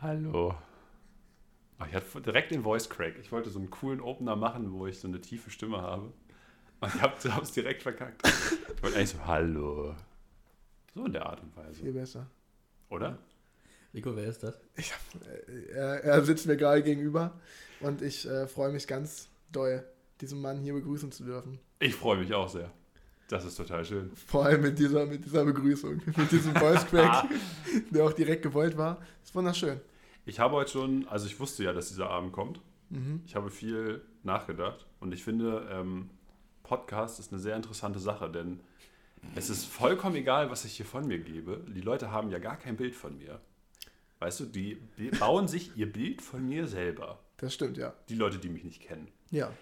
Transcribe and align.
Hallo. 0.00 0.54
Ach, 1.78 1.86
ich 1.88 1.94
hatte 1.94 2.20
direkt 2.20 2.50
den 2.50 2.62
Voice 2.62 2.88
Crack. 2.88 3.14
Ich 3.20 3.32
wollte 3.32 3.50
so 3.50 3.58
einen 3.58 3.70
coolen 3.70 4.00
Opener 4.00 4.36
machen, 4.36 4.72
wo 4.72 4.86
ich 4.86 4.98
so 4.98 5.08
eine 5.08 5.20
tiefe 5.20 5.50
Stimme 5.50 5.80
habe. 5.80 6.12
Und 6.80 6.94
ich 6.94 7.00
habe 7.00 7.42
es 7.42 7.52
direkt 7.52 7.82
verkackt. 7.82 8.26
Ich 8.26 8.82
wollte 8.82 8.96
eigentlich 8.96 9.10
so, 9.10 9.26
hallo. 9.26 9.94
So 10.94 11.06
in 11.06 11.12
der 11.12 11.26
Art 11.26 11.42
und 11.42 11.56
Weise. 11.56 11.82
Viel 11.82 11.92
besser. 11.92 12.26
Oder? 12.90 13.18
Rico, 13.94 14.14
wer 14.14 14.26
ist 14.26 14.42
das? 14.42 14.60
Ich 14.76 14.92
hab, 14.92 15.00
äh, 15.26 15.72
er, 15.72 16.04
er 16.04 16.24
sitzt 16.24 16.46
mir 16.46 16.56
gerade 16.56 16.82
gegenüber 16.82 17.32
und 17.80 18.02
ich 18.02 18.28
äh, 18.28 18.46
freue 18.46 18.72
mich 18.72 18.86
ganz 18.86 19.28
doll, 19.50 19.84
diesen 20.20 20.40
Mann 20.40 20.60
hier 20.60 20.74
begrüßen 20.74 21.10
zu 21.12 21.24
dürfen. 21.24 21.58
Ich 21.78 21.94
freue 21.94 22.18
mich 22.18 22.32
auch 22.34 22.48
sehr. 22.48 22.70
Das 23.28 23.44
ist 23.44 23.56
total 23.56 23.84
schön. 23.84 24.10
Vor 24.14 24.44
allem 24.44 24.62
mit 24.62 24.78
dieser, 24.78 25.04
mit 25.06 25.24
dieser 25.24 25.44
Begrüßung, 25.44 26.00
mit 26.16 26.30
diesem 26.30 26.54
Voice 26.54 26.86
Crack, 26.86 27.26
der 27.90 28.04
auch 28.04 28.12
direkt 28.12 28.42
gewollt 28.42 28.76
war. 28.76 28.98
ist 29.22 29.34
wunderschön. 29.34 29.80
Ich 30.24 30.38
habe 30.40 30.54
heute 30.54 30.70
schon, 30.70 31.06
also 31.08 31.26
ich 31.26 31.38
wusste 31.38 31.64
ja, 31.64 31.72
dass 31.72 31.88
dieser 31.88 32.10
Abend 32.10 32.32
kommt. 32.32 32.60
Ich 33.24 33.34
habe 33.34 33.50
viel 33.50 34.00
nachgedacht 34.22 34.86
und 35.00 35.12
ich 35.12 35.24
finde, 35.24 35.68
ähm, 35.72 36.08
Podcast 36.62 37.18
ist 37.18 37.32
eine 37.32 37.40
sehr 37.40 37.56
interessante 37.56 37.98
Sache, 37.98 38.30
denn 38.30 38.60
es 39.34 39.50
ist 39.50 39.64
vollkommen 39.64 40.14
egal, 40.14 40.50
was 40.50 40.64
ich 40.64 40.76
hier 40.76 40.86
von 40.86 41.04
mir 41.06 41.18
gebe. 41.18 41.64
Die 41.68 41.80
Leute 41.80 42.12
haben 42.12 42.30
ja 42.30 42.38
gar 42.38 42.56
kein 42.56 42.76
Bild 42.76 42.94
von 42.94 43.18
mir. 43.18 43.40
Weißt 44.20 44.38
du, 44.38 44.44
die 44.44 44.78
die 44.98 45.10
bauen 45.10 45.48
sich 45.48 45.76
ihr 45.76 45.92
Bild 45.92 46.22
von 46.22 46.48
mir 46.48 46.68
selber. 46.68 47.18
Das 47.38 47.54
stimmt, 47.54 47.76
ja. 47.76 47.92
Die 48.08 48.14
Leute, 48.14 48.38
die 48.38 48.48
mich 48.48 48.62
nicht 48.64 48.82
kennen. 48.82 49.08
Ja. 49.30 49.52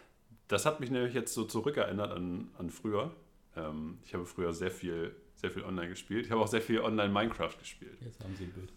Das 0.49 0.67
hat 0.67 0.81
mich 0.81 0.91
nämlich 0.91 1.15
jetzt 1.15 1.33
so 1.33 1.45
zurückerinnert 1.45 2.13
an, 2.13 2.51
an 2.59 2.69
früher. 2.71 3.11
Ähm, 3.57 3.99
ich 4.05 4.15
habe 4.15 4.25
früher 4.27 4.53
sehr 4.53 4.71
viel, 4.71 5.15
sehr 5.37 5.51
viel 5.51 5.63
online 5.65 5.89
gespielt. 5.89 6.27
Ich 6.27 6.33
habe 6.33 6.41
auch 6.41 6.49
sehr 6.49 6.63
viel 6.63 6.81
online 6.81 7.13
Minecraft 7.13 7.57
gespielt. 7.59 7.99
Jetzt 8.01 8.21
haben 8.23 8.35
sie 8.37 8.45
ein 8.45 8.53
Bild. 8.53 8.73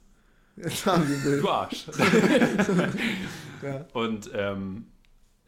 Jetzt 0.57 0.85
haben 0.87 1.05
Sie 1.05 1.13
ein 1.15 1.23
Bild. 1.23 1.43
Du 1.43 1.49
Arsch. 1.49 1.85
Ja. 3.63 3.85
Und 3.93 4.29
ähm, 4.35 4.85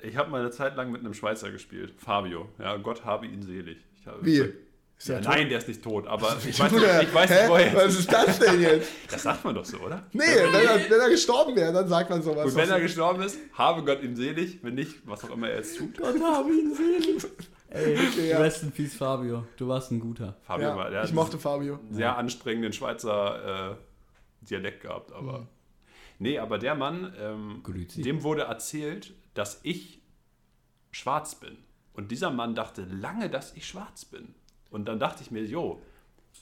ich 0.01 0.17
habe 0.17 0.31
mal 0.31 0.41
eine 0.41 0.49
Zeit 0.51 0.75
lang 0.75 0.91
mit 0.91 1.01
einem 1.01 1.13
Schweizer 1.13 1.51
gespielt, 1.51 1.93
Fabio. 1.97 2.49
Ja, 2.57 2.75
Gott 2.77 3.05
habe 3.05 3.27
ihn 3.27 3.43
selig. 3.43 3.77
Ich 3.99 4.07
habe, 4.07 4.25
Wie? 4.25 4.51
Ist 4.97 5.07
Ja, 5.07 5.19
tot? 5.21 5.25
nein, 5.29 5.47
der 5.49 5.59
ist 5.59 5.67
nicht 5.67 5.83
tot, 5.83 6.07
aber 6.07 6.35
ich 6.45 6.59
weiß 6.59 6.71
nicht, 6.71 6.83
ich 7.03 7.13
weiß 7.13 7.29
nicht 7.29 7.49
woher. 7.49 7.73
Was 7.75 7.99
ist 7.99 8.11
das 8.11 8.39
denn 8.39 8.61
jetzt? 8.61 8.91
Das 9.11 9.21
sagt 9.23 9.45
man 9.45 9.53
doch 9.55 9.63
so, 9.65 9.77
oder? 9.77 10.07
Nee, 10.11 10.23
wenn 10.23 10.53
er, 10.55 10.89
wenn 10.89 10.99
er 10.99 11.09
gestorben 11.09 11.55
wäre, 11.55 11.71
dann 11.71 11.87
sagt 11.87 12.09
man 12.09 12.21
sowas. 12.23 12.47
Und 12.47 12.55
wenn 12.55 12.69
er 12.69 12.81
gestorben 12.81 13.21
ist, 13.21 13.37
habe 13.53 13.83
Gott 13.83 14.01
ihn 14.03 14.15
selig. 14.15 14.59
Wenn 14.63 14.75
nicht, 14.75 14.95
was 15.05 15.23
auch 15.23 15.29
immer 15.31 15.49
er 15.49 15.57
jetzt 15.57 15.77
tut. 15.77 15.97
Gott 15.97 16.19
habe 16.21 16.49
ihn 16.51 16.73
selig. 16.73 17.23
Ey, 17.69 17.97
Okay, 17.97 18.29
ja. 18.29 18.39
rest 18.39 18.63
in 18.63 18.71
peace, 18.71 18.95
Fabio. 18.95 19.45
Du 19.57 19.67
warst 19.67 19.91
ein 19.91 19.99
guter. 19.99 20.37
Fabio 20.41 20.75
war, 20.75 20.85
ja, 20.85 20.89
der 20.91 21.03
ich 21.03 21.13
mochte 21.13 21.37
Fabio. 21.37 21.79
sehr 21.91 22.17
anstrengenden 22.17 22.73
Schweizer 22.73 23.71
äh, 23.71 23.75
Dialekt 24.41 24.81
gehabt, 24.81 25.11
aber. 25.11 25.47
Nee, 26.17 26.39
aber 26.39 26.57
der 26.57 26.75
Mann, 26.75 27.13
ähm, 27.19 27.63
dem 27.95 28.23
wurde 28.23 28.41
erzählt, 28.43 29.13
dass 29.35 29.59
ich 29.63 30.01
schwarz 30.91 31.35
bin. 31.35 31.57
Und 31.93 32.11
dieser 32.11 32.29
Mann 32.31 32.55
dachte 32.55 32.83
lange, 32.83 33.29
dass 33.29 33.55
ich 33.55 33.65
schwarz 33.67 34.05
bin. 34.05 34.33
Und 34.69 34.85
dann 34.85 34.99
dachte 34.99 35.21
ich 35.23 35.31
mir, 35.31 35.43
jo, 35.45 35.81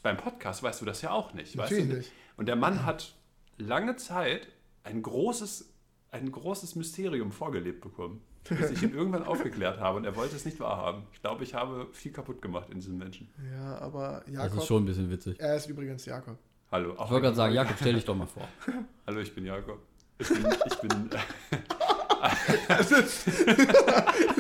beim 0.03 0.17
Podcast 0.17 0.64
weißt 0.64 0.81
du 0.81 0.86
das 0.86 1.02
ja 1.02 1.11
auch 1.11 1.33
nicht. 1.33 1.58
Weißt 1.58 1.72
Natürlich 1.72 1.89
du 1.92 1.98
nicht. 1.98 2.11
Und 2.38 2.48
der 2.48 2.55
Mann 2.55 2.86
hat 2.86 3.14
lange 3.58 3.95
Zeit 3.98 4.48
ein 4.83 5.02
großes, 5.02 5.73
ein 6.11 6.31
großes 6.31 6.75
Mysterium 6.75 7.31
vorgelebt 7.31 7.81
bekommen, 7.81 8.22
bis 8.50 8.72
ich 8.72 8.84
ihn 8.84 8.94
irgendwann 8.94 9.23
aufgeklärt 9.23 9.80
habe 9.80 9.98
und 9.98 10.06
er 10.06 10.16
wollte 10.16 10.36
es 10.36 10.45
nicht 10.45 10.59
wahrhaben. 10.59 11.03
Ich 11.14 11.22
glaube, 11.22 11.44
ich 11.44 11.53
habe 11.53 11.88
viel 11.92 12.12
kaputt 12.12 12.42
gemacht 12.42 12.70
in 12.70 12.76
diesem 12.76 12.98
Menschen. 12.98 13.30
Ja, 13.54 13.78
aber 13.80 14.22
Das 14.26 14.34
Jakob. 14.34 14.58
ist 14.59 14.66
schon 14.67 14.84
ein 14.84 14.86
bisschen 14.86 15.09
witzig. 15.09 15.39
Er 15.39 15.56
ist 15.56 15.67
übrigens 15.70 16.06
Jakob. 16.06 16.38
Hallo. 16.72 16.94
Ich 16.94 17.00
wollte 17.00 17.22
gerade 17.22 17.36
sagen, 17.36 17.54
Jakob, 17.54 17.76
stell 17.80 17.94
dich 17.94 18.06
doch 18.06 18.16
mal 18.16 18.28
vor. 18.28 18.48
Hallo, 19.08 19.20
ich 19.20 19.34
bin 19.34 19.45
Jakob. 19.45 19.80
Ich 20.20 20.30
bin, 20.30 20.45
ich 20.66 20.76
bin 20.80 21.09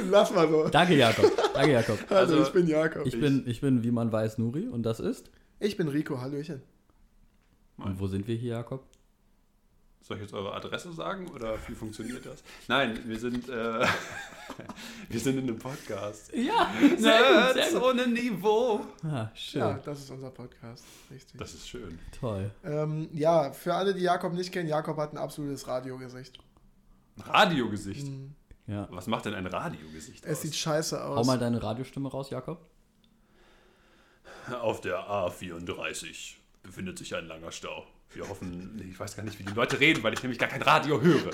Lass 0.09 0.33
mal 0.33 0.47
so. 0.49 0.67
Danke, 0.69 0.95
Jakob. 0.95 1.31
Danke, 1.53 1.71
Jakob. 1.73 1.99
Also, 2.09 2.33
Also, 2.35 2.47
ich 2.47 2.53
bin 2.53 2.67
Jakob. 2.67 3.05
Ich 3.05 3.19
bin, 3.19 3.43
ich 3.45 3.61
bin, 3.61 3.83
wie 3.83 3.91
man 3.91 4.11
weiß, 4.11 4.37
Nuri 4.39 4.67
und 4.67 4.83
das 4.83 4.99
ist. 4.99 5.29
Ich 5.59 5.77
bin 5.77 5.87
Rico, 5.87 6.19
Hallöchen. 6.21 6.61
Und 7.77 7.99
wo 7.99 8.07
sind 8.07 8.27
wir 8.27 8.35
hier, 8.35 8.53
Jakob? 8.53 8.83
Soll 10.07 10.15
ich 10.15 10.23
jetzt 10.23 10.33
eure 10.33 10.53
Adresse 10.53 10.93
sagen 10.93 11.27
oder 11.31 11.57
wie 11.67 11.75
funktioniert 11.75 12.25
das? 12.25 12.41
Nein, 12.69 12.97
wir 13.05 13.19
sind, 13.19 13.49
äh, 13.49 13.85
wir 15.09 15.19
sind 15.19 15.37
in 15.37 15.43
einem 15.43 15.59
Podcast. 15.59 16.31
Ja, 16.33 16.71
Nerds 16.97 17.75
ohne 17.75 18.07
Niveau. 18.07 18.85
Ah, 19.03 19.29
schön. 19.35 19.59
Ja, 19.59 19.73
das 19.83 19.99
ist 19.99 20.09
unser 20.09 20.29
Podcast. 20.31 20.85
Richtig. 21.11 21.37
Das 21.37 21.53
ist 21.53 21.67
schön. 21.67 21.99
Toll. 22.17 22.49
Ähm, 22.63 23.09
ja, 23.11 23.51
für 23.51 23.73
alle, 23.73 23.93
die 23.93 23.99
Jakob 24.03 24.31
nicht 24.31 24.53
kennen, 24.53 24.69
Jakob 24.69 24.95
hat 24.95 25.11
ein 25.11 25.17
absolutes 25.17 25.67
Radiogesicht. 25.67 26.39
Ein 27.17 27.23
Radiogesicht. 27.23 28.07
Mhm. 28.07 28.33
Ja. 28.65 28.87
Was 28.89 29.07
macht 29.07 29.25
denn 29.25 29.33
ein 29.35 29.45
Radiogesicht 29.45 30.23
Es 30.25 30.37
aus? 30.37 30.41
sieht 30.43 30.55
scheiße 30.55 31.03
Hau 31.03 31.15
aus. 31.15 31.27
mal 31.27 31.37
deine 31.37 31.61
Radiostimme 31.61 32.09
raus, 32.09 32.29
Jakob. 32.29 32.65
Auf 34.61 34.79
der 34.79 34.99
A34 34.99 36.35
befindet 36.63 36.97
sich 36.97 37.13
ein 37.13 37.27
langer 37.27 37.51
Stau. 37.51 37.85
Wir 38.13 38.27
hoffen, 38.27 38.81
ich 38.89 38.99
weiß 38.99 39.15
gar 39.15 39.23
nicht, 39.23 39.37
wie 39.39 39.43
die 39.43 39.53
Leute 39.53 39.79
reden, 39.79 40.01
weil 40.03 40.13
ich 40.13 40.21
nämlich 40.23 40.39
gar 40.39 40.49
kein 40.49 40.61
Radio 40.61 41.01
höre. 41.01 41.31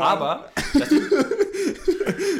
Aber 0.00 0.50
das, 0.74 0.88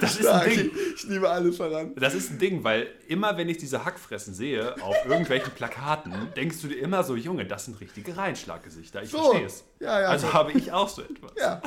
das 0.01 0.17
ist 0.21 0.27
ein 0.27 0.51
ich, 0.51 0.57
Ding. 0.57 0.71
ich 0.97 1.03
liebe 1.05 1.29
alles 1.31 1.59
daran. 1.59 1.95
Das 1.97 2.15
ist 2.15 2.31
ein 2.31 2.39
Ding, 2.39 2.65
weil 2.65 2.89
immer 3.09 3.37
wenn 3.37 3.49
ich 3.49 3.59
diese 3.59 3.85
Hackfressen 3.85 4.35
sehe 4.35 4.75
auf 4.83 4.97
irgendwelchen 5.07 5.53
Plakaten, 5.53 6.13
denkst 6.37 6.61
du 6.63 6.69
dir 6.69 6.81
immer 6.81 7.05
so, 7.05 7.15
Junge, 7.17 7.47
das 7.47 7.67
sind 7.67 7.81
richtige 7.81 8.17
Reinschlaggesichter. 8.17 9.03
Ich 9.03 9.11
So. 9.11 9.19
verstehe 9.23 9.47
es. 9.47 9.65
Ja, 9.81 10.01
ja. 10.01 10.09
Also 10.09 10.33
habe 10.33 10.53
ich 10.53 10.73
auch 10.73 10.89
so 10.89 11.03
etwas. 11.03 11.33
ja, 11.39 11.61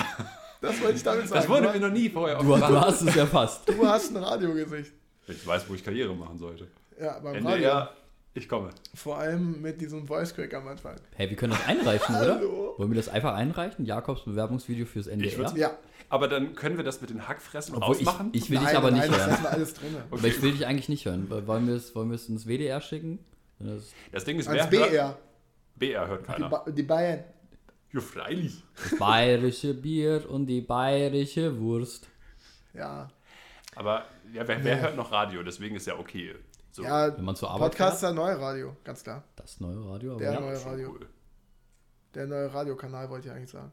das 0.62 0.82
wollte 0.82 0.98
ich 0.98 1.04
damit 1.04 1.28
sagen. 1.28 1.42
Das 1.42 1.50
wurde 1.50 1.68
du, 1.68 1.74
mir 1.74 1.80
noch 1.88 1.94
nie 1.94 2.10
vorher 2.10 2.38
Du, 2.40 2.44
du 2.46 2.80
hast 2.82 3.02
es 3.02 3.16
ja 3.16 3.26
fast. 3.26 3.68
du 3.70 3.88
hast 3.88 4.10
ein 4.12 4.18
Radiogesicht. 4.18 4.92
Ich 5.28 5.46
weiß, 5.48 5.64
wo 5.70 5.74
ich 5.76 5.84
Karriere 5.84 6.14
machen 6.16 6.38
sollte. 6.38 6.68
Ja, 7.00 7.20
beim 7.20 7.36
Ende 7.36 7.50
Radio. 7.52 7.88
Ich 8.36 8.48
komme. 8.50 8.70
Vor 8.94 9.18
allem 9.18 9.62
mit 9.62 9.82
diesem 9.82 10.06
Voice 10.08 10.34
Crack 10.36 10.54
am 10.54 10.68
Anfang. 10.68 10.96
Hey, 11.16 11.30
wir 11.30 11.38
können 11.38 11.54
das 11.54 11.66
einreichen, 11.68 12.16
oder? 12.16 12.42
Wollen 12.78 12.90
wir 12.92 12.96
das 12.98 13.10
einfach 13.10 13.34
einreichen? 13.34 13.86
Jakobs 13.86 14.24
Bewerbungsvideo 14.26 14.86
fürs 14.86 15.08
NDR? 15.08 15.32
würd's- 15.40 15.58
Ja. 15.58 15.78
Aber 16.10 16.28
dann 16.28 16.54
können 16.54 16.78
wir 16.78 16.84
das 16.84 17.02
mit 17.02 17.10
den 17.10 17.28
Hackfressen 17.28 17.76
Obwohl 17.76 17.96
ich, 17.96 18.08
ausmachen. 18.08 18.30
ich 18.34 18.50
will 18.52 18.60
dich 18.60 18.68
nein, 18.68 18.76
aber 18.78 18.92
nicht 18.92 19.02
nein, 19.10 19.12
das 19.12 19.28
hören. 19.28 19.44
wir 19.44 19.50
alles 19.52 19.74
drin. 19.74 19.96
Aber 20.12 20.28
ich 20.28 20.42
will 20.42 20.52
dich 20.52 20.66
eigentlich 20.68 20.88
nicht 20.90 21.06
hören. 21.06 21.28
Wollen 21.48 21.68
wir 21.68 21.74
es, 21.76 21.96
wollen 21.96 22.10
wir 22.10 22.16
es 22.16 22.30
ins 22.30 22.46
WDR 22.46 22.80
schicken? 22.80 23.20
Das, 23.58 23.92
Das 24.12 24.24
Ding 24.24 24.38
ist, 24.38 24.48
Als 24.48 24.70
wer 24.70 24.80
hört, 24.82 24.92
BR. 24.92 25.18
BR 25.78 26.08
hört 26.08 26.22
Die, 26.22 26.26
keiner. 26.32 26.50
ba 26.50 26.66
die 26.70 26.84
Bayern. 26.84 27.24
Ja, 27.92 28.02
freilich. 28.02 28.62
das 28.76 29.00
bayerische 29.00 29.74
Bier 29.74 30.30
und 30.30 30.46
die 30.48 30.62
bayerische 30.62 31.58
Wurst. 31.60 32.08
Ja. 32.74 33.10
Aber 33.76 34.06
ja, 34.34 34.48
wer, 34.48 34.64
wer 34.64 34.82
hört 34.82 34.96
noch 34.98 35.12
Radio? 35.12 35.42
Deswegen 35.44 35.76
ist 35.76 35.88
ja 35.88 35.98
okay. 35.98 36.36
So. 36.76 36.84
Ja, 36.84 37.16
Wenn 37.16 37.24
man 37.24 37.38
zur 37.38 37.50
Arbeit 37.52 37.72
Podcaster 37.72 38.12
neue 38.12 38.38
Radio, 38.38 38.76
ganz 38.84 39.02
klar. 39.02 39.24
Das 39.38 39.62
neue 39.62 39.78
Radio, 39.90 40.12
aber 40.16 40.20
Der 40.20 40.34
ja. 40.34 40.40
neue 40.42 40.66
Radio. 40.66 40.90
cool. 40.90 41.08
Der 42.14 42.28
neue 42.28 42.54
Radiokanal 42.54 43.10
wollte 43.10 43.30
ich 43.30 43.34
eigentlich 43.34 43.50
sagen. 43.50 43.72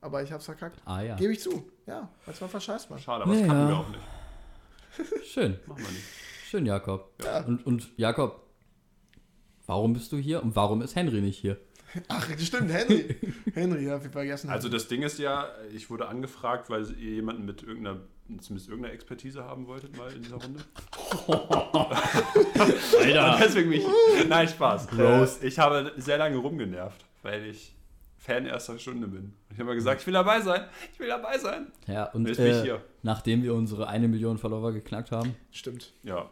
Aber 0.00 0.22
ich 0.22 0.30
hab's 0.30 0.44
verkackt. 0.44 0.80
Ah 0.84 1.00
ja. 1.00 1.16
Gebe 1.16 1.32
ich 1.32 1.40
zu. 1.40 1.68
Ja, 1.86 2.08
manchmal 2.24 2.48
verscheißt 2.48 2.88
man. 2.88 3.00
Schade, 3.00 3.24
aber 3.24 3.32
das 3.32 3.40
Ja. 3.40 3.46
kannten 3.48 3.68
wir 3.68 3.76
auch 3.76 3.88
nicht. 3.88 5.24
Schön. 5.26 5.58
Machen 5.66 5.82
wir 5.82 5.90
nicht. 5.90 6.04
Schön, 6.48 6.66
Jakob. 6.66 7.10
Ja. 7.24 7.40
Und, 7.44 7.66
und 7.66 7.90
Jakob, 7.98 8.46
warum 9.66 9.94
bist 9.94 10.12
du 10.12 10.16
hier 10.16 10.40
und 10.40 10.54
warum 10.54 10.82
ist 10.82 10.94
Henry 10.94 11.20
nicht 11.22 11.38
hier? 11.38 11.60
Ach, 12.06 12.28
stimmt, 12.38 12.70
Henry. 12.72 13.16
Henry, 13.54 13.86
ja, 13.86 14.00
wir 14.00 14.10
vergessen. 14.10 14.50
Also 14.50 14.68
das 14.68 14.86
Ding 14.86 15.02
ist 15.02 15.18
ja, 15.18 15.48
ich 15.74 15.90
wurde 15.90 16.06
angefragt, 16.06 16.70
weil 16.70 16.88
jemanden 16.96 17.44
mit 17.44 17.64
irgendeiner, 17.64 18.02
zumindest 18.40 18.68
irgendeiner 18.68 18.94
Expertise 18.94 19.44
haben 19.44 19.66
wolltet 19.66 19.96
mal 19.96 20.12
in 20.12 20.22
dieser 20.22 20.36
Runde. 20.36 20.60
Und 21.28 21.40
deswegen 23.40 23.68
mich. 23.68 23.84
Nein, 24.28 24.48
Spaß. 24.48 24.88
Äh, 24.98 25.46
ich 25.46 25.58
habe 25.58 25.92
sehr 25.96 26.18
lange 26.18 26.36
rumgenervt, 26.36 27.04
weil 27.22 27.46
ich 27.46 27.72
Fan 28.18 28.46
erster 28.46 28.78
Stunde 28.78 29.06
bin. 29.06 29.34
Ich 29.50 29.58
habe 29.58 29.66
mal 29.66 29.74
gesagt, 29.74 30.00
ich 30.00 30.06
will 30.06 30.14
dabei 30.14 30.40
sein. 30.40 30.64
Ich 30.92 30.98
will 30.98 31.08
dabei 31.08 31.38
sein. 31.38 31.68
Ja, 31.86 32.04
und 32.12 32.26
Jetzt 32.26 32.38
bin 32.38 32.46
ich 32.46 32.56
äh, 32.56 32.62
hier. 32.62 32.82
nachdem 33.02 33.42
wir 33.44 33.54
unsere 33.54 33.86
eine 33.88 34.08
Million 34.08 34.36
Follower 34.38 34.72
geknackt 34.72 35.12
haben, 35.12 35.36
Stimmt. 35.52 35.92
Ja. 36.02 36.28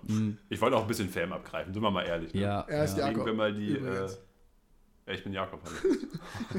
Ich 0.48 0.60
wollte 0.60 0.76
auch 0.76 0.82
ein 0.82 0.88
bisschen 0.88 1.08
Fame 1.08 1.32
abgreifen, 1.34 1.72
sind 1.72 1.82
wir 1.82 1.90
mal 1.92 2.04
ehrlich. 2.04 2.34
Ne? 2.34 2.40
ja, 2.40 2.60
Er 2.68 2.84
ist 2.84 2.98
ja. 2.98 3.06
Jakob. 3.08 3.26
Wir 3.26 3.34
mal 3.34 3.54
die. 3.54 3.76
Äh, 3.76 4.08
ja, 5.06 5.12
ich 5.12 5.22
bin 5.22 5.32
Jakob. 5.32 5.60
Hallo. 5.64 5.94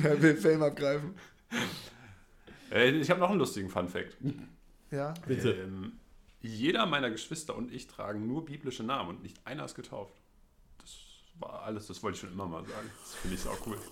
Er 0.08 0.22
will 0.22 0.38
Fame 0.38 0.64
abgreifen. 0.64 1.16
äh, 2.72 2.92
ich 2.92 3.10
habe 3.10 3.20
noch 3.20 3.30
einen 3.30 3.40
lustigen 3.40 3.70
Fun-Fact. 3.70 4.16
Ja. 4.92 5.14
Bitte. 5.28 5.52
Ähm, 5.52 5.94
jeder 6.42 6.86
meiner 6.86 7.10
Geschwister 7.10 7.56
und 7.56 7.74
ich 7.74 7.88
tragen 7.88 8.28
nur 8.28 8.46
biblische 8.46 8.84
Namen 8.84 9.10
und 9.10 9.24
nicht 9.24 9.38
einer 9.46 9.66
ist 9.66 9.76
getauft. 9.76 10.14
Das 10.80 10.96
war 11.40 11.64
alles, 11.64 11.88
das 11.88 12.04
wollte 12.04 12.16
ich 12.16 12.22
schon 12.22 12.32
immer 12.32 12.46
mal 12.46 12.64
sagen. 12.66 12.90
Das 13.02 13.16
finde 13.16 13.36
ich 13.36 13.42
sau 13.42 13.58
cool. 13.66 13.78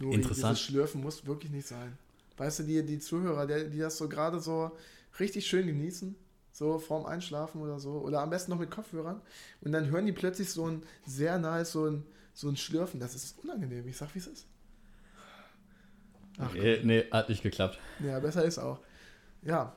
Nur 0.00 0.12
Interessant. 0.12 0.56
Dieses 0.56 0.66
Schlürfen 0.66 1.02
muss 1.02 1.24
wirklich 1.24 1.52
nicht 1.52 1.68
sein. 1.68 1.96
Weißt 2.36 2.58
du, 2.58 2.62
die, 2.64 2.84
die 2.84 2.98
Zuhörer, 2.98 3.46
die, 3.46 3.70
die 3.70 3.78
das 3.78 3.96
so 3.96 4.08
gerade 4.08 4.40
so 4.40 4.72
richtig 5.20 5.46
schön 5.46 5.68
genießen, 5.68 6.16
so 6.52 6.80
vorm 6.80 7.06
Einschlafen 7.06 7.60
oder 7.60 7.78
so, 7.78 7.92
oder 8.00 8.20
am 8.20 8.30
besten 8.30 8.50
noch 8.50 8.58
mit 8.58 8.72
Kopfhörern, 8.72 9.20
und 9.60 9.70
dann 9.70 9.88
hören 9.90 10.06
die 10.06 10.12
plötzlich 10.12 10.50
so 10.50 10.66
ein 10.66 10.82
sehr 11.06 11.38
nahes, 11.38 11.70
so 11.70 11.86
ein, 11.86 12.04
so 12.32 12.48
ein 12.48 12.56
Schlürfen. 12.56 12.98
Das 12.98 13.14
ist 13.14 13.38
unangenehm. 13.44 13.86
Ich 13.86 13.96
sag, 13.96 14.12
wie 14.14 14.18
es 14.18 14.26
ist. 14.26 14.46
Äh, 16.56 16.80
nee, 16.82 17.04
hat 17.12 17.28
nicht 17.28 17.44
geklappt. 17.44 17.78
Ja, 18.04 18.18
besser 18.18 18.44
ist 18.44 18.58
auch. 18.58 18.80
Ja, 19.44 19.74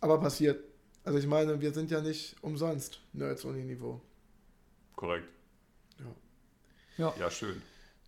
aber 0.00 0.18
passiert. 0.20 0.64
Also 1.04 1.18
ich 1.18 1.26
meine, 1.26 1.60
wir 1.60 1.72
sind 1.72 1.90
ja 1.90 2.00
nicht 2.00 2.36
umsonst 2.42 3.00
Nerds 3.12 3.44
ohne 3.44 3.58
Niveau. 3.58 4.00
Korrekt. 4.96 5.28
Ja. 6.98 7.14
Ja, 7.18 7.30
schön. 7.30 7.62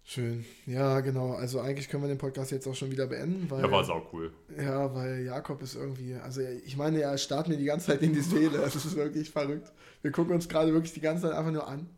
Schön. 0.05 0.45
Ja, 0.67 1.01
genau. 1.01 1.33
Also 1.33 1.61
eigentlich 1.61 1.89
können 1.89 2.03
wir 2.03 2.09
den 2.09 2.19
Podcast 2.19 2.51
jetzt 2.51 2.67
auch 2.67 2.75
schon 2.75 2.91
wieder 2.91 3.07
beenden, 3.07 3.51
weil 3.51 3.63
Ja, 3.63 3.71
war 3.71 3.85
sau 3.85 4.07
cool. 4.13 4.33
ja, 4.59 4.93
weil 4.95 5.25
Jakob 5.25 5.63
ist 5.63 5.75
irgendwie, 5.77 6.15
also 6.17 6.41
ich 6.43 6.77
meine, 6.77 7.01
er 7.01 7.17
starrt 7.17 7.49
mir 7.49 7.57
die 7.57 7.65
ganze 7.65 7.87
Zeit 7.87 8.03
in 8.03 8.13
die 8.13 8.21
Seele. 8.21 8.59
Das 8.59 8.75
ist 8.77 8.95
wirklich 8.97 9.31
verrückt. 9.31 9.73
Wir 10.03 10.11
gucken 10.11 10.35
uns 10.35 10.49
gerade 10.49 10.73
wirklich 10.73 10.93
die 10.93 11.01
ganze 11.01 11.23
Zeit 11.23 11.33
einfach 11.33 11.53
nur 11.53 11.67
an. 11.67 11.89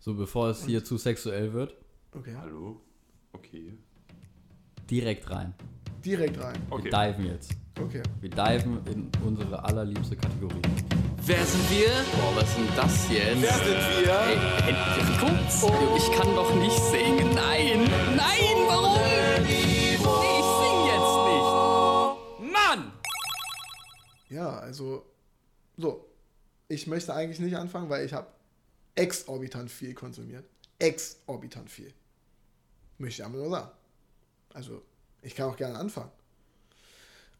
So, 0.00 0.14
bevor 0.14 0.48
es 0.50 0.64
hier 0.64 0.84
zu 0.84 0.96
sexuell 0.96 1.52
wird, 1.52 1.76
Okay. 2.12 2.34
Hallo? 2.38 2.80
Okay. 3.32 3.76
direkt 4.88 5.28
rein. 5.30 5.52
Direkt 6.08 6.40
rein. 6.40 6.56
Okay. 6.70 6.84
Wir 6.84 6.90
diven 6.90 7.26
jetzt. 7.26 7.50
Okay. 7.78 8.02
Wir 8.22 8.30
diven 8.30 8.80
in 8.86 9.10
unsere 9.26 9.62
allerliebste 9.62 10.16
Kategorie. 10.16 10.62
Wer 11.26 11.44
sind 11.44 11.70
wir? 11.70 11.88
Boah, 12.16 12.34
was 12.34 12.48
ist 12.48 12.56
denn 12.56 12.66
das 12.74 13.10
jetzt? 13.10 13.42
Wer 13.42 13.52
sind 13.52 14.06
wir? 14.06 14.18
Ey, 14.18 14.36
Enrico? 14.70 15.26
Ich 15.98 16.10
kann 16.18 16.34
doch 16.34 16.54
nicht 16.54 16.78
singen. 16.78 17.34
Nein! 17.34 17.90
Nein, 18.16 18.56
warum? 18.66 18.96
Ich 19.44 19.98
sing 20.58 20.78
jetzt 20.88 21.16
nicht. 21.28 22.52
Mann! 22.54 22.92
Ja, 24.30 24.60
also 24.60 25.04
so. 25.76 26.06
Ich 26.68 26.86
möchte 26.86 27.12
eigentlich 27.12 27.38
nicht 27.38 27.58
anfangen, 27.58 27.90
weil 27.90 28.06
ich 28.06 28.14
habe 28.14 28.28
exorbitant 28.94 29.70
viel 29.70 29.92
konsumiert. 29.92 30.46
Exorbitant 30.78 31.68
viel. 31.70 31.92
Möchte 32.96 33.20
ich 33.20 33.26
aber 33.26 33.36
nur 33.36 33.50
sagen. 33.50 33.70
Also, 34.54 34.80
ich 35.22 35.34
kann 35.34 35.48
auch 35.48 35.56
gerne 35.56 35.78
anfangen. 35.78 36.10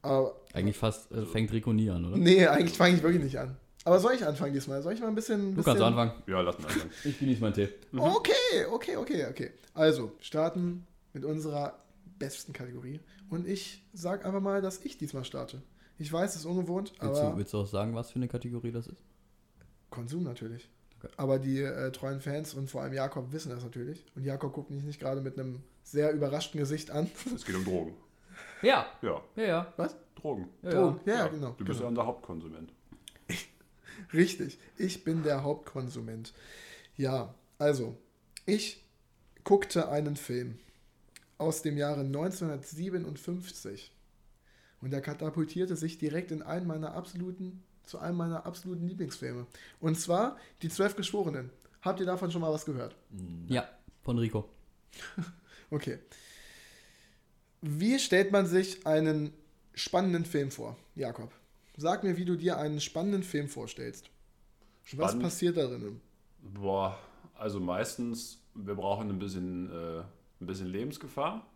Aber 0.03 0.41
Eigentlich 0.53 0.77
fast 0.77 1.11
äh, 1.13 1.25
fängt 1.27 1.53
Rico 1.53 1.73
nie 1.73 1.91
an, 1.91 2.05
oder? 2.05 2.17
nee, 2.17 2.47
eigentlich 2.47 2.77
fange 2.77 2.97
ich 2.97 3.03
wirklich 3.03 3.23
nicht 3.23 3.39
an. 3.39 3.57
Aber 3.85 4.01
soll 4.01 4.15
ich 4.15 4.25
anfangen 4.25 4.53
diesmal? 4.53 4.83
Soll 4.83 4.93
ich 4.93 5.01
mal 5.01 5.09
ein 5.09 5.15
bisschen. 5.15 5.55
Du 5.55 5.63
kannst 5.63 5.81
bisschen 5.81 5.85
anfangen. 5.87 6.13
Ja, 6.27 6.41
lass 6.41 6.59
mal 6.59 6.69
anfangen. 6.69 6.91
Ich 7.05 7.19
genieße 7.19 7.41
meinen 7.41 7.55
Tee. 7.55 7.69
Okay, 7.97 8.67
okay, 8.71 8.97
okay, 8.97 9.27
okay. 9.27 9.51
Also, 9.73 10.13
starten 10.21 10.87
mit 11.13 11.25
unserer 11.25 11.79
besten 12.19 12.53
Kategorie. 12.53 13.01
Und 13.31 13.47
ich 13.47 13.83
sag 13.93 14.25
einfach 14.25 14.41
mal, 14.41 14.61
dass 14.61 14.85
ich 14.85 14.99
diesmal 14.99 15.25
starte. 15.25 15.63
Ich 15.99 16.13
weiß, 16.13 16.31
es 16.31 16.41
ist 16.41 16.47
ungewohnt, 16.47 16.93
Willst 17.01 17.21
aber 17.21 17.33
du, 17.33 17.37
willst 17.39 17.53
du 17.53 17.59
auch 17.59 17.67
sagen, 17.67 17.95
was 17.95 18.11
für 18.11 18.17
eine 18.17 18.29
Kategorie 18.29 18.71
das 18.71 18.87
ist? 18.87 19.03
Konsum 19.91 20.23
natürlich. 20.23 20.69
Okay. 20.99 21.13
Aber 21.17 21.39
die 21.39 21.63
äh, 21.63 21.91
treuen 21.91 22.21
Fans 22.21 22.55
und 22.55 22.71
vor 22.71 22.83
allem 22.83 22.93
Jakob 22.93 23.33
wissen 23.33 23.51
das 23.51 23.65
natürlich. 23.65 24.05
Und 24.15 24.25
Jakob 24.25 24.53
guckt 24.53 24.71
mich 24.71 24.83
nicht 24.83 25.01
gerade 25.01 25.21
mit 25.21 25.39
einem 25.39 25.63
sehr 25.91 26.13
überraschten 26.13 26.61
Gesicht 26.61 26.91
an. 26.91 27.11
Es 27.35 27.45
geht 27.45 27.57
um 27.57 27.65
Drogen. 27.65 27.95
Ja. 28.63 28.87
Ja, 29.03 29.23
Ja, 29.37 29.43
ja. 29.45 29.73
Was? 29.77 29.97
Drogen. 30.15 30.49
ja, 30.63 30.71
Drogen. 30.71 31.01
ja. 31.05 31.13
Ja, 31.15 31.19
ja, 31.21 31.29
genau. 31.29 31.55
Du 31.57 31.65
bist 31.65 31.79
genau. 31.79 31.83
ja 31.83 31.89
unser 31.89 32.07
Hauptkonsument. 32.07 32.73
Richtig. 34.13 34.59
Ich 34.77 35.05
bin 35.05 35.23
der 35.23 35.43
Hauptkonsument. 35.43 36.33
Ja, 36.97 37.35
also, 37.59 37.97
ich 38.47 38.85
guckte 39.45 39.89
einen 39.89 40.17
Film 40.17 40.59
aus 41.37 41.63
dem 41.63 41.77
Jahre 41.77 42.01
1957. 42.01 43.93
Und 44.81 44.93
der 44.93 45.01
katapultierte 45.01 45.77
sich 45.77 45.99
direkt 45.99 46.31
in 46.31 46.43
einen 46.43 46.67
meiner 46.67 46.95
absoluten, 46.95 47.63
zu 47.85 47.99
einem 47.99 48.17
meiner 48.17 48.47
absoluten 48.47 48.87
Lieblingsfilme. 48.87 49.47
Und 49.81 49.99
zwar 49.99 50.37
Die 50.63 50.69
Zwölf 50.69 50.95
Geschworenen. 50.97 51.51
Habt 51.83 52.01
ihr 52.01 52.07
davon 52.07 52.31
schon 52.31 52.41
mal 52.41 52.53
was 52.53 52.65
gehört? 52.65 52.97
Ja, 53.47 53.69
von 54.03 54.19
Rico. 54.19 54.49
Okay. 55.71 55.99
Wie 57.61 57.99
stellt 57.99 58.33
man 58.33 58.47
sich 58.47 58.87
einen 58.87 59.33
spannenden 59.75 60.25
Film 60.25 60.51
vor, 60.51 60.77
Jakob? 60.95 61.33
Sag 61.77 62.03
mir, 62.03 62.17
wie 62.17 62.25
du 62.25 62.37
dir 62.37 62.59
einen 62.59 62.81
spannenden 62.81 63.23
Film 63.23 63.49
vorstellst. 63.49 64.11
Was 64.93 65.11
Spannend? 65.11 65.23
passiert 65.23 65.57
darin? 65.57 66.01
Boah, 66.43 66.99
also 67.35 67.61
meistens, 67.61 68.43
wir 68.55 68.75
brauchen 68.75 69.11
ein 69.11 69.19
bisschen, 69.19 69.71
äh, 69.71 70.03
ein 70.41 70.47
bisschen 70.47 70.69
Lebensgefahr. 70.69 71.47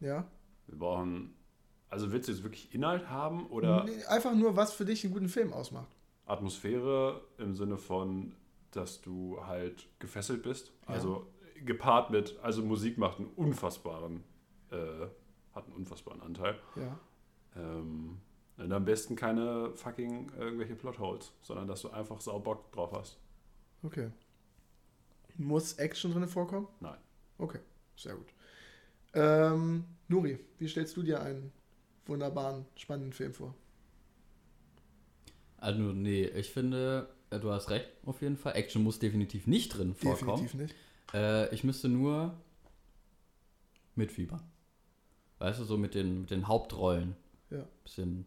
Ja? 0.00 0.26
Wir 0.66 0.78
brauchen, 0.78 1.34
also 1.88 2.10
willst 2.10 2.28
du 2.28 2.32
jetzt 2.32 2.42
wirklich 2.42 2.74
Inhalt 2.74 3.08
haben 3.08 3.46
oder 3.46 3.84
Nee, 3.84 4.04
einfach 4.06 4.34
nur, 4.34 4.56
was 4.56 4.72
für 4.72 4.84
dich 4.84 5.04
einen 5.04 5.14
guten 5.14 5.28
Film 5.28 5.52
ausmacht. 5.52 5.88
Atmosphäre 6.26 7.22
im 7.38 7.54
Sinne 7.54 7.76
von, 7.76 8.34
dass 8.70 9.00
du 9.00 9.38
halt 9.46 9.86
gefesselt 9.98 10.42
bist? 10.42 10.72
Ja. 10.88 10.94
Also 10.94 11.26
gepaart 11.54 12.10
mit, 12.10 12.38
also 12.42 12.62
Musik 12.62 12.98
macht 12.98 13.18
einen 13.18 13.28
unfassbaren, 13.28 14.22
äh, 14.70 15.06
hat 15.52 15.64
einen 15.66 15.74
unfassbaren 15.74 16.20
Anteil. 16.20 16.58
Ja. 16.76 16.98
Ähm, 17.56 18.18
und 18.56 18.72
am 18.72 18.84
besten 18.84 19.16
keine 19.16 19.72
fucking 19.74 20.30
irgendwelche 20.38 20.76
Plotholes, 20.76 21.32
sondern 21.42 21.66
dass 21.66 21.82
du 21.82 21.90
einfach 21.90 22.20
sau 22.20 22.38
Bock 22.38 22.70
drauf 22.72 22.92
hast. 22.92 23.18
Okay. 23.82 24.10
Muss 25.36 25.74
Action 25.74 26.12
drin 26.12 26.28
vorkommen? 26.28 26.68
Nein. 26.80 26.98
Okay, 27.38 27.58
sehr 27.96 28.14
gut. 28.14 28.28
Ähm, 29.12 29.84
Nuri, 30.08 30.38
wie 30.58 30.68
stellst 30.68 30.96
du 30.96 31.02
dir 31.02 31.20
einen 31.20 31.52
wunderbaren, 32.06 32.66
spannenden 32.76 33.12
Film 33.12 33.34
vor? 33.34 33.54
Also, 35.56 35.80
nee, 35.80 36.26
ich 36.26 36.50
finde, 36.50 37.08
äh, 37.30 37.40
du 37.40 37.50
hast 37.50 37.70
recht, 37.70 37.88
auf 38.04 38.22
jeden 38.22 38.36
Fall. 38.36 38.54
Action 38.56 38.82
muss 38.82 38.98
definitiv 38.98 39.46
nicht 39.46 39.70
drin 39.70 39.94
vorkommen. 39.94 40.42
Definitiv 40.42 40.54
nicht. 40.54 40.74
Äh, 41.12 41.52
ich 41.54 41.64
müsste 41.64 41.88
nur 41.88 42.34
mitfiebern. 43.94 44.42
Weißt 45.38 45.60
du, 45.60 45.64
so 45.64 45.76
mit 45.76 45.94
den, 45.94 46.22
mit 46.22 46.30
den 46.30 46.48
Hauptrollen. 46.48 47.16
Ja. 47.50 47.66
Bisschen 47.82 48.26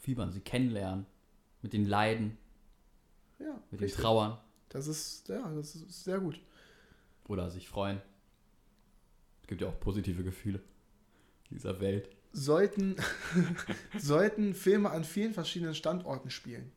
fiebern, 0.00 0.32
sie 0.32 0.40
kennenlernen. 0.40 1.06
Mit 1.62 1.72
den 1.72 1.86
Leiden, 1.86 2.36
Ja, 3.38 3.54
mit 3.70 3.80
den 3.80 3.84
richtig. 3.84 4.02
Trauern. 4.02 4.38
Das 4.68 4.86
ist, 4.86 5.28
ja, 5.28 5.50
das 5.54 5.74
ist 5.74 6.04
sehr 6.04 6.20
gut. 6.20 6.40
Oder 7.28 7.50
sich 7.50 7.68
freuen. 7.68 8.00
Es 9.42 9.48
gibt 9.48 9.62
ja 9.62 9.68
auch 9.68 9.80
positive 9.80 10.22
Gefühle 10.22 10.60
in 11.50 11.56
dieser 11.56 11.80
Welt. 11.80 12.08
Sollten, 12.32 12.96
sollten 13.98 14.54
Filme 14.54 14.90
an 14.90 15.04
vielen 15.04 15.32
verschiedenen 15.32 15.74
Standorten 15.74 16.30
spielen, 16.30 16.70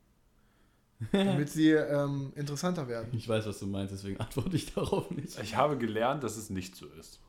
damit 1.12 1.50
sie 1.50 1.72
ähm, 1.72 2.32
interessanter 2.36 2.88
werden. 2.88 3.10
Ich 3.14 3.28
weiß, 3.28 3.46
was 3.46 3.60
du 3.60 3.68
meinst, 3.68 3.94
deswegen 3.94 4.20
antworte 4.20 4.56
ich 4.56 4.74
darauf 4.74 5.10
nicht. 5.12 5.40
Ich 5.42 5.56
habe 5.56 5.78
gelernt, 5.78 6.24
dass 6.24 6.38
es 6.38 6.50
nicht 6.50 6.76
so 6.76 6.88
ist. 7.00 7.20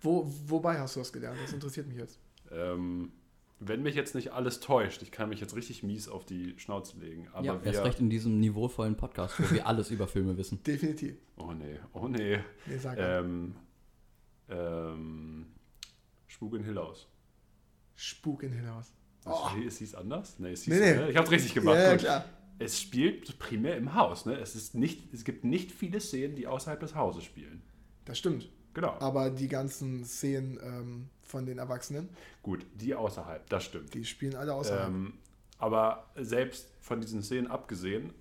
Wo, 0.00 0.30
wobei 0.46 0.78
hast 0.78 0.96
du 0.96 1.00
das 1.00 1.12
gelernt? 1.12 1.38
Das 1.42 1.52
interessiert 1.52 1.88
mich 1.88 1.96
jetzt. 1.96 2.18
Ähm, 2.50 3.12
wenn 3.58 3.82
mich 3.82 3.94
jetzt 3.94 4.14
nicht 4.14 4.32
alles 4.32 4.60
täuscht, 4.60 5.02
ich 5.02 5.10
kann 5.10 5.30
mich 5.30 5.40
jetzt 5.40 5.56
richtig 5.56 5.82
mies 5.82 6.08
auf 6.08 6.24
die 6.24 6.54
Schnauze 6.58 6.98
legen, 6.98 7.28
aber 7.32 7.46
ja, 7.46 7.64
wir... 7.64 7.72
erst 7.72 7.84
recht 7.84 8.00
in 8.00 8.10
diesem 8.10 8.38
niveauvollen 8.38 8.96
Podcast, 8.96 9.40
wo 9.40 9.50
wir 9.54 9.66
alles 9.66 9.90
über 9.90 10.06
Filme 10.06 10.36
wissen. 10.36 10.62
Definitiv. 10.62 11.16
Oh 11.36 11.52
nee, 11.52 11.78
oh 11.94 12.08
nee. 12.08 12.38
Nee, 12.66 12.78
sag. 12.78 12.98
Ähm, 12.98 13.56
ähm, 14.48 15.46
Spuk 16.26 16.54
in 16.54 16.64
Hill 16.64 16.76
House. 16.76 17.08
Spuk 17.94 18.42
in 18.42 18.52
Hill 18.52 18.68
House. 18.68 18.92
Oh. 19.24 19.48
Es 19.66 19.78
hieß 19.78 19.94
anders? 19.94 20.38
Nee, 20.38 20.52
es 20.52 20.62
hieß, 20.62 20.74
Nee, 20.78 20.94
nee. 20.94 21.10
Ich 21.10 21.16
hab's 21.16 21.30
richtig 21.30 21.54
gemacht. 21.54 21.76
Ja, 21.76 21.92
ja, 21.92 21.96
klar. 21.96 22.24
Es 22.58 22.80
spielt 22.80 23.38
primär 23.38 23.76
im 23.76 23.94
Haus. 23.94 24.26
Ne? 24.26 24.34
Es, 24.34 24.54
ist 24.54 24.74
nicht, 24.74 25.12
es 25.12 25.24
gibt 25.24 25.44
nicht 25.44 25.72
viele 25.72 26.00
Szenen, 26.00 26.36
die 26.36 26.46
außerhalb 26.46 26.80
des 26.80 26.94
Hauses 26.94 27.24
spielen. 27.24 27.62
Das 28.04 28.18
stimmt. 28.18 28.48
Genau. 28.72 28.94
Aber 29.00 29.30
die 29.30 29.48
ganzen 29.48 30.04
Szenen 30.04 30.58
ähm, 30.62 31.08
von 31.22 31.46
den 31.46 31.58
Erwachsenen, 31.58 32.10
Gut, 32.42 32.66
die 32.74 32.94
außerhalb, 32.94 33.48
das 33.48 33.64
stimmt. 33.64 33.94
die 33.94 34.04
spielen 34.04 34.36
alle 34.36 34.52
außerhalb. 34.54 34.88
Ähm, 34.88 35.14
aber 35.58 36.10
selbst 36.16 36.68
von 36.80 37.00
diesen 37.00 37.22
Szenen 37.22 37.46
abgesehen, 37.46 38.12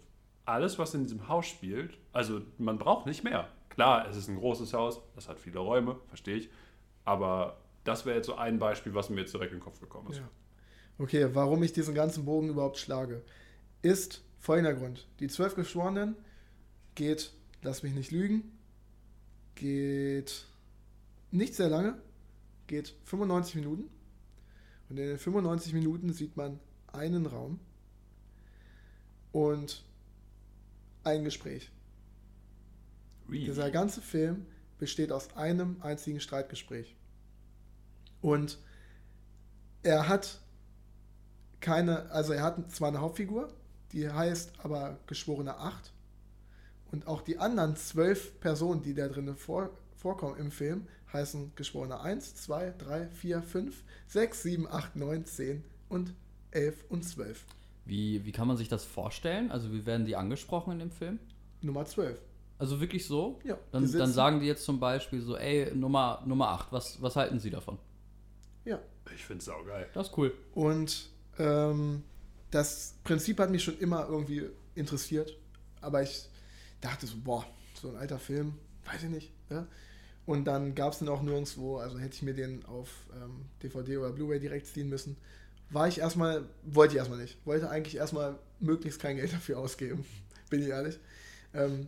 alles, 0.46 0.80
was 0.80 0.94
in 0.94 1.04
diesem 1.04 1.28
Haus 1.28 1.48
spielt, 1.48 1.98
also 2.14 2.42
man 2.58 2.78
braucht 2.78 3.06
nicht 3.06 3.24
mehr. 3.24 3.50
Klar, 3.70 4.08
es 4.08 4.16
ist 4.16 4.30
ein 4.30 4.38
großes 4.38 4.74
Haus, 4.74 5.02
es 5.18 5.28
hat 5.28 5.40
viele 5.40 5.60
Räume, 5.60 5.98
verstehe 6.08 6.38
ich. 6.38 6.50
Aber 7.04 7.58
das 7.84 8.06
wäre 8.06 8.16
jetzt 8.16 8.28
so 8.28 8.36
ein 8.36 8.58
Beispiel, 8.58 8.94
was 8.94 9.10
mir 9.10 9.22
jetzt 9.22 9.34
direkt 9.34 9.52
in 9.52 9.60
den 9.60 9.64
Kopf 9.64 9.80
gekommen 9.80 10.12
ist. 10.12 10.18
Ja. 10.18 10.30
Okay, 10.98 11.28
warum 11.34 11.62
ich 11.64 11.74
diesen 11.74 11.94
ganzen 11.94 12.24
Bogen 12.24 12.50
überhaupt 12.50 12.78
schlage, 12.78 13.24
ist 13.82 14.24
folgender 14.46 14.76
Grund. 14.76 15.08
Die 15.20 15.28
zwölf 15.28 15.56
Geschworenen 15.56 16.16
geht, 16.94 17.34
lass 17.64 17.82
mich 17.82 17.96
nicht 17.96 18.12
lügen, 18.12 18.56
geht 19.56 20.46
nicht 21.32 21.56
sehr 21.56 21.68
lange, 21.68 21.98
geht 22.68 22.94
95 23.06 23.56
Minuten. 23.56 23.90
Und 24.88 24.98
in 24.98 25.08
den 25.08 25.18
95 25.18 25.74
Minuten 25.74 26.14
sieht 26.14 26.38
man 26.38 26.60
einen 26.94 27.26
Raum 27.26 27.60
und 29.32 29.84
ein 31.04 31.24
Gespräch. 31.24 31.72
Really? 33.28 33.46
Dieser 33.46 33.72
ganze 33.72 34.00
Film 34.00 34.46
besteht 34.78 35.12
aus 35.12 35.36
einem 35.36 35.82
einzigen 35.82 36.20
Streitgespräch. 36.20 36.96
Und 38.22 38.60
er 39.82 40.08
hat 40.08 40.40
keine, 41.62 42.12
also 42.12 42.34
er 42.34 42.44
hat 42.44 42.72
zwar 42.72 42.90
eine 42.90 43.02
Hauptfigur, 43.02 43.52
die 43.92 44.10
heißt 44.10 44.54
aber 44.64 45.00
Geschworene 45.08 45.58
8. 45.58 45.92
Und 46.92 47.08
auch 47.08 47.22
die 47.22 47.38
anderen 47.40 47.76
zwölf 47.76 48.40
Personen, 48.40 48.82
die 48.82 48.94
da 48.94 49.08
drin 49.08 49.36
vor, 49.36 49.70
vorkommen 49.96 50.38
im 50.38 50.52
Film, 50.52 50.88
heißen 51.12 51.54
Geschworene 51.56 52.00
1, 52.00 52.36
2, 52.36 52.74
3, 52.78 53.08
4, 53.10 53.42
5, 53.42 53.84
6, 54.08 54.44
7, 54.44 54.68
8, 54.68 54.96
9, 54.96 55.26
10 55.26 55.64
und 55.90 56.14
11 56.52 56.86
und 56.90 57.04
12. 57.04 57.46
Wie, 57.86 58.26
wie 58.26 58.32
kann 58.32 58.48
man 58.48 58.58
sich 58.58 58.68
das 58.68 58.84
vorstellen? 58.84 59.52
Also 59.52 59.72
wie 59.72 59.86
werden 59.86 60.06
die 60.06 60.16
angesprochen 60.16 60.74
in 60.74 60.80
dem 60.80 60.92
Film? 60.92 61.20
Nummer 61.62 61.86
12. 61.86 62.20
Also 62.58 62.80
wirklich 62.80 63.06
so? 63.06 63.40
Ja, 63.44 63.58
Dann, 63.72 63.92
dann 63.92 64.12
sagen 64.12 64.40
die 64.40 64.46
jetzt 64.48 64.64
zum 64.64 64.80
Beispiel 64.80 65.22
so, 65.22 65.36
ey, 65.36 65.76
Nummer, 65.76 66.24
Nummer 66.26 66.50
8, 66.50 66.72
was, 66.72 67.02
was 67.02 67.16
halten 67.16 67.40
Sie 67.40 67.50
davon? 67.50 67.78
Ja. 68.64 68.80
Ich 69.14 69.26
finde 69.26 69.40
es 69.40 69.46
saugeil. 69.46 69.88
Das 69.94 70.08
ist 70.08 70.18
cool. 70.18 70.34
Und 70.54 71.10
ähm, 71.38 72.04
das 72.52 72.96
Prinzip 73.04 73.40
hat 73.40 73.50
mich 73.50 73.64
schon 73.64 73.78
immer 73.80 74.08
irgendwie 74.08 74.50
interessiert. 74.76 75.38
Aber 75.82 76.02
ich 76.02 76.30
dachte 76.82 77.08
so, 77.08 77.18
boah, 77.24 77.46
so 77.80 77.90
ein 77.90 77.96
alter 77.98 78.20
Film, 78.20 78.56
weiß 78.86 79.04
ich 79.04 79.10
nicht. 79.10 79.32
Ja? 79.50 79.68
Und 80.26 80.46
dann 80.46 80.74
gab 80.74 80.94
es 80.94 81.00
den 81.00 81.10
auch 81.10 81.22
nirgendwo, 81.22 81.78
also 81.78 82.00
hätte 82.00 82.16
ich 82.16 82.22
mir 82.24 82.34
den 82.34 82.66
auf 82.66 82.90
ähm, 83.14 83.46
DVD 83.62 83.98
oder 83.98 84.12
Blu-ray 84.12 84.40
direkt 84.40 84.68
ziehen 84.68 84.90
müssen. 84.90 85.18
War 85.70 85.88
ich 85.88 86.00
erstmal, 86.00 86.46
wollte 86.64 86.94
ich 86.94 86.98
erstmal 86.98 87.20
nicht. 87.20 87.38
Wollte 87.46 87.70
eigentlich 87.70 87.96
erstmal 87.96 88.40
möglichst 88.60 89.00
kein 89.00 89.18
Geld 89.18 89.34
dafür 89.34 89.60
ausgeben, 89.60 90.06
bin 90.50 90.62
ich 90.62 90.70
ehrlich. 90.70 91.00
Ähm, 91.54 91.88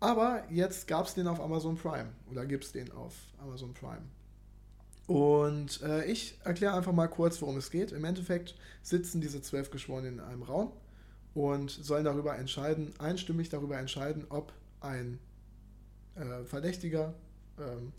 aber 0.00 0.44
jetzt 0.50 0.88
gab 0.88 1.06
es 1.06 1.14
den 1.14 1.26
auf 1.26 1.40
Amazon 1.40 1.76
Prime 1.76 2.12
oder 2.30 2.44
gibt 2.46 2.64
es 2.64 2.72
den 2.72 2.90
auf 2.92 3.14
Amazon 3.38 3.72
Prime. 3.74 4.02
Und 5.06 5.82
äh, 5.82 6.04
ich 6.04 6.38
erkläre 6.44 6.74
einfach 6.74 6.92
mal 6.92 7.06
kurz, 7.06 7.40
worum 7.40 7.56
es 7.56 7.70
geht. 7.70 7.92
Im 7.92 8.04
Endeffekt 8.04 8.56
sitzen 8.82 9.20
diese 9.20 9.40
zwölf 9.40 9.70
Geschworenen 9.70 10.14
in 10.14 10.20
einem 10.20 10.42
Raum 10.42 10.72
und 11.34 11.70
sollen 11.70 12.04
darüber 12.04 12.36
entscheiden, 12.36 12.92
einstimmig 12.98 13.48
darüber 13.48 13.78
entscheiden, 13.78 14.26
ob 14.30 14.52
ein 14.80 15.20
äh, 16.16 16.44
Verdächtiger 16.44 17.14
ähm, 17.58 17.92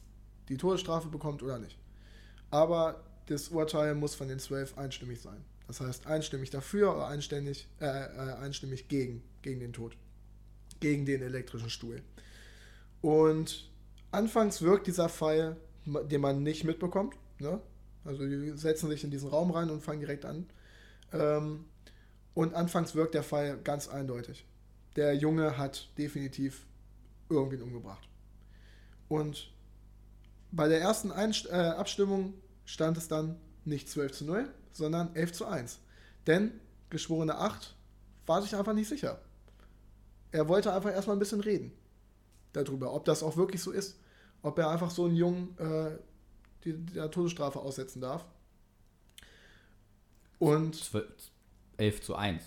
die 0.50 0.58
Todesstrafe 0.58 1.08
bekommt 1.08 1.44
oder 1.44 1.60
nicht. 1.60 1.78
Aber 2.52 3.04
das 3.28 3.50
Urteil 3.50 3.96
muss 3.96 4.16
von 4.16 4.28
den 4.28 4.40
zwölf 4.40 4.78
einstimmig 4.78 5.22
sein. 5.22 5.44
Das 5.68 5.82
heißt, 5.82 6.08
einstimmig 6.08 6.50
dafür 6.50 6.96
oder 6.96 7.08
einstimmig, 7.08 7.68
äh, 7.80 7.86
äh, 7.86 8.34
einstimmig 8.40 8.88
gegen, 8.88 9.22
gegen 9.42 9.60
den 9.60 9.74
Tod. 9.74 9.96
Gegen 10.80 11.06
den 11.06 11.22
elektrischen 11.22 11.70
Stuhl. 11.70 12.02
Und 13.02 13.70
anfangs 14.12 14.62
wirkt 14.62 14.88
dieser 14.88 15.10
Fall, 15.10 15.58
den 15.88 16.22
man 16.22 16.44
nicht 16.44 16.64
mitbekommt. 16.64 17.16
Ne? 17.40 17.60
Also 18.04 18.26
die 18.26 18.52
setzen 18.58 18.90
sich 18.90 19.04
in 19.04 19.12
diesen 19.12 19.30
Raum 19.30 19.52
rein 19.52 19.70
und 19.70 19.82
fangen 19.82 20.00
direkt 20.00 20.26
an. 20.26 20.48
Ähm, 21.14 21.66
und 22.34 22.54
anfangs 22.54 22.94
wirkt 22.96 23.16
der 23.16 23.24
Fall 23.24 23.58
ganz 23.64 23.88
eindeutig. 23.88 24.46
Der 24.96 25.16
Junge 25.16 25.58
hat 25.58 25.90
definitiv 25.98 26.66
irgendwen 27.30 27.62
umgebracht. 27.62 28.08
Und 29.08 29.52
bei 30.52 30.68
der 30.68 30.82
ersten 30.82 31.12
Einst 31.12 31.48
äh, 31.48 31.54
Abstimmung 31.54 32.34
stand 32.66 32.98
es 32.98 33.08
dann 33.08 33.40
nicht 33.66 33.90
12 33.90 34.12
zu 34.12 34.26
0, 34.26 34.50
sondern 34.72 35.16
11 35.16 35.34
zu 35.34 35.46
1. 35.46 35.80
Denn 36.26 36.52
Geschworene 36.90 37.38
8 37.38 37.76
war 38.26 38.42
sich 38.42 38.56
einfach 38.56 38.74
nicht 38.74 38.88
sicher. 38.88 39.22
Er 40.32 40.48
wollte 40.48 40.74
einfach 40.74 40.92
erstmal 40.92 41.16
ein 41.16 41.20
bisschen 41.20 41.42
reden 41.42 41.72
darüber, 42.54 42.94
ob 42.94 43.06
das 43.06 43.24
auch 43.24 43.38
wirklich 43.38 43.62
so 43.62 43.72
ist. 43.72 44.00
Ob 44.44 44.58
er 44.60 44.70
einfach 44.70 44.90
so 44.92 45.06
einen 45.06 45.16
Jungen 45.16 45.58
äh, 45.60 45.98
die, 46.64 46.74
der 46.74 47.10
Todesstrafe 47.12 47.60
aussetzen 47.60 48.02
darf. 48.02 48.26
Und 50.40 50.76
12, 50.76 51.06
11 51.78 52.02
zu 52.02 52.16
1. 52.16 52.44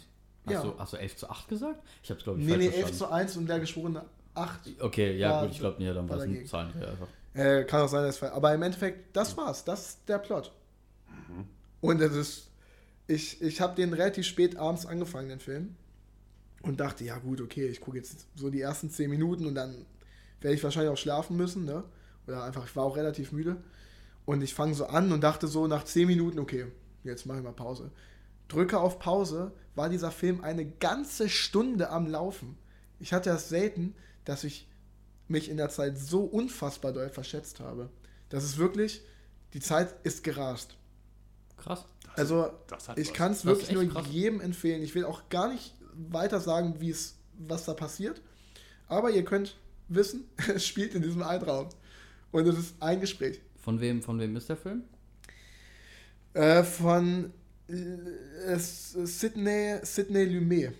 Hast, 0.46 0.52
Ja. 0.52 0.62
du, 0.62 0.78
hast 0.78 0.92
du 0.92 0.96
11 0.96 1.16
zu 1.16 1.28
8 1.30 1.48
gesagt? 1.48 1.82
Ich 2.02 2.10
hab's, 2.10 2.22
glaube 2.24 2.40
ich, 2.40 2.46
nee, 2.46 2.56
nee, 2.56 2.64
11 2.66 2.74
verstanden. 2.74 2.96
zu 2.98 3.10
1 3.10 3.36
und 3.36 3.46
der 3.48 3.60
Geschworene 3.60 4.04
8. 4.34 4.60
Okay, 4.80 5.16
ja, 5.18 5.30
war- 5.30 5.42
gut, 5.44 5.52
ich 5.52 5.58
glaube, 5.58 5.82
nee, 5.82 5.92
dann 5.92 6.08
war 6.08 6.16
es 6.18 6.22
ein 6.24 6.30
dagegen. 6.30 6.48
Zahlen 6.48 6.72
einfach. 6.82 7.08
Äh, 7.34 7.64
kann 7.64 7.82
auch 7.82 7.88
sein, 7.88 8.04
dass 8.04 8.22
Aber 8.22 8.54
im 8.54 8.62
Endeffekt, 8.62 9.14
das 9.16 9.36
war's. 9.36 9.64
Das 9.64 9.88
ist 9.90 10.08
der 10.08 10.18
Plot. 10.18 10.52
Und 11.80 12.00
das 12.00 12.12
ist. 12.14 12.46
Ich, 13.06 13.40
ich 13.42 13.60
habe 13.60 13.74
den 13.74 13.92
relativ 13.92 14.24
spät 14.26 14.56
abends 14.56 14.86
angefangen, 14.86 15.28
den 15.28 15.40
Film. 15.40 15.74
Und 16.62 16.78
dachte, 16.78 17.04
ja 17.04 17.18
gut, 17.18 17.40
okay, 17.40 17.66
ich 17.66 17.80
gucke 17.80 17.96
jetzt 17.96 18.26
so 18.36 18.50
die 18.50 18.60
ersten 18.60 18.90
10 18.90 19.10
Minuten 19.10 19.46
und 19.46 19.54
dann 19.54 19.86
werde 20.40 20.54
ich 20.54 20.64
wahrscheinlich 20.64 20.92
auch 20.92 20.96
schlafen 20.98 21.36
müssen, 21.36 21.64
ne? 21.64 21.84
Oder 22.26 22.44
einfach, 22.44 22.66
ich 22.66 22.76
war 22.76 22.84
auch 22.84 22.96
relativ 22.96 23.32
müde. 23.32 23.56
Und 24.24 24.42
ich 24.42 24.54
fange 24.54 24.74
so 24.74 24.86
an 24.86 25.12
und 25.12 25.22
dachte 25.22 25.48
so 25.48 25.66
nach 25.66 25.84
10 25.84 26.06
Minuten, 26.06 26.38
okay, 26.38 26.66
jetzt 27.04 27.26
mache 27.26 27.38
ich 27.38 27.44
mal 27.44 27.52
Pause. 27.52 27.90
Drücke 28.48 28.78
auf 28.78 28.98
Pause, 28.98 29.52
war 29.74 29.88
dieser 29.88 30.10
Film 30.10 30.42
eine 30.42 30.66
ganze 30.66 31.28
Stunde 31.28 31.90
am 31.90 32.06
Laufen. 32.06 32.56
Ich 32.98 33.12
hatte 33.12 33.30
das 33.30 33.48
selten, 33.48 33.94
dass 34.24 34.44
ich 34.44 34.68
mich 35.28 35.48
in 35.48 35.56
der 35.56 35.68
Zeit 35.68 35.98
so 35.98 36.24
unfassbar 36.24 36.92
doll 36.92 37.08
verschätzt 37.08 37.60
habe. 37.60 37.88
Das 38.28 38.44
ist 38.44 38.58
wirklich, 38.58 39.02
die 39.54 39.60
Zeit 39.60 39.94
ist 40.02 40.22
gerast. 40.24 40.76
Krass. 41.56 41.84
Also 42.16 42.50
das 42.66 42.88
hat 42.88 42.98
ich 42.98 43.12
kann 43.12 43.32
es 43.32 43.42
Das 43.42 43.46
wirklich 43.46 43.72
nur 43.72 43.88
krass. 43.88 44.06
jedem 44.10 44.40
empfehlen. 44.40 44.82
Ich 44.82 44.94
will 44.94 45.04
auch 45.04 45.28
gar 45.28 45.52
nicht 45.52 45.74
weiter 45.92 46.40
sagen, 46.40 46.80
wie 46.80 46.90
es, 46.90 47.16
was 47.38 47.64
da 47.64 47.74
passiert. 47.74 48.20
Aber 48.88 49.10
ihr 49.10 49.24
könnt 49.24 49.56
wissen, 49.94 50.24
es 50.54 50.66
spielt 50.66 50.94
in 50.94 51.02
diesem 51.02 51.22
Altraum. 51.22 51.68
Und 52.32 52.46
es 52.46 52.58
ist 52.58 52.74
ein 52.80 53.00
Gespräch. 53.00 53.40
Von 53.60 53.80
wem, 53.80 54.02
von 54.02 54.18
wem 54.18 54.36
ist 54.36 54.48
der 54.48 54.56
Film? 54.56 54.84
Äh, 56.32 56.62
von 56.62 57.32
äh, 57.68 58.56
Sidney, 58.58 59.78
Sidney 59.82 60.24
Lumet. 60.24 60.72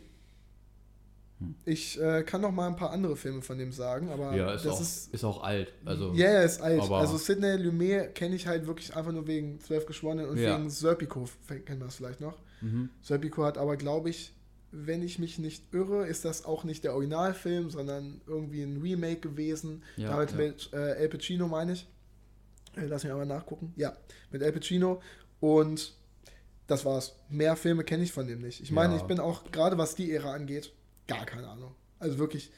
Ich 1.65 1.99
äh, 1.99 2.23
kann 2.23 2.43
noch 2.43 2.53
mal 2.53 2.67
ein 2.69 2.77
paar 2.77 2.91
andere 2.91 3.17
Filme 3.17 3.41
von 3.41 3.57
dem 3.57 3.73
sagen, 3.73 4.11
aber 4.11 4.37
ja, 4.37 4.53
ist 4.53 4.67
das 4.67 4.75
auch, 4.75 4.81
ist 4.83 5.15
ist, 5.15 5.25
auch 5.25 5.43
alt. 5.43 5.73
Also, 5.87 6.13
Ja, 6.13 6.27
er 6.27 6.45
ist 6.45 6.61
alt. 6.61 6.83
Also 6.91 7.17
Sidney 7.17 7.57
Lumet 7.57 8.15
kenne 8.15 8.37
ich 8.37 8.47
halt 8.47 8.67
wirklich 8.67 8.95
einfach 8.95 9.11
nur 9.13 9.27
wegen 9.27 9.59
Zwölf 9.61 9.87
Geschworenen 9.87 10.29
und 10.29 10.37
Ja. 10.37 10.59
wegen 10.59 10.69
Serpico, 10.69 11.27
kennen 11.65 11.81
wir 11.81 11.87
es 11.87 11.95
vielleicht 11.97 12.21
noch. 12.21 12.37
mhm. 12.61 12.91
Serpico 13.01 13.43
hat 13.43 13.57
aber, 13.57 13.77
glaube 13.77 14.11
ich, 14.11 14.35
wenn 14.73 15.03
ich 15.03 15.19
mich 15.19 15.39
nicht 15.39 15.73
irre, 15.75 16.07
ist 16.07 16.25
das 16.25 16.45
auch 16.45 16.65
nicht 16.65 16.85
der 16.85 16.95
Originalfilm, 16.95 17.71
sondern 17.71 18.21
irgendwie 18.27 18.63
ein 18.63 18.81
Remake 18.81 19.21
gewesen. 19.21 19.83
Ja, 19.97 20.11
Damit 20.11 20.31
ja. 20.33 20.37
mit 20.37 20.73
äh, 20.73 20.93
El 20.97 21.09
Pacino, 21.09 21.49
meine 21.49 21.73
ich. 21.73 21.89
Äh, 22.77 22.87
lass 22.87 23.03
mich 23.03 23.11
einmal 23.13 23.27
nachgucken. 23.27 23.73
Ja, 23.77 23.97
mit 24.31 24.43
El 24.43 24.53
Pacino. 24.53 25.01
Und 25.41 25.95
das 26.67 26.85
war's. 26.85 27.17
Mehr 27.29 27.57
Filme 27.57 27.83
kenne 27.83 28.05
ich 28.05 28.13
von 28.13 28.27
dem 28.29 28.43
nicht. 28.43 28.61
Ich 28.61 28.71
meine, 28.71 28.95
Ja. 28.95 29.01
ich 29.01 29.07
bin 29.07 29.19
auch, 29.19 29.51
gerade 29.51 29.77
was 29.79 29.95
die 29.97 30.13
Ära 30.13 30.33
angeht, 30.35 30.73
gar 31.09 31.27
keine 31.27 31.49
Ahnung. 31.49 31.75
Also 31.99 32.19
wirklich 32.19 32.53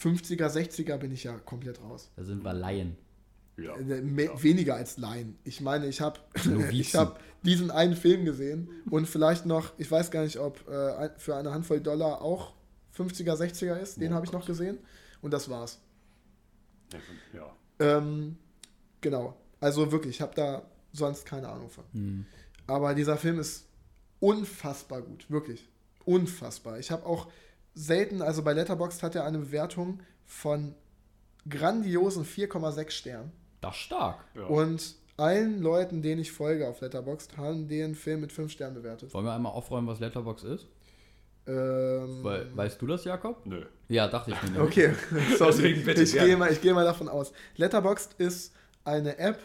50er, 0.00 0.48
60er 0.48 0.96
bin 0.96 1.12
ich 1.12 1.24
ja 1.24 1.38
komplett 1.38 1.80
raus. 1.80 2.10
da 2.16 2.24
sind 2.24 2.42
wir 2.44 2.52
Laien. 2.52 2.96
Ja. 3.58 3.76
Äh, 3.76 4.24
Ja. 4.24 4.42
Weniger 4.42 4.76
als 4.76 4.96
Laien. 4.98 5.38
Ich 5.44 5.60
meine, 5.60 5.86
ich 5.86 6.00
habe 6.00 6.20
hab 6.94 7.20
diesen 7.42 7.70
einen 7.70 7.96
Film 7.96 8.24
gesehen 8.24 8.68
und 8.90 9.06
vielleicht 9.06 9.46
noch, 9.46 9.72
ich 9.78 9.90
weiß 9.90 10.10
gar 10.10 10.22
nicht, 10.22 10.38
ob 10.38 10.66
äh, 10.68 11.10
für 11.18 11.36
eine 11.36 11.52
Handvoll 11.52 11.80
Dollar 11.80 12.22
auch 12.22 12.54
50er, 12.96 13.34
60er 13.34 13.78
ist. 13.78 14.00
Den 14.00 14.12
Oh 14.12 14.16
habe 14.16 14.26
ich 14.26 14.32
noch 14.32 14.46
gesehen 14.46 14.78
und 15.22 15.32
das 15.32 15.48
war's. 15.48 15.80
Ja. 17.34 17.54
Ähm, 17.78 18.36
genau. 19.00 19.36
Also 19.60 19.90
wirklich, 19.92 20.16
ich 20.16 20.20
habe 20.22 20.34
da 20.34 20.62
sonst 20.92 21.26
keine 21.26 21.48
Ahnung 21.48 21.68
von. 21.68 21.84
Hm. 21.92 22.26
Aber 22.66 22.94
dieser 22.94 23.16
Film 23.16 23.38
ist 23.38 23.66
unfassbar 24.20 25.02
gut, 25.02 25.30
wirklich. 25.30 25.68
Unfassbar. 26.04 26.78
Ich 26.78 26.90
habe 26.90 27.04
auch 27.06 27.28
selten, 27.74 28.22
also 28.22 28.42
bei 28.42 28.52
Letterboxd 28.52 29.02
hat 29.02 29.14
er 29.14 29.24
eine 29.24 29.38
Bewertung 29.38 30.00
von 30.24 30.74
grandiosen 31.48 32.24
4,6 32.24 32.90
Sternen. 32.90 33.32
Das 33.60 33.74
ist 33.74 33.82
stark. 33.82 34.24
ja. 34.34 34.46
Und 34.46 34.96
allen 35.16 35.60
Leuten, 35.60 36.00
denen 36.00 36.20
ich 36.20 36.30
folge 36.30 36.68
auf 36.68 36.80
Letterboxd, 36.80 37.36
haben 37.36 37.66
den 37.66 37.94
Film 37.94 38.20
mit 38.20 38.32
5 38.32 38.52
Sternen 38.52 38.76
bewertet. 38.76 39.12
Wollen 39.12 39.24
wir 39.24 39.32
einmal 39.32 39.52
aufräumen, 39.52 39.88
was 39.88 39.98
Letterbox 39.98 40.44
ist? 40.44 40.68
Ähm, 41.46 42.22
Weil, 42.22 42.56
weißt 42.56 42.80
du 42.80 42.86
das, 42.86 43.04
Jakob? 43.04 43.44
Nö. 43.44 43.64
Ja, 43.88 44.06
dachte 44.06 44.30
ich 44.30 44.42
mir. 44.42 44.50
nämlich. 44.58 44.68
okay, 44.68 44.94
sorry. 45.38 45.52
Deswegen 45.52 45.84
bitte 45.84 46.02
ich 46.02 46.12
gehe 46.12 46.36
mal, 46.36 46.52
ich 46.52 46.60
gehe 46.60 46.74
mal 46.74 46.84
davon 46.84 47.08
aus. 47.08 47.32
Letterboxd 47.56 48.14
ist 48.18 48.54
eine 48.84 49.18
App, 49.18 49.40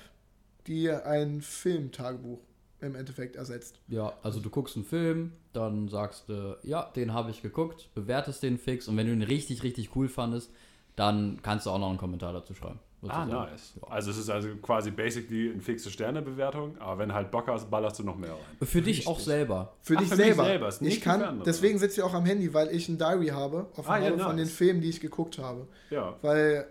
die 0.68 0.92
ein 0.92 1.42
Filmtagebuch 1.42 2.40
im 2.82 2.96
Endeffekt 2.96 3.36
ersetzt. 3.38 3.80
Ja, 3.88 4.14
also 4.22 4.42
du 4.42 4.50
guckst 4.50 4.76
einen 4.76 4.86
Film, 4.86 5.32
dann 5.54 5.88
sagst 5.88 6.28
du, 6.28 6.58
ja, 6.64 6.92
den 6.96 7.14
habe 7.14 7.32
ich 7.32 7.42
geguckt, 7.42 7.90
bewertest 7.96 8.44
den 8.44 8.58
fix 8.58 8.88
und 8.88 8.98
wenn 8.98 9.08
du 9.08 9.14
ihn 9.14 9.22
richtig, 9.24 9.64
richtig 9.64 9.96
cool 9.96 10.10
fandest, 10.10 10.52
dann 10.98 11.40
kannst 11.42 11.66
du 11.66 11.70
auch 11.72 11.80
noch 11.80 11.90
einen 11.90 11.98
Kommentar 11.98 12.34
dazu 12.34 12.54
schreiben. 12.54 12.80
Ah, 13.12 13.26
nice. 13.26 13.74
Ja. 13.82 13.88
Also 13.90 14.12
es 14.12 14.18
ist 14.18 14.30
also 14.30 14.50
quasi 14.62 14.92
basically 14.92 15.52
eine 15.52 15.62
fixe 15.62 15.90
Sternebewertung, 15.90 16.78
aber 16.80 17.00
wenn 17.00 17.14
halt 17.14 17.32
Bock 17.32 17.48
hast, 17.48 17.70
ballerst 17.70 18.00
du 18.00 18.04
noch 18.04 18.16
mehr 18.18 18.32
rein. 18.32 18.68
Für 18.68 18.82
dich 18.82 19.08
auch 19.08 19.20
selber. 19.20 19.74
Für 19.82 19.96
Ach, 19.96 20.00
dich 20.00 20.10
für 20.10 20.16
mich 20.16 20.26
selber. 20.26 20.44
selber, 20.46 20.70
ich 20.82 21.02
kann, 21.02 21.42
deswegen 21.46 21.80
sitze 21.80 22.00
ich 22.00 22.04
auch 22.04 22.14
am 22.14 22.26
Handy, 22.26 22.54
weil 22.54 22.70
ich 22.74 22.88
ein 22.90 22.98
Diary 22.98 23.28
habe, 23.28 23.68
offen 23.76 23.90
Ah, 23.90 23.98
ja, 23.98 24.06
habe 24.12 24.20
von 24.20 24.38
den 24.38 24.46
nice. 24.46 24.56
Filmen, 24.56 24.82
die 24.82 24.90
ich 24.90 25.00
geguckt 25.02 25.38
habe. 25.40 25.68
Ja. 25.90 26.18
Weil 26.22 26.68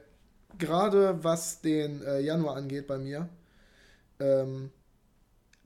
gerade 0.59 1.23
was 1.23 1.61
den 1.61 2.03
äh, 2.03 2.21
Januar 2.21 2.57
angeht 2.57 2.87
bei 2.87 2.99
mir, 2.99 3.29
ähm, 4.21 4.71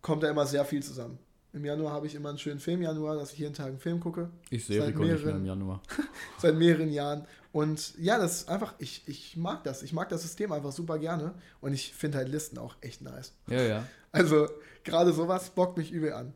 kommt 0.02 0.22
da 0.22 0.30
immer 0.30 0.46
sehr 0.46 0.64
viel 0.64 0.82
zusammen. 0.82 1.18
Im 1.56 1.64
Januar 1.64 1.92
habe 1.94 2.06
ich 2.06 2.14
immer 2.14 2.28
einen 2.28 2.36
schönen 2.36 2.60
Film-Januar, 2.60 3.16
dass 3.16 3.32
ich 3.32 3.38
jeden 3.38 3.54
Tag 3.54 3.68
einen 3.68 3.78
Film 3.78 3.98
gucke. 3.98 4.28
Ich 4.50 4.66
sehe 4.66 4.78
Seit 4.78 4.90
Rico 4.90 5.04
nicht 5.04 5.08
mehr 5.08 5.18
mehreren- 5.34 5.36
im 5.40 5.46
Januar. 5.46 5.82
Seit 6.38 6.54
mehreren 6.54 6.92
Jahren. 6.92 7.26
Und 7.50 7.94
ja, 7.96 8.18
das 8.18 8.42
ist 8.42 8.48
einfach, 8.50 8.74
ich, 8.76 9.08
ich 9.08 9.38
mag 9.38 9.64
das. 9.64 9.82
Ich 9.82 9.94
mag 9.94 10.10
das 10.10 10.20
System 10.20 10.52
einfach 10.52 10.70
super 10.72 10.98
gerne. 10.98 11.32
Und 11.62 11.72
ich 11.72 11.94
finde 11.94 12.18
halt 12.18 12.28
Listen 12.28 12.58
auch 12.58 12.76
echt 12.82 13.00
nice. 13.00 13.32
Ja, 13.46 13.62
ja. 13.62 13.86
Also 14.12 14.48
gerade 14.84 15.14
sowas 15.14 15.48
bockt 15.48 15.78
mich 15.78 15.90
übel 15.92 16.12
an. 16.12 16.34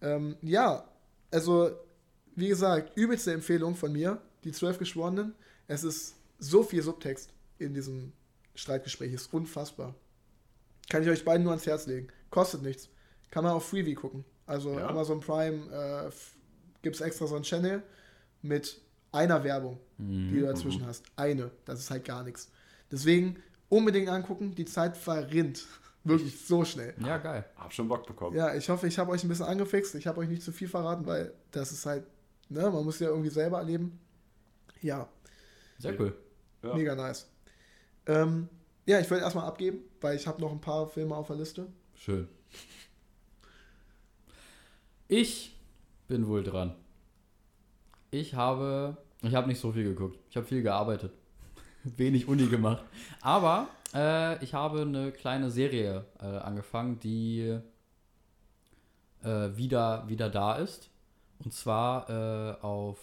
Ähm, 0.00 0.36
ja, 0.42 0.84
also 1.32 1.72
wie 2.36 2.46
gesagt, 2.46 2.96
übelste 2.96 3.32
Empfehlung 3.32 3.74
von 3.74 3.92
mir, 3.92 4.22
die 4.44 4.52
zwölf 4.52 4.78
Geschworenen. 4.78 5.34
Es 5.66 5.82
ist 5.82 6.14
so 6.38 6.62
viel 6.62 6.82
Subtext 6.84 7.30
in 7.58 7.74
diesem 7.74 8.12
Streitgespräch, 8.54 9.12
ist 9.12 9.34
unfassbar. 9.34 9.96
Kann 10.88 11.02
ich 11.02 11.08
euch 11.08 11.24
beiden 11.24 11.42
nur 11.42 11.52
ans 11.52 11.66
Herz 11.66 11.86
legen. 11.86 12.06
Kostet 12.30 12.62
nichts. 12.62 12.88
Kann 13.32 13.42
man 13.42 13.54
auf 13.54 13.68
Freebie 13.68 13.94
gucken. 13.94 14.24
Also 14.52 14.78
Ja. 14.78 14.88
Amazon 14.88 15.20
Prime 15.20 15.70
äh, 15.72 16.10
gibt 16.82 16.96
es 16.96 17.00
extra 17.00 17.26
so 17.26 17.34
einen 17.36 17.44
Channel 17.44 17.82
mit 18.42 18.80
einer 19.12 19.42
Werbung, 19.44 19.78
die 19.98 20.40
du 20.40 20.46
dazwischen 20.46 20.84
hast. 20.86 21.04
Eine. 21.16 21.50
Das 21.64 21.78
ist 21.78 21.90
halt 21.90 22.04
gar 22.04 22.22
nichts. 22.22 22.50
Deswegen 22.90 23.36
unbedingt 23.70 24.08
angucken. 24.10 24.54
Die 24.54 24.66
Zeit 24.66 24.96
verrinnt. 24.96 25.66
Wirklich 26.04 26.44
so 26.46 26.64
schnell. 26.64 26.94
Ja, 26.98 27.16
geil. 27.18 27.44
Hab 27.56 27.72
schon 27.72 27.88
Bock 27.88 28.06
bekommen. 28.06 28.36
Ja, 28.36 28.54
ich 28.54 28.68
hoffe, 28.68 28.86
ich 28.88 28.98
habe 28.98 29.10
euch 29.12 29.22
ein 29.24 29.28
bisschen 29.28 29.46
angefixt. 29.46 29.94
Ich 29.94 30.06
habe 30.06 30.20
euch 30.20 30.28
nicht 30.28 30.42
zu 30.42 30.52
viel 30.52 30.68
verraten, 30.68 31.06
weil 31.06 31.32
das 31.52 31.72
ist 31.72 31.86
halt, 31.86 32.04
ne, 32.48 32.68
man 32.70 32.84
muss 32.84 32.98
ja 32.98 33.08
irgendwie 33.08 33.30
selber 33.30 33.58
erleben. 33.58 33.98
Ja, 34.80 35.08
Sehr 35.78 35.98
cool. 36.00 36.14
Ja. 36.62 36.74
mega 36.74 36.94
nice. 36.96 37.26
Ähm, 38.06 38.48
ja, 38.84 38.98
ich 38.98 39.08
wollte 39.10 39.22
erstmal 39.24 39.46
abgeben, 39.46 39.78
weil 40.00 40.16
ich 40.16 40.26
habe 40.26 40.40
noch 40.40 40.50
ein 40.52 40.60
paar 40.60 40.88
Filme 40.88 41.14
auf 41.14 41.28
der 41.28 41.36
Liste. 41.36 41.68
Schön. 41.94 42.28
Ich 45.14 45.54
bin 46.08 46.26
wohl 46.26 46.42
dran. 46.42 46.74
Ich 48.10 48.32
habe, 48.34 48.96
ich 49.20 49.34
habe 49.34 49.46
nicht 49.46 49.60
so 49.60 49.70
viel 49.70 49.84
geguckt. 49.84 50.18
Ich 50.30 50.38
habe 50.38 50.46
viel 50.46 50.62
gearbeitet. 50.62 51.12
Wenig 51.84 52.28
Uni 52.28 52.46
gemacht. 52.46 52.82
Aber 53.20 53.68
äh, 53.92 54.42
ich 54.42 54.54
habe 54.54 54.80
eine 54.80 55.12
kleine 55.12 55.50
Serie 55.50 56.06
äh, 56.18 56.24
angefangen, 56.24 56.98
die 56.98 57.58
äh, 59.22 59.50
wieder, 59.54 60.08
wieder 60.08 60.30
da 60.30 60.54
ist. 60.54 60.88
Und 61.44 61.52
zwar 61.52 62.08
äh, 62.08 62.56
auf 62.62 62.98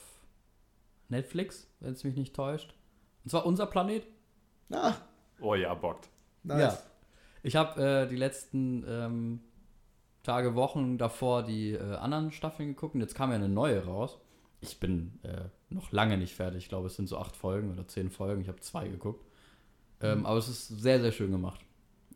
Netflix, 1.09 1.67
wenn 1.79 1.93
es 1.93 2.03
mich 2.03 2.15
nicht 2.15 2.35
täuscht. 2.35 2.73
Und 3.23 3.29
zwar 3.29 3.45
Unser 3.45 3.67
Planet. 3.67 4.07
Ah, 4.71 4.95
Oh 5.41 5.53
ja, 5.53 5.75
bockt. 5.75 6.09
nice. 6.41 6.59
Ja. 6.59 6.79
Ich 7.43 7.55
habe 7.55 7.79
äh, 7.83 8.07
die 8.07 8.15
letzten 8.15 8.83
ähm, 8.87 9.41
Tage, 10.23 10.55
Wochen 10.55 10.97
davor 10.97 11.43
die 11.43 11.71
äh, 11.71 11.95
anderen 11.95 12.31
Staffeln 12.31 12.69
geguckt 12.69 12.95
und 12.95 13.01
jetzt 13.01 13.15
kam 13.15 13.29
ja 13.29 13.35
eine 13.35 13.49
neue 13.49 13.85
raus. 13.85 14.19
Ich 14.61 14.79
bin 14.79 15.19
äh, 15.23 15.45
noch 15.69 15.91
lange 15.91 16.17
nicht 16.17 16.35
fertig. 16.35 16.63
Ich 16.63 16.69
glaube, 16.69 16.87
es 16.87 16.95
sind 16.95 17.07
so 17.07 17.17
acht 17.17 17.35
Folgen 17.35 17.71
oder 17.71 17.87
zehn 17.87 18.09
Folgen. 18.09 18.41
Ich 18.41 18.49
habe 18.49 18.59
zwei 18.59 18.87
geguckt. 18.87 19.25
Ähm, 20.01 20.25
aber 20.25 20.37
es 20.37 20.49
ist 20.49 20.67
sehr, 20.67 20.99
sehr 21.01 21.11
schön 21.11 21.31
gemacht. 21.31 21.61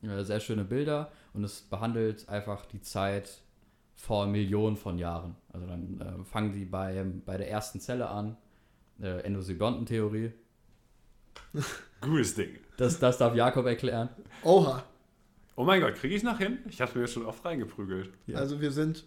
Äh, 0.02 0.24
sehr 0.24 0.40
schöne 0.40 0.66
Bilder 0.66 1.12
und 1.34 1.44
es 1.44 1.62
behandelt 1.62 2.28
einfach 2.28 2.66
die 2.66 2.82
Zeit 2.82 3.42
vor 3.96 4.28
Millionen 4.28 4.76
von 4.76 4.98
Jahren. 4.98 5.36
Also 5.52 5.66
dann 5.68 6.02
äh, 6.02 6.26
fangen 6.26 6.52
die 6.52 6.66
bei, 6.66 7.06
bei 7.26 7.38
der 7.38 7.50
ersten 7.50 7.80
Zelle 7.80 8.10
an. 8.10 8.38
Äh, 9.02 9.22
Endosymbiontentheorie. 9.22 10.34
Gutes 12.02 12.36
Ding. 12.36 12.60
Das, 12.78 13.00
das 13.00 13.18
darf 13.18 13.36
Jakob 13.36 13.66
erklären. 13.66 14.10
Oha. 14.44 14.84
Oh 15.56 15.64
mein 15.64 15.82
Gott, 15.82 15.96
kriege 15.96 16.16
ich 16.16 16.24
noch 16.24 16.38
hin? 16.40 16.60
Ich 16.68 16.82
habe 16.82 16.98
mir 16.98 17.08
schon 17.08 17.26
oft 17.26 17.44
reingeprügelt. 17.46 18.12
Ja. 18.28 18.38
Also 18.40 18.60
wir 18.62 18.72
sind 18.72 19.06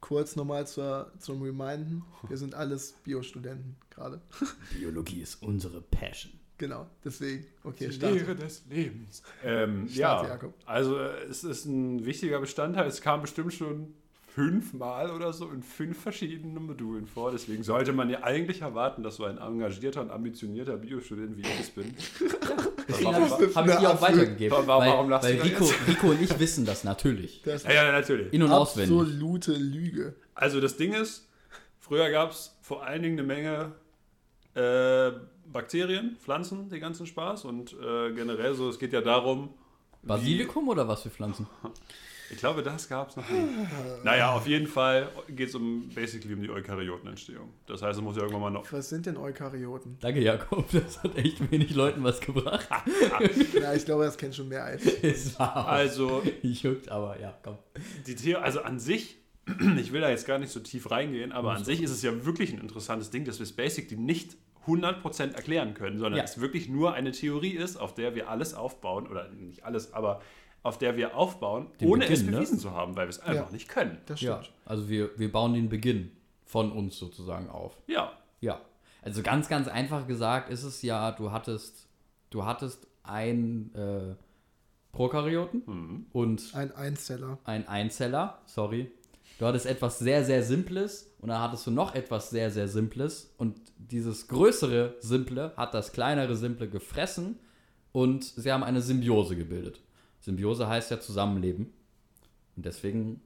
kurz 0.00 0.36
nochmal 0.36 0.66
zur, 0.66 1.12
zum 1.18 1.42
Reminden. 1.42 2.04
Wir 2.28 2.36
sind 2.36 2.54
alles 2.54 2.92
Biostudenten 3.04 3.76
gerade. 3.90 4.20
Biologie 4.78 5.20
ist 5.20 5.42
unsere 5.42 5.80
Passion. 5.80 6.32
Genau, 6.56 6.88
deswegen. 7.04 7.46
Okay, 7.62 7.86
Die 7.86 7.92
starte. 7.92 8.16
Lehre 8.16 8.34
des 8.34 8.64
Lebens. 8.68 9.22
Ähm, 9.44 9.88
Starte, 9.88 10.26
ja, 10.26 10.32
Jakob. 10.32 10.54
also 10.66 10.98
es 10.98 11.44
ist 11.44 11.66
ein 11.66 12.04
wichtiger 12.04 12.40
Bestandteil. 12.40 12.88
Es 12.88 13.00
kam 13.00 13.20
bestimmt 13.20 13.54
schon 13.54 13.94
fünfmal 14.38 15.10
oder 15.10 15.32
so 15.32 15.50
in 15.50 15.62
fünf 15.64 16.00
verschiedenen 16.00 16.64
Modulen 16.66 17.06
vor. 17.08 17.32
Deswegen 17.32 17.64
sollte 17.64 17.92
man 17.92 18.08
ja 18.08 18.22
eigentlich 18.22 18.60
erwarten, 18.62 19.02
dass 19.02 19.16
so 19.16 19.24
ein 19.24 19.36
engagierter 19.38 20.00
und 20.02 20.10
ambitionierter 20.12 20.76
Biostudent 20.76 21.36
wie 21.36 21.40
ich 21.42 21.60
es 21.60 21.70
bin. 21.70 21.92
Warum- 23.02 23.14
habe 23.14 23.44
ich, 23.46 23.56
hab 23.56 23.66
ich 23.68 23.74
die 23.76 23.86
auch 23.86 24.00
weitergegeben. 24.00 24.56
Warum- 24.56 24.68
weil 24.82 24.90
warum 24.90 25.10
lachst 25.10 25.28
weil 25.28 25.36
du 25.36 25.42
da 25.42 25.44
Rico? 25.44 25.64
Rico 25.88 26.06
und 26.10 26.22
ich 26.22 26.38
wissen 26.38 26.64
das 26.64 26.84
natürlich. 26.84 27.42
Das 27.44 27.64
Ja, 27.64 27.72
ja, 27.72 27.92
natürlich. 27.92 28.32
In- 28.32 28.42
und 28.44 28.52
auswendig. 28.52 28.96
absolute 28.96 29.52
Lüge. 29.54 30.14
Also 30.34 30.60
das 30.60 30.76
Ding 30.76 30.92
ist, 30.92 31.28
früher 31.80 32.08
gab 32.10 32.30
es 32.30 32.56
vor 32.62 32.84
allen 32.86 33.02
Dingen 33.02 33.18
eine 33.18 33.26
Menge 33.26 33.72
äh, 34.54 35.18
Bakterien, 35.52 36.16
Pflanzen, 36.22 36.68
den 36.68 36.80
ganzen 36.80 37.06
Spaß. 37.06 37.44
Und 37.44 37.72
äh, 37.72 38.12
generell 38.12 38.54
so, 38.54 38.68
es 38.68 38.78
geht 38.78 38.92
ja 38.92 39.00
darum, 39.00 39.50
Basilikum 40.02 40.68
oder 40.68 40.86
was 40.86 41.02
für 41.02 41.10
Pflanzen? 41.10 41.46
Ich 42.30 42.36
glaube, 42.38 42.62
das 42.62 42.88
gab 42.88 43.08
es 43.08 43.16
noch 43.16 43.28
nicht. 43.28 44.04
naja, 44.04 44.32
auf 44.32 44.46
jeden 44.46 44.66
Fall 44.66 45.10
geht 45.28 45.48
es 45.48 45.54
um 45.54 45.88
basically 45.88 46.34
um 46.34 46.42
die 46.42 46.50
Eukaryotenentstehung. 46.50 47.48
Das 47.66 47.80
heißt, 47.82 47.98
es 47.98 48.04
muss 48.04 48.16
ja 48.16 48.22
irgendwann 48.22 48.42
mal 48.42 48.50
noch. 48.50 48.70
Was 48.72 48.88
sind 48.90 49.06
denn 49.06 49.16
Eukaryoten? 49.16 49.96
Danke, 50.00 50.20
Jakob. 50.20 50.66
Das 50.72 51.02
hat 51.02 51.16
echt 51.16 51.50
wenig 51.50 51.74
Leuten 51.74 52.04
was 52.04 52.20
gebracht. 52.20 52.68
Ja, 53.60 53.74
ich 53.74 53.84
glaube, 53.84 54.04
das 54.04 54.16
kennt 54.16 54.34
schon 54.34 54.48
mehr 54.48 54.64
als. 54.64 54.84
es 55.02 55.38
war 55.38 55.66
Also, 55.68 56.22
juckt, 56.42 56.88
aber 56.90 57.18
ja, 57.20 57.36
komm. 57.42 57.56
die 58.06 58.16
The 58.16 58.36
also 58.36 58.60
an 58.62 58.78
sich, 58.78 59.16
ich 59.78 59.92
will 59.92 60.00
da 60.00 60.10
jetzt 60.10 60.26
gar 60.26 60.38
nicht 60.38 60.50
so 60.52 60.60
tief 60.60 60.90
reingehen, 60.90 61.32
aber 61.32 61.52
an 61.52 61.64
sich 61.64 61.82
ist 61.82 61.90
es 61.90 62.02
ja 62.02 62.24
wirklich 62.24 62.52
ein 62.52 62.60
interessantes 62.60 63.10
Ding, 63.10 63.24
dass 63.24 63.38
wir 63.40 63.46
Basic 63.56 63.88
die 63.88 63.96
nicht 63.96 64.36
100% 64.66 65.34
erklären 65.34 65.72
können, 65.74 65.98
sondern 65.98 66.18
Ja. 66.18 66.24
es 66.24 66.40
wirklich 66.40 66.68
nur 66.68 66.92
eine 66.92 67.12
Theorie 67.12 67.52
ist, 67.52 67.76
auf 67.78 67.94
der 67.94 68.14
wir 68.14 68.28
alles 68.28 68.52
aufbauen, 68.54 69.06
oder 69.06 69.28
nicht 69.30 69.64
alles, 69.64 69.92
aber 69.94 70.20
auf 70.62 70.78
der 70.78 70.96
wir 70.96 71.16
aufbauen, 71.16 71.66
Den 71.80 71.88
ohne 71.88 72.04
es 72.04 72.10
Beginn, 72.20 72.26
ne? 72.26 72.36
bewiesen 72.38 72.58
zu 72.58 72.72
haben, 72.72 72.96
weil 72.96 73.06
wir 73.06 73.10
es 73.10 73.20
einfach 73.20 73.46
Ja. 73.46 73.52
nicht 73.52 73.68
können. 73.68 73.98
Das 74.06 74.20
Ja, 74.20 74.42
stimmt. 74.42 74.56
also 74.66 74.88
wir, 74.88 75.10
wir 75.18 75.30
bauen 75.32 75.54
den 75.54 75.68
Beginn 75.68 76.10
von 76.44 76.72
uns 76.72 76.98
sozusagen 76.98 77.48
auf. 77.48 77.76
Ja, 77.86 78.12
Ja. 78.40 78.60
Also 79.02 79.22
ganz, 79.22 79.48
ganz 79.48 79.68
einfach 79.68 80.06
gesagt 80.08 80.50
ist 80.50 80.64
es 80.64 80.82
ja, 80.82 81.12
du 81.12 81.30
hattest, 81.30 81.86
du 82.30 82.44
hattest 82.44 82.86
ein 83.04 83.72
äh, 83.74 84.14
Prokaryoten 84.92 86.06
und 86.12 86.50
Ein 86.54 86.72
Einzeller. 86.74 87.38
ein 87.44 87.68
Einzeller, 87.68 88.38
sorry. 88.46 88.90
Du 89.38 89.46
hattest 89.46 89.66
etwas 89.66 90.00
sehr, 90.00 90.24
sehr 90.24 90.42
Simples 90.42 91.14
und 91.20 91.28
dann 91.28 91.40
hattest 91.40 91.64
du 91.66 91.70
noch 91.70 91.94
etwas 91.94 92.30
sehr, 92.30 92.50
sehr 92.50 92.66
Simples 92.66 93.32
und 93.38 93.56
dieses 93.78 94.26
größere 94.26 94.96
Simple 94.98 95.52
hat 95.56 95.74
das 95.74 95.92
kleinere 95.92 96.34
Simple 96.34 96.68
gefressen 96.68 97.38
und 97.92 98.24
sie 98.24 98.50
haben 98.50 98.64
eine 98.64 98.82
Symbiose 98.82 99.36
gebildet. 99.36 99.80
Symbiose 100.28 100.68
heißt 100.68 100.90
ja 100.90 101.00
Zusammenleben 101.00 101.72
und 102.56 102.66
deswegen, 102.66 103.20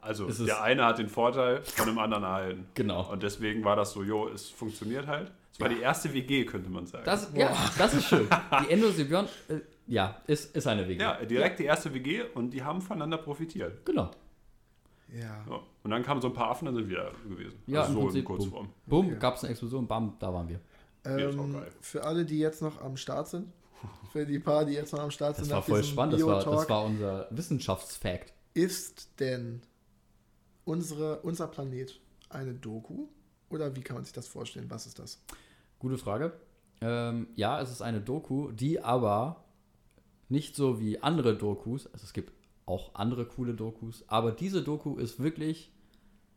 also 0.00 0.26
Es 0.26 0.40
ist- 0.40 0.48
der 0.48 0.60
eine 0.62 0.84
hat 0.84 0.98
den 0.98 1.08
Vorteil 1.08 1.62
von 1.62 1.86
dem 1.86 1.98
anderen 1.98 2.24
erhalten. 2.24 2.66
genau. 2.74 3.10
Und 3.12 3.22
deswegen 3.22 3.64
war 3.64 3.76
das 3.76 3.92
so, 3.92 4.02
jo, 4.02 4.28
es 4.28 4.50
funktioniert 4.50 5.06
halt. 5.06 5.30
Es 5.52 5.60
war 5.60 5.68
die 5.68 5.78
erste 5.80 6.12
WG, 6.12 6.44
könnte 6.44 6.68
man 6.68 6.84
sagen. 6.84 7.04
Das, 7.04 7.30
ja, 7.32 7.54
das 7.78 7.94
ist 7.94 8.06
schön. 8.08 8.26
Die 8.66 8.70
Endosymbiont, 8.72 9.28
äh, 9.48 9.60
ja, 9.86 10.20
ist, 10.26 10.54
ist 10.56 10.66
eine 10.66 10.86
WG. 10.88 11.00
ja, 11.00 11.24
direkt 11.24 11.60
die 11.60 11.64
erste 11.64 11.94
WG 11.94 12.22
und 12.34 12.50
die 12.50 12.62
haben 12.64 12.80
voneinander 12.82 13.18
profitiert. 13.18 13.84
Genau. 13.86 14.10
Ja. 15.14 15.20
Ja. 15.48 15.60
Und 15.84 15.90
dann 15.92 16.02
kamen 16.02 16.20
so 16.20 16.26
ein 16.28 16.34
paar 16.34 16.50
Affen, 16.50 16.64
dann 16.66 16.74
sind 16.74 16.88
wir 16.88 17.12
gewesen. 17.28 17.56
Ja, 17.66 17.82
also 17.82 17.92
im 17.92 17.94
so 17.98 18.00
Prinzip, 18.02 18.18
in 18.18 18.24
Kurzform. 18.24 18.68
Boom, 18.86 19.06
Okay. 19.06 19.16
gab 19.20 19.36
es 19.36 19.44
eine 19.44 19.50
Explosion, 19.52 19.86
bam, 19.86 20.16
da 20.18 20.34
waren 20.34 20.48
wir. 20.48 20.60
Ja, 21.06 21.28
Ähm, 21.30 21.62
für 21.80 22.02
alle, 22.02 22.24
die 22.24 22.38
jetzt 22.40 22.60
noch 22.62 22.80
am 22.82 22.96
Start 22.96 23.28
sind, 23.28 23.46
für 24.12 24.26
die 24.26 24.38
paar, 24.38 24.64
die 24.64 24.74
jetzt 24.74 24.92
noch 24.92 25.00
am 25.00 25.10
Start 25.10 25.38
Das 25.38 25.44
sind, 25.44 25.50
war 25.50 25.58
nach 25.58 25.66
voll 25.66 25.84
spannend, 25.84 26.14
das 26.14 26.26
war, 26.26 26.44
das 26.44 26.68
war 26.68 26.84
unser 26.84 27.28
Wissenschaftsfact. 27.30 28.32
ist 28.54 29.08
denn 29.20 29.62
unsere, 30.64 31.20
unser 31.20 31.48
Planet 31.48 32.00
eine 32.28 32.54
Doku? 32.54 33.08
Oder 33.50 33.74
wie 33.76 33.82
kann 33.82 33.94
man 33.96 34.04
sich 34.04 34.12
das 34.12 34.26
vorstellen? 34.26 34.66
Was 34.68 34.86
ist 34.86 34.98
das? 34.98 35.22
Gute 35.78 35.98
Frage. 35.98 36.32
Ähm, 36.80 37.28
ja, 37.36 37.60
es 37.60 37.70
ist 37.70 37.82
eine 37.82 38.00
Doku, 38.00 38.50
die 38.50 38.80
aber 38.80 39.44
nicht 40.28 40.56
so 40.56 40.80
wie 40.80 41.00
andere 41.02 41.36
Dokus, 41.36 41.86
also 41.92 42.04
es 42.04 42.12
gibt 42.12 42.32
auch 42.66 42.94
andere 42.94 43.26
coole 43.26 43.54
Dokus, 43.54 44.04
aber 44.06 44.32
diese 44.32 44.62
Doku 44.62 44.96
ist 44.96 45.22
wirklich 45.22 45.72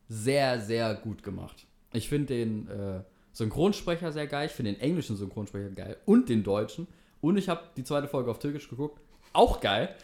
sehr, 0.09 0.61
sehr 0.61 0.95
gut 0.95 1.23
gemacht. 1.23 1.65
Ich 1.93 2.09
finde 2.09 2.27
den 2.27 2.67
äh, 2.67 3.01
Synchronsprecher 3.31 4.11
sehr 4.11 4.27
geil, 4.27 4.47
ich 4.47 4.53
finde 4.53 4.73
den 4.73 4.81
englischen 4.81 5.15
Synchronsprecher 5.15 5.69
geil 5.69 5.97
und 6.05 6.29
den 6.29 6.43
deutschen. 6.43 6.87
Und 7.21 7.37
ich 7.37 7.49
habe 7.49 7.61
die 7.75 7.83
zweite 7.83 8.07
Folge 8.07 8.31
auf 8.31 8.39
Türkisch 8.39 8.69
geguckt, 8.69 8.99
auch 9.33 9.59
geil. 9.59 9.95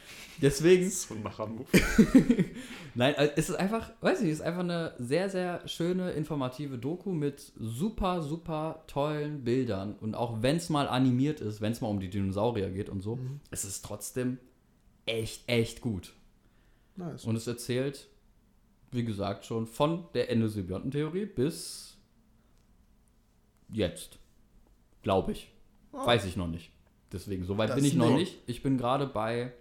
Deswegen 0.42 0.90
So 0.90 1.14
ein 1.14 1.24
Macher-Move. 1.24 1.66
Nein, 2.96 3.14
äh, 3.16 3.30
es 3.36 3.50
ist 3.50 3.56
einfach, 3.56 3.92
weiß 4.02 4.22
ich, 4.22 4.30
es 4.30 4.40
ist 4.40 4.42
einfach 4.42 4.62
eine 4.62 4.94
sehr, 4.98 5.30
sehr 5.30 5.68
schöne, 5.68 6.12
informative 6.12 6.78
Doku 6.78 7.12
mit 7.12 7.52
super, 7.56 8.22
super 8.22 8.84
tollen 8.88 9.44
Bildern. 9.44 9.96
Und 9.96 10.16
auch 10.16 10.42
wenn 10.42 10.58
es 10.58 10.70
mal 10.70 10.88
animiert 10.88 11.40
ist, 11.40 11.62
wenn 11.62 11.72
es 11.72 11.82
mal 11.82 11.88
um 11.88 12.00
die 12.00 12.10
Dinosaurier 12.10 12.72
geht 12.72 12.90
und 12.90 13.02
so, 13.02 13.20
es 13.52 13.64
ist 13.64 13.86
trotzdem 13.86 14.40
echt, 15.06 15.48
echt 15.48 15.82
gut. 15.82 16.14
Nice. 16.96 17.26
Und 17.26 17.36
es 17.36 17.48
erzählt 17.48 18.08
wie 18.94 19.04
gesagt, 19.04 19.46
schon 19.46 19.68
von 19.68 20.06
der 20.14 20.30
Endosymbiontentheorie 20.30 21.26
bis 21.26 21.98
jetzt. 23.70 24.20
Glaube 25.02 25.34
ich. 25.34 25.52
Oh. 25.92 26.06
Weiß 26.06 26.26
ich 26.26 26.38
noch 26.38 26.48
nicht. 26.48 26.72
Deswegen, 27.14 27.46
soweit 27.46 27.70
Das 27.70 27.76
bin 27.76 27.86
ich 27.86 27.94
noch 27.94 28.10
neu. 28.10 28.16
nicht. 28.18 28.40
Ich 28.48 28.64
bin 28.64 28.78
gerade 28.78 29.06
bei, 29.06 29.54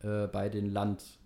äh, 0.00 0.28
bei 0.28 0.48
den 0.48 0.70
Landtieren. 0.70 1.18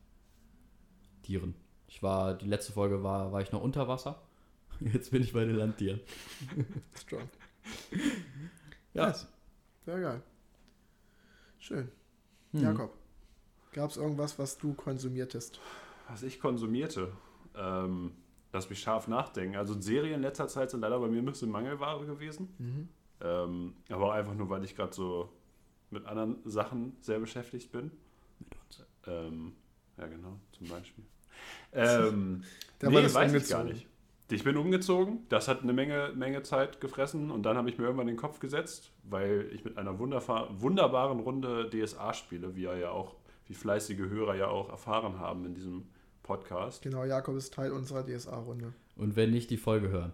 Ich 1.87 2.03
war, 2.03 2.35
die 2.35 2.47
letzte 2.49 2.73
Folge 2.73 3.03
war, 3.03 3.31
war 3.31 3.43
ich 3.43 3.53
noch 3.53 3.63
unter 3.63 3.87
Wasser. 3.87 4.23
Jetzt 4.81 5.11
bin 5.11 5.23
ich 5.23 5.33
bei 5.35 5.45
den 5.45 5.57
Landtieren. 5.57 6.01
Strong. 6.99 7.29
Ja. 8.95 9.09
Nice. 9.09 9.29
Sehr 9.85 10.01
geil. 10.01 10.23
Schön. 11.59 11.91
Hm. 12.53 12.63
Jakob, 12.63 12.97
gab 13.73 13.91
es 13.91 13.97
irgendwas, 13.99 14.39
was 14.39 14.57
du 14.59 14.73
konsumiertest? 14.73 15.61
Was 16.09 16.23
ich 16.23 16.41
konsumierte, 16.41 17.13
ähm, 17.55 18.13
lass 18.53 18.71
mich 18.71 18.81
scharf 18.81 19.07
nachdenken. 19.07 19.57
Also 19.57 19.79
Serien 19.81 20.15
in 20.15 20.23
letzter 20.23 20.49
Zeit 20.49 20.71
sind 20.71 20.81
leider 20.81 20.99
bei 20.99 21.09
mir 21.09 21.19
ein 21.19 21.27
bisschen 21.27 21.51
Mangelware 21.51 22.05
gewesen. 22.07 22.49
Mhm. 22.59 22.89
Ähm, 23.23 23.75
aber 23.89 24.07
auch 24.07 24.13
einfach 24.13 24.35
nur, 24.35 24.49
weil 24.49 24.65
ich 24.65 24.75
gerade 24.75 24.95
so 24.95 25.31
mit 25.91 26.07
anderen 26.07 26.39
Sachen 26.45 26.97
sehr 27.01 27.19
beschäftigt 27.19 27.73
bin. 27.73 27.91
Mit 28.39 28.49
uns. 28.65 28.85
Ähm, 29.07 29.53
ja, 29.99 30.07
genau, 30.07 30.39
zum 30.53 30.69
Beispiel. 30.69 31.05
Ähm, 31.73 32.43
Der 32.83 32.91
nee, 32.91 33.01
ist 33.01 33.15
weiß 33.15 33.31
ich 33.31 33.37
umgezogen. 33.37 33.65
gar 33.67 33.73
nicht. 33.73 33.87
Ich 34.31 34.45
bin 34.45 34.57
umgezogen, 34.57 35.21
das 35.29 35.49
hat 35.49 35.63
eine 35.63 35.73
Menge, 35.73 36.13
Menge 36.15 36.43
Zeit 36.43 36.81
gefressen 36.81 37.31
und 37.31 37.45
dann 37.45 37.57
habe 37.57 37.71
ich 37.71 37.79
mir 37.79 37.85
irgendwann 37.85 38.09
den 38.09 38.17
Kopf 38.17 38.41
gesetzt, 38.41 38.93
weil 39.05 39.49
ich 39.53 39.65
mit 39.65 39.79
einer 39.79 39.99
wunderbaren 39.99 41.21
Runde 41.21 41.71
DSA 41.71 42.13
spiele, 42.13 42.55
wie 42.55 42.67
er 42.67 42.77
ja 42.77 42.91
auch, 42.91 43.17
wie 43.47 43.55
fleißige 43.55 44.01
Hörer 44.01 44.35
ja 44.37 44.49
auch 44.49 44.69
erfahren 44.69 45.19
haben 45.19 45.47
in 45.47 45.55
diesem 45.55 45.89
Podcast. 46.23 46.83
Genau, 46.83 47.05
Jakob 47.05 47.37
ist 47.37 47.55
Teil 47.55 47.73
unserer 47.73 48.05
DSA-Runde. 48.07 48.73
Und 48.97 49.17
wenn 49.17 49.31
nicht, 49.31 49.51
die 49.51 49.57
Folge 49.57 49.89
hören. 49.89 50.13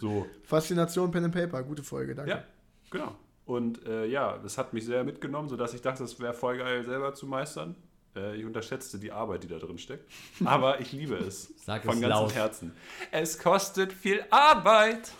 So, 0.00 0.26
Faszination 0.44 1.10
Pen 1.10 1.24
and 1.24 1.34
Paper, 1.34 1.62
gute 1.62 1.82
Folge, 1.82 2.14
danke. 2.14 2.30
Ja, 2.30 2.44
genau. 2.90 3.16
Und 3.46 3.84
äh, 3.86 4.06
ja, 4.06 4.38
das 4.38 4.58
hat 4.58 4.72
mich 4.72 4.84
sehr 4.84 5.02
mitgenommen, 5.02 5.48
sodass 5.48 5.74
ich 5.74 5.82
dachte, 5.82 6.04
es 6.04 6.20
wäre 6.20 6.34
voll 6.34 6.58
geil, 6.58 6.84
selber 6.84 7.14
zu 7.14 7.26
meistern. 7.26 7.74
Äh, 8.14 8.36
ich 8.36 8.44
unterschätzte 8.44 8.98
die 8.98 9.10
Arbeit, 9.10 9.42
die 9.42 9.48
da 9.48 9.58
drin 9.58 9.78
steckt. 9.78 10.08
Aber 10.44 10.80
ich 10.80 10.92
liebe 10.92 11.16
es. 11.16 11.52
Sag 11.64 11.84
von 11.84 11.94
es 11.94 12.00
ganzem 12.00 12.08
laut. 12.10 12.34
Herzen. 12.34 12.72
Es 13.10 13.38
kostet 13.38 13.92
viel 13.92 14.24
Arbeit. 14.30 15.12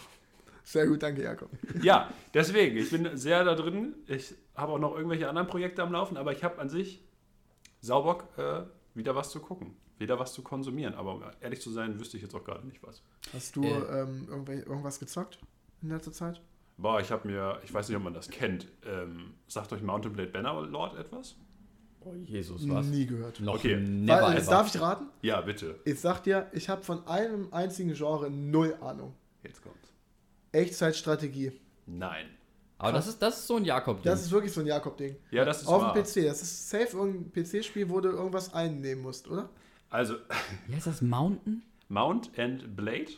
Sehr 0.63 0.87
gut, 0.87 1.03
danke, 1.03 1.23
Jakob. 1.23 1.51
Ja, 1.83 2.13
deswegen, 2.33 2.77
ich 2.77 2.91
bin 2.91 3.17
sehr 3.17 3.45
da 3.45 3.57
drin. 3.57 3.95
Ich 4.07 4.35
habe 4.55 4.73
auch 4.73 4.79
noch 4.79 4.95
irgendwelche 4.95 5.29
anderen 5.29 5.49
Projekte 5.49 5.83
am 5.83 5.91
Laufen, 5.91 6.17
aber 6.17 6.33
ich 6.33 6.45
habe 6.45 6.61
an 6.61 6.69
sich 6.69 7.03
Saubock, 7.81 8.29
äh, 8.37 8.63
wieder 8.95 9.17
was 9.17 9.31
zu 9.31 9.41
gucken. 9.41 9.75
Wieder 10.01 10.19
was 10.19 10.33
zu 10.33 10.43
konsumieren. 10.43 10.95
Aber 10.95 11.15
um 11.15 11.23
ehrlich 11.41 11.61
zu 11.61 11.71
sein, 11.71 12.01
wüsste 12.01 12.17
ich 12.17 12.23
jetzt 12.23 12.35
auch 12.35 12.43
gerade 12.43 12.67
nicht 12.67 12.83
was. 12.83 13.03
Hast 13.33 13.55
du 13.55 13.63
Äh. 13.63 14.01
ähm, 14.03 14.27
irgendwas 14.49 14.99
gezockt 14.99 15.39
in 15.83 15.91
letzter 15.91 16.11
Zeit? 16.13 16.41
Boah, 16.79 16.99
ich 17.01 17.11
habe 17.13 17.29
mir, 17.29 17.61
ich 17.63 17.73
weiß 17.73 17.89
nicht, 17.89 17.97
ob 17.99 18.03
man 18.03 18.15
das 18.15 18.29
kennt. 18.31 18.67
Ähm, 18.87 19.35
sagt 19.47 19.73
euch 19.75 19.83
Mountain 19.83 20.15
Blade 20.15 20.31
Bannerlord 20.31 20.97
etwas? 20.99 21.37
Oh, 22.03 22.15
Jesus, 22.25 22.67
was? 22.67 22.87
Nie 22.87 23.05
gehört. 23.05 23.41
Noch 23.41 23.57
Okay. 23.57 23.77
never 23.77 24.23
Weil, 24.23 24.35
jetzt 24.37 24.45
ever. 24.47 24.51
darf 24.53 24.75
ich 24.75 24.81
raten? 24.81 25.07
Ja, 25.21 25.43
bitte. 25.43 25.79
Ich 25.85 26.01
sag 26.01 26.23
dir, 26.23 26.49
ich 26.53 26.71
habe 26.71 26.83
von 26.83 27.07
einem 27.07 27.53
einzigen 27.53 27.93
Genre 27.93 28.31
null 28.31 28.75
Ahnung. 28.81 29.13
Jetzt 29.43 29.63
kommt's. 29.63 29.93
Echtzeitstrategie. 30.53 31.53
Nein. 31.87 32.27
Aber 32.79 32.93
das 32.93 33.07
ist, 33.09 33.21
das 33.21 33.41
ist 33.41 33.47
so 33.47 33.57
ein 33.57 33.65
jakob 33.67 34.03
Das 34.03 34.23
ist 34.23 34.31
wirklich 34.31 34.53
so 34.53 34.61
ein 34.63 34.67
Jakob-Ding. 34.67 35.15
Ja, 35.31 35.45
das 35.45 35.61
ist 35.61 35.69
Auf 35.69 35.83
wahr. 35.83 35.93
dem 35.93 36.03
PC. 36.03 36.25
Das 36.25 36.41
ist 36.41 36.71
safe 36.71 36.97
irgendein 36.97 37.31
PC-Spiel, 37.45 37.91
wo 37.91 38.01
du 38.01 38.09
irgendwas 38.09 38.55
einnehmen 38.55 39.03
musst, 39.03 39.29
oder? 39.29 39.51
Also 39.91 40.15
Wie 40.67 40.75
heißt 40.77 40.87
das? 40.87 41.03
Mountain? 41.03 41.63
Mount 41.89 42.31
and 42.39 42.77
Blade 42.77 43.11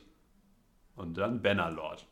und 0.96 1.16
dann 1.18 1.42
Bannerlord. 1.42 2.06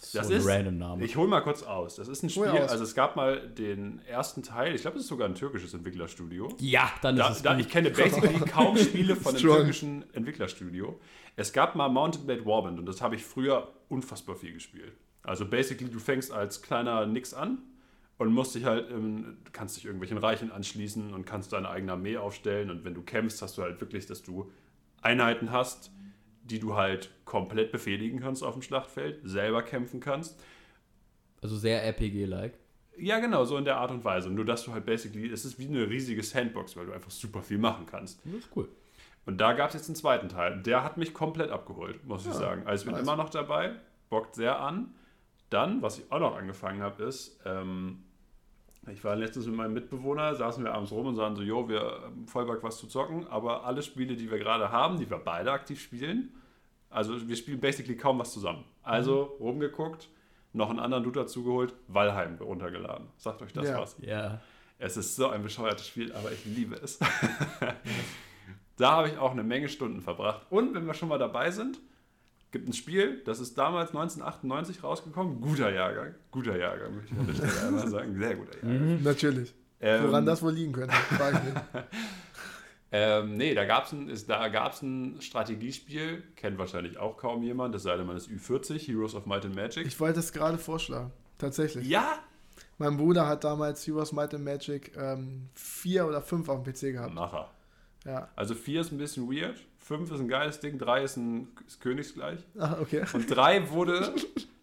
Das 0.00 0.12
so 0.28 0.32
ein 0.32 0.38
ist, 0.38 0.46
random 0.46 0.78
Name. 0.78 1.04
ich 1.04 1.16
hole 1.16 1.26
mal 1.28 1.40
kurz 1.40 1.62
aus. 1.64 1.96
Das 1.96 2.06
ist 2.08 2.22
ein 2.22 2.30
Spiel, 2.30 2.46
also 2.46 2.84
es 2.84 2.94
gab 2.94 3.16
mal 3.16 3.40
den 3.48 4.00
ersten 4.06 4.42
Teil, 4.44 4.74
ich 4.74 4.82
glaube, 4.82 4.96
es 4.96 5.02
ist 5.02 5.08
sogar 5.08 5.28
ein 5.28 5.34
türkisches 5.34 5.74
Entwicklerstudio. 5.74 6.48
ja, 6.60 6.88
dann 7.02 7.16
ist 7.16 7.22
Da, 7.24 7.30
es 7.32 7.42
da, 7.42 7.58
ich 7.58 7.68
kenne 7.68 7.90
basically 7.90 8.38
kaum 8.50 8.76
Spiele 8.78 9.16
von 9.16 9.34
einem 9.34 9.42
türkischen 9.42 10.04
Entwicklerstudio. 10.14 10.98
Es 11.34 11.52
gab 11.52 11.74
mal 11.74 11.88
Mountain 11.88 12.26
Blade 12.26 12.46
Warband 12.46 12.78
und 12.78 12.86
das 12.86 13.02
habe 13.02 13.16
ich 13.16 13.24
früher 13.24 13.72
unfassbar 13.88 14.36
viel 14.36 14.52
gespielt. 14.52 14.92
Also 15.24 15.44
basically, 15.46 15.90
du 15.90 15.98
fängst 15.98 16.32
als 16.32 16.62
kleiner 16.62 17.04
Nix 17.04 17.34
an 17.34 17.58
und 18.18 18.32
musst 18.32 18.54
dich 18.54 18.64
halt, 18.64 18.90
ähm, 18.90 19.38
kannst 19.52 19.76
dich 19.76 19.84
irgendwelchen 19.84 20.18
Reichen 20.18 20.50
anschließen 20.52 21.14
und 21.14 21.24
kannst 21.24 21.52
deine 21.52 21.70
eigene 21.70 21.92
Armee 21.92 22.16
aufstellen 22.16 22.70
und 22.70 22.84
wenn 22.84 22.94
du 22.94 23.02
kämpfst, 23.02 23.40
hast 23.42 23.56
du 23.58 23.62
halt 23.62 23.80
wirklich, 23.80 24.06
dass 24.06 24.22
du 24.22 24.50
Einheiten 25.00 25.52
hast, 25.52 25.92
die 26.42 26.58
du 26.58 26.74
halt 26.74 27.10
komplett 27.24 27.72
befehligen 27.72 28.20
kannst 28.20 28.42
auf 28.42 28.54
dem 28.54 28.62
Schlachtfeld, 28.62 29.20
selber 29.22 29.62
kämpfen 29.62 30.00
kannst. 30.00 30.42
Also 31.40 31.56
sehr 31.56 31.82
RPG-like. 31.84 32.58
Ja, 32.96 33.20
genau, 33.20 33.44
so 33.44 33.56
in 33.56 33.64
der 33.64 33.76
Art 33.76 33.92
und 33.92 34.04
Weise. 34.04 34.28
Nur, 34.28 34.44
dass 34.44 34.64
du 34.64 34.72
halt 34.72 34.84
basically, 34.84 35.30
es 35.30 35.44
ist 35.44 35.58
wie 35.60 35.68
eine 35.68 35.88
riesige 35.88 36.22
Sandbox, 36.22 36.76
weil 36.76 36.86
du 36.86 36.92
einfach 36.92 37.12
super 37.12 37.42
viel 37.42 37.58
machen 37.58 37.86
kannst. 37.86 38.20
Das 38.24 38.34
ist 38.34 38.48
cool. 38.56 38.68
Und 39.24 39.38
da 39.40 39.52
gab 39.52 39.68
es 39.68 39.74
jetzt 39.74 39.88
einen 39.88 39.94
zweiten 39.94 40.28
Teil. 40.28 40.60
Der 40.62 40.82
hat 40.82 40.96
mich 40.96 41.14
komplett 41.14 41.50
abgeholt, 41.50 42.04
muss 42.06 42.22
ich 42.22 42.32
Ja, 42.32 42.38
sagen. 42.38 42.66
Also 42.66 42.82
ich 42.82 42.86
bin 42.86 42.94
nice. 42.94 43.02
immer 43.02 43.14
noch 43.14 43.30
dabei, 43.30 43.76
bockt 44.08 44.34
sehr 44.34 44.58
an. 44.58 44.94
Dann, 45.50 45.80
was 45.80 45.98
ich 45.98 46.10
auch 46.10 46.18
noch 46.18 46.36
angefangen 46.36 46.82
habe, 46.82 47.04
ist, 47.04 47.38
ähm, 47.44 48.02
ich 48.92 49.02
war 49.04 49.16
letztens 49.16 49.46
mit 49.46 49.54
meinem 49.56 49.74
Mitbewohner, 49.74 50.34
saßen 50.34 50.62
wir 50.64 50.72
abends 50.74 50.92
rum 50.92 51.06
und 51.06 51.16
sagen 51.16 51.36
so, 51.36 51.42
jo, 51.42 51.68
wir 51.68 51.80
haben 51.80 52.26
voll 52.26 52.46
Bock 52.46 52.62
was 52.62 52.78
zu 52.78 52.86
zocken, 52.86 53.26
aber 53.28 53.64
alle 53.64 53.82
Spiele, 53.82 54.16
die 54.16 54.30
wir 54.30 54.38
gerade 54.38 54.70
haben, 54.70 54.98
die 54.98 55.08
wir 55.08 55.18
beide 55.18 55.52
aktiv 55.52 55.80
spielen, 55.80 56.32
also 56.90 57.28
wir 57.28 57.36
spielen 57.36 57.60
basically 57.60 57.96
kaum 57.96 58.18
was 58.18 58.32
zusammen. 58.32 58.64
Also 58.82 59.36
Mhm. 59.38 59.44
rumgeguckt, 59.44 60.08
noch 60.52 60.70
einen 60.70 60.78
anderen 60.80 61.04
Dude 61.04 61.20
dazu 61.20 61.44
geholt, 61.44 61.74
Valheim 61.88 62.36
runtergeladen. 62.40 63.06
Sagt 63.16 63.42
euch 63.42 63.52
das 63.52 63.68
Ja. 63.68 63.78
was? 63.80 63.96
Ja. 64.00 64.40
Es 64.78 64.96
ist 64.96 65.16
so 65.16 65.28
ein 65.28 65.42
bescheuertes 65.42 65.86
Spiel, 65.88 66.12
aber 66.12 66.30
ich 66.32 66.44
liebe 66.44 66.76
es. 66.76 66.98
da 68.76 68.92
habe 68.92 69.08
ich 69.08 69.18
auch 69.18 69.32
eine 69.32 69.42
Menge 69.42 69.68
Stunden 69.68 70.00
verbracht. 70.00 70.46
Und 70.50 70.74
wenn 70.74 70.86
wir 70.86 70.94
schon 70.94 71.08
mal 71.08 71.18
dabei 71.18 71.50
sind, 71.50 71.80
gibt 72.50 72.68
ein 72.68 72.72
Spiel, 72.72 73.22
das 73.24 73.40
ist 73.40 73.56
damals 73.58 73.90
1998 73.90 74.82
rausgekommen. 74.82 75.40
Guter 75.40 75.70
Jahrgang. 75.70 76.14
Guter 76.30 76.56
Jahrgang, 76.58 76.96
möchte 76.96 77.12
ich 77.14 77.20
an 77.20 77.26
der 77.26 77.34
Stelle 77.48 77.66
einmal 77.66 77.88
sagen. 77.88 78.18
Sehr 78.18 78.36
guter 78.36 78.54
Jahrgang. 78.66 79.02
Natürlich. 79.02 79.54
Ähm, 79.80 80.04
Woran 80.04 80.26
das 80.26 80.42
wohl 80.42 80.52
liegen 80.52 80.72
könnte. 80.72 80.94
Ähm, 82.90 83.36
nee, 83.36 83.54
da 83.54 83.66
gab 83.66 83.84
es 83.84 83.92
ein, 83.92 84.08
ist- 84.08 84.30
da 84.30 84.48
gab's 84.48 84.80
ein 84.80 85.20
Strategiespiel, 85.20 86.22
kennt 86.36 86.56
wahrscheinlich 86.58 86.96
auch 86.96 87.18
kaum 87.18 87.42
jemand, 87.42 87.74
es 87.74 87.82
sei 87.82 87.96
denn, 87.98 88.06
man 88.06 88.16
ist 88.16 88.30
Ü40, 88.30 88.78
Heroes 88.78 89.14
of 89.14 89.26
Might 89.26 89.44
and 89.44 89.54
Magic. 89.54 89.86
Ich 89.86 90.00
wollte 90.00 90.20
es 90.20 90.32
gerade 90.32 90.56
vorschlagen. 90.56 91.12
Tatsächlich. 91.36 91.86
ja! 91.86 92.18
Mein 92.78 92.96
Bruder 92.96 93.26
hat 93.26 93.44
damals 93.44 93.86
Heroes 93.86 94.12
Might 94.12 94.32
and 94.34 94.42
Magic 94.44 94.96
ähm, 94.96 95.48
vier 95.54 96.06
oder 96.06 96.22
fünf 96.22 96.48
auf 96.48 96.62
dem 96.62 96.72
PC 96.72 96.92
gehabt. 96.92 97.12
Macher. 97.12 97.50
Ja. 98.06 98.28
Also 98.36 98.54
4 98.54 98.80
ist 98.80 98.92
ein 98.92 98.98
bisschen 98.98 99.30
weird, 99.30 99.56
5 99.88 100.10
ist 100.10 100.20
ein 100.20 100.28
geiles 100.28 100.60
Ding, 100.60 100.78
3 100.78 101.02
ist, 101.02 101.16
ein, 101.16 101.48
ist 101.66 101.80
königsgleich. 101.80 102.40
Ah, 102.58 102.76
okay. 102.80 103.04
Und 103.14 103.26
3 103.26 103.70
wurde, 103.70 104.14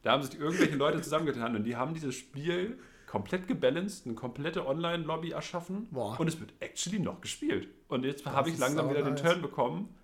da 0.04 0.12
haben 0.12 0.22
sich 0.22 0.40
irgendwelche 0.40 0.76
Leute 0.76 1.02
zusammengetan 1.02 1.56
und 1.56 1.64
die 1.64 1.76
haben 1.76 1.96
dieses 1.96 2.14
Spiel 2.14 2.78
komplett 3.08 3.48
gebalanced, 3.48 4.06
eine 4.06 4.14
komplette 4.14 4.68
Online-Lobby 4.68 5.32
erschaffen 5.32 5.88
Boah. 5.90 6.20
und 6.20 6.28
es 6.28 6.40
wird 6.40 6.54
actually 6.60 7.00
noch 7.00 7.22
gespielt. 7.22 7.68
Und 7.88 8.06
jetzt 8.06 8.24
Das 8.26 8.34
habe 8.34 8.50
ich 8.50 8.58
langsam 8.60 8.88
wieder 8.90 9.02
den 9.02 9.18
saunice. 9.18 9.34
Turn 9.34 9.42
bekommen, 9.42 9.96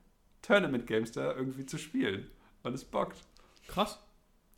Tournament-Games 0.41 1.11
da 1.11 1.35
irgendwie 1.35 1.67
zu 1.67 1.77
spielen. 1.77 2.27
Und 2.63 2.73
es 2.73 2.83
bockt. 2.83 3.17
Krass. 3.67 3.99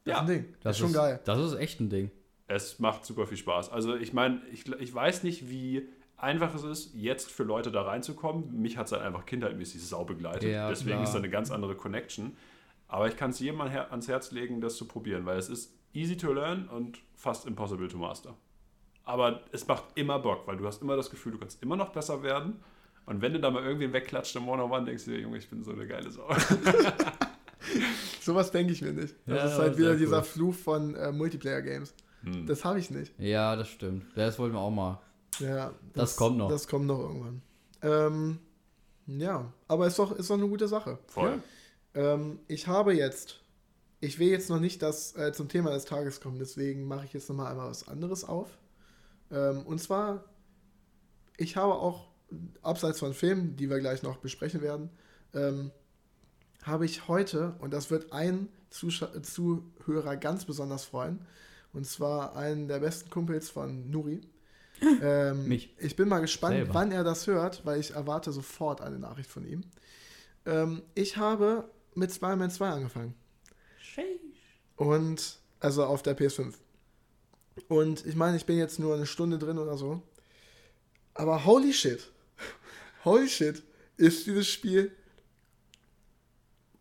Das 0.06 0.16
ist 0.16 0.22
ein 0.22 0.28
Ding. 0.28 0.56
Das, 0.62 0.78
ist 0.78 0.80
schon 0.80 0.94
geil. 0.94 1.20
Das 1.26 1.40
ist 1.40 1.56
echt 1.56 1.82
ein 1.82 1.90
Ding. 1.90 2.10
Es 2.48 2.80
macht 2.80 3.06
super 3.06 3.28
viel 3.28 3.38
Spaß. 3.38 3.70
Also 3.70 3.96
ich 3.96 4.14
meine, 4.14 4.42
ich, 4.52 4.66
ich 4.72 4.94
weiß 4.94 5.24
nicht, 5.24 5.50
wie 5.50 5.90
einfach 6.24 6.56
es 6.56 6.64
ist, 6.64 6.94
jetzt 6.96 7.30
für 7.32 7.44
Leute 7.44 7.72
da 7.72 7.84
reinzukommen. 7.84 8.60
Mich 8.62 8.78
hat 8.78 8.88
es 8.88 8.92
halt 8.94 9.04
einfach 9.04 9.26
kindheitmäßig 9.26 9.86
sau 9.86 10.06
begleitet. 10.06 10.50
Ja, 10.50 10.70
Deswegen 10.70 10.92
klar. 10.98 11.04
ist 11.04 11.12
da 11.12 11.18
eine 11.20 11.30
ganz 11.30 11.52
andere 11.52 11.76
Connection. 11.76 12.36
Aber 12.88 13.08
ich 13.08 13.18
kann 13.18 13.32
es 13.32 13.40
jedem 13.40 13.62
her 13.68 13.92
ans 13.92 14.08
Herz 14.08 14.32
legen, 14.32 14.62
das 14.62 14.76
zu 14.78 14.88
probieren, 14.88 15.26
weil 15.26 15.38
es 15.38 15.50
ist 15.50 15.74
easy 15.94 16.16
to 16.18 16.32
learn 16.34 16.68
und 16.70 17.00
fast 17.16 17.46
impossible 17.46 17.88
to 17.88 17.98
master. 17.98 18.36
Aber 19.04 19.42
es 19.52 19.68
macht 19.68 19.84
immer 19.96 20.18
Bock, 20.20 20.48
weil 20.48 20.58
du 20.58 20.66
hast 20.66 20.82
immer 20.82 20.96
das 20.96 21.10
Gefühl, 21.10 21.34
du 21.34 21.38
kannst 21.40 21.62
immer 21.62 21.76
noch 21.76 21.90
besser 21.90 22.24
werden. 22.24 22.60
Und 23.06 23.22
wenn 23.22 23.34
du 23.34 23.40
da 23.40 23.52
mal 23.52 23.64
irgendwen 23.64 23.92
wegklatscht 23.92 24.36
im 24.38 24.48
One-on-One, 24.48 24.86
denkst 24.86 25.06
du 25.06 25.12
dir, 25.12 25.20
Junge, 25.20 25.38
ich 25.38 25.50
bin 25.50 25.62
so 25.64 25.72
eine 25.74 25.86
geile 25.88 26.10
Sau. 26.10 26.28
Sowas 28.22 28.52
denke 28.52 28.72
ich 28.74 28.82
mir 28.82 28.94
nicht. 28.94 29.16
Das 29.26 29.38
Ja, 29.38 29.46
ist 29.50 29.58
halt 29.58 29.78
wieder 29.78 29.92
cool. 29.92 29.98
dieser 29.98 30.24
Fluch 30.24 30.56
von 30.56 30.96
äh, 30.96 31.12
Multiplayer-Games. 31.12 31.94
Hm. 32.24 32.46
Das 32.46 32.64
habe 32.64 32.80
ich 32.80 32.90
nicht. 32.90 33.14
Ja, 33.20 33.56
das 33.56 33.68
stimmt. 33.70 34.06
Das 34.16 34.40
wollten 34.40 34.56
wir 34.56 34.60
auch 34.62 34.72
mal. 34.72 35.00
Ja, 35.40 35.74
Das 35.94 36.16
kommt 36.16 36.38
noch. 36.38 36.50
Das 36.50 36.68
kommt 36.68 36.86
noch 36.86 37.00
irgendwann. 37.00 37.42
Ähm, 37.82 38.40
ja, 39.08 39.52
aber 39.68 39.88
ist 39.88 40.00
doch, 40.00 40.12
ist 40.14 40.30
doch 40.30 40.38
eine 40.38 40.48
gute 40.48 40.68
Sache. 40.68 41.00
Voll. 41.08 41.42
Ähm, 41.94 42.40
ich 42.48 42.68
habe 42.68 42.94
jetzt, 42.94 43.42
ich 44.00 44.20
will 44.20 44.30
jetzt 44.30 44.50
noch 44.50 44.60
nicht 44.60 44.82
das 44.82 45.16
äh, 45.16 45.34
zum 45.34 45.50
Thema 45.50 45.72
des 45.72 45.86
Tages 45.86 46.22
kommen, 46.22 46.40
deswegen 46.40 46.88
mache 46.88 47.06
ich 47.06 47.14
jetzt 47.14 47.30
noch 47.30 47.36
mal 47.36 47.50
einmal 47.50 47.70
was 47.70 47.88
anderes 47.88 48.24
auf. 48.24 48.58
Ähm, 49.32 49.64
und 49.66 49.80
zwar, 49.80 50.24
ich 51.38 51.56
habe 51.58 51.74
auch, 51.74 52.08
abseits 52.62 53.00
von 53.00 53.14
Filmen, 53.14 53.56
die 53.56 53.70
wir 53.70 53.80
gleich 53.80 54.02
noch 54.02 54.18
besprechen 54.18 54.62
werden, 54.62 54.90
ähm, 55.34 55.72
habe 56.64 56.86
ich 56.86 57.08
heute, 57.08 57.56
und 57.60 57.74
das 57.74 57.92
wird 57.92 58.12
ein 58.12 58.48
Zuschau 58.70 59.08
Zuhörer 59.22 60.16
ganz 60.18 60.46
besonders 60.46 60.86
freuen, 60.86 61.26
und 61.74 61.86
zwar 61.86 62.36
einen 62.36 62.68
der 62.68 62.80
besten 62.80 63.10
Kumpels 63.10 63.50
von 63.50 63.90
Nuri. 63.90 64.22
Ähm, 65.02 65.48
Mich. 65.48 65.76
Ich 65.80 65.96
bin 65.96 66.08
mal 66.08 66.20
gespannt, 66.20 66.56
Selber. 66.56 66.74
wann 66.74 66.92
er 66.92 67.04
das 67.04 67.28
hört, 67.28 67.66
weil 67.66 67.80
ich 67.80 67.92
erwarte 67.92 68.32
sofort 68.32 68.82
eine 68.82 69.00
Nachricht 69.00 69.30
von 69.30 69.46
ihm. 69.46 69.64
Ähm, 70.46 70.82
ich 70.96 71.18
habe 71.18 71.70
mit 71.96 72.12
Spider-Man 72.12 72.52
2 72.52 72.70
angefangen. 72.70 73.16
Und, 74.76 75.40
also 75.60 75.86
auf 75.86 76.02
der 76.02 76.18
PS5. 76.18 76.54
Und 77.68 78.06
ich 78.06 78.16
meine, 78.16 78.38
ich 78.38 78.46
bin 78.46 78.58
jetzt 78.58 78.80
nur 78.80 78.96
eine 78.96 79.06
Stunde 79.06 79.38
drin 79.38 79.58
oder 79.58 79.78
so. 79.78 80.02
Aber 81.14 81.46
holy 81.46 81.74
shit. 81.74 82.12
Holy 83.06 83.28
shit 83.28 83.62
ist 83.98 84.26
dieses 84.26 84.48
Spiel 84.48 84.92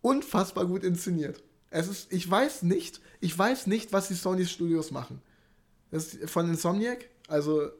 unfassbar 0.00 0.66
gut 0.66 0.84
inszeniert. 0.84 1.42
Es 1.70 1.88
ist, 1.88 2.12
ich 2.12 2.30
weiß 2.30 2.62
nicht, 2.62 3.00
ich 3.20 3.36
weiß 3.36 3.66
nicht, 3.66 3.92
was 3.92 4.08
die 4.08 4.14
Sony 4.14 4.46
Studios 4.46 4.90
machen. 4.90 5.20
Das 5.90 6.14
ist 6.14 6.30
von 6.30 6.48
Insomniac, 6.48 7.08
also 7.28 7.70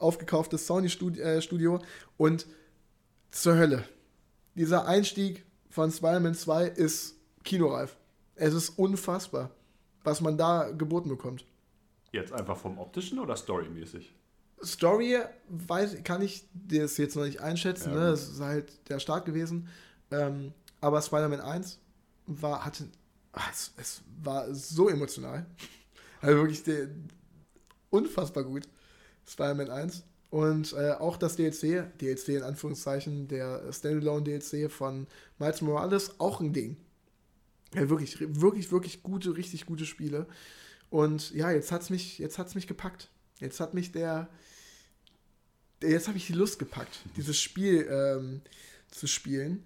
aufgekauftes 0.00 0.66
Sony 0.66 0.88
Studio, 0.88 1.76
äh, 1.76 1.80
und 2.16 2.46
zur 3.30 3.56
Hölle. 3.56 3.84
Dieser 4.54 4.86
Einstieg 4.86 5.44
von 5.70 5.90
Spider-Man 5.90 6.34
2 6.34 6.66
ist 6.66 7.16
kinoreif. 7.44 7.96
Es 8.34 8.54
ist 8.54 8.70
unfassbar, 8.70 9.50
was 10.04 10.20
man 10.20 10.36
da 10.36 10.70
geboten 10.70 11.08
bekommt. 11.08 11.44
Jetzt 12.12 12.32
einfach 12.32 12.56
vom 12.56 12.78
optischen 12.78 13.18
oder 13.18 13.36
storymäßig? 13.36 14.12
Story 14.62 15.18
weiß, 15.48 16.02
kann 16.04 16.22
ich 16.22 16.48
das 16.52 16.96
jetzt 16.96 17.16
noch 17.16 17.24
nicht 17.24 17.40
einschätzen. 17.40 17.90
Ja, 17.90 18.00
ne? 18.00 18.10
Das 18.10 18.28
ist 18.28 18.40
halt 18.40 18.88
der 18.88 18.98
Start 18.98 19.24
gewesen. 19.24 19.68
Ähm, 20.10 20.52
aber 20.80 21.02
Spider-Man 21.02 21.40
1 21.40 21.78
war, 22.26 22.64
hatte, 22.64 22.88
ah, 23.32 23.42
es, 23.52 23.72
es 23.76 24.02
war 24.22 24.52
so 24.54 24.88
emotional. 24.88 25.46
Also 26.20 26.36
wirklich 26.38 26.64
der, 26.64 26.88
unfassbar 27.90 28.42
gut. 28.42 28.64
Spider-Man 29.28 29.70
1. 29.70 30.04
Und 30.30 30.74
äh, 30.74 30.92
auch 30.92 31.16
das 31.16 31.36
DLC, 31.36 31.98
DLC 31.98 32.28
in 32.30 32.42
Anführungszeichen, 32.42 33.28
der 33.28 33.72
Standalone-DLC 33.72 34.70
von 34.70 35.06
Miles 35.38 35.62
Morales, 35.62 36.20
auch 36.20 36.40
ein 36.40 36.52
Ding. 36.52 36.76
Ja, 37.74 37.88
wirklich, 37.88 38.18
wirklich, 38.20 38.70
wirklich 38.70 39.02
gute, 39.02 39.36
richtig 39.36 39.66
gute 39.66 39.86
Spiele. 39.86 40.26
Und 40.90 41.32
ja, 41.32 41.50
jetzt 41.50 41.72
hat's 41.72 41.90
mich, 41.90 42.18
jetzt 42.18 42.38
hat's 42.38 42.54
mich 42.54 42.66
gepackt. 42.66 43.10
Jetzt 43.40 43.60
hat 43.60 43.72
mich 43.72 43.92
der, 43.92 44.28
der 45.80 45.90
jetzt 45.90 46.08
habe 46.08 46.18
ich 46.18 46.26
die 46.26 46.32
Lust 46.32 46.58
gepackt, 46.58 47.00
dieses 47.16 47.40
Spiel 47.40 47.86
ähm, 47.90 48.40
zu 48.90 49.06
spielen, 49.06 49.64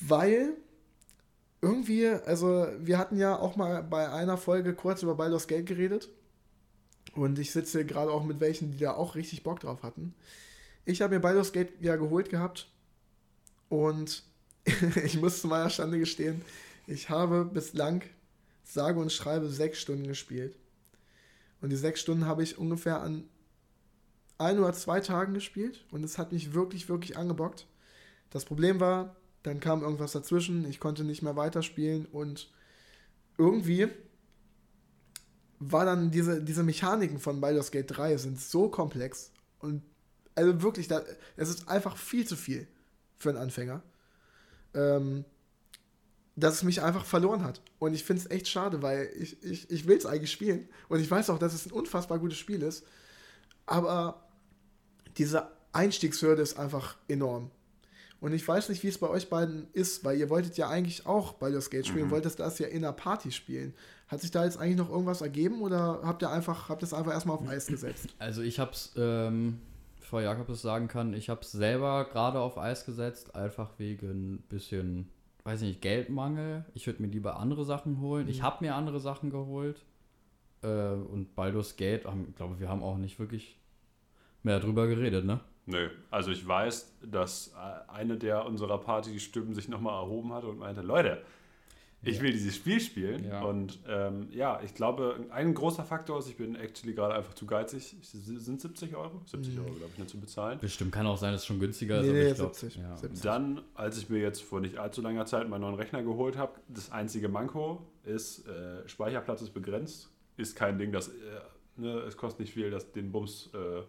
weil 0.00 0.56
irgendwie, 1.60 2.06
also 2.06 2.68
wir 2.78 2.98
hatten 2.98 3.16
ja 3.16 3.38
auch 3.38 3.56
mal 3.56 3.82
bei 3.82 4.10
einer 4.10 4.36
Folge 4.36 4.74
kurz 4.74 5.02
über 5.02 5.14
Baldur's 5.14 5.46
Gate 5.46 5.66
geredet 5.66 6.10
und 7.14 7.38
ich 7.38 7.52
sitze 7.52 7.84
gerade 7.84 8.10
auch 8.10 8.24
mit 8.24 8.40
welchen, 8.40 8.72
die 8.72 8.78
da 8.78 8.94
auch 8.94 9.14
richtig 9.14 9.42
Bock 9.42 9.60
drauf 9.60 9.82
hatten. 9.82 10.14
Ich 10.84 11.02
habe 11.02 11.14
mir 11.14 11.20
Baldur's 11.20 11.52
Gate 11.52 11.72
ja 11.80 11.96
geholt 11.96 12.28
gehabt 12.28 12.68
und 13.68 14.22
ich 15.04 15.20
muss 15.20 15.40
zu 15.40 15.48
meiner 15.48 15.70
Stande 15.70 15.98
gestehen, 15.98 16.42
ich 16.86 17.10
habe 17.10 17.44
bislang 17.44 18.02
sage 18.64 19.00
und 19.00 19.12
schreibe 19.12 19.48
sechs 19.48 19.80
Stunden 19.80 20.06
gespielt. 20.06 20.56
Und 21.60 21.70
die 21.70 21.76
sechs 21.76 22.00
Stunden 22.00 22.26
habe 22.26 22.42
ich 22.42 22.58
ungefähr 22.58 23.00
an 23.00 23.24
ein 24.38 24.58
oder 24.58 24.72
zwei 24.72 25.00
Tagen 25.00 25.34
gespielt 25.34 25.84
und 25.90 26.04
es 26.04 26.18
hat 26.18 26.32
mich 26.32 26.52
wirklich, 26.52 26.88
wirklich 26.88 27.16
angebockt. 27.16 27.66
Das 28.30 28.44
Problem 28.44 28.80
war, 28.80 29.16
dann 29.42 29.60
kam 29.60 29.82
irgendwas 29.82 30.12
dazwischen, 30.12 30.68
ich 30.68 30.80
konnte 30.80 31.04
nicht 31.04 31.22
mehr 31.22 31.36
weiterspielen 31.36 32.06
und 32.06 32.50
irgendwie 33.38 33.88
war 35.58 35.84
dann 35.84 36.10
diese, 36.10 36.42
diese 36.42 36.62
Mechaniken 36.62 37.18
von 37.18 37.40
Baldur's 37.40 37.70
Gate 37.70 37.90
3 37.96 38.16
sind 38.16 38.40
so 38.40 38.68
komplex 38.68 39.30
und 39.58 39.82
also 40.34 40.62
wirklich, 40.62 40.86
da, 40.86 41.02
es 41.36 41.48
ist 41.48 41.68
einfach 41.68 41.96
viel 41.96 42.26
zu 42.26 42.36
viel 42.36 42.68
für 43.18 43.30
einen 43.30 43.38
Anfänger, 43.38 43.82
ähm, 44.74 45.24
dass 46.36 46.56
es 46.56 46.62
mich 46.62 46.82
einfach 46.82 47.06
verloren 47.06 47.42
hat. 47.42 47.62
Und 47.78 47.94
ich 47.94 48.04
finde 48.04 48.22
es 48.22 48.30
echt 48.30 48.46
schade, 48.46 48.82
weil 48.82 49.10
ich, 49.18 49.42
ich, 49.42 49.70
ich 49.70 49.86
will 49.86 49.96
es 49.96 50.04
eigentlich 50.04 50.30
spielen 50.30 50.68
und 50.88 51.00
ich 51.00 51.10
weiß 51.10 51.30
auch, 51.30 51.38
dass 51.38 51.54
es 51.54 51.66
ein 51.66 51.72
unfassbar 51.72 52.18
gutes 52.18 52.36
Spiel 52.36 52.62
ist, 52.62 52.84
aber 53.64 54.28
diese 55.16 55.50
Einstiegshürde 55.72 56.42
ist 56.42 56.58
einfach 56.58 56.96
enorm. 57.08 57.50
Und 58.20 58.32
ich 58.32 58.46
weiß 58.46 58.70
nicht, 58.70 58.82
wie 58.82 58.88
es 58.88 58.98
bei 58.98 59.08
euch 59.08 59.28
beiden 59.28 59.68
ist, 59.72 60.04
weil 60.04 60.18
ihr 60.18 60.30
wolltet 60.30 60.56
ja 60.56 60.68
eigentlich 60.68 61.06
auch 61.06 61.34
Baldur's 61.34 61.70
Gate 61.70 61.86
spielen, 61.86 62.10
wolltet 62.10 62.38
das 62.38 62.58
ja 62.58 62.66
in 62.66 62.84
einer 62.84 62.92
Party 62.92 63.30
spielen. 63.30 63.74
Hat 64.08 64.20
sich 64.20 64.30
da 64.30 64.44
jetzt 64.44 64.58
eigentlich 64.58 64.76
noch 64.76 64.90
irgendwas 64.90 65.20
ergeben 65.20 65.60
oder 65.62 66.00
habt 66.04 66.22
ihr 66.22 66.30
einfach, 66.30 66.68
habt 66.68 66.82
ihr 66.82 66.86
es 66.86 66.94
einfach 66.94 67.12
erstmal 67.12 67.36
auf 67.36 67.48
Eis 67.48 67.66
gesetzt? 67.68 68.08
Also 68.18 68.42
ich 68.42 68.60
hab's, 68.60 68.92
ähm, 68.96 69.58
bevor 69.98 70.22
Jakob 70.22 70.48
es 70.48 70.62
sagen 70.62 70.86
kann, 70.86 71.12
ich 71.12 71.28
hab's 71.28 71.50
selber 71.52 72.04
gerade 72.04 72.38
auf 72.38 72.56
Eis 72.56 72.84
gesetzt, 72.84 73.34
einfach 73.34 73.70
wegen 73.78 74.36
ein 74.36 74.38
bisschen, 74.48 75.08
weiß 75.44 75.62
ich 75.62 75.68
nicht, 75.68 75.82
Geldmangel. 75.82 76.64
Ich 76.74 76.86
würde 76.86 77.02
mir 77.02 77.08
lieber 77.08 77.38
andere 77.38 77.64
Sachen 77.64 78.00
holen. 78.00 78.28
Ich 78.28 78.42
habe 78.42 78.64
mir 78.64 78.76
andere 78.76 79.00
Sachen 79.00 79.30
geholt. 79.30 79.84
Äh, 80.62 80.68
und 80.68 81.34
Baldur's 81.34 81.76
Gate, 81.76 82.04
ich 82.28 82.36
glaube, 82.36 82.60
wir 82.60 82.68
haben 82.68 82.82
auch 82.82 82.98
nicht 82.98 83.18
wirklich 83.18 83.58
mehr 84.44 84.60
drüber 84.60 84.86
geredet, 84.86 85.24
ne? 85.24 85.40
Nö, 85.66 85.90
also 86.12 86.30
ich 86.30 86.46
weiß, 86.46 86.98
dass 87.02 87.48
äh, 87.48 87.90
eine 87.90 88.16
der 88.16 88.46
unserer 88.46 88.78
Partystimmen 88.78 89.52
sich 89.52 89.68
nochmal 89.68 90.00
erhoben 90.00 90.32
hatte 90.32 90.46
und 90.46 90.58
meinte, 90.58 90.80
Leute, 90.80 91.22
ich 92.02 92.20
will 92.20 92.30
dieses 92.32 92.54
Spiel 92.54 92.78
spielen. 92.80 93.24
Ja. 93.24 93.42
Und 93.42 93.80
ähm, 93.88 94.28
ja, 94.30 94.60
ich 94.62 94.74
glaube, 94.74 95.26
ein 95.30 95.54
großer 95.54 95.84
Faktor 95.84 96.18
ist, 96.18 96.28
ich 96.28 96.36
bin 96.36 96.54
actually 96.54 96.94
gerade 96.94 97.14
einfach 97.14 97.34
zu 97.34 97.46
geizig. 97.46 97.96
Sind 98.02 98.60
70 98.60 98.94
Euro? 98.94 99.22
70 99.24 99.58
Euro, 99.58 99.70
glaube 99.72 99.90
ich, 99.92 99.98
nicht 99.98 100.10
zu 100.10 100.20
bezahlen. 100.20 100.58
Bestimmt 100.60 100.92
kann 100.92 101.06
auch 101.06 101.16
sein, 101.16 101.32
dass 101.32 101.40
es 101.42 101.46
schon 101.46 101.58
günstiger 101.58 102.00
ist. 102.00 102.06
Nee, 102.06 102.10
aber 102.10 102.18
nee, 102.20 102.30
ich 102.30 102.34
glaub, 102.36 102.54
70, 102.54 102.82
Ja. 102.82 102.96
70. 102.96 103.22
Dann, 103.22 103.60
als 103.74 103.98
ich 103.98 104.08
mir 104.08 104.20
jetzt 104.20 104.42
vor 104.42 104.60
nicht 104.60 104.78
allzu 104.78 105.02
langer 105.02 105.26
Zeit 105.26 105.48
meinen 105.48 105.62
neuen 105.62 105.74
Rechner 105.74 106.02
geholt 106.02 106.36
habe, 106.36 106.52
das 106.68 106.92
einzige 106.92 107.28
Manko 107.28 107.84
ist, 108.04 108.46
äh, 108.46 108.88
Speicherplatz 108.88 109.42
ist 109.42 109.50
begrenzt. 109.52 110.10
Ist 110.36 110.54
kein 110.54 110.78
Ding, 110.78 110.92
das, 110.92 111.08
äh, 111.08 111.12
ne, 111.76 111.98
es 112.00 112.16
kostet 112.16 112.40
nicht 112.40 112.52
viel, 112.52 112.70
das, 112.70 112.92
den 112.92 113.10
Bums, 113.10 113.50
äh, 113.54 113.82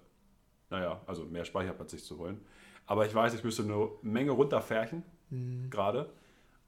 naja, 0.70 1.02
also 1.06 1.26
mehr 1.26 1.46
Speicherplatz 1.46 1.92
sich 1.92 2.04
zu 2.04 2.18
holen. 2.18 2.40
Aber 2.86 3.06
ich 3.06 3.14
weiß, 3.14 3.34
ich 3.36 3.44
müsste 3.44 3.64
eine 3.64 3.90
Menge 4.02 4.32
runterfärchen, 4.32 5.04
gerade. 5.70 6.10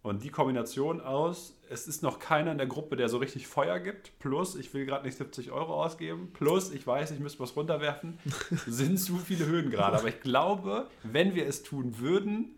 Und 0.01 0.23
die 0.23 0.29
Kombination 0.29 1.01
aus, 1.01 1.59
es 1.69 1.87
ist 1.87 2.03
noch 2.03 2.19
keiner 2.19 2.53
in 2.53 2.57
der 2.57 2.67
Gruppe, 2.67 2.95
der 2.95 3.09
so 3.09 3.17
richtig 3.17 3.47
Feuer 3.47 3.79
gibt, 3.79 4.17
plus 4.19 4.55
ich 4.55 4.73
will 4.73 4.85
gerade 4.85 5.05
nicht 5.05 5.17
70 5.17 5.51
Euro 5.51 5.83
ausgeben, 5.83 6.29
plus 6.33 6.71
ich 6.71 6.87
weiß, 6.87 7.11
ich 7.11 7.19
müsste 7.19 7.39
was 7.41 7.55
runterwerfen, 7.55 8.17
sind 8.65 8.97
zu 8.97 9.17
viele 9.17 9.45
Hürden 9.47 9.71
gerade. 9.71 9.97
Aber 9.97 10.07
ich 10.07 10.21
glaube, 10.21 10.87
wenn 11.03 11.35
wir 11.35 11.45
es 11.47 11.63
tun 11.63 11.99
würden, 11.99 12.55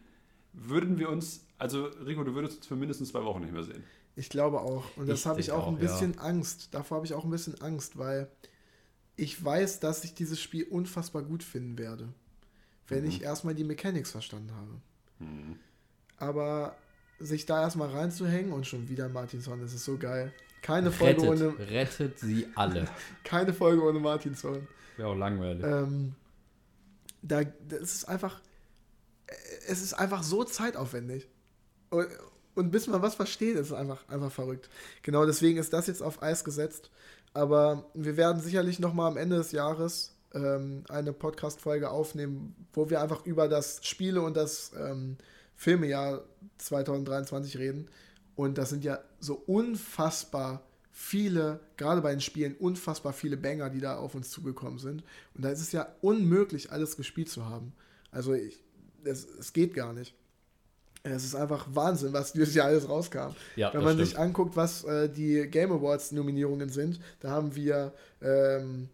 würden 0.53 0.99
wir 0.99 1.09
uns, 1.09 1.45
also 1.57 1.85
Rico, 2.05 2.23
du 2.23 2.35
würdest 2.35 2.57
uns 2.57 2.67
für 2.67 2.75
mindestens 2.75 3.09
zwei 3.09 3.23
Wochen 3.23 3.41
nicht 3.41 3.53
mehr 3.53 3.63
sehen. 3.63 3.83
Ich 4.15 4.29
glaube 4.29 4.61
auch. 4.61 4.85
Und 4.97 5.07
das 5.07 5.25
habe 5.25 5.39
ich 5.39 5.47
denke 5.47 5.61
auch 5.61 5.67
ein 5.67 5.75
auch, 5.75 5.81
ja. 5.81 5.87
bisschen 5.87 6.19
Angst. 6.19 6.73
Davor 6.73 6.97
habe 6.97 7.07
ich 7.07 7.13
auch 7.13 7.23
ein 7.23 7.31
bisschen 7.31 7.59
Angst, 7.61 7.97
weil 7.97 8.29
ich 9.15 9.43
weiß, 9.43 9.79
dass 9.79 10.03
ich 10.03 10.13
dieses 10.13 10.39
Spiel 10.39 10.65
unfassbar 10.65 11.23
gut 11.23 11.43
finden 11.43 11.77
werde. 11.77 12.09
Wenn 12.87 13.05
ich 13.05 13.21
erstmal 13.21 13.55
die 13.55 13.63
Mechanics 13.63 14.11
verstanden 14.11 14.51
habe. 14.53 14.81
Aber 16.17 16.75
sich 17.21 17.45
da 17.45 17.61
erstmal 17.61 17.89
reinzuhängen 17.89 18.51
und 18.51 18.67
schon 18.67 18.89
wieder 18.89 19.09
Martinson, 19.09 19.61
das 19.61 19.73
ist 19.73 19.85
so 19.85 19.97
geil. 19.97 20.33
Keine 20.61 20.91
Folge, 20.91 21.23
Rettet, 21.23 21.41
ohne, 21.41 21.69
rettet 21.71 22.19
sie 22.19 22.47
alle. 22.55 22.87
keine 23.23 23.53
Folge 23.53 23.83
ohne 23.83 23.99
Martinson. 23.99 24.67
Wäre 24.97 25.09
auch 25.09 25.15
langweilig. 25.15 25.63
Ähm, 25.65 26.13
da, 27.21 27.43
das 27.43 27.95
ist 27.95 28.07
einfach, 28.07 28.39
es 29.67 29.81
ist 29.81 29.93
einfach 29.93 30.23
so 30.23 30.43
zeitaufwendig. 30.43 31.27
Und, 31.89 32.07
und 32.53 32.71
bis 32.71 32.87
man 32.87 33.01
was 33.01 33.15
versteht, 33.15 33.55
ist 33.55 33.67
es 33.67 33.73
einfach, 33.73 34.07
einfach 34.07 34.31
verrückt. 34.31 34.69
Genau 35.01 35.25
deswegen 35.25 35.57
ist 35.57 35.73
das 35.73 35.87
jetzt 35.87 36.03
auf 36.03 36.21
Eis 36.21 36.43
gesetzt. 36.43 36.91
Aber 37.33 37.89
wir 37.93 38.17
werden 38.17 38.41
sicherlich 38.41 38.79
noch 38.79 38.93
mal 38.93 39.07
am 39.07 39.17
Ende 39.17 39.37
des 39.37 39.51
Jahres 39.51 40.15
ähm, 40.33 40.83
eine 40.89 41.13
Podcast-Folge 41.13 41.89
aufnehmen, 41.89 42.55
wo 42.73 42.89
wir 42.89 43.01
einfach 43.01 43.25
über 43.25 43.47
das 43.47 43.79
Spiele- 43.85 44.21
und 44.21 44.35
das 44.35 44.71
ähm, 44.77 45.17
Filmejahr 45.61 46.23
2023 46.57 47.59
reden. 47.59 47.87
Und 48.35 48.57
das 48.57 48.71
sind 48.71 48.83
ja 48.83 48.99
so 49.19 49.35
unfassbar 49.45 50.63
viele, 50.91 51.59
gerade 51.77 52.01
bei 52.01 52.09
den 52.09 52.19
Spielen, 52.19 52.55
unfassbar 52.55 53.13
viele 53.13 53.37
Banger, 53.37 53.69
die 53.69 53.79
da 53.79 53.97
auf 53.97 54.15
uns 54.15 54.31
zugekommen 54.31 54.79
sind. 54.79 55.03
Und 55.35 55.45
da 55.45 55.49
ist 55.49 55.61
es 55.61 55.71
ja 55.71 55.87
unmöglich, 56.01 56.71
alles 56.71 56.97
gespielt 56.97 57.29
zu 57.29 57.45
haben. 57.45 57.73
Also 58.09 58.33
ich, 58.33 58.59
es, 59.03 59.27
es 59.39 59.53
geht 59.53 59.75
gar 59.75 59.93
nicht. 59.93 60.15
Es 61.03 61.23
ist 61.23 61.35
einfach 61.35 61.67
Wahnsinn, 61.69 62.11
was 62.11 62.33
dieses 62.33 62.55
Jahr 62.55 62.65
alles 62.65 62.89
rauskam. 62.89 63.35
Ja, 63.55 63.71
Wenn 63.71 63.83
man 63.83 63.93
stimmt. 63.93 64.07
sich 64.07 64.17
anguckt, 64.17 64.55
was 64.55 64.83
äh, 64.85 65.09
die 65.09 65.47
Game 65.47 65.71
Awards 65.71 66.11
Nominierungen 66.11 66.69
sind, 66.69 66.99
da 67.19 67.29
haben 67.29 67.55
wir 67.55 67.93
ähm, 68.19 68.89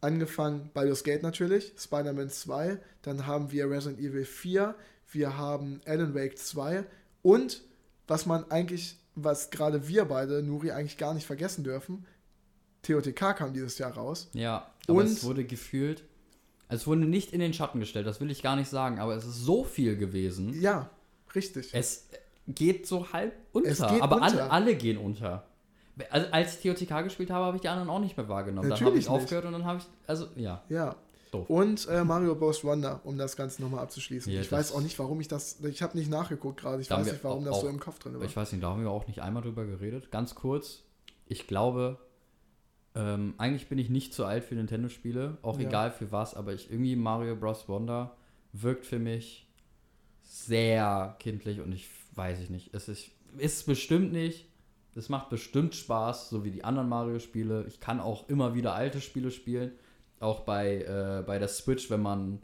angefangen 0.00 0.70
Baldur's 0.72 1.04
Gate 1.04 1.22
natürlich, 1.22 1.74
Spider-Man 1.76 2.30
2, 2.30 2.78
dann 3.02 3.26
haben 3.26 3.50
wir 3.52 3.68
Resident 3.68 4.00
Evil 4.00 4.24
4, 4.24 4.74
wir 5.10 5.36
haben 5.36 5.80
Alan 5.86 6.14
Wake 6.14 6.38
2 6.38 6.84
und 7.22 7.62
was 8.06 8.26
man 8.26 8.50
eigentlich, 8.50 8.96
was 9.14 9.50
gerade 9.50 9.88
wir 9.88 10.04
beide, 10.06 10.42
Nuri, 10.42 10.70
eigentlich 10.70 10.96
gar 10.98 11.14
nicht 11.14 11.26
vergessen 11.26 11.64
dürfen, 11.64 12.06
TOTK 12.82 13.34
kam 13.36 13.52
dieses 13.52 13.78
Jahr 13.78 13.92
raus. 13.92 14.28
Ja, 14.32 14.70
aber 14.86 15.00
Und- 15.00 15.06
es 15.06 15.24
wurde 15.24 15.44
gefühlt, 15.44 16.04
es 16.68 16.86
wurde 16.86 17.02
nicht 17.06 17.32
in 17.32 17.40
den 17.40 17.52
Schatten 17.54 17.80
gestellt, 17.80 18.06
das 18.06 18.20
will 18.20 18.30
ich 18.30 18.42
gar 18.42 18.56
nicht 18.56 18.68
sagen, 18.70 18.98
aber 18.98 19.14
es 19.16 19.24
ist 19.26 19.42
so 19.44 19.64
viel 19.64 19.96
gewesen. 19.96 20.58
Ja, 20.60 20.90
richtig. 21.34 21.70
Es 21.72 22.08
geht 22.46 22.86
so 22.86 23.12
halb 23.12 23.34
unter, 23.52 23.68
Es 23.70 23.78
geht 23.78 24.02
aber 24.02 24.16
unter. 24.16 24.26
Alle, 24.26 24.50
alle 24.50 24.74
gehen 24.76 24.96
unter. 24.98 25.44
Also, 26.10 26.28
als 26.30 26.54
ich 26.56 26.62
TOTK 26.62 27.02
gespielt 27.04 27.30
habe, 27.30 27.44
habe 27.46 27.56
ich 27.56 27.60
die 27.62 27.68
anderen 27.68 27.90
auch 27.90 27.98
nicht 27.98 28.16
mehr 28.16 28.28
wahrgenommen. 28.28 28.68
dann 28.68 28.78
habe 28.78 28.84
Natürlich 28.84 29.06
ich 29.06 29.10
nicht. 29.10 29.22
aufgehört 29.22 29.44
und 29.46 29.52
dann 29.52 29.64
habe 29.64 29.80
ich, 29.80 29.84
also 30.06 30.28
ja. 30.36 30.62
Ja. 30.68 30.94
Doof. 31.30 31.48
Und 31.50 31.86
äh, 31.88 32.04
Mario 32.04 32.34
Bros. 32.34 32.64
Wonder, 32.64 33.00
um 33.04 33.18
das 33.18 33.36
Ganze 33.36 33.62
nochmal 33.62 33.80
abzuschließen. 33.80 34.32
Ja, 34.32 34.40
ich 34.40 34.50
weiß 34.50 34.72
auch 34.72 34.80
nicht, 34.80 34.98
warum 34.98 35.20
ich 35.20 35.28
das. 35.28 35.60
Ich 35.64 35.82
habe 35.82 35.96
nicht 35.98 36.10
nachgeguckt 36.10 36.60
gerade. 36.60 36.80
Ich 36.82 36.90
weiß 36.90 37.06
nicht, 37.12 37.24
warum 37.24 37.42
auch- 37.44 37.50
das 37.50 37.60
so 37.60 37.68
im 37.68 37.80
Kopf 37.80 37.98
drin 37.98 38.14
war. 38.18 38.22
Ich 38.22 38.36
weiß 38.36 38.52
nicht, 38.52 38.62
da 38.62 38.68
haben 38.70 38.82
wir 38.82 38.90
auch 38.90 39.06
nicht 39.06 39.20
einmal 39.22 39.42
drüber 39.42 39.64
geredet. 39.66 40.10
Ganz 40.10 40.34
kurz, 40.34 40.82
ich 41.26 41.46
glaube, 41.46 41.98
ähm, 42.94 43.34
eigentlich 43.38 43.68
bin 43.68 43.78
ich 43.78 43.90
nicht 43.90 44.14
zu 44.14 44.24
alt 44.24 44.44
für 44.44 44.54
Nintendo-Spiele, 44.54 45.38
auch 45.42 45.58
Ja. 45.60 45.68
egal 45.68 45.90
für 45.92 46.10
was, 46.12 46.34
aber 46.34 46.52
ich 46.54 46.70
irgendwie 46.70 46.96
Mario 46.96 47.36
Bros. 47.36 47.68
Wonder 47.68 48.16
wirkt 48.52 48.86
für 48.86 48.98
mich 48.98 49.46
sehr 50.22 51.16
kindlich 51.18 51.60
und 51.60 51.72
ich 51.72 51.88
weiß 52.14 52.40
ich 52.40 52.50
nicht. 52.50 52.74
Es 52.74 52.88
ist, 52.88 53.10
ist 53.38 53.66
bestimmt 53.66 54.12
nicht. 54.12 54.46
Es 54.94 55.08
macht 55.08 55.30
bestimmt 55.30 55.74
Spaß, 55.76 56.28
so 56.28 56.44
wie 56.44 56.50
die 56.50 56.64
anderen 56.64 56.88
Mario-Spiele. 56.88 57.64
Ich 57.68 57.78
kann 57.78 58.00
auch 58.00 58.28
immer 58.28 58.54
wieder 58.54 58.74
alte 58.74 59.00
Spiele 59.00 59.30
spielen. 59.30 59.70
Auch 60.20 60.40
bei, 60.40 60.82
äh, 60.82 61.22
bei 61.26 61.38
der 61.38 61.48
Switch, 61.48 61.90
wenn 61.90 62.02
man 62.02 62.40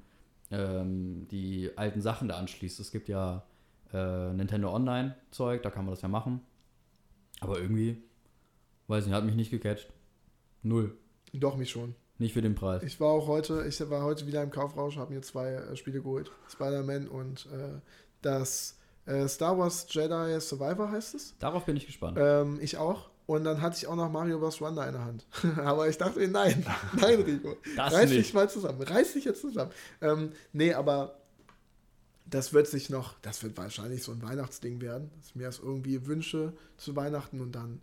ähm, 0.51 1.27
die 1.31 1.71
alten 1.77 2.01
Sachen 2.01 2.29
da 2.29 2.37
anschließt. 2.37 2.79
Es 2.81 2.91
gibt 2.93 3.09
ja 3.09 3.45
äh, 3.93 4.33
Nintendo 4.33 4.73
Online-Zeug, 4.73 5.63
da 5.63 5.71
kann 5.71 5.85
man 5.85 5.95
das 5.95 6.03
ja 6.03 6.09
machen. 6.09 6.41
Aber 7.41 7.59
irgendwie, 7.59 8.03
weiß 8.89 9.07
nicht, 9.07 9.15
hat 9.15 9.25
mich 9.25 9.35
nicht 9.35 9.51
gecatcht. 9.51 9.93
Null. 10.63 10.97
Doch, 11.33 11.57
mich 11.57 11.71
schon. 11.71 11.95
Nicht 12.19 12.33
für 12.33 12.43
den 12.43 12.55
Preis. 12.55 12.83
Ich 12.85 13.01
war 13.01 13.09
auch 13.09 13.27
heute, 13.27 13.67
ich 13.67 13.79
war 13.91 14.05
heute 14.05 14.27
wieder 14.27 14.43
im 14.43 14.51
Kaufrausch, 14.51 14.97
habe 14.97 15.13
mir 15.13 15.23
zwei 15.23 15.55
äh, 15.55 15.77
Spiele 15.77 16.01
geholt. 16.01 16.31
Spider-Man 16.49 17.09
und 17.09 17.47
äh, 17.47 17.81
das 18.23 18.79
äh, 19.07 19.27
Star 19.27 19.59
Wars 19.59 19.87
Jedi 19.91 20.41
Survivor 20.41 20.91
heißt 20.91 21.15
es. 21.15 21.37
Darauf 21.39 21.67
bin 21.67 21.77
ich 21.77 21.87
gespannt. 21.87 22.17
Ähm, 22.21 22.59
ich 22.61 22.77
auch. 22.77 23.11
Und 23.27 23.45
dann 23.45 23.63
hatte 23.63 23.77
ich 23.79 23.87
auch 23.87 23.97
noch 23.97 24.11
Mario 24.11 24.39
Bros. 24.39 24.61
Wonder 24.61 24.87
in 24.87 24.93
der 24.93 25.05
Hand. 25.05 25.27
aber 25.57 25.89
ich 25.89 25.97
dachte 25.97 26.19
mir, 26.19 26.29
nein, 26.29 26.65
nein, 26.97 27.21
Rico. 27.23 27.57
Das 27.77 27.93
reiß 27.93 28.11
nicht. 28.11 28.21
dich 28.21 28.35
mal 28.35 28.51
zusammen. 28.51 28.83
Reiß 28.83 29.15
dich 29.15 29.25
jetzt 29.25 29.41
zusammen. 29.41 29.71
Ähm, 30.03 30.33
nee, 30.53 30.75
aber 30.75 31.17
das 32.27 32.53
wird 32.53 32.67
sich 32.67 32.91
noch, 32.91 33.15
das 33.23 33.43
wird 33.43 33.57
wahrscheinlich 33.57 34.03
so 34.03 34.13
ein 34.13 34.23
Weihnachtsding 34.23 34.81
werden, 34.81 35.11
dass 35.17 35.29
ich 35.29 35.37
mir 35.37 35.45
das 35.45 35.59
irgendwie 35.59 36.07
wünsche 36.07 36.53
zu 36.77 36.97
Weihnachten 36.97 37.41
und 37.41 37.53
dann. 37.53 37.81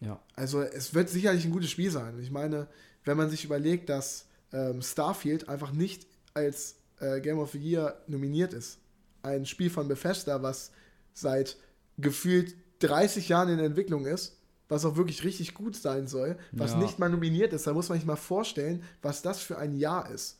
Ja. 0.00 0.20
Also 0.34 0.62
es 0.62 0.94
wird 0.94 1.08
sicherlich 1.08 1.44
ein 1.44 1.52
gutes 1.52 1.70
Spiel 1.70 1.90
sein. 1.90 2.18
Ich 2.20 2.30
meine, 2.30 2.66
wenn 3.04 3.16
man 3.16 3.30
sich 3.30 3.44
überlegt, 3.44 3.88
dass 3.88 4.26
ähm, 4.52 4.82
Starfield 4.82 5.48
einfach 5.48 5.72
nicht 5.72 6.06
als 6.34 6.76
äh, 7.00 7.20
Game 7.20 7.38
of 7.38 7.52
the 7.52 7.58
Year 7.58 8.00
nominiert 8.06 8.52
ist. 8.52 8.78
Ein 9.22 9.46
Spiel 9.46 9.70
von 9.70 9.88
Bethesda, 9.88 10.42
was 10.42 10.70
seit 11.12 11.56
gefühlt 11.98 12.54
30 12.80 13.28
Jahren 13.28 13.50
in 13.50 13.58
Entwicklung 13.58 14.06
ist, 14.06 14.39
was 14.70 14.86
auch 14.86 14.96
wirklich 14.96 15.24
richtig 15.24 15.52
gut 15.52 15.76
sein 15.76 16.06
soll, 16.06 16.38
was 16.52 16.70
Ja. 16.72 16.78
nicht 16.78 16.98
mal 16.98 17.10
nominiert 17.10 17.52
ist, 17.52 17.66
da 17.66 17.74
muss 17.74 17.90
man 17.90 17.98
sich 17.98 18.06
mal 18.06 18.16
vorstellen, 18.16 18.82
was 19.02 19.20
das 19.20 19.40
für 19.40 19.58
ein 19.58 19.76
Jahr 19.76 20.08
ist. 20.10 20.38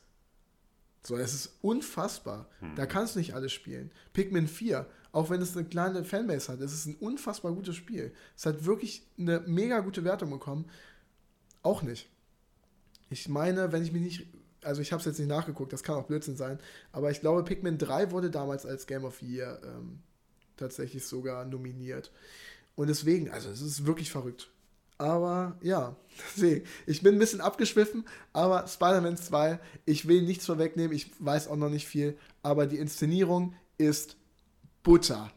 So, 1.03 1.17
es 1.17 1.33
ist 1.33 1.57
unfassbar. 1.61 2.47
Da 2.75 2.85
kannst 2.85 3.15
du 3.15 3.19
nicht 3.19 3.33
alles 3.35 3.51
spielen. 3.51 3.91
Pikmin 4.13 4.47
4, 4.47 4.85
auch 5.11 5.29
wenn 5.29 5.41
es 5.41 5.57
eine 5.57 5.65
kleine 5.67 6.03
Fanbase 6.05 6.51
hat, 6.51 6.61
es 6.61 6.73
ist 6.73 6.85
ein 6.85 6.95
unfassbar 6.95 7.51
gutes 7.53 7.75
Spiel. 7.75 8.13
Es 8.37 8.45
hat 8.45 8.65
wirklich 8.65 9.05
eine 9.17 9.41
mega 9.47 9.79
gute 9.79 10.03
Wertung 10.03 10.29
bekommen. 10.29 10.65
Auch 11.63 11.81
nicht. 11.81 12.07
Ich 13.09 13.27
meine, 13.27 13.71
wenn 13.73 13.83
ich 13.83 13.91
mich 13.91 14.01
nicht, 14.03 14.27
also 14.63 14.81
ich 14.81 14.91
habe 14.93 14.99
es 15.01 15.05
jetzt 15.05 15.17
nicht 15.19 15.27
nachgeguckt, 15.27 15.73
das 15.73 15.83
kann 15.83 15.95
auch 15.95 16.05
Blödsinn 16.05 16.37
sein, 16.37 16.59
aber 16.91 17.11
ich 17.11 17.19
glaube, 17.19 17.43
Pikmin 17.43 17.77
3 17.79 18.11
wurde 18.11 18.29
damals 18.31 18.65
als 18.65 18.87
Game 18.87 19.03
of 19.03 19.17
the 19.19 19.25
Year 19.25 19.59
ähm, 19.65 19.99
tatsächlich 20.55 21.05
sogar 21.05 21.43
nominiert. 21.45 22.11
Und 22.75 22.87
deswegen, 22.87 23.29
also 23.29 23.49
es 23.49 23.61
ist 23.61 23.85
wirklich 23.85 24.11
verrückt. 24.11 24.49
Aber 24.97 25.57
ja, 25.61 25.95
deswegen, 26.35 26.65
ich 26.85 27.01
bin 27.01 27.15
ein 27.15 27.19
bisschen 27.19 27.41
abgeschwiffen, 27.41 28.05
aber 28.33 28.67
Spider-Man 28.67 29.17
2, 29.17 29.59
ich 29.85 30.07
will 30.07 30.21
nichts 30.23 30.45
vorwegnehmen, 30.45 30.95
ich 30.95 31.11
weiß 31.19 31.47
auch 31.47 31.55
noch 31.57 31.69
nicht 31.69 31.87
viel, 31.87 32.17
aber 32.43 32.67
die 32.67 32.77
Inszenierung 32.77 33.53
ist 33.77 34.15
Butter. 34.83 35.31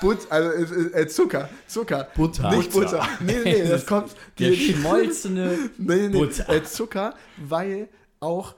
But, 0.00 0.30
also 0.30 0.50
äh, 0.74 1.02
äh, 1.02 1.06
Zucker, 1.06 1.48
Zucker. 1.68 2.08
Butter. 2.16 2.50
Nicht 2.56 2.72
Butter. 2.72 3.06
Nee, 3.20 3.38
nee, 3.44 3.62
nee, 3.62 3.68
das 3.68 3.86
kommt. 3.86 4.14
Der 4.38 4.50
die- 4.50 4.72
schmolzene 4.74 5.56
Nee, 5.78 6.08
nee. 6.08 6.18
Butter. 6.18 6.48
Äh, 6.48 6.64
Zucker, 6.64 7.14
weil 7.36 7.88
auch 8.20 8.56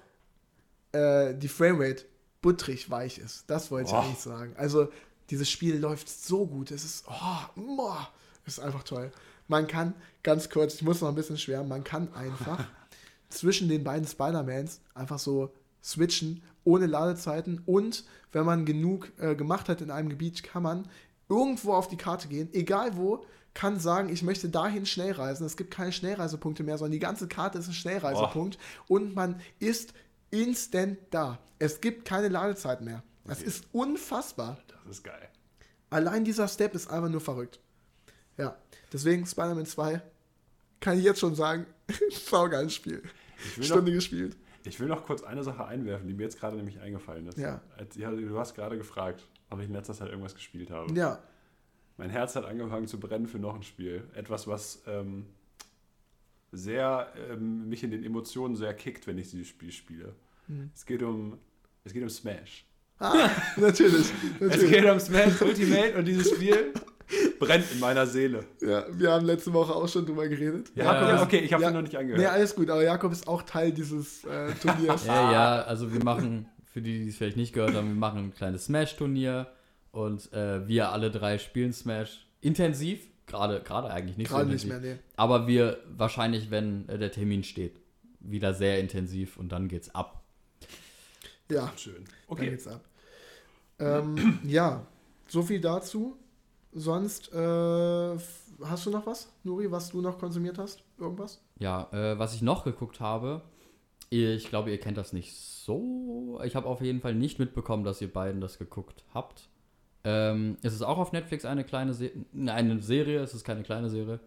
äh, 0.93 1.35
die 1.35 1.49
Framerate 1.49 2.05
buttrig 2.41 2.91
weich 2.91 3.19
ist. 3.19 3.45
Das 3.49 3.71
wollte 3.71 3.89
ich 3.89 3.95
Oh. 3.95 3.99
eigentlich 3.99 4.19
sagen. 4.19 4.55
Also, 4.57 4.89
dieses 5.31 5.49
Spiel 5.49 5.77
läuft 5.79 6.09
so 6.09 6.47
gut. 6.47 6.71
Es 6.71 6.85
ist, 6.85 7.05
oh, 7.09 7.61
boah, 7.77 8.09
es 8.45 8.59
ist 8.59 8.65
einfach 8.65 8.83
toll. 8.83 9.13
Man 9.49 9.67
kann, 9.67 9.95
ganz 10.23 10.51
kurz, 10.51 10.75
ich 10.75 10.83
muss 10.83 11.01
noch 11.01 11.09
ein 11.09 11.15
bisschen 11.15 11.39
schwärmen, 11.39 11.69
man 11.69 11.85
kann 11.85 12.13
einfach 12.15 12.65
zwischen 13.29 13.69
den 13.69 13.85
beiden 13.85 14.07
Spider-Mans 14.07 14.81
einfach 14.95 15.19
so 15.19 15.53
switchen, 15.83 16.43
ohne 16.65 16.87
Ladezeiten. 16.87 17.63
Und 17.67 18.05
wenn 18.33 18.45
man 18.45 18.65
genug 18.65 19.11
äh, 19.19 19.35
gemacht 19.35 19.69
hat 19.69 19.81
in 19.81 19.91
einem 19.91 20.09
Gebiet, 20.09 20.43
kann 20.43 20.63
man 20.63 20.89
irgendwo 21.29 21.75
auf 21.75 21.89
die 21.89 21.97
Karte 21.97 22.29
gehen, 22.29 22.49
egal 22.53 22.97
wo, 22.97 23.25
kann 23.55 23.81
sagen, 23.81 24.09
ich 24.11 24.23
möchte 24.23 24.49
dahin 24.49 24.87
schnell 24.87 25.13
reisen. 25.13 25.45
Es 25.45 25.57
gibt 25.57 25.73
keine 25.73 25.93
Schnellreisepunkte 25.93 26.63
mehr, 26.63 26.79
sondern 26.79 26.93
die 26.93 26.99
ganze 26.99 27.27
Karte 27.29 27.59
ist 27.59 27.69
ein 27.69 27.75
Schnellreisepunkt. 27.75 28.59
Und 28.87 29.15
man 29.15 29.41
ist 29.59 29.93
instant 30.31 30.99
da. 31.11 31.39
Es 31.59 31.81
gibt 31.81 32.05
keine 32.05 32.29
Ladezeit 32.29 32.81
mehr. 32.81 33.03
Das 33.25 33.43
ist 33.43 33.65
unfassbar. 33.73 34.59
Das 34.85 34.99
ist 34.99 35.05
geil. 35.05 35.29
Allein 35.91 36.25
dieser 36.25 36.49
Step 36.49 36.75
ist 36.75 36.89
einfach 36.89 37.09
nur 37.09 37.21
verrückt. 37.21 37.61
Ja, 38.37 38.57
deswegen 38.93 39.27
Spider-Man 39.27 39.67
2 39.67 40.01
kann 40.81 40.99
ich 40.99 41.05
jetzt 41.05 41.21
schon 41.21 41.35
sagen, 41.35 41.67
saugeiles 42.11 42.75
Spiel. 42.75 43.03
Stunde 43.61 43.91
noch, 43.91 43.97
gespielt. 43.97 44.37
ich 44.65 44.79
will 44.81 44.89
noch 44.89 45.05
kurz 45.05 45.23
eine 45.23 45.43
Sache 45.43 45.65
einwerfen, 45.65 46.07
die 46.07 46.15
mir 46.15 46.25
jetzt 46.25 46.39
gerade 46.39 46.57
nämlich 46.57 46.81
eingefallen 46.81 47.27
ist. 47.27 47.39
Ja. 47.39 47.61
Als, 47.77 47.97
ja 47.97 48.11
du 48.11 48.39
hast 48.39 48.55
gerade 48.55 48.79
gefragt, 48.79 49.27
ob 49.51 49.61
ich 49.61 49.67
in 49.67 49.73
letzter 49.73 49.95
Zeit 49.95 50.09
irgendwas 50.09 50.35
gespielt 50.35 50.71
habe. 50.71 50.93
Ja, 50.95 51.19
Mein 51.97 52.11
Herz 52.11 52.37
hat 52.37 52.45
angefangen 52.45 52.87
zu 52.87 53.01
brennen 53.01 53.27
für 53.27 53.39
noch 53.39 53.55
ein 53.55 53.63
Spiel. 53.63 54.05
Etwas, 54.15 54.47
was 54.47 54.83
ähm, 54.87 55.27
sehr 56.53 57.13
ähm, 57.31 57.69
mich 57.69 57.83
in 57.83 57.91
den 57.91 58.05
Emotionen 58.05 58.57
sehr 58.57 58.75
kickt, 58.75 59.07
wenn 59.07 59.19
ich 59.19 59.31
dieses 59.31 59.49
Spiel 59.49 59.73
spiele. 59.73 60.15
Hm. 60.47 60.71
Es 60.75 60.87
geht 60.87 61.03
um 61.03 61.39
es 61.85 61.93
geht 61.93 62.03
um 62.03 62.11
Smash. 62.11 62.65
Ah, 63.01 63.31
natürlich. 63.57 64.07
Es 64.39 64.41
natürlich. 64.41 64.71
geht 64.71 64.85
um 64.85 65.01
Smash 65.01 65.41
Ultimate 65.43 65.95
und 65.99 66.05
dieses 66.07 66.31
Spiel 66.31 66.73
brennt 67.41 67.65
in 67.73 67.81
meiner 67.81 68.07
Seele. 68.07 68.45
Ja, 68.61 68.85
wir 68.93 69.11
haben 69.13 69.27
letzte 69.27 69.53
Woche 69.53 69.75
auch 69.75 69.89
schon 69.89 70.07
drüber 70.07 70.29
geredet. 70.29 70.71
Ja, 70.77 70.85
Ja. 70.85 71.09
ja 71.17 71.23
okay, 71.23 71.39
ich 71.41 71.53
habe 71.53 71.63
Ja. 71.65 71.71
noch 71.71 71.83
nicht 71.83 71.93
Nee, 71.93 71.99
angehört. 71.99 72.27
alles 72.33 72.55
gut, 72.55 72.71
aber 72.71 72.83
Jakob 72.85 73.11
ist 73.13 73.27
auch 73.27 73.43
Teil 73.43 73.73
dieses 73.73 74.25
äh, 74.25 74.53
Turniers. 74.63 75.05
Ja, 75.07 75.33
ja, 75.33 75.63
also 75.63 75.93
wir 75.93 76.03
machen, 76.05 76.47
für 76.73 76.81
die, 76.81 77.03
die 77.03 77.09
es 77.09 77.17
vielleicht 77.17 77.37
nicht 77.37 77.53
gehört 77.53 77.75
haben, 77.75 77.89
wir 77.89 77.95
machen 77.97 78.19
ein 78.27 78.35
kleines 78.35 78.67
Smash-Turnier 78.67 79.49
und 79.91 80.33
äh, 80.33 80.69
wir 80.69 80.91
alle 80.93 81.11
drei 81.11 81.39
spielen 81.39 81.73
Smash 81.73 82.27
intensiv. 82.41 83.01
Gerade, 83.27 83.61
gerade 83.61 83.91
eigentlich 83.91 84.17
nicht 84.17 84.29
Gerade 84.31 84.47
so 84.47 84.51
nicht 84.53 84.67
mehr, 84.67 84.81
nee. 84.81 84.97
Aber 85.17 85.47
wir 85.47 85.79
wahrscheinlich, 85.97 86.51
wenn 86.51 86.89
äh, 86.89 86.99
der 86.99 87.13
Termin 87.13 87.45
steht, 87.45 87.77
wieder 88.21 88.55
sehr 88.55 88.79
intensiv 88.81 89.37
und 89.37 89.51
dann 89.53 89.69
geht's 89.69 89.95
ab. 89.95 90.23
Ja, 91.51 91.73
Schön. 91.77 91.95
dann 91.97 92.05
Okay. 92.29 92.51
geht's 92.51 92.67
ab. 92.69 92.85
Ähm, 93.81 94.39
ja, 94.45 94.87
so 95.27 95.43
viel 95.43 95.61
dazu. 95.61 96.17
Sonst, 96.73 97.33
äh, 97.33 98.17
hast 98.65 98.87
du 98.87 98.91
noch 98.91 99.07
was, 99.07 99.33
Nuri, 99.43 99.71
was 99.71 99.91
du 99.91 100.01
noch 100.01 100.19
konsumiert 100.19 100.59
hast? 100.59 100.85
Irgendwas? 100.99 101.43
Ja, 101.59 101.89
äh, 101.93 102.19
was 102.19 102.35
ich 102.35 102.43
noch 102.43 102.65
geguckt 102.65 103.01
habe, 103.01 103.43
ich 104.09 104.49
glaube, 104.49 104.71
ihr 104.71 104.79
kennt 104.79 104.97
das 104.97 105.13
nicht 105.13 105.35
so. 105.37 106.41
Ich 106.45 106.57
habe 106.57 106.67
auf 106.67 106.81
jeden 106.81 107.01
Fall 107.01 107.15
nicht 107.15 107.39
mitbekommen, 107.39 107.85
dass 107.85 108.01
ihr 108.01 108.13
beiden 108.13 108.41
das 108.41 108.59
geguckt 108.59 109.05
habt. 109.15 109.49
Ähm, 110.03 110.57
es 110.63 110.73
ist 110.73 110.83
auch 110.83 110.99
auf 110.99 111.13
Netflix 111.13 111.45
eine 111.45 111.63
kleine 111.65 111.95
Se 111.95 112.11
eine 112.35 112.81
Serie, 112.81 113.21
es 113.21 113.35
ist 113.35 113.45
keine 113.45 113.63
kleine 113.63 113.89
Serie. 113.89 114.19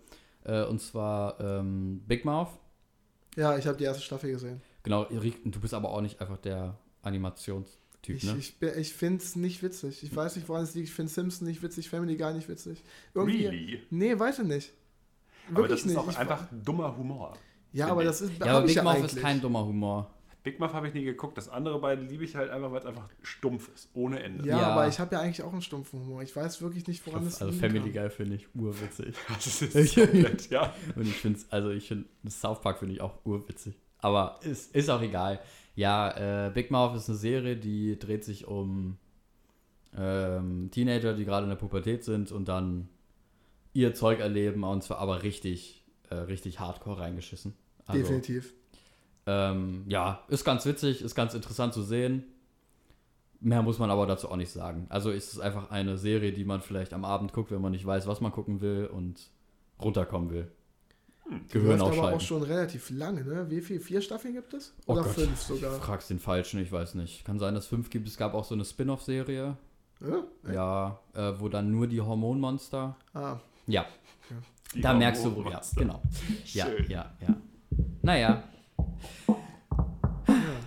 Äh, 0.43 0.63
und 0.65 0.79
zwar 0.79 1.39
ähm, 1.39 2.01
Big 2.07 2.23
Mouth. 2.25 2.49
Ja, 3.35 3.57
ich 3.57 3.67
habe 3.67 3.77
die 3.77 3.83
erste 3.83 4.03
Staffel 4.03 4.31
gesehen. 4.31 4.61
Genau, 4.83 5.05
du 5.05 5.59
bist 5.59 5.73
aber 5.73 5.89
auch 5.89 6.01
nicht 6.01 6.21
einfach 6.21 6.37
der 6.37 6.77
Animationstyp, 8.07 8.15
Ich, 8.15 8.23
ne? 8.23 8.37
ich, 8.37 8.77
ich 8.89 8.93
finde 8.93 9.23
es 9.23 9.35
nicht 9.35 9.63
witzig. 9.63 10.03
Ich 10.03 10.15
weiß 10.15 10.35
nicht, 10.35 10.47
woran 10.49 10.63
es 10.63 10.73
liegt. 10.75 10.87
Ich 10.89 10.93
finde 10.93 11.11
Simpson 11.11 11.47
nicht 11.47 11.61
witzig, 11.63 11.89
Family 11.89 12.15
Guy 12.17 12.33
nicht 12.33 12.49
witzig. 12.49 12.83
Irgendwie, 13.13 13.45
Really? 13.47 13.81
Nee, 13.89 14.17
weiß 14.19 14.39
ich 14.39 14.45
nicht. 14.45 14.71
Aber 15.53 15.67
das 15.67 15.81
ist 15.81 15.85
nicht. 15.87 15.97
auch 15.97 16.09
Ich- 16.09 16.17
einfach 16.17 16.47
dummer 16.51 16.95
Humor. 16.97 17.37
Ja, 17.73 17.87
aber 17.87 18.03
das 18.03 18.21
ist. 18.21 18.31
ja, 18.39 18.45
aber 18.57 18.65
Big 18.67 18.75
ja 18.75 18.83
Mouth 18.83 18.95
eigentlich. 18.97 19.13
ist 19.13 19.21
kein 19.21 19.41
dummer 19.41 19.65
Humor. 19.65 20.09
Big 20.43 20.59
Muff 20.59 20.73
habe 20.73 20.89
ich 20.89 20.93
nie 20.93 21.05
geguckt. 21.05 21.37
Das 21.37 21.47
andere 21.47 21.79
beide 21.79 22.01
liebe 22.01 22.25
ich 22.25 22.35
halt 22.35 22.49
einfach, 22.51 22.69
weil 22.71 22.79
es 22.81 22.85
einfach 22.85 23.07
stumpf 23.21 23.69
ist. 23.73 23.89
Ohne 23.93 24.21
Ende. 24.21 24.45
Ja, 24.47 24.59
Ja. 24.59 24.67
aber 24.67 24.87
ich 24.89 24.99
habe 24.99 25.15
ja 25.15 25.21
eigentlich 25.21 25.41
auch 25.41 25.53
einen 25.53 25.61
stumpfen 25.61 26.01
Humor. 26.01 26.21
Ich 26.21 26.35
weiß 26.35 26.61
wirklich 26.61 26.85
nicht, 26.85 27.05
woran 27.07 27.25
es 27.25 27.41
Also 27.41 27.53
liegen 27.53 27.59
Family 27.61 27.91
kann. 27.93 28.03
Guy 28.03 28.09
finde 28.11 28.35
ich 28.35 28.47
urwitzig. 28.53 29.15
Das 29.33 29.61
ist 29.61 29.95
komplett, 29.95 30.49
ja. 30.49 30.73
Und 30.95 31.07
ich 31.07 31.15
finde 31.15 31.39
also 31.49 31.69
ich 31.69 31.87
finde 31.87 32.05
South 32.29 32.59
Park 32.61 32.79
finde 32.79 32.93
ich 32.95 33.01
auch 33.01 33.25
urwitzig. 33.25 33.73
Aber 33.99 34.39
ist, 34.43 34.75
ist 34.75 34.89
auch 34.89 35.01
egal. 35.01 35.39
Ja, 35.75 36.47
äh, 36.47 36.51
Big 36.51 36.71
Mouth 36.71 36.95
ist 36.95 37.09
eine 37.09 37.17
Serie, 37.17 37.55
die 37.55 37.97
dreht 37.97 38.23
sich 38.23 38.47
um 38.47 38.97
ähm, 39.95 40.69
Teenager, 40.71 41.13
die 41.13 41.25
gerade 41.25 41.43
in 41.43 41.49
der 41.49 41.55
Pubertät 41.55 42.03
sind 42.03 42.31
und 42.31 42.47
dann 42.47 42.89
ihr 43.73 43.93
Zeug 43.93 44.19
erleben 44.19 44.63
und 44.63 44.83
zwar 44.83 44.99
aber 44.99 45.23
richtig, 45.23 45.83
äh, 46.09 46.15
richtig 46.15 46.59
hardcore 46.59 46.99
reingeschissen. 46.99 47.55
Also, 47.85 48.01
Definitiv. 48.01 48.53
Ähm, 49.25 49.85
ja, 49.87 50.23
ist 50.27 50.43
ganz 50.43 50.65
witzig, 50.65 51.01
ist 51.01 51.15
ganz 51.15 51.33
interessant 51.33 51.73
zu 51.73 51.81
sehen. 51.81 52.23
Mehr 53.39 53.61
muss 53.61 53.79
man 53.79 53.89
aber 53.89 54.05
dazu 54.05 54.29
auch 54.29 54.37
nicht 54.37 54.51
sagen. 54.51 54.85
Also 54.89 55.11
ist 55.11 55.33
es 55.33 55.39
einfach 55.39 55.69
eine 55.69 55.97
Serie, 55.97 56.31
die 56.31 56.45
man 56.45 56.61
vielleicht 56.61 56.93
am 56.93 57.03
Abend 57.03 57.33
guckt, 57.33 57.51
wenn 57.51 57.61
man 57.61 57.71
nicht 57.71 57.85
weiß, 57.85 58.07
was 58.07 58.21
man 58.21 58.31
gucken 58.31 58.61
will 58.61 58.89
und 58.91 59.31
runterkommen 59.81 60.29
will. 60.29 60.51
Die 61.49 61.53
Gehirn 61.53 61.79
läuft 61.79 61.97
aber 61.99 62.13
auch 62.13 62.21
schon 62.21 62.43
relativ 62.43 62.89
lange, 62.89 63.23
ne? 63.23 63.49
Wie 63.49 63.61
viel? 63.61 63.79
Vier 63.79 64.01
Staffeln 64.01 64.33
gibt 64.33 64.53
es? 64.53 64.73
Oh 64.85 64.93
Oder 64.93 65.03
Gott. 65.03 65.13
fünf 65.13 65.41
sogar? 65.41 65.79
Fragst 65.79 66.09
den 66.09 66.19
Falschen, 66.19 66.59
ich 66.59 66.71
weiß 66.71 66.95
nicht. 66.95 67.25
Kann 67.25 67.39
sein, 67.39 67.53
dass 67.55 67.63
es 67.65 67.69
fünf 67.69 67.89
gibt. 67.89 68.07
Es 68.07 68.17
gab 68.17 68.33
auch 68.33 68.43
so 68.45 68.55
eine 68.55 68.65
Spin-off-Serie. 68.65 69.57
Ja? 70.01 70.51
Ja, 70.53 70.99
äh, 71.13 71.33
wo 71.39 71.49
dann 71.49 71.71
nur 71.71 71.87
die 71.87 72.01
Hormonmonster. 72.01 72.95
Ah, 73.13 73.37
Ja, 73.67 73.85
Die 74.75 74.81
da 74.81 74.93
merkst 74.93 75.23
du, 75.25 75.35
wo, 75.35 75.49
ja, 75.49 75.61
genau. 75.75 76.01
Ja, 76.45 76.65
Schön. 76.65 76.85
ja, 76.89 77.11
ja. 77.21 77.35
Naja. 78.01 78.43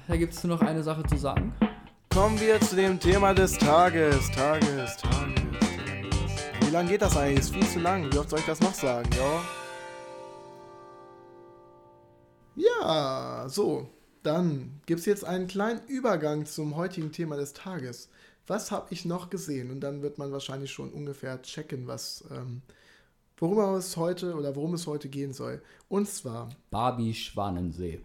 Da 0.08 0.16
gibt 0.16 0.32
es 0.32 0.42
nur 0.44 0.56
noch 0.56 0.66
eine 0.66 0.82
Sache 0.82 1.02
zu 1.04 1.16
sagen. 1.16 1.52
Kommen 2.12 2.40
wir 2.40 2.60
zu 2.60 2.76
dem 2.76 2.98
Thema 2.98 3.34
des 3.34 3.58
Tages. 3.58 4.30
Tages, 4.30 4.96
Tages, 4.96 4.96
Tages. 4.96 5.34
Wie 6.60 6.70
lang 6.70 6.88
geht 6.88 7.02
das 7.02 7.16
eigentlich? 7.16 7.40
Ist 7.40 7.52
viel 7.54 7.66
zu 7.66 7.80
lang. 7.80 8.10
Wie 8.12 8.18
oft 8.18 8.30
soll 8.30 8.38
ich 8.38 8.46
das 8.46 8.60
noch 8.60 8.72
sagen, 8.74 9.08
ja? 9.12 9.42
Ja, 12.56 13.46
so. 13.48 13.88
Dann 14.22 14.80
gibt 14.86 15.00
es 15.00 15.06
jetzt 15.06 15.24
einen 15.24 15.46
kleinen 15.46 15.80
Übergang 15.86 16.46
zum 16.46 16.74
heutigen 16.74 17.12
Thema 17.12 17.36
des 17.36 17.52
Tages. 17.52 18.08
Was 18.48 18.72
habe 18.72 18.88
ich 18.90 19.04
noch 19.04 19.30
gesehen? 19.30 19.70
Und 19.70 19.80
dann 19.80 20.02
wird 20.02 20.18
man 20.18 20.32
wahrscheinlich 20.32 20.72
schon 20.72 20.90
ungefähr 20.90 21.40
checken, 21.42 21.86
was, 21.86 22.24
ähm, 22.32 22.62
worüber 23.36 23.76
es 23.76 23.96
heute 23.96 24.34
oder 24.34 24.56
worum 24.56 24.74
es 24.74 24.86
heute 24.86 25.08
gehen 25.08 25.32
soll. 25.32 25.62
Und 25.88 26.08
zwar 26.08 26.48
Barbie 26.70 27.14
Schwanensee. 27.14 28.00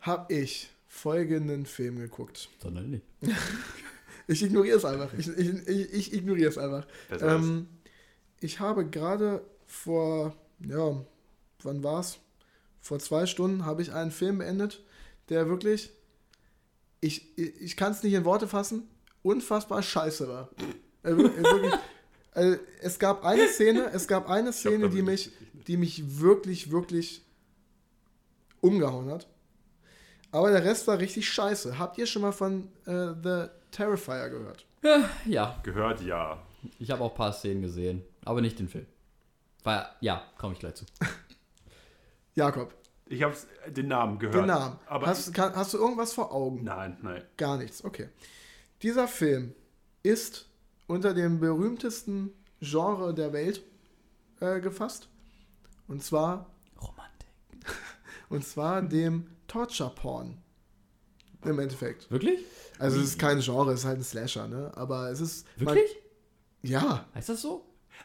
habe 0.00 0.32
ich 0.34 0.70
folgenden 0.86 1.64
Film 1.64 1.98
geguckt. 1.98 2.48
Sondern 2.62 2.90
nicht. 2.90 3.04
Ich 4.30 4.42
ignoriere 4.42 4.76
es 4.76 4.84
einfach. 4.84 5.14
Ich, 5.14 5.26
ich, 5.26 5.66
ich, 5.66 5.92
ich 5.94 6.12
ignoriere 6.12 6.50
es 6.50 6.58
einfach. 6.58 6.86
Ähm, 7.22 7.66
ich 8.40 8.60
habe 8.60 8.84
gerade 8.86 9.42
vor, 9.66 10.36
ja, 10.60 11.02
wann 11.62 11.82
war's? 11.82 12.18
Vor 12.80 12.98
zwei 12.98 13.26
Stunden 13.26 13.64
habe 13.66 13.82
ich 13.82 13.92
einen 13.92 14.10
Film 14.10 14.38
beendet, 14.38 14.82
der 15.28 15.48
wirklich, 15.48 15.90
ich, 17.00 17.36
ich, 17.38 17.60
ich 17.60 17.76
kann 17.76 17.92
es 17.92 18.02
nicht 18.02 18.14
in 18.14 18.24
Worte 18.24 18.48
fassen, 18.48 18.88
unfassbar 19.22 19.82
scheiße 19.82 20.28
war. 20.28 20.48
Äh, 21.02 21.16
wir- 21.16 21.36
wirklich, 21.36 21.74
äh, 22.34 22.56
es 22.80 22.98
gab 22.98 23.24
eine 23.24 23.46
Szene, 23.48 23.90
es 23.92 24.06
gab 24.08 24.28
eine 24.28 24.52
Szene, 24.52 24.88
die 24.90 25.02
mich, 25.02 25.30
die 25.66 25.76
mich 25.76 26.18
wirklich, 26.20 26.70
wirklich 26.70 27.22
umgehauen 28.60 29.10
hat. 29.10 29.26
Aber 30.30 30.50
der 30.50 30.64
Rest 30.64 30.86
war 30.86 30.98
richtig 30.98 31.28
scheiße. 31.28 31.78
Habt 31.78 31.96
ihr 31.98 32.06
schon 32.06 32.22
mal 32.22 32.32
von 32.32 32.68
äh, 32.86 33.14
The 33.22 33.46
Terrifier 33.70 34.28
gehört? 34.28 34.66
Ja, 35.26 35.58
Gehört 35.62 36.00
ja. 36.02 36.42
ich 36.78 36.90
habe 36.90 37.02
auch 37.02 37.10
ein 37.12 37.16
paar 37.16 37.32
Szenen 37.32 37.62
gesehen, 37.62 38.02
aber 38.24 38.40
nicht 38.40 38.58
den 38.58 38.68
Film. 38.68 38.86
Weil, 39.64 39.86
ja, 40.00 40.22
komme 40.38 40.52
ich 40.54 40.60
gleich 40.60 40.74
zu. 40.74 40.84
Jakob, 42.38 42.72
Ich 43.06 43.22
habe 43.22 43.34
den 43.68 43.88
Namen 43.88 44.18
gehört. 44.18 44.36
den 44.36 44.46
Namen. 44.46 44.78
Aber 44.86 45.06
hast, 45.08 45.34
kann, 45.34 45.54
hast 45.56 45.74
du 45.74 45.78
irgendwas 45.78 46.12
vor 46.12 46.32
Augen? 46.32 46.62
nein, 46.62 46.96
nein. 47.02 47.22
Gar 47.36 47.56
nichts, 47.58 47.84
okay. 47.84 48.08
Dieser 48.82 49.08
Film 49.08 49.54
ist 50.04 50.48
unter 50.86 51.14
dem 51.14 51.40
berühmtesten 51.40 52.32
Genre 52.60 53.12
der 53.12 53.32
Welt 53.32 53.62
äh, 54.40 54.60
gefasst. 54.60 55.08
Und 55.88 56.02
zwar, 56.04 56.46
Romantik. 56.80 57.28
und 58.28 58.44
zwar 58.46 58.82
dem 58.82 59.26
Torture 59.48 59.90
Porn. 59.94 60.38
Im 61.44 61.58
Endeffekt. 61.58 62.10
Wirklich? 62.10 62.44
Also 62.78 62.98
es 63.00 63.06
ist 63.10 63.18
kein 63.18 63.40
Genre, 63.40 63.72
es 63.72 63.80
ist 63.80 63.86
halt 63.86 63.98
ein 63.98 64.04
Slasher, 64.04 64.46
ne? 64.48 64.70
Aber 64.76 65.10
es 65.10 65.20
ist. 65.20 65.46
man- 65.58 65.74
Wirklich? 65.74 65.96
ja. 66.62 67.06
Heißt 67.14 67.28
das 67.30 67.42
so? 67.42 67.64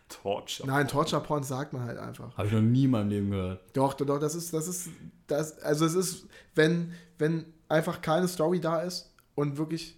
Torture. 0.10 0.68
Nein, 0.68 0.88
Torture 0.88 1.22
Porn 1.22 1.44
sagt 1.44 1.74
man 1.74 1.84
halt 1.84 1.98
einfach. 1.98 2.36
Habe 2.38 2.48
ich 2.48 2.54
noch 2.54 2.62
nie 2.62 2.86
in 2.86 2.92
meinem 2.92 3.10
Leben 3.10 3.32
gehört. 3.32 3.62
Doch, 3.74 3.94
doch, 3.94 4.06
doch, 4.06 4.20
das 4.20 4.36
ist, 4.36 4.54
das 4.54 4.68
ist, 4.68 4.90
das, 5.28 5.60
also 5.60 5.86
es 5.86 5.96
ist, 5.96 6.26
wenn, 6.56 6.94
wenn 7.18 7.46
einfach 7.70 8.02
keine 8.02 8.28
Story 8.28 8.60
da 8.60 8.82
ist 8.82 9.12
und 9.36 9.58
wirklich 9.58 9.98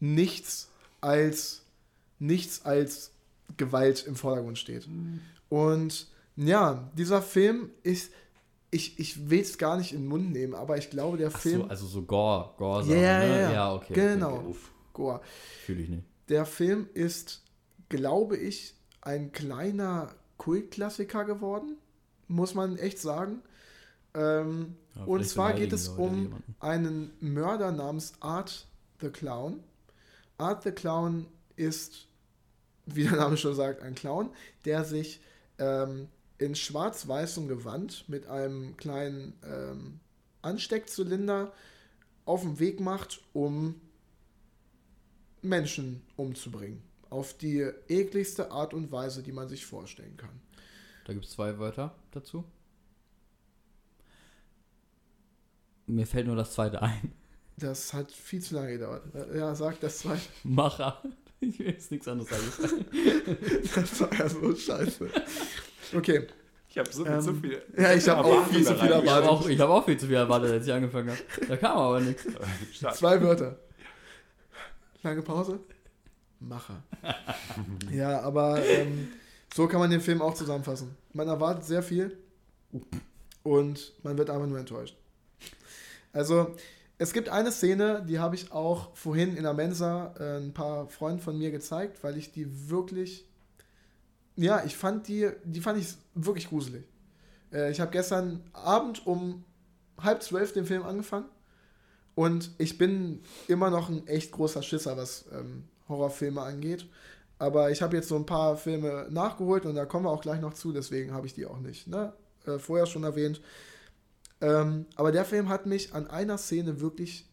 nichts 0.00 0.70
als, 1.00 1.62
nichts 2.18 2.64
als 2.64 3.12
Gewalt 3.56 4.06
im 4.06 4.16
Vordergrund 4.16 4.58
steht. 4.58 4.88
Und 5.48 6.06
ja, 6.36 6.90
dieser 6.96 7.22
Film 7.22 7.70
ist, 7.82 8.12
ich, 8.70 8.98
ich 8.98 9.30
will 9.30 9.40
es 9.40 9.58
gar 9.58 9.76
nicht 9.78 9.92
in 9.92 10.02
den 10.02 10.08
Mund 10.08 10.32
nehmen, 10.32 10.54
aber 10.54 10.76
ich 10.76 10.90
glaube, 10.90 11.16
der 11.16 11.30
Ach 11.32 11.38
Film, 11.38 11.62
so, 11.62 11.68
also 11.68 11.86
so 11.86 12.02
Gore, 12.02 12.50
Gore 12.56 12.84
ja, 12.86 13.18
ne? 13.20 13.40
ja. 13.42 13.52
ja, 13.52 13.74
okay. 13.74 13.94
Genau. 13.94 14.36
Okay. 14.36 14.56
Goa, 14.92 15.20
Fühle 15.64 15.82
ich 15.82 15.88
nicht. 15.90 16.04
der 16.28 16.46
Film 16.46 16.88
ist, 16.94 17.42
glaube 17.88 18.36
ich, 18.36 18.74
ein 19.06 19.30
kleiner 19.30 20.14
Kultklassiker 20.36 21.24
geworden, 21.24 21.76
muss 22.26 22.54
man 22.54 22.76
echt 22.76 22.98
sagen. 22.98 23.42
Ähm, 24.14 24.74
Ja, 24.96 25.04
und 25.04 25.26
zwar 25.26 25.52
geht 25.52 25.72
es 25.72 25.88
um 25.88 26.42
einen 26.58 27.12
Mörder 27.20 27.70
namens 27.70 28.14
Art 28.20 28.66
the 29.00 29.10
Clown. 29.10 29.62
Art 30.38 30.64
the 30.64 30.72
Clown 30.72 31.26
ist, 31.54 32.08
wie 32.86 33.04
der 33.04 33.16
Name 33.16 33.36
schon 33.36 33.54
sagt, 33.54 33.82
ein 33.82 33.94
Clown, 33.94 34.30
der 34.64 34.84
sich 34.84 35.20
ähm, 35.58 36.08
in 36.38 36.54
schwarz-weißem 36.54 37.46
Gewand 37.46 38.08
mit 38.08 38.26
einem 38.26 38.76
kleinen 38.76 39.34
ähm, 39.44 40.00
Ansteckzylinder 40.42 41.52
auf 42.24 42.42
den 42.42 42.58
Weg 42.58 42.80
macht, 42.80 43.22
um 43.32 43.80
Menschen 45.42 46.02
umzubringen. 46.16 46.82
Auf 47.10 47.34
die 47.34 47.60
ekligste 47.88 48.50
Art 48.50 48.74
und 48.74 48.90
Weise, 48.92 49.22
die 49.22 49.32
man 49.32 49.48
sich 49.48 49.64
vorstellen 49.66 50.16
kann. 50.16 50.40
Da 51.04 51.12
gibt 51.12 51.24
es 51.24 51.32
zwei 51.32 51.58
Wörter 51.58 51.94
dazu. 52.10 52.44
Mir 55.86 56.06
fällt 56.06 56.26
nur 56.26 56.36
das 56.36 56.52
zweite 56.52 56.82
ein. 56.82 57.12
Das 57.58 57.94
hat 57.94 58.10
viel 58.10 58.42
zu 58.42 58.54
lange 58.56 58.72
gedauert. 58.72 59.04
Ja, 59.34 59.54
sag 59.54 59.80
das 59.80 59.98
zweite. 60.00 60.20
Macher. 60.44 61.00
Ich 61.40 61.58
will 61.58 61.66
jetzt 61.68 61.90
nichts 61.90 62.08
anderes 62.08 62.30
sagen. 62.30 62.84
Das 63.74 64.00
war 64.00 64.12
ja 64.14 64.28
so 64.28 64.54
scheiße. 64.56 65.08
Okay. 65.94 66.26
Ich 66.68 66.78
habe 66.78 66.92
so, 66.92 67.06
Ähm, 67.06 67.20
so 67.20 67.32
viel. 67.34 67.62
ja, 67.78 67.94
ich 67.94 68.06
hab 68.08 68.24
auch 68.24 68.46
viel 68.48 68.64
zu 68.64 68.74
viel 68.74 68.86
Ich 68.88 68.92
habe 68.94 69.06
erwartet. 69.06 69.28
auch, 69.30 69.48
ich 69.48 69.60
hab 69.60 69.68
auch 69.70 69.84
viel 69.84 69.96
zu 69.98 70.06
viel 70.06 70.16
erwartet, 70.16 70.50
als 70.50 70.66
ich 70.66 70.72
angefangen 70.72 71.10
habe. 71.10 71.46
Da 71.46 71.56
kam 71.56 71.78
aber 71.78 72.00
nichts. 72.00 72.26
Zwei 72.94 73.20
Wörter. 73.22 73.58
Lange 75.02 75.22
Pause. 75.22 75.60
Macher. 76.40 76.82
ja, 77.92 78.20
aber 78.20 78.64
ähm, 78.64 79.08
so 79.54 79.66
kann 79.66 79.80
man 79.80 79.90
den 79.90 80.00
Film 80.00 80.20
auch 80.22 80.34
zusammenfassen. 80.34 80.96
Man 81.12 81.28
erwartet 81.28 81.64
sehr 81.64 81.82
viel 81.82 82.16
und 83.42 83.92
man 84.02 84.18
wird 84.18 84.30
einfach 84.30 84.46
nur 84.46 84.58
enttäuscht. 84.58 84.96
Also, 86.12 86.54
es 86.98 87.12
gibt 87.12 87.28
eine 87.28 87.52
Szene, 87.52 88.04
die 88.08 88.18
habe 88.18 88.34
ich 88.34 88.52
auch 88.52 88.94
vorhin 88.96 89.36
in 89.36 89.42
der 89.42 89.52
Mensa 89.52 90.14
äh, 90.18 90.38
ein 90.38 90.54
paar 90.54 90.88
Freunden 90.88 91.20
von 91.20 91.36
mir 91.38 91.50
gezeigt, 91.50 92.02
weil 92.02 92.16
ich 92.16 92.32
die 92.32 92.70
wirklich, 92.70 93.26
ja, 94.36 94.64
ich 94.64 94.76
fand 94.76 95.08
die, 95.08 95.30
die 95.44 95.60
fand 95.60 95.78
ich 95.78 95.88
wirklich 96.14 96.48
gruselig. 96.48 96.84
Äh, 97.52 97.70
ich 97.70 97.80
habe 97.80 97.90
gestern 97.90 98.42
Abend 98.52 99.06
um 99.06 99.44
halb 99.98 100.22
zwölf 100.22 100.52
den 100.52 100.64
Film 100.64 100.84
angefangen 100.84 101.26
und 102.14 102.50
ich 102.58 102.78
bin 102.78 103.20
immer 103.46 103.70
noch 103.70 103.90
ein 103.90 104.06
echt 104.06 104.32
großer 104.32 104.62
Schisser, 104.62 104.96
was 104.96 105.26
ähm, 105.32 105.64
Horrorfilme 105.88 106.40
angeht. 106.40 106.88
Aber 107.38 107.70
ich 107.70 107.82
habe 107.82 107.96
jetzt 107.96 108.08
so 108.08 108.16
ein 108.16 108.26
paar 108.26 108.56
Filme 108.56 109.06
nachgeholt 109.10 109.66
und 109.66 109.74
da 109.74 109.84
kommen 109.84 110.06
wir 110.06 110.10
auch 110.10 110.22
gleich 110.22 110.40
noch 110.40 110.54
zu, 110.54 110.72
deswegen 110.72 111.12
habe 111.12 111.26
ich 111.26 111.34
die 111.34 111.46
auch 111.46 111.58
nicht 111.58 111.86
ne? 111.86 112.12
äh, 112.46 112.58
vorher 112.58 112.86
schon 112.86 113.04
erwähnt. 113.04 113.40
Ähm, 114.40 114.86
aber 114.96 115.12
der 115.12 115.24
Film 115.24 115.48
hat 115.48 115.66
mich 115.66 115.94
an 115.94 116.08
einer 116.08 116.38
Szene 116.38 116.80
wirklich, 116.80 117.26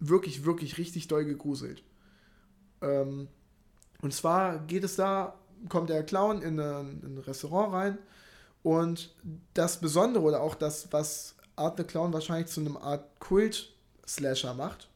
wirklich, 0.00 0.44
wirklich 0.44 0.78
richtig 0.78 1.08
doll 1.08 1.24
gegruselt. 1.24 1.82
Ähm, 2.80 3.28
und 4.02 4.12
zwar 4.12 4.58
geht 4.60 4.84
es 4.84 4.96
da, 4.96 5.34
kommt 5.68 5.90
der 5.90 6.04
Clown 6.04 6.42
in 6.42 6.58
ein, 6.60 7.00
in 7.02 7.14
ein 7.14 7.18
Restaurant 7.18 7.72
rein 7.72 7.98
und 8.62 9.14
das 9.54 9.80
Besondere 9.80 10.24
oder 10.24 10.40
auch 10.40 10.54
das, 10.54 10.92
was 10.92 11.36
Art 11.56 11.76
the 11.78 11.84
Clown 11.84 12.12
wahrscheinlich 12.12 12.48
zu 12.48 12.60
einem 12.60 12.76
Art 12.76 13.18
Kult-Slasher 13.18 14.54
macht, 14.54 14.88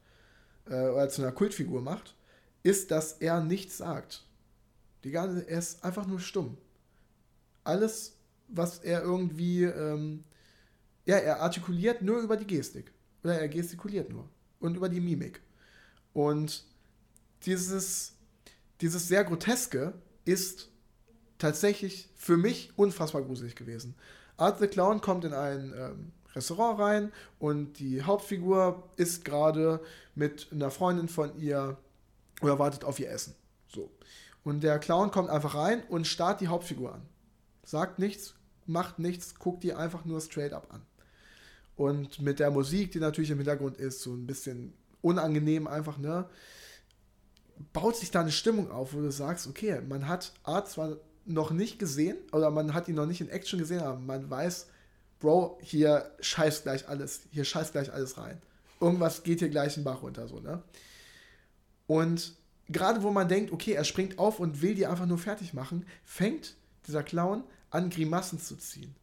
äh, 0.69 0.87
oder 0.87 1.09
zu 1.09 1.21
einer 1.21 1.31
Kultfigur 1.31 1.81
macht, 1.81 2.15
ist, 2.63 2.91
dass 2.91 3.13
er 3.13 3.41
nichts 3.41 3.77
sagt. 3.77 4.23
Die 5.03 5.11
ganze, 5.11 5.47
er 5.47 5.59
ist 5.59 5.83
einfach 5.83 6.07
nur 6.07 6.19
stumm. 6.19 6.57
Alles, 7.63 8.17
was 8.47 8.79
er 8.79 9.03
irgendwie, 9.03 9.63
ähm, 9.63 10.23
ja, 11.05 11.17
er 11.17 11.41
artikuliert 11.41 12.01
nur 12.01 12.21
über 12.21 12.37
die 12.37 12.47
Gestik. 12.47 12.91
Oder 13.23 13.39
er 13.39 13.49
gestikuliert 13.49 14.09
nur. 14.09 14.29
Und 14.59 14.77
über 14.77 14.89
die 14.89 15.01
Mimik. 15.01 15.41
Und 16.13 16.65
dieses, 17.45 18.13
dieses 18.79 19.07
sehr 19.07 19.23
Groteske 19.23 19.93
ist 20.25 20.69
tatsächlich 21.37 22.09
für 22.15 22.37
mich 22.37 22.71
unfassbar 22.77 23.23
gruselig 23.23 23.55
gewesen. 23.55 23.95
Art 24.37 24.59
the 24.59 24.67
Clown 24.67 25.01
kommt 25.01 25.25
in 25.25 25.33
ein 25.33 25.73
ähm, 25.75 26.11
Restaurant 26.33 26.79
rein 26.79 27.11
und 27.39 27.79
die 27.79 28.01
Hauptfigur 28.01 28.89
ist 28.95 29.25
gerade 29.25 29.81
mit 30.15 30.47
einer 30.51 30.71
Freundin 30.71 31.07
von 31.07 31.37
ihr 31.39 31.77
oder 32.43 32.59
wartet 32.59 32.83
auf 32.83 32.99
ihr 32.99 33.09
Essen. 33.09 33.35
So. 33.67 33.89
Und 34.43 34.61
der 34.61 34.79
Clown 34.79 35.11
kommt 35.11 35.29
einfach 35.29 35.55
rein 35.55 35.83
und 35.89 36.05
starrt 36.05 36.41
die 36.41 36.47
Hauptfigur 36.47 36.93
an. 36.93 37.01
Sagt 37.63 37.97
nichts, 37.97 38.35
macht 38.65 38.99
nichts, 38.99 39.35
guckt 39.35 39.63
die 39.63 39.73
einfach 39.73 40.05
nur 40.05 40.21
straight 40.21 40.53
up 40.53 40.73
an. 40.73 40.81
Und 41.75 42.21
mit 42.21 42.39
der 42.39 42.51
Musik, 42.51 42.91
die 42.91 42.99
natürlich 42.99 43.31
im 43.31 43.37
Hintergrund 43.37 43.77
ist, 43.77 44.01
so 44.01 44.13
ein 44.13 44.27
bisschen 44.27 44.73
unangenehm 45.01 45.67
einfach, 45.67 45.97
ne? 45.97 46.29
Baut 47.71 47.95
sich 47.95 48.11
da 48.11 48.21
eine 48.21 48.31
Stimmung 48.31 48.69
auf, 48.71 48.93
wo 48.93 48.99
du 48.99 49.11
sagst, 49.11 49.47
okay, 49.47 49.81
man 49.81 50.07
hat 50.07 50.33
Art 50.43 50.69
zwar 50.69 50.97
noch 51.25 51.51
nicht 51.51 51.79
gesehen, 51.79 52.17
oder 52.31 52.51
man 52.51 52.73
hat 52.73 52.87
ihn 52.87 52.95
noch 52.95 53.05
nicht 53.05 53.21
in 53.21 53.29
Action 53.29 53.59
gesehen, 53.59 53.79
aber 53.79 53.97
man 53.97 54.29
weiß, 54.29 54.67
Bro, 55.19 55.57
hier 55.61 56.11
scheißt 56.19 56.63
gleich 56.63 56.89
alles, 56.89 57.21
hier 57.31 57.45
scheißt 57.45 57.71
gleich 57.71 57.93
alles 57.93 58.17
rein. 58.17 58.41
Irgendwas 58.81 59.23
geht 59.23 59.39
hier 59.39 59.49
gleich 59.49 59.77
in 59.77 59.85
Bach 59.85 60.01
runter, 60.01 60.27
so, 60.27 60.41
ne? 60.41 60.61
Und 61.93 62.33
gerade 62.69 63.03
wo 63.03 63.11
man 63.11 63.27
denkt, 63.27 63.51
okay, 63.51 63.73
er 63.73 63.83
springt 63.83 64.17
auf 64.17 64.39
und 64.39 64.63
will 64.63 64.73
die 64.73 64.87
einfach 64.87 65.05
nur 65.05 65.19
fertig 65.19 65.53
machen, 65.53 65.85
fängt 66.03 66.55
dieser 66.87 67.03
Clown 67.03 67.43
an, 67.69 67.91
Grimassen 67.91 68.39
zu 68.39 68.55
ziehen. 68.55 68.95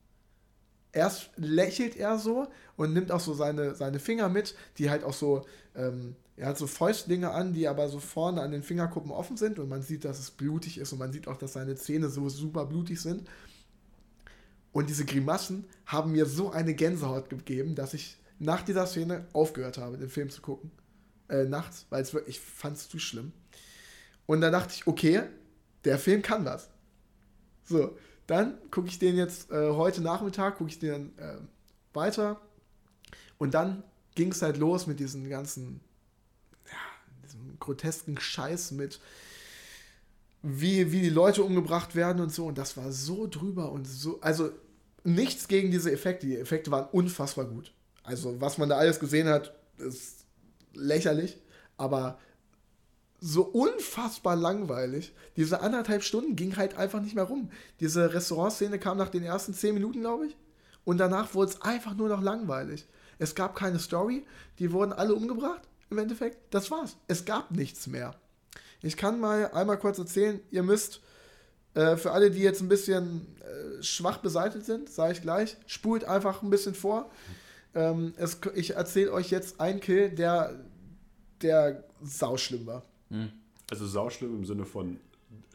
Erst 0.91 1.30
lächelt 1.36 1.95
er 1.95 2.18
so 2.18 2.49
und 2.76 2.93
nimmt 2.93 3.12
auch 3.12 3.20
so 3.20 3.32
seine, 3.32 3.76
seine 3.76 4.01
Finger 4.01 4.28
mit, 4.28 4.57
die 4.78 4.91
halt 4.91 5.05
auch 5.05 5.12
so, 5.12 5.47
ähm, 5.76 6.16
er 6.36 6.49
hat 6.49 6.59
so 6.59 6.66
Fäustlinge 6.66 7.30
an, 7.30 7.53
die 7.53 7.68
aber 7.68 7.88
so 7.88 8.01
vorne 8.01 8.43
an 8.43 8.51
den 8.51 8.64
Fingerkuppen 8.64 9.12
offen 9.12 9.36
sind 9.36 9.61
und 9.61 9.68
man 9.68 9.82
sieht, 9.82 10.05
dass 10.05 10.18
es 10.18 10.32
blutig 10.32 10.76
ist 10.78 10.93
und 10.93 10.99
man 10.99 11.12
sieht 11.12 11.28
auch, 11.28 11.36
dass 11.36 11.53
seine 11.53 11.76
Zähne 11.76 12.09
so 12.09 12.28
super 12.28 12.66
blutig 12.66 13.01
sind. 13.01 13.28
Und 14.72 14.88
diese 14.88 15.05
Grimassen 15.05 15.64
haben 15.86 16.11
mir 16.11 16.26
so 16.26 16.51
eine 16.51 16.74
Gänsehaut 16.74 17.30
gegeben, 17.30 17.76
dass 17.76 17.95
ich 17.95 18.18
nach 18.41 18.62
dieser 18.62 18.86
Szene 18.88 19.28
aufgehört 19.32 19.78
habe, 19.78 19.97
den 19.97 20.09
Film 20.09 20.28
zu 20.30 20.43
gucken. 20.43 20.72
Äh, 21.31 21.45
nachts, 21.45 21.87
weil 21.91 22.03
es 22.03 22.12
wirklich, 22.12 22.37
ich 22.37 22.43
fand 22.43 22.76
es 22.76 22.89
zu 22.89 22.99
schlimm. 22.99 23.33
Und 24.26 24.41
dann 24.41 24.53
dachte 24.53 24.74
ich, 24.74 24.87
okay, 24.87 25.22
der 25.85 25.99
Film 25.99 26.22
kann 26.22 26.45
was. 26.45 26.68
So, 27.64 27.97
dann 28.26 28.59
gucke 28.70 28.89
ich 28.89 28.99
den 28.99 29.16
jetzt 29.16 29.51
äh, 29.51 29.70
heute 29.70 30.03
Nachmittag, 30.03 30.59
gucke 30.59 30.70
ich 30.70 30.81
den 30.81 31.16
äh, 31.18 31.37
weiter. 31.93 32.41
Und 33.39 33.55
dann 33.55 33.85
ging 34.14 34.33
es 34.33 34.43
halt 34.43 34.57
los 34.57 34.87
mit 34.87 34.99
diesen 34.99 35.28
ganzen, 35.28 35.81
ja, 36.66 37.22
diesem 37.24 37.59
grotesken 37.61 38.18
Scheiß 38.18 38.72
mit, 38.72 39.01
wie, 40.43 40.91
wie 40.91 41.01
die 41.01 41.11
Leute 41.11 41.45
umgebracht 41.45 41.95
werden 41.95 42.20
und 42.20 42.33
so. 42.33 42.47
Und 42.47 42.59
das 42.59 42.76
war 42.76 42.91
so 42.91 43.28
drüber 43.28 43.70
und 43.70 43.87
so. 43.87 44.20
Also 44.20 44.51
nichts 45.05 45.47
gegen 45.47 45.70
diese 45.70 45.93
Effekte. 45.93 46.26
Die 46.26 46.37
Effekte 46.37 46.70
waren 46.70 46.89
unfassbar 46.91 47.45
gut. 47.45 47.72
Also, 48.03 48.41
was 48.41 48.59
man 48.59 48.68
da 48.68 48.76
alles 48.78 48.99
gesehen 48.99 49.28
hat, 49.28 49.55
ist 49.78 50.20
lächerlich. 50.75 51.41
Aber 51.77 52.18
so 53.21 53.43
unfassbar 53.43 54.37
langweilig. 54.37 55.14
Diese 55.37 55.61
anderthalb 55.61 56.03
Stunden 56.03 56.37
ging 56.37 56.57
halt 56.57 56.77
einfach 56.77 57.01
nicht 57.01 57.14
mehr 57.14 57.25
rum. 57.25 57.51
Diese 57.81 58.14
Restaurantszene 58.14 58.79
kam 58.79 58.99
nach 58.99 59.11
den 59.11 59.23
ersten 59.23 59.55
zehn 59.55 59.75
Minuten, 59.75 60.01
glaube 60.01 60.27
ich. 60.27 60.37
Und 60.85 60.99
danach 60.99 61.35
wurde 61.35 61.53
es 61.53 61.62
einfach 61.62 61.95
nur 61.95 62.09
noch 62.09 62.23
langweilig. 62.23 62.87
Es 63.18 63.35
gab 63.35 63.55
keine 63.55 63.79
Story. 63.79 64.25
Die 64.59 64.73
wurden 64.73 64.93
alle 64.93 65.14
umgebracht, 65.14 65.62
im 65.91 65.99
Endeffekt. 65.99 66.39
Das 66.55 66.71
war's. 66.71 66.97
Es 67.09 67.25
gab 67.25 67.51
nichts 67.51 67.87
mehr. 67.87 68.14
Ich 68.83 68.97
kann 68.97 69.21
mal 69.21 69.51
einmal 69.53 69.79
kurz 69.79 69.99
erzählen, 69.99 70.41
ihr 70.51 70.62
müsst, 70.62 71.01
äh, 71.75 71.97
für 71.97 72.12
alle, 72.12 72.31
die 72.31 72.41
jetzt 72.41 72.62
ein 72.62 72.68
bisschen 72.68 73.37
äh, 73.41 73.83
schwach 73.83 74.18
beseitigt 74.18 74.64
sind, 74.64 74.89
sage 74.89 75.12
ich 75.12 75.23
gleich, 75.23 75.57
spult 75.66 76.05
einfach 76.05 76.43
ein 76.43 76.51
bisschen 76.51 76.75
vor. 76.75 77.11
Ähm, 77.75 78.14
es, 78.16 78.39
ich 78.55 78.75
erzähle 78.75 79.12
euch 79.12 79.31
jetzt 79.31 79.61
einen 79.61 79.81
Kill, 79.81 80.11
der, 80.11 80.61
der 81.43 81.85
sauschlimm 82.03 82.66
war. 82.66 82.83
Also 83.71 83.87
sauschlimm 83.87 84.35
im 84.37 84.45
Sinne 84.45 84.64
von 84.64 84.99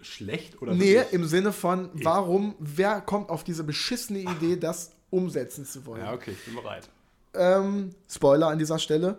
schlecht 0.01 0.61
oder 0.61 0.73
Nee, 0.73 0.95
wirklich? 0.95 1.13
im 1.13 1.25
Sinne 1.25 1.51
von, 1.51 1.89
warum, 1.93 2.55
wer 2.59 3.01
kommt 3.01 3.29
auf 3.29 3.43
diese 3.43 3.63
beschissene 3.63 4.19
Idee, 4.19 4.55
das 4.57 4.91
umsetzen 5.09 5.65
zu 5.65 5.85
wollen? 5.85 6.01
Ja, 6.01 6.13
okay, 6.13 6.31
ich 6.31 6.45
bin 6.45 6.55
bereit. 6.55 6.87
Ähm, 7.33 7.93
Spoiler 8.09 8.47
an 8.47 8.59
dieser 8.59 8.79
Stelle. 8.79 9.17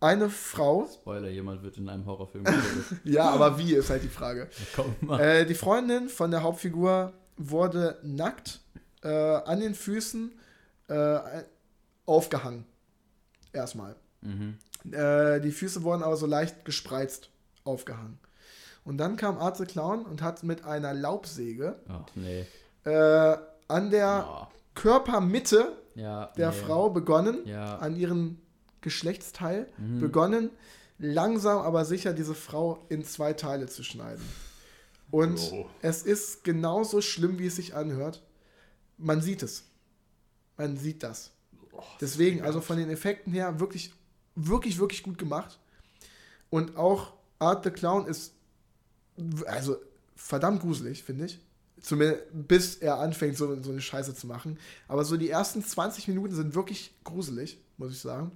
Eine 0.00 0.30
Frau, 0.30 0.88
Spoiler, 0.92 1.28
jemand 1.28 1.62
wird 1.64 1.76
in 1.76 1.88
einem 1.88 2.06
Horrorfilm 2.06 2.44
getötet. 2.44 2.84
ja, 3.04 3.28
aber 3.30 3.58
wie 3.58 3.74
ist 3.74 3.90
halt 3.90 4.04
die 4.04 4.08
Frage. 4.08 4.48
Komm 4.76 4.94
mal. 5.00 5.20
Äh, 5.20 5.44
die 5.46 5.54
Freundin 5.54 6.08
von 6.08 6.30
der 6.30 6.42
Hauptfigur 6.44 7.12
wurde 7.36 7.98
nackt 8.04 8.60
äh, 9.02 9.08
an 9.08 9.58
den 9.58 9.74
Füßen 9.74 10.32
äh, 10.88 11.44
aufgehangen. 12.06 12.64
Erstmal. 13.52 13.96
Äh, 14.90 15.40
die 15.40 15.50
Füße 15.52 15.82
wurden 15.82 16.02
aber 16.02 16.16
so 16.16 16.26
leicht 16.26 16.64
gespreizt 16.64 17.30
aufgehangen. 17.64 18.18
Und 18.84 18.98
dann 18.98 19.16
kam 19.16 19.38
Art 19.38 19.56
the 19.58 19.64
Clown 19.66 20.04
und 20.04 20.22
hat 20.22 20.42
mit 20.42 20.64
einer 20.64 20.94
Laubsäge 20.94 21.76
Ach, 21.88 22.06
nee. 22.14 22.46
äh, 22.84 23.36
an 23.68 23.90
der 23.90 24.26
Oh. 24.28 24.46
Körpermitte 24.74 25.76
Ja, 25.94 26.26
der 26.36 26.50
nee. 26.50 26.56
Frau 26.56 26.88
begonnen, 26.90 27.46
Ja. 27.46 27.76
an 27.78 27.96
ihren 27.96 28.40
Geschlechtsteil 28.80 29.68
begonnen, 30.00 30.50
langsam 30.98 31.58
aber 31.58 31.84
sicher 31.84 32.12
diese 32.12 32.34
Frau 32.34 32.86
in 32.88 33.04
zwei 33.04 33.32
Teile 33.34 33.66
zu 33.66 33.82
schneiden. 33.82 34.24
Und 35.10 35.38
Oh. 35.52 35.66
es 35.82 36.02
ist 36.04 36.44
genauso 36.44 37.00
schlimm, 37.00 37.38
wie 37.38 37.46
es 37.48 37.56
sich 37.56 37.74
anhört. 37.74 38.22
Man 38.96 39.20
sieht 39.20 39.42
es. 39.42 39.64
Man 40.58 40.76
sieht 40.76 41.02
das. 41.02 41.30
Deswegen, 42.00 42.42
also 42.42 42.60
von 42.60 42.76
den 42.76 42.90
Effekten 42.90 43.32
her, 43.32 43.60
wirklich, 43.60 43.92
wirklich, 44.34 44.78
wirklich 44.78 45.02
gut 45.02 45.16
gemacht. 45.16 45.58
Und 46.50 46.76
auch 46.76 47.14
Art 47.38 47.64
the 47.64 47.70
Clown 47.70 48.06
ist, 48.06 48.34
also 49.46 49.76
verdammt 50.16 50.60
gruselig, 50.60 51.02
finde 51.02 51.26
ich. 51.26 51.40
Zumindest 51.80 52.24
bis 52.32 52.76
er 52.76 52.98
anfängt, 52.98 53.36
so, 53.36 53.62
so 53.62 53.70
eine 53.70 53.80
Scheiße 53.80 54.14
zu 54.14 54.26
machen. 54.26 54.58
Aber 54.88 55.04
so 55.04 55.16
die 55.16 55.30
ersten 55.30 55.62
20 55.62 56.08
Minuten 56.08 56.34
sind 56.34 56.54
wirklich 56.54 56.94
gruselig, 57.04 57.62
muss 57.76 57.92
ich 57.92 58.00
sagen. 58.00 58.32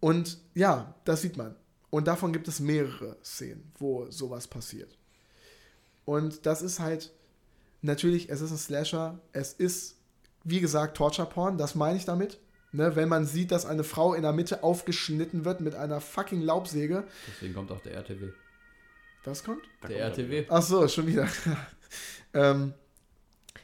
Und 0.00 0.38
ja, 0.54 0.94
das 1.04 1.22
sieht 1.22 1.36
man. 1.36 1.56
Und 1.90 2.06
davon 2.06 2.32
gibt 2.32 2.48
es 2.48 2.60
mehrere 2.60 3.16
Szenen, 3.22 3.70
wo 3.78 4.10
sowas 4.10 4.48
passiert. 4.48 4.96
Und 6.04 6.44
das 6.46 6.60
ist 6.60 6.80
halt, 6.80 7.12
natürlich, 7.82 8.28
es 8.28 8.40
ist 8.40 8.50
ein 8.50 8.58
Slasher, 8.58 9.20
es 9.32 9.52
ist, 9.52 9.96
wie 10.44 10.60
gesagt, 10.60 10.96
Torture-Porn, 10.96 11.58
das 11.58 11.74
meine 11.74 11.96
ich 11.96 12.04
damit. 12.04 12.38
Ne, 12.74 12.96
wenn 12.96 13.08
man 13.08 13.26
sieht, 13.26 13.50
dass 13.50 13.66
eine 13.66 13.84
Frau 13.84 14.14
in 14.14 14.22
der 14.22 14.32
Mitte 14.32 14.62
aufgeschnitten 14.62 15.44
wird 15.44 15.60
mit 15.60 15.74
einer 15.74 16.00
fucking 16.00 16.40
Laubsäge. 16.40 17.04
Deswegen 17.28 17.52
kommt 17.52 17.70
auch 17.70 17.80
der 17.80 17.92
RTW. 17.92 18.30
Was 19.24 19.44
kommt? 19.44 19.62
Da 19.82 19.88
Der 19.88 20.08
kommt 20.08 20.18
RTW. 20.18 20.46
Ach 20.48 20.62
so, 20.62 20.88
schon 20.88 21.06
wieder. 21.06 21.28
ähm, 22.32 22.72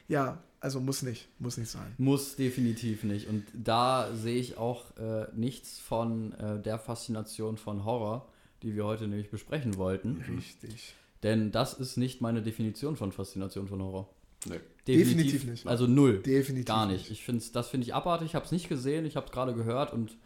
ja, 0.07 0.43
also 0.59 0.79
muss 0.79 1.01
nicht, 1.01 1.27
muss 1.39 1.57
nicht 1.57 1.69
sein. 1.69 1.93
Muss 1.97 2.35
definitiv 2.35 3.03
nicht. 3.03 3.27
Und 3.27 3.45
da 3.53 4.13
sehe 4.13 4.39
ich 4.39 4.57
auch 4.57 4.95
äh, 4.97 5.27
nichts 5.33 5.79
von 5.79 6.33
äh, 6.33 6.61
der 6.61 6.77
Faszination 6.77 7.57
von 7.57 7.85
Horror, 7.85 8.27
die 8.61 8.75
wir 8.75 8.85
heute 8.85 9.07
nämlich 9.07 9.31
besprechen 9.31 9.77
wollten. 9.77 10.23
Richtig. 10.37 10.93
Denn 11.23 11.51
das 11.51 11.73
ist 11.73 11.97
nicht 11.97 12.21
meine 12.21 12.41
Definition 12.41 12.95
von 12.95 13.11
Faszination 13.11 13.67
von 13.67 13.81
Horror. 13.81 14.09
Nee. 14.45 14.59
Definitiv 14.97 15.43
nicht. 15.45 15.67
Also 15.67 15.87
null. 15.87 16.19
Definitiv 16.19 16.65
Gar 16.65 16.85
nicht. 16.87 16.99
nicht. 17.01 17.11
Ich 17.11 17.23
find's, 17.23 17.51
das 17.51 17.67
finde 17.67 17.85
ich 17.85 17.93
abartig. 17.93 18.27
Ich 18.27 18.35
habe 18.35 18.45
es 18.45 18.51
nicht 18.51 18.69
gesehen. 18.69 19.05
Ich 19.05 19.15
habe 19.15 19.25
es 19.27 19.31
gerade 19.31 19.53
gehört 19.53 19.93
und 19.93 20.17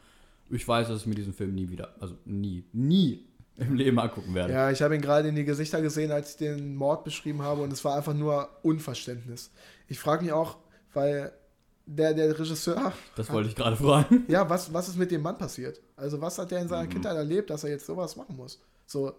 ich 0.49 0.68
weiß, 0.68 0.88
dass 0.88 1.01
ich 1.01 1.05
mir 1.07 1.16
diesen 1.16 1.34
Film 1.34 1.55
nie 1.55 1.70
wieder, 1.70 1.95
also 1.99 2.16
nie, 2.26 2.64
nie 2.74 3.26
im 3.57 3.76
Leben 3.76 3.99
angucken 3.99 4.34
werde. 4.34 4.53
Ja, 4.53 4.72
ich 4.72 4.82
habe 4.82 4.95
ihn 4.95 5.01
gerade 5.01 5.28
in 5.30 5.36
die 5.36 5.45
Gesichter 5.45 5.82
gesehen, 5.82 6.11
als 6.11 6.32
ich 6.32 6.38
den 6.38 6.76
Mord 6.76 7.03
beschrieben 7.03 7.41
habe 7.41 7.61
und 7.61 7.72
es 7.72 7.84
war 7.86 7.95
einfach 7.95 8.14
nur 8.14 8.49
Unverständnis. 8.64 9.51
Ich 9.88 9.99
frage 9.99 10.24
mich 10.24 10.34
auch, 10.34 10.57
weil 10.93 11.32
der, 11.86 12.14
der 12.14 12.38
Regisseur, 12.39 12.93
Das 13.16 13.32
wollte 13.32 13.49
ich 13.49 13.55
gerade 13.55 13.76
fragen. 13.76 14.26
ja, 14.28 14.49
was, 14.49 14.74
was 14.74 14.88
ist 14.89 14.97
mit 14.97 15.11
dem 15.11 15.22
Mann 15.22 15.38
passiert? 15.38 15.82
Also 15.95 16.20
was 16.22 16.38
hat 16.38 16.51
der 16.51 16.59
in 16.59 16.66
Mhm. 16.66 16.70
seiner 16.70 16.88
Kindheit 16.88 17.16
erlebt, 17.16 17.49
dass 17.49 17.64
er 17.64 17.70
jetzt 17.72 17.86
sowas 17.86 18.16
machen 18.16 18.36
muss? 18.36 18.59
So, 18.86 19.14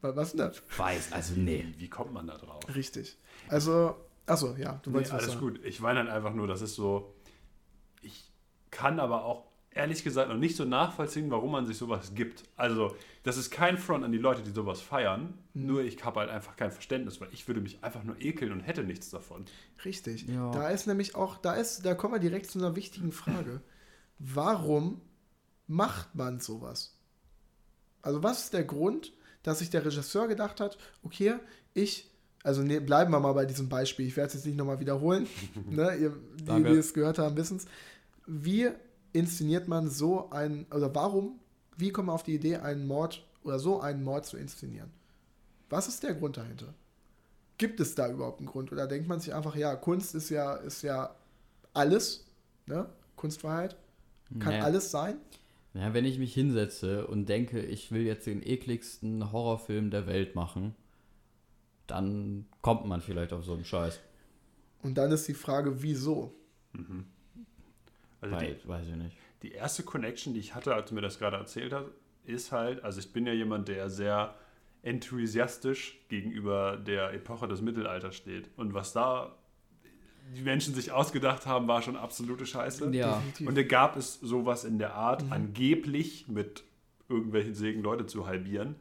wa- 0.00 0.14
was 0.14 0.28
ist 0.28 0.38
denn 0.38 0.48
das? 0.48 0.62
Weiß, 0.76 1.12
also 1.12 1.34
nee. 1.36 1.66
Wie 1.78 1.88
kommt 1.88 2.12
man 2.12 2.26
da 2.26 2.36
drauf? 2.36 2.60
Richtig. 2.74 3.16
Also, 3.48 3.96
achso, 4.26 4.54
ja, 4.56 4.80
du 4.82 4.90
Nee, 4.90 4.96
wolltest 4.96 5.12
was 5.14 5.22
alles 5.22 5.34
sagen. 5.34 5.46
gut. 5.46 5.64
Ich 5.64 5.80
meine 5.80 6.00
dann 6.00 6.08
einfach 6.08 6.34
nur, 6.34 6.46
das 6.46 6.62
ist 6.62 6.74
so, 6.74 7.14
ich 8.02 8.30
kann 8.70 9.00
aber 9.00 9.24
auch 9.24 9.44
ehrlich 9.74 10.04
gesagt 10.04 10.28
noch 10.28 10.36
nicht 10.36 10.56
so 10.56 10.64
nachvollziehen, 10.64 11.30
warum 11.30 11.52
man 11.52 11.66
sich 11.66 11.78
sowas 11.78 12.14
gibt. 12.14 12.44
Also, 12.56 12.94
das 13.22 13.36
ist 13.36 13.50
kein 13.50 13.78
Front 13.78 14.04
an 14.04 14.12
die 14.12 14.18
Leute, 14.18 14.42
die 14.42 14.50
sowas 14.50 14.80
feiern. 14.82 15.34
Mhm. 15.54 15.66
Nur 15.66 15.82
ich 15.82 16.04
habe 16.04 16.20
halt 16.20 16.30
einfach 16.30 16.56
kein 16.56 16.70
Verständnis, 16.70 17.20
weil 17.20 17.28
ich 17.32 17.48
würde 17.48 17.60
mich 17.60 17.82
einfach 17.82 18.04
nur 18.04 18.20
ekeln 18.20 18.52
und 18.52 18.60
hätte 18.60 18.84
nichts 18.84 19.10
davon. 19.10 19.46
Richtig. 19.84 20.26
Ja. 20.28 20.50
Da 20.50 20.68
ist 20.68 20.86
nämlich 20.86 21.14
auch, 21.14 21.38
da 21.38 21.54
ist, 21.54 21.86
da 21.86 21.94
kommen 21.94 22.14
wir 22.14 22.20
direkt 22.20 22.50
zu 22.50 22.58
einer 22.58 22.76
wichtigen 22.76 23.12
Frage. 23.12 23.62
Warum 24.18 25.00
macht 25.66 26.14
man 26.14 26.38
sowas? 26.38 26.98
Also 28.02 28.22
was 28.22 28.44
ist 28.44 28.52
der 28.52 28.64
Grund, 28.64 29.12
dass 29.42 29.60
sich 29.60 29.70
der 29.70 29.84
Regisseur 29.84 30.28
gedacht 30.28 30.60
hat, 30.60 30.76
okay, 31.02 31.36
ich, 31.72 32.10
also 32.42 32.62
ne, 32.62 32.80
bleiben 32.80 33.10
wir 33.12 33.20
mal 33.20 33.32
bei 33.32 33.44
diesem 33.46 33.68
Beispiel, 33.68 34.06
ich 34.06 34.16
werde 34.16 34.28
es 34.28 34.34
jetzt 34.34 34.46
nicht 34.46 34.56
nochmal 34.56 34.80
wiederholen, 34.80 35.26
ne, 35.70 35.94
ihr, 35.96 36.16
die, 36.38 36.44
Danke. 36.44 36.72
die 36.72 36.76
es 36.78 36.94
gehört 36.94 37.18
haben, 37.18 37.36
wissen 37.36 37.58
es. 37.58 37.66
Wie 38.26 38.68
inszeniert 39.12 39.68
man 39.68 39.88
so 39.88 40.30
einen, 40.30 40.66
oder 40.72 40.94
warum, 40.94 41.38
wie 41.76 41.90
kommt 41.90 42.06
man 42.06 42.14
auf 42.14 42.22
die 42.22 42.34
Idee, 42.34 42.56
einen 42.56 42.86
Mord 42.86 43.26
oder 43.44 43.58
so 43.58 43.80
einen 43.80 44.02
Mord 44.02 44.26
zu 44.26 44.36
inszenieren? 44.36 44.90
Was 45.70 45.88
ist 45.88 46.02
der 46.02 46.14
Grund 46.14 46.36
dahinter? 46.36 46.74
Gibt 47.58 47.80
es 47.80 47.94
da 47.94 48.10
überhaupt 48.10 48.40
einen 48.40 48.48
Grund? 48.48 48.72
Oder 48.72 48.86
denkt 48.86 49.08
man 49.08 49.20
sich 49.20 49.34
einfach, 49.34 49.56
ja, 49.56 49.74
Kunst 49.76 50.14
ist 50.14 50.30
ja, 50.30 50.54
ist 50.56 50.82
ja 50.82 51.14
alles, 51.74 52.26
ne? 52.66 52.88
Kunstfreiheit, 53.16 53.76
kann 54.40 54.52
Naja. 54.54 54.64
alles 54.64 54.90
sein. 54.90 55.16
Ja, 55.74 55.94
wenn 55.94 56.04
ich 56.04 56.18
mich 56.18 56.34
hinsetze 56.34 57.06
und 57.06 57.28
denke, 57.28 57.60
ich 57.60 57.92
will 57.92 58.02
jetzt 58.02 58.26
den 58.26 58.42
ekligsten 58.42 59.32
Horrorfilm 59.32 59.90
der 59.90 60.06
Welt 60.06 60.34
machen, 60.34 60.74
dann 61.92 62.46
kommt 62.62 62.86
man 62.86 63.00
vielleicht 63.00 63.32
auf 63.32 63.44
so 63.44 63.54
einen 63.54 63.64
Scheiß. 63.64 64.00
Und 64.82 64.94
dann 64.98 65.12
ist 65.12 65.28
die 65.28 65.34
Frage, 65.34 65.82
wieso? 65.82 66.34
Also 68.20 68.36
die, 68.36 68.42
Weil, 68.42 68.56
weiß 68.64 68.86
ich 68.88 68.96
nicht. 68.96 69.16
die 69.42 69.52
erste 69.52 69.82
Connection, 69.82 70.34
die 70.34 70.40
ich 70.40 70.54
hatte, 70.54 70.74
als 70.74 70.88
du 70.88 70.94
mir 70.94 71.02
das 71.02 71.18
gerade 71.18 71.36
erzählt 71.36 71.72
hast, 71.72 71.90
ist 72.24 72.52
halt, 72.52 72.82
also 72.82 72.98
ich 72.98 73.12
bin 73.12 73.26
ja 73.26 73.32
jemand, 73.32 73.68
der 73.68 73.90
sehr 73.90 74.34
enthusiastisch 74.82 75.98
gegenüber 76.08 76.76
der 76.76 77.12
Epoche 77.12 77.46
des 77.46 77.60
Mittelalters 77.60 78.16
steht. 78.16 78.50
Und 78.56 78.74
was 78.74 78.92
da 78.92 79.36
die 80.34 80.42
Menschen 80.42 80.74
sich 80.74 80.92
ausgedacht 80.92 81.46
haben, 81.46 81.68
war 81.68 81.82
schon 81.82 81.96
absolute 81.96 82.46
Scheiße. 82.46 82.90
Ja. 82.94 83.16
Definitiv. 83.16 83.48
Und 83.48 83.56
da 83.56 83.62
gab 83.62 83.96
es 83.96 84.18
sowas 84.20 84.64
in 84.64 84.78
der 84.78 84.94
Art, 84.94 85.24
angeblich 85.30 86.26
mit 86.28 86.64
irgendwelchen 87.08 87.54
Segen 87.54 87.82
Leute 87.82 88.06
zu 88.06 88.26
halbieren. 88.26 88.76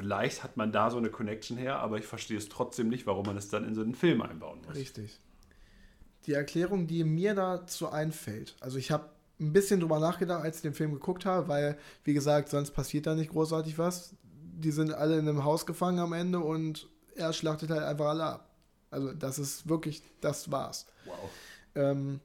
Vielleicht 0.00 0.42
hat 0.42 0.56
man 0.56 0.72
da 0.72 0.90
so 0.90 0.96
eine 0.96 1.10
Connection 1.10 1.58
her, 1.58 1.78
aber 1.78 1.98
ich 1.98 2.06
verstehe 2.06 2.38
es 2.38 2.48
trotzdem 2.48 2.88
nicht, 2.88 3.06
warum 3.06 3.26
man 3.26 3.36
es 3.36 3.48
dann 3.48 3.68
in 3.68 3.74
so 3.74 3.82
einen 3.82 3.94
Film 3.94 4.22
einbauen 4.22 4.62
muss. 4.66 4.74
Richtig. 4.74 5.20
Die 6.24 6.32
Erklärung, 6.32 6.86
die 6.86 7.04
mir 7.04 7.34
dazu 7.34 7.90
einfällt, 7.90 8.56
also 8.60 8.78
ich 8.78 8.90
habe 8.90 9.10
ein 9.38 9.52
bisschen 9.52 9.78
drüber 9.78 10.00
nachgedacht, 10.00 10.42
als 10.42 10.56
ich 10.56 10.62
den 10.62 10.72
Film 10.72 10.94
geguckt 10.94 11.26
habe, 11.26 11.48
weil, 11.48 11.78
wie 12.04 12.14
gesagt, 12.14 12.48
sonst 12.48 12.70
passiert 12.70 13.06
da 13.06 13.14
nicht 13.14 13.30
großartig 13.30 13.76
was. 13.76 14.14
Die 14.22 14.70
sind 14.70 14.94
alle 14.94 15.18
in 15.18 15.28
einem 15.28 15.44
Haus 15.44 15.66
gefangen 15.66 15.98
am 15.98 16.14
Ende 16.14 16.38
und 16.38 16.88
er 17.14 17.34
schlachtet 17.34 17.68
halt 17.68 17.82
einfach 17.82 18.06
alle 18.06 18.24
ab. 18.24 18.50
Also 18.90 19.12
das 19.12 19.38
ist 19.38 19.68
wirklich, 19.68 20.02
das 20.22 20.50
war's. 20.50 20.86
Wow. 21.04 21.30
Ähm, 21.74 22.20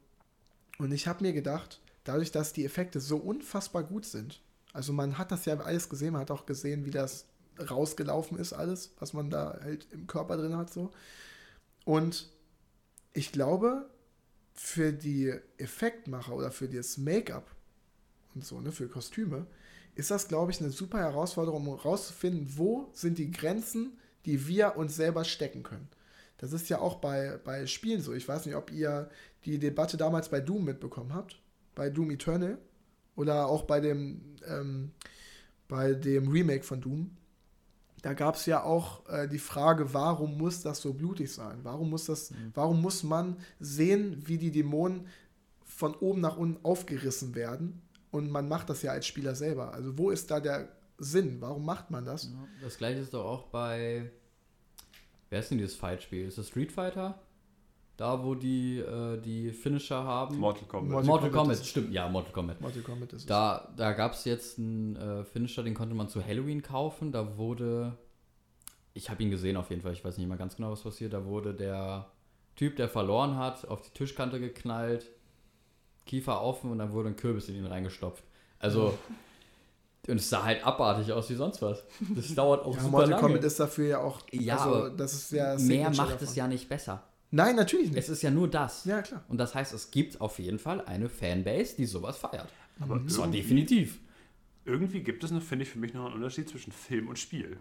und 0.78 0.94
ich 0.94 1.08
habe 1.08 1.26
mir 1.26 1.34
gedacht, 1.34 1.82
dadurch, 2.06 2.32
dass 2.32 2.54
die 2.54 2.64
Effekte 2.64 3.02
so 3.02 3.18
unfassbar 3.18 3.84
gut 3.84 4.06
sind, 4.06 4.40
also 4.72 4.94
man 4.94 5.18
hat 5.18 5.34
das 5.34 5.44
ja 5.44 5.58
alles 5.60 5.90
gesehen, 5.90 6.14
man 6.14 6.22
hat 6.22 6.32
auch 6.32 6.46
gesehen, 6.46 6.86
wie 6.86 6.92
das 6.92 7.26
rausgelaufen 7.60 8.38
ist, 8.38 8.54
alles, 8.54 8.94
was 9.00 9.14
man 9.14 9.30
da 9.30 9.60
halt 9.62 9.88
im 9.92 10.08
Körper 10.08 10.38
drin 10.38 10.58
hat, 10.58 10.72
so. 10.72 10.92
Und 11.84 12.30
ich 13.14 13.32
glaube, 13.32 13.90
für 14.54 14.92
die 14.92 15.34
Effektmacher 15.58 16.34
oder 16.34 16.52
für 16.52 16.68
das 16.68 16.98
Make-up 16.98 17.50
und 18.34 18.46
so, 18.46 18.60
ne, 18.62 18.72
für 18.72 18.88
Kostüme, 18.88 19.48
ist 19.96 20.12
das, 20.12 20.28
glaube 20.28 20.52
ich, 20.52 20.60
eine 20.60 20.72
super 20.72 21.00
Herausforderung, 21.00 21.68
um 21.68 21.78
herauszufinden, 21.78 22.58
wo 22.58 22.90
sind 22.94 23.18
die 23.18 23.32
Grenzen, 23.32 23.98
die 24.26 24.48
wir 24.48 24.76
uns 24.76 24.96
selber 24.96 25.24
stecken 25.24 25.64
können. 25.64 25.88
Das 26.38 26.52
ist 26.52 26.70
ja 26.70 26.80
auch 26.80 26.96
bei, 26.96 27.40
bei 27.44 27.66
Spielen 27.66 28.02
so. 28.02 28.14
Ich 28.14 28.28
weiß 28.28 28.46
nicht, 28.46 28.56
ob 28.56 28.72
ihr 28.72 29.10
die 29.46 29.58
Debatte 29.58 29.96
damals 29.96 30.30
bei 30.30 30.42
Doom 30.42 30.66
mitbekommen 30.66 31.14
habt, 31.14 31.40
bei 31.76 31.90
Doom 31.90 32.12
Eternal 32.12 32.58
oder 33.16 33.48
auch 33.48 33.64
bei 33.64 33.80
dem, 33.80 34.36
ähm, 34.46 34.92
bei 35.68 35.94
dem 35.94 36.28
Remake 36.28 36.64
von 36.64 36.82
Doom. 36.82 37.16
Da 38.06 38.14
gab 38.14 38.36
es 38.36 38.46
ja 38.46 38.62
auch 38.62 39.10
äh, 39.10 39.28
die 39.28 39.40
Frage, 39.40 39.92
warum 39.96 40.38
muss 40.38 40.62
das 40.62 40.80
so 40.80 40.94
blutig 40.94 41.34
sein? 41.34 41.62
Warum 41.64 41.90
muss 41.90 42.06
das, 42.06 42.32
warum 42.54 42.80
muss 42.80 43.02
man 43.02 43.36
sehen, 43.60 44.22
wie 44.28 44.38
die 44.38 44.52
Dämonen 44.52 45.08
von 45.64 45.96
oben 45.96 46.22
nach 46.22 46.38
unten 46.38 46.64
aufgerissen 46.64 47.34
werden? 47.34 47.82
Und 48.12 48.30
man 48.30 48.48
macht 48.48 48.70
das 48.70 48.84
ja 48.84 48.92
als 48.92 49.08
Spieler 49.08 49.34
selber. 49.34 49.74
Also 49.74 49.98
wo 49.98 50.12
ist 50.12 50.30
da 50.30 50.40
der 50.40 50.70
Sinn? 51.00 51.42
Warum 51.42 51.66
macht 51.66 51.90
man 51.90 52.06
das? 52.06 52.26
Ja, 52.26 52.48
Das 52.62 52.78
gleiche 52.78 53.00
ist 53.00 53.12
doch 53.12 53.26
auch 53.26 53.48
bei. 53.48 54.12
Wer 55.32 55.40
ist 55.40 55.50
denn 55.50 55.58
dieses 55.58 55.74
Fight-Spiel? 55.74 56.28
Ist 56.28 56.38
das 56.38 56.50
Street 56.50 56.72
Fighter? 56.72 57.20
Da, 57.98 58.22
wo 58.24 58.36
die, 58.36 58.80
äh, 58.80 59.18
die 59.22 59.52
Finisher 59.52 60.04
haben? 60.04 60.38
Mortal 60.38 60.66
Kombat. 60.68 60.92
Mortal 60.92 61.08
Mortal 61.08 61.30
Kombat 61.30 61.42
Kombat, 61.44 61.56
ist- 61.62 61.68
stimmt, 61.68 61.94
ja, 61.94 62.10
Mortal 62.10 62.34
Kombat. 62.34 62.60
Mortal 62.62 62.82
Kombat 62.82 63.14
ist 63.14 63.22
es. 63.22 63.26
Da, 63.26 63.74
da 63.78 63.94
gab 63.94 64.14
es 64.14 64.26
jetzt 64.26 64.60
einen 64.60 64.96
äh, 64.98 65.24
Finisher, 65.24 65.64
den 65.64 65.74
konnte 65.74 65.96
man 65.96 66.10
zu 66.10 66.24
Halloween 66.26 66.62
kaufen. 66.62 67.14
Da 67.14 67.38
wurde, 67.38 67.98
ich 68.94 69.10
habe 69.10 69.24
ihn 69.24 69.30
gesehen 69.32 69.56
auf 69.56 69.70
jeden 69.70 69.82
Fall, 69.82 69.94
ich 69.94 70.04
weiß 70.04 70.18
nicht 70.18 70.28
mehr 70.28 70.38
ganz 70.38 70.58
genau, 70.58 70.72
was 70.72 70.82
passiert. 70.82 71.14
Da 71.14 71.24
wurde 71.26 71.54
der 71.54 72.10
Typ, 72.58 72.76
der 72.76 72.90
verloren 72.90 73.38
hat, 73.38 73.66
auf 73.68 73.82
die 73.82 73.92
Tischkante 73.92 74.40
geknallt, 74.42 75.10
Kiefer 76.06 76.42
offen 76.42 76.72
und 76.72 76.80
dann 76.80 76.92
wurde 76.92 77.10
ein 77.10 77.16
Kürbis 77.16 77.48
in 77.48 77.56
ihn 77.56 77.66
reingestopft. 77.66 78.24
Also, 78.60 78.98
und 80.08 80.18
es 80.18 80.30
sah 80.30 80.44
halt 80.44 80.66
abartig 80.66 81.14
aus 81.14 81.30
wie 81.30 81.36
sonst 81.36 81.62
was. 81.62 81.82
Das 82.14 82.36
dauert 82.36 82.66
auch 82.66 82.74
Ja, 82.76 82.80
super 82.82 82.92
Mortal 82.92 83.10
lange. 83.12 83.22
Kombat 83.22 83.44
ist 83.46 83.58
dafür 83.60 83.88
ja 83.88 84.00
auch. 84.02 84.20
Ja, 84.34 84.58
also, 84.58 84.90
das 84.90 85.14
ist 85.14 85.32
ja. 85.32 85.58
Mehr 85.58 85.90
macht 85.92 86.12
davon. 86.16 86.28
es 86.28 86.36
ja 86.36 86.46
nicht 86.48 86.68
besser. 86.68 87.02
Nein, 87.32 87.56
natürlich 87.56 87.90
nicht. 87.90 87.98
Es 88.00 88.10
ist 88.10 88.22
ja 88.22 88.32
nur 88.32 88.50
das. 88.50 88.86
ja, 88.86 89.02
klar. 89.02 89.24
Und 89.28 89.38
das 89.38 89.56
heißt, 89.56 89.74
es 89.74 89.92
gibt 89.92 90.22
auf 90.22 90.40
jeden 90.40 90.60
Fall 90.60 90.82
eine 90.86 91.10
Fanbase, 91.10 91.76
die 91.76 91.86
sowas 91.86 92.18
feiert. 92.18 92.48
Aber 92.80 93.02
So, 93.08 93.22
irgendwie, 93.24 93.42
definitiv. 93.42 94.00
irgendwie 94.64 95.02
gibt 95.02 95.24
es, 95.24 95.32
noch, 95.32 95.42
finde 95.42 95.64
ich, 95.64 95.70
für 95.70 95.80
mich 95.80 95.94
noch 95.94 96.06
einen 96.06 96.16
Unterschied 96.16 96.48
zwischen 96.50 96.72
Film 96.72 97.08
und 97.08 97.20
Spiel. 97.20 97.58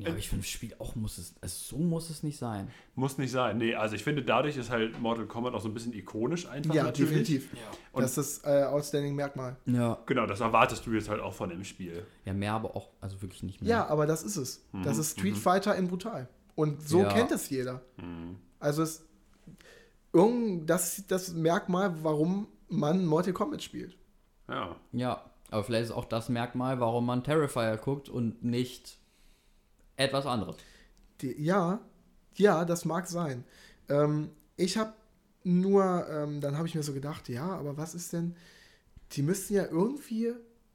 Ja, 0.00 0.10
aber 0.10 0.18
ich 0.18 0.28
finde, 0.28 0.44
Spiel 0.46 0.76
auch 0.78 0.94
muss 0.94 1.18
es, 1.18 1.34
also 1.40 1.76
so 1.76 1.82
muss 1.82 2.08
es 2.08 2.22
nicht 2.22 2.38
sein. 2.38 2.70
Muss 2.94 3.18
nicht 3.18 3.32
sein. 3.32 3.58
Nee, 3.58 3.74
also 3.74 3.96
ich 3.96 4.04
finde, 4.04 4.22
dadurch 4.22 4.56
ist 4.56 4.70
halt 4.70 5.00
Mortal 5.00 5.26
Kombat 5.26 5.54
auch 5.54 5.60
so 5.60 5.66
ein 5.66 5.74
bisschen 5.74 5.92
ikonisch 5.92 6.46
einfach 6.46 6.72
Ja, 6.72 6.84
natürlich. 6.84 7.10
definitiv. 7.10 7.48
Und- 7.90 8.02
das 8.02 8.16
ist 8.16 8.46
äh, 8.46 8.62
outstanding 8.62 9.16
Merkmal. 9.16 9.56
Ja. 9.66 9.98
Genau, 10.06 10.24
das 10.26 10.38
erwartest 10.38 10.86
du 10.86 10.92
jetzt 10.92 11.08
halt 11.08 11.20
auch 11.20 11.34
von 11.34 11.50
dem 11.50 11.64
Spiel. 11.64 12.06
Ja, 12.24 12.32
mehr 12.32 12.52
aber 12.52 12.76
auch, 12.76 12.90
also 13.00 13.20
wirklich 13.22 13.42
nicht 13.42 13.60
mehr. 13.60 13.70
Ja, 13.70 13.86
aber 13.88 14.06
das 14.06 14.22
ist 14.22 14.36
es. 14.36 14.64
Das 14.84 14.98
ist 14.98 15.18
Street 15.18 15.36
Fighter 15.36 15.74
in 15.74 15.88
brutal. 15.88 16.28
Und 16.54 16.80
so 16.88 17.00
Ja. 17.02 17.12
kennt 17.12 17.32
es 17.32 17.50
jeder. 17.50 17.82
Also 18.58 18.82
es 18.82 19.04
irgend 20.12 20.68
das 20.68 20.98
ist 20.98 21.10
das 21.10 21.32
Merkmal, 21.32 22.02
warum 22.02 22.48
man 22.68 23.04
Mortal 23.06 23.32
Kombat 23.32 23.62
spielt. 23.62 23.96
Ja. 24.48 24.76
Ja, 24.92 25.30
aber 25.50 25.64
vielleicht 25.64 25.86
ist 25.86 25.92
auch 25.92 26.04
das 26.04 26.28
Merkmal, 26.28 26.80
warum 26.80 27.06
man 27.06 27.24
Terrifier 27.24 27.76
guckt 27.76 28.08
und 28.08 28.42
nicht 28.42 28.98
etwas 29.96 30.26
anderes. 30.26 30.56
Die, 31.20 31.40
ja, 31.42 31.80
ja, 32.36 32.64
das 32.64 32.84
mag 32.84 33.06
sein. 33.06 33.44
Ähm, 33.88 34.30
ich 34.56 34.76
habe 34.76 34.92
nur, 35.44 36.06
ähm, 36.08 36.40
dann 36.40 36.56
habe 36.56 36.68
ich 36.68 36.74
mir 36.74 36.82
so 36.82 36.92
gedacht, 36.92 37.28
ja, 37.28 37.48
aber 37.48 37.76
was 37.76 37.94
ist 37.94 38.12
denn, 38.12 38.36
die 39.12 39.22
müssten 39.22 39.54
ja 39.54 39.64
irgendwie 39.64 40.32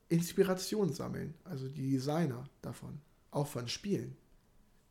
Inspiration 0.10 0.92
sammeln, 0.92 1.36
also 1.44 1.68
die 1.68 1.92
Designer 1.92 2.50
davon, 2.62 3.00
auch 3.32 3.48
von 3.48 3.68
Spielen. 3.68 4.16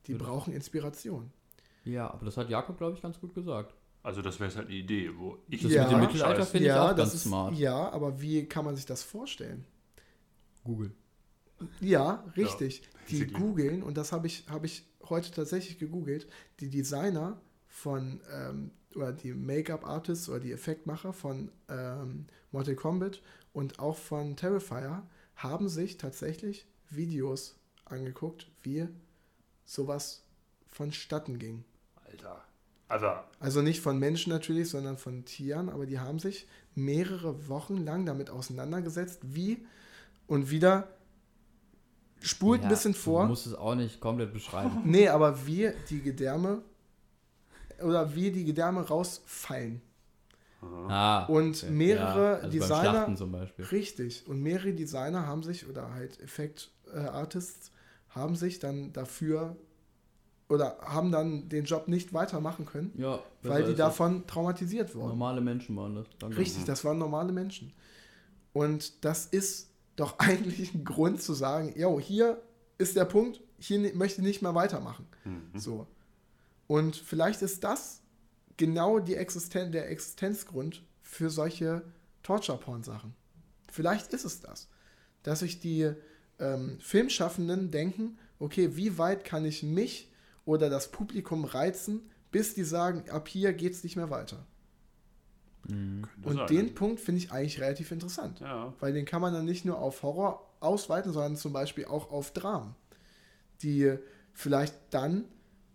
Die 0.06 0.14
brauchen 0.14 0.52
Inspiration. 0.52 1.32
Ja, 1.84 2.10
aber 2.10 2.24
das 2.24 2.36
hat 2.36 2.48
Jakob, 2.48 2.78
glaube 2.78 2.96
ich, 2.96 3.02
ganz 3.02 3.20
gut 3.20 3.34
gesagt. 3.34 3.74
Also 4.02 4.20
das 4.20 4.40
wäre 4.40 4.48
jetzt 4.48 4.56
halt 4.56 4.68
eine 4.68 4.76
Idee, 4.76 5.10
wo 5.16 5.38
ich 5.48 5.62
Das 5.62 5.72
Ja. 5.72 5.82
mit 5.84 5.92
dem 5.92 6.00
Mittelalter 6.00 6.44
finde 6.44 6.68
ich 6.68 6.72
auch 6.72 6.88
das 6.88 6.96
ganz 6.96 7.14
ist, 7.14 7.22
smart. 7.22 7.54
Ja, 7.54 7.90
aber 7.90 8.20
wie 8.20 8.46
kann 8.46 8.64
man 8.64 8.74
sich 8.74 8.86
das 8.86 9.02
vorstellen? 9.02 9.64
Google. 10.64 10.92
Ja, 11.80 12.24
richtig. 12.36 12.82
die 13.08 13.18
basically. 13.18 13.40
googeln, 13.40 13.82
und 13.82 13.96
das 13.96 14.12
habe 14.12 14.26
ich, 14.26 14.44
hab 14.48 14.64
ich 14.64 14.84
heute 15.08 15.30
tatsächlich 15.30 15.78
gegoogelt, 15.78 16.28
die 16.60 16.70
Designer 16.70 17.40
von, 17.68 18.20
ähm, 18.32 18.70
oder 18.94 19.12
die 19.12 19.32
Make-up-Artists 19.32 20.28
oder 20.28 20.40
die 20.40 20.52
Effektmacher 20.52 21.12
von 21.12 21.50
ähm, 21.68 22.26
Mortal 22.50 22.74
Kombat 22.74 23.22
und 23.52 23.78
auch 23.78 23.96
von 23.96 24.36
Terrifier 24.36 25.06
haben 25.36 25.68
sich 25.68 25.96
tatsächlich 25.96 26.66
Videos 26.90 27.58
angeguckt, 27.84 28.50
wie 28.62 28.88
sowas 29.64 30.24
vonstatten 30.68 31.38
ging. 31.38 31.64
Alter. 32.12 32.44
Also, 32.88 33.06
Also 33.40 33.62
nicht 33.62 33.80
von 33.80 33.98
Menschen 33.98 34.30
natürlich, 34.32 34.68
sondern 34.68 34.98
von 34.98 35.24
Tieren, 35.24 35.68
aber 35.70 35.86
die 35.86 35.98
haben 35.98 36.18
sich 36.18 36.46
mehrere 36.74 37.48
Wochen 37.48 37.78
lang 37.78 38.04
damit 38.06 38.28
auseinandergesetzt, 38.30 39.20
wie 39.22 39.64
und 40.26 40.50
wieder 40.50 40.88
spult 42.20 42.62
ein 42.62 42.68
bisschen 42.68 42.94
vor. 42.94 43.22
Du 43.22 43.28
musst 43.28 43.46
es 43.46 43.54
auch 43.54 43.74
nicht 43.74 44.00
komplett 44.00 44.32
beschreiben. 44.32 44.80
Nee, 44.84 45.08
aber 45.08 45.46
wie 45.46 45.72
die 45.90 46.02
Gedärme 46.02 46.62
oder 47.80 48.14
wie 48.14 48.30
die 48.30 48.44
Gedärme 48.44 48.82
rausfallen. 48.86 49.80
Ah, 50.88 51.24
Und 51.26 51.68
mehrere 51.70 52.36
also 52.36 52.48
Designer- 52.50 53.16
zum 53.16 53.32
Beispiel. 53.32 53.64
Richtig. 53.64 54.28
Und 54.28 54.40
mehrere 54.42 54.72
Designer 54.72 55.26
haben 55.26 55.42
sich, 55.42 55.66
oder 55.68 55.92
halt 55.92 56.20
Effekt-Artists, 56.20 57.72
haben 58.10 58.36
sich 58.36 58.60
dann 58.60 58.92
dafür 58.92 59.56
oder 60.52 60.76
haben 60.82 61.10
dann 61.10 61.48
den 61.48 61.64
Job 61.64 61.88
nicht 61.88 62.12
weitermachen 62.12 62.66
können, 62.66 62.92
Ja, 62.98 63.20
weil 63.42 63.64
die 63.64 63.74
davon 63.74 64.26
traumatisiert 64.26 64.94
wurden. 64.94 65.08
Normale 65.08 65.40
Menschen 65.40 65.74
waren 65.76 65.94
das. 65.94 66.06
Danke. 66.18 66.36
Richtig, 66.36 66.64
das 66.64 66.84
waren 66.84 66.98
normale 66.98 67.32
Menschen. 67.32 67.72
Und 68.52 69.02
das 69.02 69.24
ist 69.24 69.70
doch 69.96 70.18
eigentlich 70.18 70.74
ein 70.74 70.84
Grund 70.84 71.22
zu 71.22 71.32
sagen, 71.32 71.72
yo, 71.74 71.98
hier 71.98 72.42
ist 72.76 72.96
der 72.96 73.06
Punkt, 73.06 73.40
hier 73.58 73.94
möchte 73.94 74.20
ich 74.20 74.26
nicht 74.26 74.42
mehr 74.42 74.54
weitermachen. 74.54 75.06
So. 75.54 75.86
Und 76.66 76.96
vielleicht 76.96 77.40
ist 77.40 77.64
das 77.64 78.02
genau 78.58 78.98
die 78.98 79.14
Existen 79.14 79.72
der 79.72 79.90
Existenzgrund 79.90 80.82
für 81.00 81.30
solche 81.30 81.82
Torture-Porn-Sachen. 82.24 83.14
Vielleicht 83.70 84.12
ist 84.12 84.26
es 84.26 84.40
das. 84.40 84.68
Dass 85.22 85.40
sich 85.40 85.60
die 85.60 85.92
ähm, 86.38 86.76
Filmschaffenden 86.78 87.70
denken, 87.70 88.18
okay, 88.38 88.76
wie 88.76 88.98
weit 88.98 89.24
kann 89.24 89.46
ich 89.46 89.62
mich 89.62 90.11
oder 90.44 90.70
das 90.70 90.90
Publikum 90.90 91.44
reizen, 91.44 92.10
bis 92.30 92.54
die 92.54 92.64
sagen, 92.64 93.08
ab 93.10 93.28
hier 93.28 93.52
geht 93.52 93.72
es 93.72 93.84
nicht 93.84 93.96
mehr 93.96 94.10
weiter. 94.10 94.46
Könnte 95.66 96.08
Und 96.24 96.36
sein. 96.36 96.46
den 96.48 96.74
Punkt 96.74 97.00
finde 97.00 97.18
ich 97.18 97.30
eigentlich 97.30 97.60
relativ 97.60 97.92
interessant. 97.92 98.40
Ja. 98.40 98.72
Weil 98.80 98.92
den 98.92 99.04
kann 99.04 99.22
man 99.22 99.32
dann 99.32 99.44
nicht 99.44 99.64
nur 99.64 99.78
auf 99.78 100.02
Horror 100.02 100.50
ausweiten, 100.60 101.12
sondern 101.12 101.36
zum 101.36 101.52
Beispiel 101.52 101.84
auch 101.84 102.10
auf 102.10 102.32
Dramen. 102.32 102.74
Die 103.62 103.96
vielleicht 104.32 104.74
dann 104.90 105.24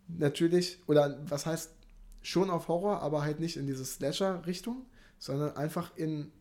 natürlich, 0.07 0.79
oder 0.87 1.19
was 1.29 1.45
heißt 1.45 1.71
schon 2.21 2.49
auf 2.49 2.67
Horror, 2.67 3.01
aber 3.01 3.21
halt 3.21 3.39
nicht 3.39 3.55
in 3.55 3.67
diese 3.67 3.85
Slasher-Richtung, 3.85 4.85
sondern 5.19 5.55
einfach 5.55 5.95
in 5.95 6.31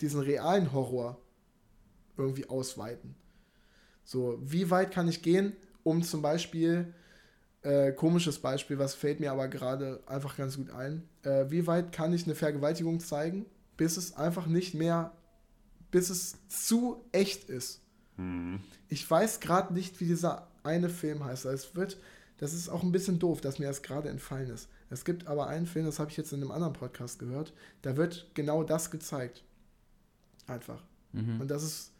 diesen 0.00 0.20
realen 0.20 0.72
Horror 0.72 1.20
irgendwie 2.16 2.48
ausweiten. 2.48 3.14
So, 4.04 4.38
wie 4.40 4.70
weit 4.70 4.90
kann 4.92 5.08
ich 5.08 5.22
gehen, 5.22 5.54
um 5.82 6.02
zum 6.02 6.22
Beispiel, 6.22 6.94
äh, 7.66 7.92
komisches 7.92 8.38
Beispiel, 8.38 8.78
was 8.78 8.94
fällt 8.94 9.18
mir 9.18 9.32
aber 9.32 9.48
gerade 9.48 10.00
einfach 10.06 10.36
ganz 10.36 10.56
gut 10.56 10.70
ein, 10.70 11.02
äh, 11.24 11.46
wie 11.48 11.66
weit 11.66 11.90
kann 11.90 12.12
ich 12.12 12.24
eine 12.24 12.36
Vergewaltigung 12.36 13.00
zeigen, 13.00 13.44
bis 13.76 13.96
es 13.96 14.16
einfach 14.16 14.46
nicht 14.46 14.74
mehr, 14.74 15.12
bis 15.90 16.08
es 16.08 16.36
zu 16.48 17.04
echt 17.10 17.50
ist. 17.50 17.80
Hm. 18.16 18.60
Ich 18.88 19.10
weiß 19.10 19.40
gerade 19.40 19.74
nicht, 19.74 20.00
wie 20.00 20.04
dieser 20.04 20.46
eine 20.62 20.88
Film 20.88 21.24
heißt. 21.24 21.44
Es 21.46 21.74
wird, 21.74 21.98
das 22.38 22.54
ist 22.54 22.68
auch 22.68 22.84
ein 22.84 22.92
bisschen 22.92 23.18
doof, 23.18 23.40
dass 23.40 23.58
mir 23.58 23.66
das 23.66 23.82
gerade 23.82 24.10
entfallen 24.10 24.50
ist. 24.50 24.68
Es 24.88 25.04
gibt 25.04 25.26
aber 25.26 25.48
einen 25.48 25.66
Film, 25.66 25.86
das 25.86 25.98
habe 25.98 26.12
ich 26.12 26.16
jetzt 26.16 26.32
in 26.32 26.42
einem 26.42 26.52
anderen 26.52 26.72
Podcast 26.72 27.18
gehört, 27.18 27.52
da 27.82 27.96
wird 27.96 28.30
genau 28.34 28.62
das 28.62 28.92
gezeigt. 28.92 29.42
Einfach. 30.46 30.84
Mhm. 31.12 31.40
Und 31.40 31.50
das 31.50 31.64
ist 31.64 31.90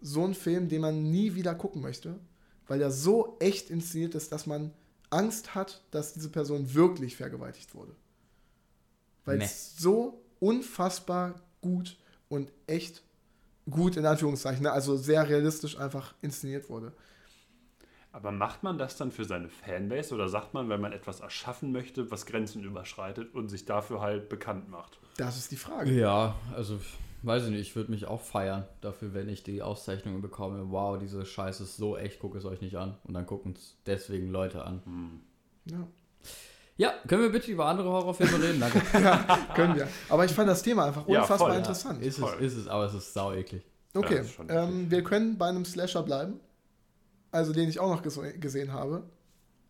so 0.00 0.24
ein 0.24 0.32
Film, 0.32 0.70
den 0.70 0.80
man 0.80 1.10
nie 1.10 1.34
wieder 1.34 1.54
gucken 1.54 1.82
möchte, 1.82 2.18
weil 2.66 2.78
der 2.78 2.90
so 2.90 3.36
echt 3.38 3.68
inszeniert 3.68 4.14
ist, 4.14 4.32
dass 4.32 4.46
man 4.46 4.72
Angst 5.10 5.54
hat, 5.54 5.82
dass 5.90 6.12
diese 6.12 6.30
Person 6.30 6.74
wirklich 6.74 7.16
vergewaltigt 7.16 7.74
wurde. 7.74 7.94
Weil 9.24 9.38
Meh. 9.38 9.44
es 9.44 9.76
so 9.76 10.22
unfassbar 10.38 11.34
gut 11.60 11.98
und 12.28 12.52
echt 12.66 13.02
gut 13.68 13.96
in 13.96 14.06
Anführungszeichen, 14.06 14.62
ne? 14.62 14.72
also 14.72 14.96
sehr 14.96 15.28
realistisch 15.28 15.78
einfach 15.78 16.14
inszeniert 16.22 16.68
wurde. 16.70 16.92
Aber 18.12 18.32
macht 18.32 18.64
man 18.64 18.76
das 18.76 18.96
dann 18.96 19.12
für 19.12 19.24
seine 19.24 19.48
Fanbase 19.48 20.14
oder 20.14 20.28
sagt 20.28 20.52
man, 20.52 20.68
wenn 20.68 20.80
man 20.80 20.92
etwas 20.92 21.20
erschaffen 21.20 21.70
möchte, 21.70 22.10
was 22.10 22.26
Grenzen 22.26 22.64
überschreitet 22.64 23.34
und 23.34 23.48
sich 23.48 23.66
dafür 23.66 24.00
halt 24.00 24.28
bekannt 24.28 24.68
macht? 24.68 24.98
Das 25.16 25.36
ist 25.36 25.52
die 25.52 25.56
Frage. 25.56 25.92
Ja, 25.92 26.34
also 26.56 26.80
weiß 27.22 27.44
ich 27.44 27.50
nicht, 27.50 27.60
ich 27.60 27.76
würde 27.76 27.90
mich 27.90 28.06
auch 28.06 28.20
feiern 28.20 28.64
dafür, 28.80 29.12
wenn 29.14 29.28
ich 29.28 29.42
die 29.42 29.62
Auszeichnungen 29.62 30.22
bekomme. 30.22 30.70
Wow, 30.70 30.98
diese 30.98 31.24
Scheiße 31.26 31.62
ist 31.64 31.76
so 31.76 31.96
echt, 31.96 32.20
guckt 32.20 32.36
es 32.36 32.44
euch 32.44 32.60
nicht 32.60 32.76
an. 32.76 32.96
Und 33.04 33.14
dann 33.14 33.26
gucken 33.26 33.54
es 33.56 33.76
deswegen 33.86 34.28
Leute 34.30 34.64
an. 34.64 35.20
Ja, 35.66 35.86
Ja, 36.76 36.94
können 37.06 37.22
wir 37.22 37.30
bitte 37.32 37.50
über 37.50 37.66
andere 37.66 37.90
Horrorfilme 37.90 38.42
reden? 38.42 38.60
Danke. 38.60 38.80
können 39.54 39.76
wir. 39.76 39.88
Aber 40.08 40.24
ich 40.24 40.32
fand 40.32 40.48
das 40.48 40.62
Thema 40.62 40.86
einfach 40.86 41.06
Ja, 41.08 41.20
unfassbar 41.22 41.38
voll, 41.48 41.50
ja. 41.52 41.58
interessant. 41.58 42.02
ist 42.02 42.18
es, 42.18 42.24
Voll. 42.24 42.40
ist 42.42 42.56
es, 42.56 42.68
aber 42.68 42.84
es 42.86 42.94
ist 42.94 43.12
sau 43.12 43.32
eklig. 43.32 43.62
Okay, 43.92 44.22
Ja, 44.48 44.64
ähm, 44.64 44.90
wir 44.90 45.02
können 45.04 45.36
bei 45.36 45.48
einem 45.48 45.64
Slasher 45.64 46.02
bleiben, 46.02 46.40
also 47.32 47.52
den 47.52 47.68
ich 47.68 47.80
auch 47.80 47.88
noch 47.94 48.02
ges 48.02 48.18
gesehen 48.38 48.72
habe, 48.72 49.02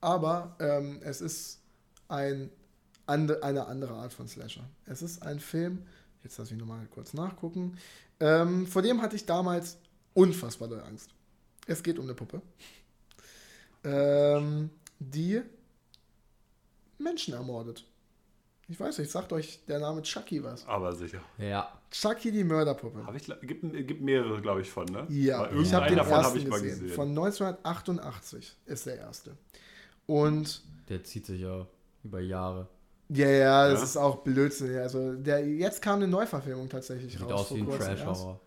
aber 0.00 0.56
ähm, 0.60 1.00
es 1.02 1.20
ist 1.20 1.62
ein, 2.08 2.50
ande 3.06 3.42
eine 3.42 3.66
andere 3.66 3.94
Art 3.94 4.12
von 4.12 4.28
Slasher. 4.28 4.62
Es 4.86 5.02
ist 5.02 5.22
ein 5.22 5.40
Film, 5.40 5.86
jetzt 6.22 6.38
lass 6.38 6.50
mich 6.50 6.60
nochmal 6.60 6.86
kurz 6.90 7.14
nachgucken, 7.14 7.76
ähm, 8.20 8.66
vor 8.66 8.82
dem 8.82 9.00
hatte 9.02 9.16
ich 9.16 9.26
damals 9.26 9.78
unfassbar 10.14 10.68
doll 10.68 10.80
Angst. 10.80 11.10
Es 11.66 11.82
geht 11.82 11.98
um 11.98 12.04
eine 12.04 12.14
Puppe, 12.14 12.42
ähm, 13.84 14.70
die 14.98 15.42
Menschen 16.98 17.34
ermordet. 17.34 17.84
Ich 18.68 18.78
weiß 18.78 18.98
nicht, 18.98 19.10
sagt 19.10 19.32
euch 19.32 19.64
der 19.66 19.80
Name 19.80 20.00
Chucky 20.02 20.44
was? 20.44 20.64
Aber 20.66 20.94
sicher. 20.94 21.20
Ja. 21.38 21.76
Chucky 21.90 22.30
die 22.30 22.44
Mörderpuppe. 22.44 23.04
Hab 23.04 23.16
ich, 23.16 23.26
gibt, 23.42 23.62
gibt 23.88 24.00
mehrere, 24.00 24.40
glaube 24.40 24.60
ich, 24.60 24.70
von, 24.70 24.84
ne? 24.86 25.06
Ja, 25.08 25.40
Aber 25.44 25.56
ich 25.56 25.74
habe 25.74 25.88
den 25.88 25.96
davon 25.96 26.12
ersten 26.12 26.26
habe 26.28 26.38
ich 26.38 26.46
mal 26.46 26.60
gesehen. 26.60 26.80
gesehen. 26.82 26.94
Von 26.94 27.08
1988 27.08 28.56
ist 28.66 28.86
der 28.86 28.98
erste. 28.98 29.36
Und 30.06 30.62
Der 30.88 31.02
zieht 31.02 31.26
sich 31.26 31.40
ja 31.40 31.66
über 32.04 32.20
Jahre. 32.20 32.68
Ja, 33.12 33.28
ja, 33.28 33.68
das 33.68 33.80
Ja? 33.80 33.84
ist 33.84 33.96
auch 33.96 34.22
Blödsinn. 34.22 34.78
Also 34.78 35.14
der, 35.14 35.46
jetzt 35.46 35.82
kam 35.82 35.96
eine 35.96 36.08
Neuverfilmung 36.08 36.68
tatsächlich 36.68 37.12
Sieht 37.12 37.22
raus. 37.22 37.32
aus 37.50 37.54
wie 37.54 37.60
ein 37.60 37.64
vor 37.66 37.76
kurzem 37.76 37.90
erst. 37.92 38.04
Trash-Horror. 38.04 38.40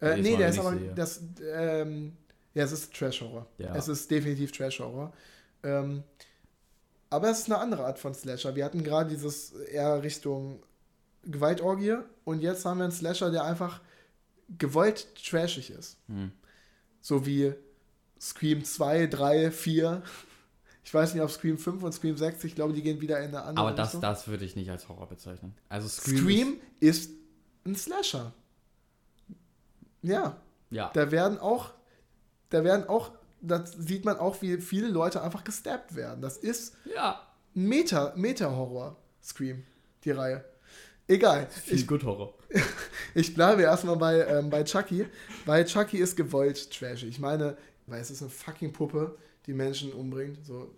Äh, 0.00 0.16
nee, 0.22 0.36
der 0.36 0.48
ist 0.48 0.58
aber 0.58 0.74
sehe. 0.78 0.94
das. 0.94 1.22
Ähm, 1.52 2.16
ja, 2.54 2.64
es 2.64 2.72
ist 2.72 2.94
Trash-Horror. 2.94 3.46
Ja. 3.58 3.74
Es 3.76 3.88
ist 3.88 4.10
definitiv 4.10 4.52
Trash-Horror. 4.52 5.12
Ähm, 5.62 6.02
aber 7.10 7.30
es 7.30 7.40
ist 7.40 7.46
eine 7.46 7.58
andere 7.58 7.84
Art 7.86 7.98
von 7.98 8.14
Slasher. 8.14 8.54
Wir 8.54 8.64
hatten 8.64 8.84
gerade 8.84 9.10
dieses 9.10 9.52
eher 9.52 10.02
Richtung 10.02 10.62
Gewaltorgie 11.24 11.96
und 12.24 12.40
jetzt 12.40 12.64
haben 12.64 12.78
wir 12.78 12.84
einen 12.84 12.92
Slasher, 12.92 13.30
der 13.30 13.44
einfach 13.44 13.80
gewollt 14.58 15.08
trashig 15.16 15.70
ist. 15.70 15.98
Hm. 16.08 16.32
So 17.00 17.26
wie 17.26 17.52
Scream 18.20 18.64
2, 18.64 19.06
3, 19.06 19.50
4. 19.50 20.02
Ich 20.82 20.94
weiß 20.94 21.14
nicht, 21.14 21.22
ob 21.22 21.30
Scream 21.30 21.58
5 21.58 21.82
und 21.82 21.92
Scream 21.92 22.16
6, 22.16 22.42
ich 22.44 22.54
glaube, 22.54 22.72
die 22.72 22.82
gehen 22.82 23.00
wieder 23.00 23.18
in 23.20 23.28
eine 23.28 23.42
andere 23.42 23.66
Aber 23.66 23.76
das, 23.76 23.88
Richtung. 23.88 24.00
das 24.02 24.28
würde 24.28 24.44
ich 24.44 24.56
nicht 24.56 24.70
als 24.70 24.88
Horror 24.88 25.08
bezeichnen. 25.08 25.54
Also 25.68 25.88
Scream. 25.88 26.16
Scream 26.18 26.60
ist 26.80 27.10
ein 27.66 27.76
Slasher. 27.76 28.32
Ja, 30.02 30.26
Ist, 30.70 30.76
ja. 30.76 30.90
da 30.94 31.10
werden 31.10 31.38
auch, 31.38 31.72
da 32.48 32.64
werden 32.64 32.88
auch, 32.88 33.12
da 33.42 33.64
sieht 33.66 34.04
man 34.04 34.18
auch, 34.18 34.40
wie 34.42 34.56
viele 34.58 34.88
Leute 34.88 35.22
einfach 35.22 35.44
gestappt 35.44 35.94
werden. 35.94 36.22
Das 36.22 36.36
ist 36.38 36.74
Ja. 36.84 37.20
ein 37.54 37.64
Meta, 37.68 38.12
Meta-Horror, 38.16 38.96
Scream, 39.22 39.64
die 40.04 40.12
Reihe. 40.12 40.44
Egal. 41.06 41.48
Ich, 41.66 41.86
Good 41.86 42.04
Horror. 42.04 42.34
ich 43.14 43.34
bleibe 43.34 43.62
erstmal 43.62 43.96
bei, 43.96 44.24
ähm, 44.26 44.48
bei 44.48 44.62
Chucky, 44.64 45.06
weil 45.44 45.64
Chucky 45.66 45.98
ist 45.98 46.16
gewollt 46.16 46.70
trashy. 46.70 47.06
Ich 47.06 47.18
meine, 47.18 47.56
weil 47.86 48.00
es 48.00 48.10
ist 48.10 48.22
eine 48.22 48.30
fucking 48.30 48.72
Puppe, 48.72 49.18
die 49.46 49.52
Menschen 49.52 49.92
umbringt. 49.92 50.44
So. 50.44 50.74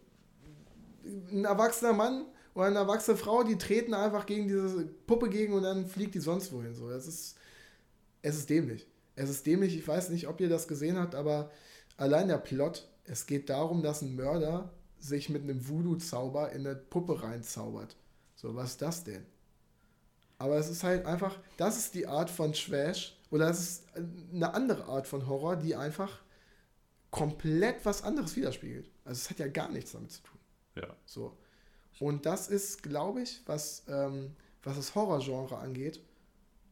Ein 1.31 1.45
erwachsener 1.45 1.93
Mann 1.93 2.25
oder 2.55 2.67
eine 2.67 2.79
erwachsene 2.79 3.17
Frau, 3.17 3.43
die 3.43 3.59
treten 3.59 3.95
einfach 3.95 4.27
gegen 4.27 4.49
diese 4.49 4.87
Puppe 5.07 5.29
gegen 5.29 5.53
und 5.55 5.63
dann 5.63 5.87
fliegt 5.87 6.15
die 6.15 6.21
sonst 6.21 6.53
wohin. 6.53 6.75
So. 6.75 6.89
Das 6.89 7.07
ist, 7.07 7.37
es 8.23 8.37
ist 8.37 8.51
dämlich. 8.51 8.87
Es 9.15 9.29
ist 9.29 9.47
dämlich, 9.47 9.77
ich 9.77 9.87
weiß 9.87 10.11
nicht, 10.11 10.29
ob 10.29 10.41
ihr 10.41 10.49
das 10.49 10.69
gesehen 10.69 10.99
habt, 10.99 11.15
aber 11.15 11.51
allein 11.97 12.29
der 12.29 12.39
Plot, 12.39 12.89
es 13.05 13.27
geht 13.27 13.51
darum, 13.51 13.83
dass 13.83 14.03
ein 14.03 14.17
Mörder 14.17 14.71
sich 14.99 15.29
mit 15.29 15.43
einem 15.43 15.69
Voodoo-Zauber 15.69 16.53
in 16.53 16.67
eine 16.67 16.77
Puppe 16.77 17.23
reinzaubert. 17.23 17.97
So, 18.37 18.55
was 18.55 18.71
ist 18.71 18.83
das 18.83 19.05
denn? 19.05 19.27
Aber 20.39 20.57
es 20.57 20.69
ist 20.69 20.83
halt 20.83 21.07
einfach, 21.07 21.39
das 21.57 21.77
ist 21.77 21.95
die 21.95 22.07
Art 22.07 22.31
von 22.31 22.53
Trash 22.53 23.17
oder 23.31 23.47
das 23.47 23.61
ist 23.61 23.85
eine 24.33 24.55
andere 24.55 24.85
Art 24.87 25.07
von 25.07 25.29
Horror, 25.29 25.57
die 25.57 25.77
einfach 25.77 26.21
komplett 27.13 27.85
was 27.85 28.03
anderes 28.03 28.35
widerspiegelt. 28.35 28.91
Also 29.05 29.21
es 29.21 29.31
hat 29.31 29.39
ja 29.39 29.47
gar 29.47 29.71
nichts 29.71 29.93
damit 29.93 30.11
zu 30.11 30.23
tun. 30.23 30.41
Ja. 30.75 30.97
So. 31.05 31.39
Und 32.01 32.27
das 32.27 32.49
ist, 32.49 32.83
glaube 32.83 33.23
ich, 33.23 33.43
was, 33.47 33.85
ähm, 33.87 34.35
was 34.65 34.77
das 34.77 34.95
Horrorgenre 34.97 35.59
angeht, 35.59 36.01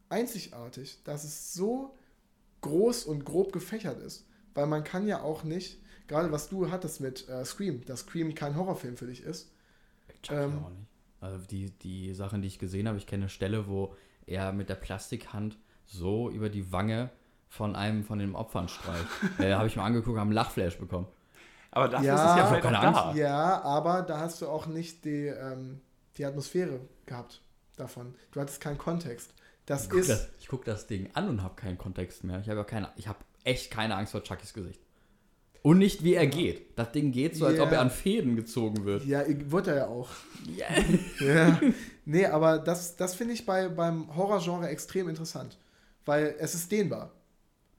einzigartig, 0.08 0.98
dass 1.04 1.24
es 1.24 1.54
so 1.54 1.94
groß 2.62 3.04
und 3.04 3.24
grob 3.24 3.52
gefächert 3.52 4.00
ist. 4.00 4.26
Weil 4.54 4.66
man 4.66 4.82
kann 4.82 5.06
ja 5.06 5.22
auch 5.22 5.44
nicht, 5.44 5.78
gerade 6.08 6.32
was 6.32 6.48
du 6.48 6.70
hattest 6.70 7.00
mit 7.00 7.28
äh, 7.28 7.44
Scream, 7.44 7.84
dass 7.84 8.00
Scream 8.00 8.34
kein 8.34 8.56
Horrorfilm 8.56 8.96
für 8.96 9.06
dich 9.06 9.22
ist. 9.22 9.52
Chucky 10.22 10.40
Ähm, 10.40 10.64
auch 10.64 10.70
nicht. 10.70 10.88
Also 11.20 11.46
die, 11.46 11.70
die 11.70 12.14
Sachen, 12.14 12.40
die 12.40 12.48
ich 12.48 12.58
gesehen 12.58 12.88
habe, 12.88 12.96
ich 12.96 13.06
kenne 13.06 13.24
eine 13.24 13.28
Stelle, 13.28 13.68
wo 13.68 13.94
er 14.26 14.52
mit 14.52 14.70
der 14.70 14.74
Plastikhand 14.74 15.58
so 15.84 16.30
über 16.30 16.48
die 16.48 16.72
Wange 16.72 17.10
von 17.50 17.76
einem 17.76 18.04
von 18.04 18.18
den 18.18 18.34
Opfern 18.34 18.68
streicht. 18.68 19.04
äh, 19.38 19.52
habe 19.52 19.66
ich 19.66 19.76
mir 19.76 19.82
angeguckt, 19.82 20.16
habe 20.16 20.22
einen 20.28 20.32
Lachflash 20.32 20.78
bekommen. 20.78 21.06
Aber 21.72 21.88
dafür 21.88 22.06
Ja, 22.08 22.14
ist 22.14 22.20
es 22.30 22.36
ja 22.38 22.46
vielleicht 22.46 22.66
auch 22.66 22.80
keine 22.80 22.92
da. 22.92 23.14
Ja, 23.14 23.60
aber 23.62 24.02
da 24.02 24.18
hast 24.20 24.40
du 24.40 24.48
auch 24.48 24.66
nicht 24.66 25.04
die, 25.04 25.26
ähm, 25.26 25.80
die 26.16 26.24
Atmosphäre 26.24 26.80
gehabt. 27.06 27.42
davon. 27.76 28.14
Du 28.32 28.40
hattest 28.40 28.60
keinen 28.60 28.76
Kontext. 28.78 29.32
Das 29.66 29.84
Ich 29.84 29.90
guck 29.90 30.00
ist. 30.00 30.10
das, 30.10 30.28
ich 30.38 30.48
guck 30.48 30.64
das 30.64 30.86
Ding 30.86 31.08
an 31.14 31.28
und 31.28 31.42
habe 31.42 31.54
keinen 31.54 31.78
Kontext 31.78 32.24
mehr. 32.24 32.40
Ich 32.40 32.48
habe 32.48 32.58
ja 32.58 32.64
keine, 32.64 32.90
ich 32.96 33.08
habe 33.08 33.18
echt 33.44 33.70
keine 33.70 33.94
Angst 33.94 34.12
vor 34.12 34.22
Chuckys 34.22 34.52
Gesicht. 34.52 34.80
Und 35.62 35.78
nicht, 35.78 36.02
wie 36.04 36.14
er 36.14 36.26
geht. 36.26 36.78
Das 36.78 36.90
Ding 36.92 37.10
geht 37.12 37.36
so, 37.36 37.46
als 37.46 37.56
Ja. 37.58 37.64
ob 37.64 37.72
er 37.72 37.80
an 37.80 37.90
Fäden 37.90 38.34
gezogen 38.36 38.84
wird. 38.84 39.04
Ja, 39.04 39.22
wurde 39.50 39.70
er 39.72 39.76
ja 39.76 39.86
auch. 39.88 40.08
Yeah. 40.48 40.68
Ja. 41.20 41.60
nee, 42.06 42.26
aber 42.26 42.58
das, 42.58 42.96
das 42.96 43.14
finde 43.14 43.34
ich 43.34 43.44
bei, 43.46 43.68
beim 43.68 44.14
Horrorgenre 44.16 44.68
extrem 44.68 45.08
interessant. 45.08 45.56
Weil 46.06 46.34
es 46.38 46.54
ist 46.54 46.70
dehnbar. 46.72 47.10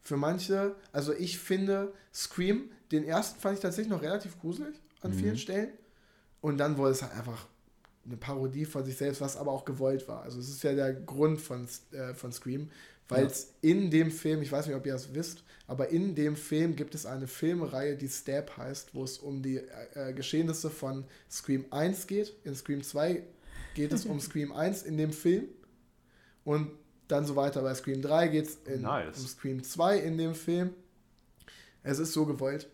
Für 0.02 0.18
manche, 0.18 0.76
also 0.92 1.14
ich 1.14 1.38
finde 1.38 1.94
Scream, 2.14 2.72
den 2.92 3.04
ersten 3.04 3.40
fand 3.40 3.56
ich 3.56 3.62
tatsächlich 3.62 3.92
noch 3.92 4.02
relativ 4.02 4.40
gruselig 4.40 4.76
an 5.02 5.14
vielen 5.14 5.38
Stellen. 5.38 5.70
Und 6.42 6.58
dann 6.58 6.78
wurde 6.78 6.92
es 6.92 7.02
halt 7.02 7.14
einfach 7.14 7.48
eine 8.06 8.18
Parodie 8.18 8.66
von 8.66 8.84
sich 8.84 8.98
selbst, 8.98 9.22
was 9.22 9.38
aber 9.38 9.52
auch 9.52 9.66
gewollt 9.66 10.08
war. 10.08 10.24
Also 10.24 10.40
es 10.40 10.50
ist 10.50 10.64
ja 10.64 10.74
der 10.74 10.94
Grund 10.94 11.40
von, 11.40 11.68
äh, 11.92 12.14
von 12.16 12.32
Scream, 12.32 12.70
weil 13.08 13.26
es 13.26 13.54
in 13.62 13.92
dem 13.92 14.10
Film, 14.10 14.42
ich 14.42 14.52
weiß 14.52 14.68
nicht, 14.68 14.76
ob 14.76 14.86
ihr 14.86 14.94
das 14.94 15.14
wisst, 15.14 15.44
aber 15.68 15.90
in 15.90 16.16
dem 16.16 16.36
Film 16.36 16.76
gibt 16.76 16.96
es 16.96 17.06
eine 17.06 17.28
Filmreihe, 17.28 17.96
die 17.96 18.08
Stab 18.08 18.58
heißt, 18.58 18.96
wo 18.96 19.04
es 19.04 19.18
um 19.18 19.44
die 19.44 19.58
äh, 19.58 20.14
Geschehnisse 20.14 20.70
von 20.70 21.06
Scream 21.30 21.66
1 21.72 22.08
geht. 22.08 22.34
In 22.44 22.56
Scream 22.56 22.82
2 22.82 23.22
geht 23.76 23.92
es 23.94 24.06
um 24.06 24.20
Scream 24.22 24.52
1 24.52 24.84
in 24.84 24.98
dem 24.98 25.14
Film 25.14 25.50
und 26.44 26.72
dann 27.12 27.26
so 27.26 27.36
weiter. 27.36 27.62
Bei 27.62 27.74
Scream 27.76 28.02
3 28.02 28.28
geht 28.30 28.48
es 28.48 28.82
Nice. 28.82 29.20
um 29.20 29.28
Scream 29.28 29.64
2 29.64 30.00
in 30.00 30.18
dem 30.18 30.34
Film. 30.36 30.72
Es 31.84 32.00
ist 32.00 32.14
so 32.14 32.26
gewollt. 32.26 32.70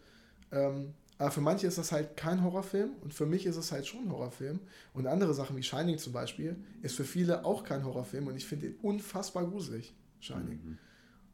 Ähm, 0.51 0.93
aber 1.17 1.31
für 1.31 1.41
manche 1.41 1.65
ist 1.65 1.77
das 1.79 1.91
halt 1.91 2.15
kein 2.15 2.43
Horrorfilm 2.43 2.91
und 3.01 3.13
für 3.13 3.25
mich 3.25 3.45
ist 3.47 3.55
es 3.55 3.71
halt 3.71 3.87
schon 3.87 4.05
ein 4.05 4.11
Horrorfilm. 4.11 4.59
Und 4.93 5.07
andere 5.07 5.33
Sachen 5.33 5.57
wie 5.57 5.63
Shining 5.63 5.97
zum 5.97 6.13
Beispiel 6.13 6.55
ist 6.83 6.95
für 6.95 7.05
viele 7.05 7.43
auch 7.43 7.63
kein 7.63 7.83
Horrorfilm 7.83 8.27
und 8.27 8.35
ich 8.37 8.45
finde 8.45 8.67
ihn 8.67 8.75
unfassbar 8.81 9.45
gruselig, 9.47 9.95
Shining. 10.19 10.77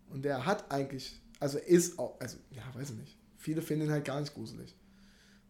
Und 0.10 0.24
der 0.24 0.46
hat 0.46 0.72
eigentlich, 0.72 1.22
also 1.40 1.58
ist 1.58 2.00
auch, 2.00 2.18
also 2.22 2.38
ja, 2.52 2.64
weiß 2.74 2.92
ich 2.92 2.96
nicht. 2.98 3.18
Viele 3.38 3.62
finden 3.62 3.88
ihn 3.88 3.92
halt 3.92 4.06
gar 4.06 4.22
nicht 4.22 4.34
gruselig. 4.34 4.74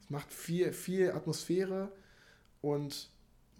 Es 0.01 0.09
macht 0.09 0.33
viel, 0.33 0.73
viel 0.73 1.11
Atmosphäre 1.11 1.91
und 2.61 3.11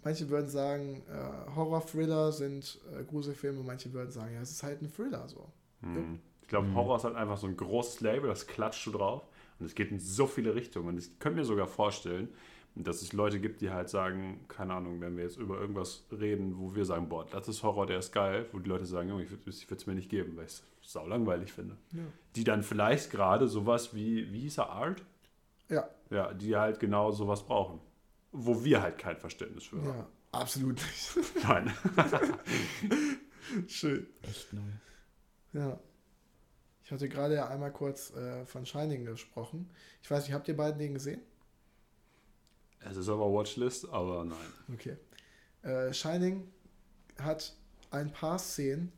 manche 0.04 0.28
würden 0.28 0.48
sagen, 0.48 1.02
äh, 1.08 1.54
Horror-Thriller 1.56 2.32
sind 2.32 2.80
äh, 2.92 3.04
Gruselfilme, 3.04 3.62
manche 3.62 3.92
würden 3.92 4.10
sagen, 4.10 4.34
ja, 4.34 4.40
es 4.40 4.50
ist 4.50 4.62
halt 4.62 4.82
ein 4.82 4.92
Thriller 4.92 5.26
so. 5.28 5.48
Hm. 5.80 6.20
Ich 6.42 6.48
glaube, 6.48 6.72
Horror 6.74 6.96
ist 6.98 7.04
halt 7.04 7.16
einfach 7.16 7.38
so 7.38 7.46
ein 7.46 7.56
großes 7.56 8.00
Label, 8.00 8.28
das 8.28 8.46
klatscht 8.46 8.86
du 8.86 8.90
drauf. 8.92 9.22
Und 9.58 9.66
es 9.66 9.74
geht 9.74 9.90
in 9.90 9.98
so 9.98 10.26
viele 10.26 10.54
Richtungen. 10.54 10.88
Und 10.88 10.98
ich 10.98 11.18
könnte 11.18 11.38
mir 11.38 11.44
sogar 11.44 11.66
vorstellen, 11.66 12.28
dass 12.74 13.02
es 13.02 13.12
Leute 13.12 13.40
gibt, 13.40 13.60
die 13.60 13.70
halt 13.70 13.88
sagen, 13.88 14.44
keine 14.48 14.74
Ahnung, 14.74 15.00
wenn 15.00 15.16
wir 15.16 15.24
jetzt 15.24 15.38
über 15.38 15.60
irgendwas 15.60 16.04
reden, 16.10 16.58
wo 16.58 16.74
wir 16.74 16.84
sagen, 16.84 17.08
boah, 17.08 17.24
das 17.24 17.48
ist 17.48 17.62
Horror, 17.62 17.86
der 17.86 18.00
ist 18.00 18.12
geil, 18.12 18.46
wo 18.52 18.58
die 18.58 18.68
Leute 18.68 18.84
sagen, 18.84 19.08
Junge, 19.08 19.22
ich 19.22 19.30
würde 19.30 19.42
es 19.48 19.86
mir 19.86 19.94
nicht 19.94 20.10
geben, 20.10 20.36
weil 20.36 20.46
ich 20.46 20.50
es 20.50 20.62
sau 20.82 21.06
langweilig 21.06 21.52
finde. 21.52 21.76
Ja. 21.92 22.02
Die 22.34 22.44
dann 22.44 22.62
vielleicht 22.62 23.10
gerade 23.10 23.46
sowas 23.46 23.94
wie, 23.94 24.32
wie 24.32 24.40
hieß 24.40 24.58
er, 24.58 24.70
Art? 24.70 25.02
Ja, 25.68 25.88
Ja, 26.10 26.34
die 26.34 26.56
halt 26.56 26.80
genau 26.80 27.12
sowas 27.12 27.44
brauchen. 27.44 27.80
Wo 28.36 28.64
wir 28.64 28.82
halt 28.82 28.98
kein 28.98 29.16
Verständnis 29.16 29.64
für 29.64 29.76
haben. 29.76 29.86
ja, 29.86 30.08
absolut 30.32 30.76
nicht. 30.76 31.34
Nein. 31.44 31.72
Schön. 33.68 34.06
Echt 34.22 34.52
null. 34.52 34.72
Ja. 35.52 35.78
Ich 36.82 36.90
hatte 36.90 37.08
gerade 37.08 37.34
ja 37.34 37.48
einmal 37.48 37.72
kurz 37.72 38.12
äh, 38.14 38.44
von 38.44 38.66
Shining 38.66 39.04
gesprochen. 39.04 39.70
Ich 40.02 40.10
weiß 40.10 40.24
nicht, 40.24 40.34
habt 40.34 40.48
ihr 40.48 40.56
beiden 40.56 40.78
den 40.78 40.94
gesehen? 40.94 41.22
Es 42.80 42.96
ist 42.96 43.08
aber 43.08 43.32
Watchlist, 43.32 43.88
aber 43.88 44.24
nein. 44.24 44.36
Okay. 44.74 44.96
Äh, 45.62 45.94
Shining 45.94 46.46
hat 47.18 47.56
ein 47.90 48.12
paar 48.12 48.38
Szenen, 48.38 48.92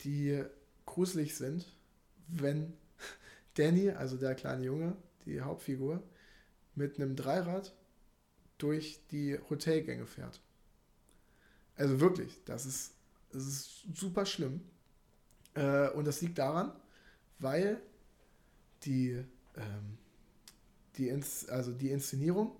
die 0.00 0.42
gruselig 0.86 1.36
sind, 1.36 1.66
wenn 2.28 2.72
Danny, 3.54 3.90
also 3.90 4.16
der 4.16 4.34
kleine 4.34 4.64
Junge, 4.64 4.96
die 5.26 5.40
Hauptfigur, 5.40 6.02
mit 6.74 6.96
einem 6.96 7.16
Dreirad 7.16 7.74
durch 8.58 9.00
die 9.10 9.38
Hotelgänge 9.48 10.06
fährt. 10.06 10.40
Also 11.76 12.00
wirklich, 12.00 12.40
das 12.44 12.66
ist, 12.66 12.92
das 13.32 13.46
ist 13.46 13.84
super 13.94 14.26
schlimm. 14.26 14.60
Äh, 15.54 15.90
und 15.90 16.06
das 16.06 16.20
liegt 16.20 16.38
daran, 16.38 16.72
weil 17.38 17.80
die, 18.82 19.24
ähm, 19.56 19.98
die, 20.96 21.08
Ins 21.08 21.48
also 21.48 21.72
die 21.72 21.90
Inszenierung 21.90 22.56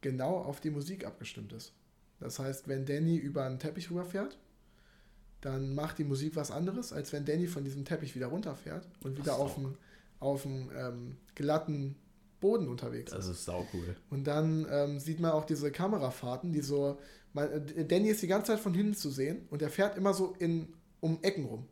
genau 0.00 0.38
auf 0.38 0.60
die 0.60 0.70
Musik 0.70 1.04
abgestimmt 1.04 1.52
ist. 1.52 1.72
Das 2.20 2.38
heißt, 2.38 2.68
wenn 2.68 2.86
Danny 2.86 3.16
über 3.16 3.44
einen 3.44 3.58
Teppich 3.58 3.90
rüberfährt, 3.90 4.38
dann 5.40 5.74
macht 5.74 5.98
die 5.98 6.04
Musik 6.04 6.36
was 6.36 6.50
anderes, 6.50 6.92
als 6.92 7.12
wenn 7.12 7.24
Danny 7.24 7.46
von 7.46 7.64
diesem 7.64 7.84
Teppich 7.84 8.14
wieder 8.14 8.28
runterfährt 8.28 8.88
und 9.02 9.18
wieder 9.18 9.34
so. 9.34 9.42
auf 9.42 9.54
dem, 9.54 9.76
auf 10.20 10.42
dem 10.42 10.70
ähm, 10.74 11.16
glatten 11.34 11.96
Boden 12.44 12.68
unterwegs 12.68 13.10
ist. 13.10 13.16
Das 13.16 13.26
ist 13.26 13.46
sau 13.46 13.66
cool. 13.72 13.96
Und 14.10 14.24
dann 14.26 14.66
ähm, 14.70 15.00
sieht 15.00 15.18
man 15.18 15.30
auch 15.30 15.46
diese 15.46 15.72
Kamerafahrten, 15.72 16.52
die 16.52 16.60
so. 16.60 16.98
Man, 17.32 17.50
äh, 17.50 17.86
Danny 17.86 18.10
ist 18.10 18.20
die 18.20 18.26
ganze 18.26 18.52
Zeit 18.52 18.60
von 18.60 18.74
hinten 18.74 18.92
zu 18.92 19.08
sehen 19.08 19.46
und 19.48 19.62
er 19.62 19.70
fährt 19.70 19.96
immer 19.96 20.12
so 20.12 20.34
in, 20.38 20.74
um 21.00 21.18
Ecken 21.22 21.46
rum. 21.46 21.66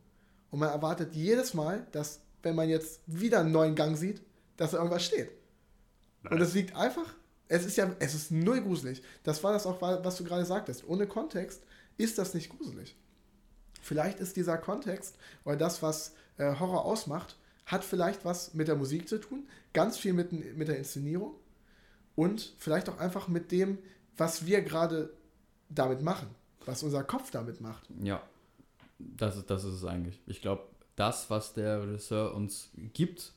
Und 0.49 0.59
man 0.59 0.69
erwartet 0.69 1.13
jedes 1.13 1.53
Mal, 1.53 1.85
dass, 1.91 2.21
wenn 2.41 2.55
man 2.55 2.69
jetzt 2.69 3.01
wieder 3.05 3.41
einen 3.41 3.51
neuen 3.51 3.75
Gang 3.75 3.95
sieht, 3.95 4.23
dass 4.57 4.71
da 4.71 4.77
irgendwas 4.77 5.05
steht. 5.05 5.29
Und 6.23 6.39
Nice. 6.39 6.47
es 6.49 6.53
liegt 6.55 6.75
einfach. 6.75 7.13
Es 7.49 7.65
ist 7.67 7.77
ja, 7.77 7.95
es 7.99 8.15
ist 8.15 8.31
null 8.31 8.61
gruselig. 8.61 9.03
Das 9.23 9.43
war 9.43 9.53
das 9.53 9.67
auch, 9.67 9.79
was 9.79 10.17
du 10.17 10.23
gerade 10.23 10.43
sagtest. 10.43 10.87
Ohne 10.87 11.05
Kontext 11.05 11.61
ist 11.97 12.17
das 12.17 12.33
nicht 12.33 12.49
gruselig. 12.49 12.97
Vielleicht 13.79 14.19
ist 14.19 14.37
dieser 14.37 14.57
Kontext 14.57 15.17
oder 15.45 15.55
das, 15.55 15.83
was 15.83 16.13
äh, 16.37 16.55
Horror 16.59 16.83
ausmacht, 16.85 17.37
hat 17.65 17.83
vielleicht 17.83 18.25
was 18.25 18.53
mit 18.53 18.67
der 18.67 18.75
Musik 18.75 19.07
zu 19.07 19.19
tun, 19.19 19.47
ganz 19.73 19.97
viel 19.97 20.13
mit, 20.13 20.31
mit 20.57 20.67
der 20.67 20.77
Inszenierung 20.77 21.35
und 22.15 22.53
vielleicht 22.57 22.89
auch 22.89 22.99
einfach 22.99 23.27
mit 23.27 23.51
dem, 23.51 23.77
was 24.17 24.45
wir 24.45 24.61
gerade 24.61 25.13
damit 25.69 26.01
machen, 26.01 26.27
was 26.65 26.83
unser 26.83 27.03
Kopf 27.03 27.31
damit 27.31 27.61
macht. 27.61 27.87
Ja, 28.01 28.21
das 28.99 29.37
ist, 29.37 29.49
das 29.49 29.63
ist 29.63 29.75
es 29.75 29.85
eigentlich. 29.85 30.19
Ich 30.27 30.41
glaube, 30.41 30.63
das, 30.95 31.29
was 31.29 31.53
der 31.53 31.83
Regisseur 31.83 32.35
uns 32.35 32.69
gibt, 32.93 33.33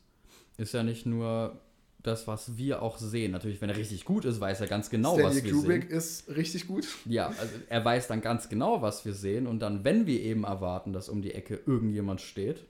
ist 0.59 0.75
ja 0.75 0.83
nicht 0.83 1.07
nur 1.07 1.61
das, 2.03 2.27
was 2.27 2.57
wir 2.57 2.83
auch 2.83 2.99
sehen. 2.99 3.33
Natürlich, 3.33 3.61
wenn 3.61 3.71
er 3.71 3.77
richtig 3.77 4.05
gut 4.05 4.25
ist, 4.25 4.41
weiß 4.41 4.61
er 4.61 4.69
ganz 4.69 4.91
genau, 4.91 5.15
Stanley 5.15 5.37
was 5.37 5.45
wir 5.45 5.53
Kubrick 5.53 5.83
sehen. 5.85 5.99
ist 5.99 6.29
richtig 6.29 6.67
gut. 6.67 6.87
Ja, 7.05 7.29
also 7.29 7.55
er 7.69 7.85
weiß 7.85 8.07
dann 8.07 8.21
ganz 8.21 8.49
genau, 8.49 8.81
was 8.81 9.05
wir 9.05 9.15
sehen. 9.15 9.47
Und 9.47 9.61
dann, 9.61 9.85
wenn 9.85 10.07
wir 10.07 10.21
eben 10.21 10.45
erwarten, 10.45 10.93
dass 10.93 11.09
um 11.09 11.23
die 11.23 11.33
Ecke 11.33 11.61
irgendjemand 11.67 12.21
steht 12.21 12.65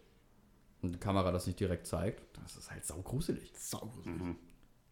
und 0.87 0.93
die 0.93 0.99
Kamera 0.99 1.31
das 1.33 1.47
nicht 1.47 1.61
direkt 1.61 1.87
zeigt, 1.87 2.23
das 2.43 2.57
ist 2.57 2.71
halt 2.71 2.85
saugruselig. 2.85 3.53
Saugruselig. 3.57 4.37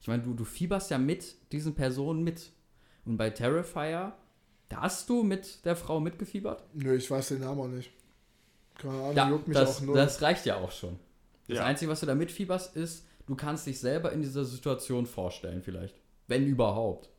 Ich 0.00 0.08
meine, 0.08 0.22
du, 0.22 0.34
du 0.34 0.44
fieberst 0.44 0.90
ja 0.90 0.98
mit 0.98 1.34
diesen 1.52 1.74
Personen 1.74 2.22
mit. 2.22 2.52
Und 3.06 3.16
bei 3.16 3.30
Terrifier, 3.30 4.14
da 4.68 4.80
hast 4.82 5.08
du 5.08 5.22
mit 5.22 5.64
der 5.64 5.76
Frau 5.76 6.00
mitgefiebert? 6.00 6.64
Nö, 6.74 6.94
ich 6.96 7.10
weiß 7.10 7.28
den 7.28 7.40
Namen 7.40 7.60
auch 7.60 7.68
nicht. 7.68 7.90
Keine 8.76 8.94
Ahnung, 8.94 9.16
Ja, 9.16 9.28
juckt 9.30 9.48
mich 9.48 9.56
das, 9.56 9.76
auch 9.78 9.80
null. 9.82 9.94
das 9.96 10.20
reicht 10.22 10.46
ja 10.46 10.56
auch 10.56 10.72
schon. 10.72 10.98
Das 11.48 11.58
Ja. 11.58 11.64
Einzige, 11.64 11.90
was 11.90 12.00
du 12.00 12.06
da 12.06 12.14
mitfieberst, 12.14 12.74
ist, 12.76 13.06
du 13.26 13.34
kannst 13.36 13.66
dich 13.66 13.78
selber 13.78 14.12
in 14.12 14.20
dieser 14.22 14.44
Situation 14.44 15.06
vorstellen, 15.06 15.62
vielleicht. 15.62 15.94
Wenn 16.26 16.46
überhaupt. 16.46 17.10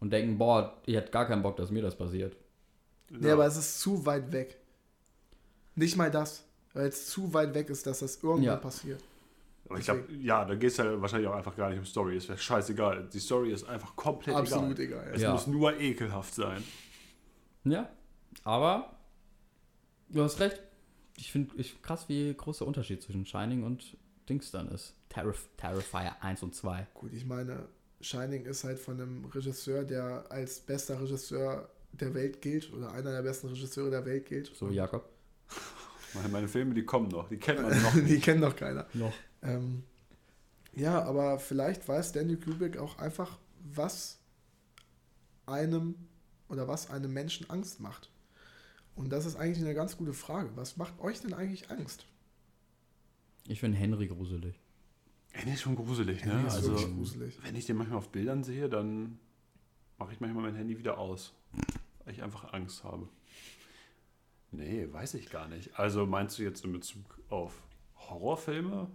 Und 0.00 0.12
denken, 0.12 0.38
boah, 0.38 0.80
ich 0.86 0.94
hätte 0.96 1.10
gar 1.12 1.26
keinen 1.26 1.42
Bock, 1.42 1.56
dass 1.56 1.70
mir 1.70 1.82
das 1.82 1.96
passiert. 1.96 2.36
Nee, 3.10 3.30
aber 3.30 3.46
es 3.46 3.56
ist 3.56 3.80
zu 3.80 4.04
weit 4.06 4.32
weg. 4.32 4.58
Nicht 5.74 5.96
mal 5.96 6.10
das, 6.10 6.44
weil 6.74 6.86
es 6.88 7.06
zu 7.06 7.32
weit 7.34 7.54
weg 7.54 7.70
ist, 7.70 7.86
dass 7.86 8.00
das 8.00 8.16
irgendwann 8.16 8.42
Ja. 8.44 8.56
passiert. 8.56 9.02
Aber 9.68 9.78
ich 9.78 9.84
glaube, 9.84 10.04
ja, 10.20 10.44
da 10.44 10.54
geht 10.54 10.70
es 10.70 10.76
ja 10.76 11.00
wahrscheinlich 11.00 11.28
auch 11.28 11.34
einfach 11.34 11.56
gar 11.56 11.70
nicht 11.70 11.78
um 11.78 11.84
Story. 11.86 12.16
Es 12.16 12.28
wäre 12.28 12.36
scheißegal. 12.38 13.08
Die 13.12 13.20
Story 13.20 13.52
ist 13.52 13.64
einfach 13.64 13.96
komplett 13.96 14.36
Absolut 14.36 14.78
egal. 14.78 15.02
egal. 15.04 15.14
Es 15.14 15.22
Ja. 15.22 15.32
muss 15.32 15.46
nur 15.46 15.78
ekelhaft 15.80 16.34
sein. 16.34 16.62
Ja, 17.64 17.88
aber 18.44 18.96
du 20.08 20.22
hast 20.22 20.40
recht. 20.40 20.60
Ich 21.16 21.30
finde 21.30 21.54
ich, 21.56 21.80
krass, 21.82 22.08
wie 22.08 22.34
groß 22.34 22.58
der 22.58 22.66
Unterschied 22.66 23.02
zwischen 23.02 23.24
Shining 23.24 23.62
und 23.62 23.96
Dings 24.28 24.50
dann 24.50 24.68
ist. 24.68 24.94
Terrif 25.08 25.48
Terrifier 25.56 26.16
1 26.20 26.42
und 26.42 26.54
2. 26.54 26.86
Gut, 26.94 27.12
ich 27.12 27.24
meine, 27.24 27.68
Shining 28.00 28.44
ist 28.44 28.64
halt 28.64 28.78
von 28.78 29.00
einem 29.00 29.24
Regisseur, 29.26 29.84
der 29.84 30.24
als 30.30 30.58
bester 30.60 31.00
Regisseur 31.00 31.68
der 31.92 32.12
Welt 32.14 32.40
gilt 32.42 32.72
oder 32.72 32.90
einer 32.92 33.12
der 33.12 33.22
besten 33.22 33.48
Regisseure 33.48 33.90
der 33.90 34.04
Welt 34.06 34.26
gilt. 34.26 34.50
So 34.56 34.68
wie 34.70 34.74
Jakob. 34.74 35.08
Meine, 36.14 36.28
meine 36.28 36.48
Filme, 36.48 36.74
die 36.74 36.84
kommen 36.84 37.08
noch. 37.08 37.28
Die 37.28 37.38
kennt 37.38 37.62
man 37.62 37.82
noch. 37.82 37.94
Die 38.06 38.18
kennt 38.20 38.40
noch 38.40 38.56
keiner. 38.56 38.86
Noch. 38.94 39.12
Ähm, 39.42 39.84
ja, 40.74 41.02
aber 41.02 41.38
vielleicht 41.38 41.86
weiß 41.86 42.10
Stanley 42.10 42.36
Kubrick 42.36 42.76
auch 42.78 42.98
einfach, 42.98 43.38
was 43.60 44.18
einem 45.46 45.94
oder 46.48 46.68
was 46.68 46.90
einem 46.90 47.12
Menschen 47.12 47.48
Angst 47.50 47.80
macht. 47.80 48.10
Und 48.94 49.10
das 49.10 49.26
ist 49.26 49.36
eigentlich 49.36 49.64
eine 49.64 49.74
ganz 49.74 49.96
gute 49.96 50.12
Frage. 50.12 50.50
Was 50.54 50.76
macht 50.76 51.00
euch 51.00 51.20
denn 51.20 51.32
eigentlich 51.32 51.70
Angst? 51.70 52.06
Ich 53.48 53.60
finde 53.60 53.78
Henry 53.78 54.06
gruselig. 54.06 54.54
Ey, 55.32 55.52
ist 55.52 55.62
schon 55.62 55.76
gruselig, 55.76 56.24
ne? 56.24 56.32
Henry 56.32 56.46
ist 56.46 56.56
also, 56.56 56.74
gruselig. 56.74 57.38
wenn 57.42 57.56
ich 57.56 57.64
den 57.64 57.76
manchmal 57.76 57.98
auf 57.98 58.10
Bildern 58.10 58.44
sehe, 58.44 58.68
dann 58.68 59.18
mache 59.98 60.12
ich 60.12 60.20
manchmal 60.20 60.44
mein 60.44 60.54
Handy 60.54 60.78
wieder 60.78 60.98
aus. 60.98 61.32
Weil 62.04 62.14
ich 62.14 62.22
einfach 62.22 62.52
Angst 62.52 62.84
habe. 62.84 63.08
Nee, 64.52 64.86
weiß 64.92 65.14
ich 65.14 65.30
gar 65.30 65.48
nicht. 65.48 65.78
Also 65.78 66.06
meinst 66.06 66.38
du 66.38 66.42
jetzt 66.42 66.64
in 66.64 66.72
Bezug 66.72 67.02
auf 67.30 67.62
Horrorfilme? 67.96 68.88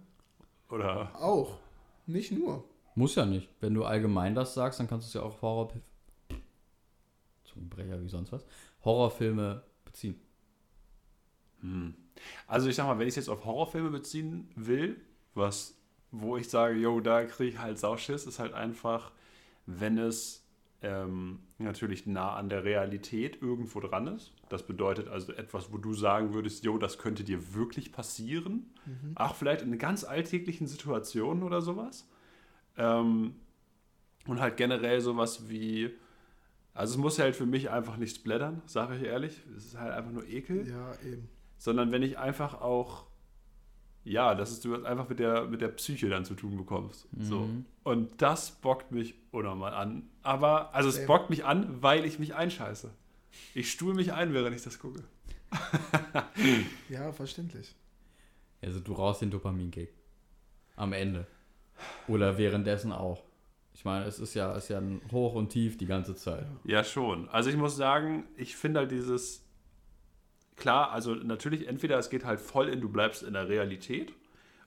Oder? 0.70 1.14
Auch. 1.16 1.58
Nicht 2.06 2.32
nur. 2.32 2.64
Muss 2.94 3.16
ja 3.16 3.26
nicht. 3.26 3.48
Wenn 3.60 3.74
du 3.74 3.84
allgemein 3.84 4.34
das 4.34 4.54
sagst, 4.54 4.78
dann 4.80 4.88
kannst 4.88 5.06
du 5.06 5.08
es 5.08 5.14
ja 5.14 5.22
auch 5.22 5.34
auf 5.34 5.42
Horror. 5.42 5.72
Zungenbrecher 7.44 8.00
wie 8.02 8.08
sonst 8.08 8.32
was. 8.32 8.44
Horrorfilme 8.84 9.62
beziehen. 9.84 10.20
Also 12.46 12.68
ich 12.68 12.76
sag 12.76 12.86
mal, 12.86 12.98
wenn 12.98 13.08
ich 13.08 13.12
es 13.12 13.16
jetzt 13.16 13.28
auf 13.28 13.44
Horrorfilme 13.44 13.90
beziehen 13.90 14.48
will, 14.54 15.00
was, 15.34 15.76
wo 16.12 16.36
ich 16.36 16.48
sage, 16.48 16.78
yo, 16.78 17.00
da 17.00 17.24
kriege 17.24 17.50
ich 17.50 17.58
halt 17.58 17.78
Sauschiss, 17.78 18.26
ist 18.26 18.38
halt 18.38 18.52
einfach, 18.52 19.10
wenn 19.66 19.98
es 19.98 20.47
ähm, 20.80 21.40
natürlich 21.58 22.06
nah 22.06 22.34
an 22.36 22.48
der 22.48 22.62
Realität 22.64 23.42
irgendwo 23.42 23.80
dran 23.80 24.06
ist. 24.06 24.32
Das 24.48 24.64
bedeutet 24.66 25.08
also 25.08 25.32
etwas, 25.32 25.72
wo 25.72 25.76
du 25.78 25.92
sagen 25.92 26.34
würdest, 26.34 26.64
yo, 26.64 26.78
das 26.78 26.98
könnte 26.98 27.24
dir 27.24 27.54
wirklich 27.54 27.90
passieren. 27.92 28.66
Auch 29.16 29.34
vielleicht 29.34 29.62
in 29.62 29.76
ganz 29.78 30.04
alltäglichen 30.04 30.66
Situationen 30.68 31.42
oder 31.42 31.60
sowas. 31.62 32.08
Ähm, 32.76 33.34
und 34.26 34.40
halt 34.40 34.56
generell 34.56 35.00
sowas 35.00 35.48
wie, 35.48 35.90
also 36.74 36.92
es 36.94 36.98
muss 36.98 37.18
halt 37.18 37.34
für 37.34 37.46
mich 37.46 37.70
einfach 37.70 37.96
nicht 37.96 38.14
splattern, 38.14 38.62
sage 38.66 38.96
ich 38.96 39.02
ehrlich. 39.02 39.42
Es 39.56 39.66
ist 39.66 39.78
halt 39.78 39.92
einfach 39.92 40.12
nur 40.12 40.28
Ekel 40.28 40.68
Ja, 40.68 40.92
eben. 41.04 41.28
sondern 41.56 41.90
wenn 41.90 42.02
ich 42.02 42.18
einfach 42.18 42.60
auch, 42.60 43.07
ja, 44.04 44.34
dass 44.34 44.50
es 44.50 44.60
du 44.60 44.84
einfach 44.84 45.08
mit 45.08 45.18
der, 45.18 45.44
mit 45.44 45.60
der 45.60 45.68
Psyche 45.68 46.08
dann 46.08 46.24
zu 46.24 46.34
tun 46.34 46.56
bekommst. 46.56 47.08
So. 47.18 47.48
Und 47.84 48.22
das 48.22 48.50
bockt 48.52 48.92
mich 48.92 49.14
unnormal 49.30 49.74
an. 49.74 50.08
Aber, 50.22 50.74
also 50.74 50.88
es 50.88 51.06
bockt 51.06 51.30
mich 51.30 51.44
an, 51.44 51.82
weil 51.82 52.04
ich 52.04 52.18
mich 52.18 52.34
einscheiße. 52.34 52.90
Ich 53.54 53.70
stuhl 53.70 53.94
mich 53.94 54.12
ein, 54.12 54.32
während 54.32 54.56
ich 54.56 54.62
das 54.62 54.78
gucke. 54.78 55.02
Ja, 56.88 57.12
verständlich. 57.12 57.74
Also 58.62 58.80
du 58.80 58.92
rauchst 58.92 59.22
den 59.22 59.30
Dopaminkick. 59.30 59.92
Am 60.76 60.92
Ende. 60.92 61.26
Oder 62.06 62.38
währenddessen 62.38 62.92
auch. 62.92 63.22
Ich 63.74 63.84
meine, 63.84 64.06
es 64.06 64.18
ist 64.18 64.34
ja, 64.34 64.52
ist 64.54 64.68
ja 64.68 64.78
ein 64.78 65.00
Hoch 65.12 65.34
und 65.34 65.50
Tief 65.50 65.76
die 65.76 65.86
ganze 65.86 66.14
Zeit. 66.14 66.46
Ja, 66.64 66.82
schon. 66.82 67.28
Also 67.28 67.50
ich 67.50 67.56
muss 67.56 67.76
sagen, 67.76 68.24
ich 68.36 68.56
finde 68.56 68.80
halt 68.80 68.90
dieses, 68.90 69.44
klar, 70.58 70.90
also 70.92 71.14
natürlich 71.14 71.66
entweder 71.68 71.98
es 71.98 72.10
geht 72.10 72.24
halt 72.24 72.40
voll 72.40 72.68
in, 72.68 72.80
du 72.80 72.88
bleibst 72.88 73.22
in 73.22 73.32
der 73.34 73.48
Realität 73.48 74.12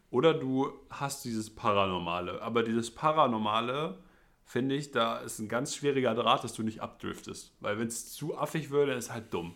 oder 0.10 0.34
du 0.34 0.72
hast 0.90 1.24
dieses 1.26 1.50
Paranormale. 1.50 2.42
Aber 2.42 2.64
dieses 2.64 2.92
Paranormale, 2.92 3.98
finde 4.46 4.76
ich, 4.76 4.92
da 4.92 5.20
ist 5.20 5.40
ein 5.40 5.48
ganz 5.48 5.76
schwieriger 5.76 6.14
Draht, 6.16 6.44
dass 6.44 6.54
du 6.54 6.64
nicht 6.64 6.82
abdriftest. 6.82 7.54
Weil 7.60 7.80
wenn 7.80 7.88
es 7.88 8.12
zu 8.14 8.38
affig 8.38 8.70
würde, 8.70 8.94
ist 8.94 9.12
halt 9.14 9.34
dumm. 9.34 9.54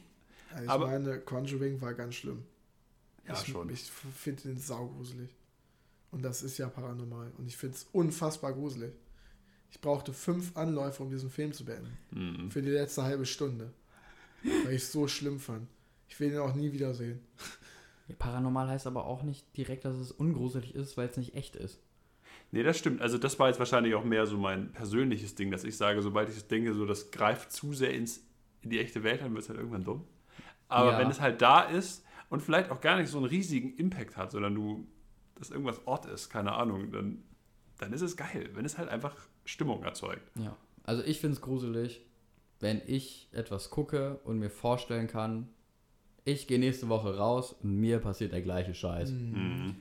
Ja, 0.55 0.63
Ich 0.63 0.69
Aber- 0.69 0.87
meine, 0.87 1.19
Conjuring 1.19 1.81
war 1.81 1.93
ganz 1.93 2.15
schlimm. 2.15 2.43
Ja, 3.27 3.33
ich, 3.33 3.47
schon. 3.51 3.69
Ich 3.69 3.89
finde 4.15 4.43
den 4.43 4.57
saugruselig. 4.59 5.35
Und 6.11 6.21
das 6.23 6.43
ist 6.43 6.57
ja 6.59 6.69
paranormal. 6.69 7.31
Und 7.37 7.47
ich 7.47 7.57
finde 7.57 7.75
es 7.75 7.87
unfassbar 7.91 8.53
gruselig. 8.53 8.93
Ich 9.71 9.81
brauchte 9.81 10.13
fünf 10.13 10.55
Anläufe, 10.55 11.03
um 11.03 11.09
diesen 11.09 11.29
Film 11.29 11.51
zu 11.51 11.65
beenden. 11.65 11.97
Mhm. 12.11 12.51
Für 12.51 12.61
die 12.61 12.69
letzte 12.69 13.03
halbe 13.03 13.25
Stunde. 13.25 13.73
Weil 14.63 14.73
ich 14.75 14.83
es 14.83 14.91
so 14.93 15.07
schlimm 15.07 15.39
fand. 15.39 15.67
Ich 16.07 16.19
will 16.19 16.31
ihn 16.31 16.37
auch 16.39 16.53
nie 16.55 16.71
wiedersehen. 16.71 17.19
Paranormal 18.19 18.67
heißt 18.67 18.85
aber 18.87 19.05
auch 19.05 19.23
nicht 19.23 19.55
direkt, 19.57 19.85
dass 19.85 19.95
es 19.95 20.11
ungruselig 20.11 20.75
ist, 20.75 20.95
weil 20.97 21.09
es 21.09 21.17
nicht 21.17 21.35
echt 21.35 21.55
ist. 21.55 21.81
Nee, 22.51 22.61
das 22.63 22.77
stimmt. 22.77 23.01
Also 23.01 23.17
das 23.17 23.39
war 23.39 23.47
jetzt 23.47 23.57
wahrscheinlich 23.59 23.95
auch 23.95 24.03
mehr 24.03 24.27
so 24.27 24.37
mein 24.37 24.71
persönliches 24.71 25.35
Ding, 25.35 25.49
dass 25.51 25.63
ich 25.63 25.75
sage, 25.75 26.01
sobald 26.01 26.29
ich 26.29 26.35
das 26.35 26.47
denke, 26.47 26.73
so 26.73 26.85
das 26.85 27.09
greift 27.11 27.51
zu 27.51 27.73
sehr 27.73 27.93
ins, 27.93 28.23
in 28.61 28.69
die 28.69 28.79
echte 28.79 29.03
Welt, 29.03 29.21
dann 29.21 29.33
wird 29.33 29.43
es 29.43 29.49
halt 29.49 29.57
irgendwann 29.57 29.83
dumm. 29.83 30.03
Aber 30.67 30.91
Ja. 30.93 30.97
wenn 30.99 31.09
es 31.09 31.19
halt 31.19 31.41
da 31.41 31.61
ist 31.61 32.05
und 32.29 32.41
vielleicht 32.41 32.69
auch 32.69 32.81
gar 32.81 32.97
nicht 32.97 33.09
so 33.09 33.17
einen 33.17 33.25
riesigen 33.27 33.75
Impact 33.75 34.15
hat, 34.17 34.31
sondern 34.31 34.53
du, 34.53 34.87
dass 35.35 35.49
irgendwas 35.49 35.85
Ort 35.87 36.05
ist, 36.05 36.29
keine 36.29 36.53
Ahnung, 36.53 36.91
dann, 36.91 37.23
dann 37.79 37.91
ist 37.91 38.01
es 38.01 38.15
geil, 38.15 38.49
wenn 38.53 38.65
es 38.65 38.77
halt 38.77 38.89
einfach 38.89 39.15
Stimmung 39.45 39.83
erzeugt. 39.83 40.31
Ja. 40.35 40.55
Also 40.83 41.03
ich 41.03 41.19
finde 41.19 41.35
es 41.35 41.41
gruselig, 41.41 42.05
wenn 42.59 42.81
ich 42.85 43.27
etwas 43.31 43.71
gucke 43.71 44.19
und 44.23 44.37
mir 44.39 44.51
vorstellen 44.51 45.07
kann, 45.07 45.49
ich 46.25 46.47
gehe 46.47 46.59
nächste 46.59 46.89
Woche 46.89 47.17
raus 47.17 47.55
und 47.61 47.79
mir 47.79 47.99
passiert 47.99 48.33
der 48.33 48.41
gleiche 48.41 48.73
Scheiß. 48.73 49.11
Mhm. 49.11 49.75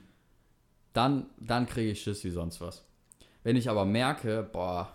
Dann, 0.93 1.25
dann 1.39 1.65
kriege 1.65 1.91
ich 1.91 2.01
Schiss 2.01 2.23
wie 2.23 2.29
sonst 2.29 2.61
was. 2.61 2.85
Wenn 3.43 3.55
ich 3.55 3.69
aber 3.69 3.83
merke, 3.83 4.47
boah, 4.49 4.93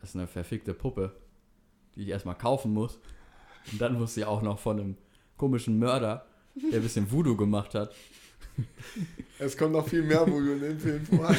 das 0.00 0.10
ist 0.10 0.16
eine 0.16 0.26
verfickte 0.26 0.74
Puppe, 0.74 1.14
die 1.94 2.02
ich 2.02 2.08
erstmal 2.08 2.36
kaufen 2.36 2.72
muss. 2.72 2.98
Und 3.70 3.80
dann 3.80 3.98
muss 3.98 4.14
sie 4.14 4.24
auch 4.24 4.42
noch 4.42 4.58
von 4.58 4.80
einem 4.80 4.96
komischen 5.36 5.78
Mörder, 5.78 6.26
der 6.54 6.80
ein 6.80 6.82
bisschen 6.82 7.10
Voodoo 7.10 7.36
gemacht 7.36 7.74
hat. 7.74 7.94
Es 9.38 9.56
kommt 9.56 9.72
noch 9.72 9.86
viel 9.88 10.02
mehr 10.02 10.20
Voodoo 10.26 10.52
in 10.52 10.60
dem 10.60 10.78
Film 10.78 11.06
vor. 11.06 11.28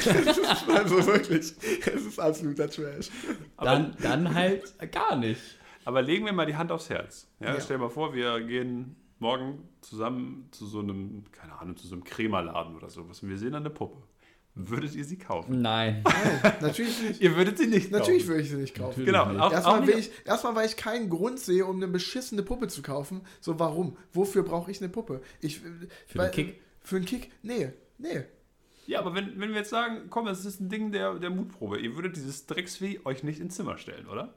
Also 0.68 1.06
wirklich, 1.06 1.54
es 1.86 2.06
ist 2.06 2.20
absoluter 2.20 2.70
Trash. 2.70 3.10
Dann, 3.58 3.96
dann 4.02 4.34
halt 4.34 4.64
gar 4.92 5.16
nicht. 5.16 5.42
Aber 5.86 6.02
legen 6.02 6.26
wir 6.26 6.34
mal 6.34 6.46
die 6.46 6.56
Hand 6.58 6.72
aufs 6.72 6.90
Herz. 6.90 7.28
Ja, 7.40 7.54
Ja. 7.54 7.62
Stell 7.62 7.78
dir 7.78 7.84
mal 7.84 7.90
vor, 7.90 8.14
wir 8.14 8.42
gehen 8.42 8.96
morgen 9.20 9.70
zusammen 9.82 10.50
zu 10.52 10.66
so 10.66 10.80
einem, 10.80 11.24
keine 11.32 11.58
Ahnung, 11.58 11.78
zu 11.78 11.88
so 11.88 11.96
einem 11.96 12.04
Krämerladen 12.04 12.76
oder 12.76 12.90
sowas 12.90 13.24
und 13.24 13.30
wir 13.30 13.38
sehen 13.38 13.54
dann 13.54 13.64
eine 13.64 13.70
Puppe. 13.70 14.04
Würdet 14.58 14.96
ihr 14.96 15.04
sie 15.04 15.18
kaufen? 15.18 15.62
Nein. 15.62 16.02
Nein, 16.06 16.54
natürlich 16.62 17.02
nicht. 17.02 17.22
Ihr 17.22 17.36
würdet 17.36 17.58
sie 17.58 17.68
nicht 17.68 17.92
Natürlich 17.92 18.20
kaufen. 18.24 18.28
würde 18.30 18.42
ich 18.42 18.50
sie 18.50 18.56
nicht 18.56 18.74
kaufen. 18.76 19.02
Natürlich 19.02 19.06
Genau. 19.08 19.26
nicht. 19.32 19.42
Auch, 19.42 19.48
auch 19.48 19.52
Erstmal, 19.52 19.80
nicht, 19.82 19.90
will 19.94 20.00
ich, 20.00 20.12
erstmal, 20.26 20.56
weil 20.56 20.66
ich 20.66 20.78
keinen 20.78 21.10
Grund 21.10 21.40
sehe, 21.42 21.66
um 21.66 21.76
eine 21.76 21.90
beschissene 21.90 22.42
Puppe 22.42 22.68
zu 22.70 22.82
kaufen. 22.82 23.22
So, 23.42 23.60
warum? 23.60 23.98
Wofür 24.14 24.44
brauche 24.44 24.72
ich 24.72 24.80
eine 24.80 24.88
Puppe? 24.88 25.22
Ich, 25.42 25.60
Für 26.08 26.20
den 26.20 26.32
Kick? 26.32 26.62
Für 26.82 26.96
einen 26.96 27.06
Kick? 27.06 27.32
Nee, 27.42 27.74
nee. 27.98 28.24
Ja, 28.88 29.00
aber 29.00 29.14
wenn, 29.14 29.38
wenn 29.42 29.50
wir 29.50 29.58
jetzt 29.58 29.72
sagen, 29.72 30.04
komm, 30.10 30.28
es 30.28 30.46
ist 30.46 30.62
ein 30.62 30.70
Ding 30.70 30.94
der, 30.94 31.16
der 31.16 31.32
Mutprobe, 31.32 31.78
ihr 31.80 31.94
würdet 31.96 32.16
dieses 32.16 32.46
Drecksvieh 32.46 33.02
euch 33.04 33.24
nicht 33.24 33.42
ins 33.42 33.56
Zimmer 33.56 33.78
stellen, 33.78 34.08
oder? 34.08 34.36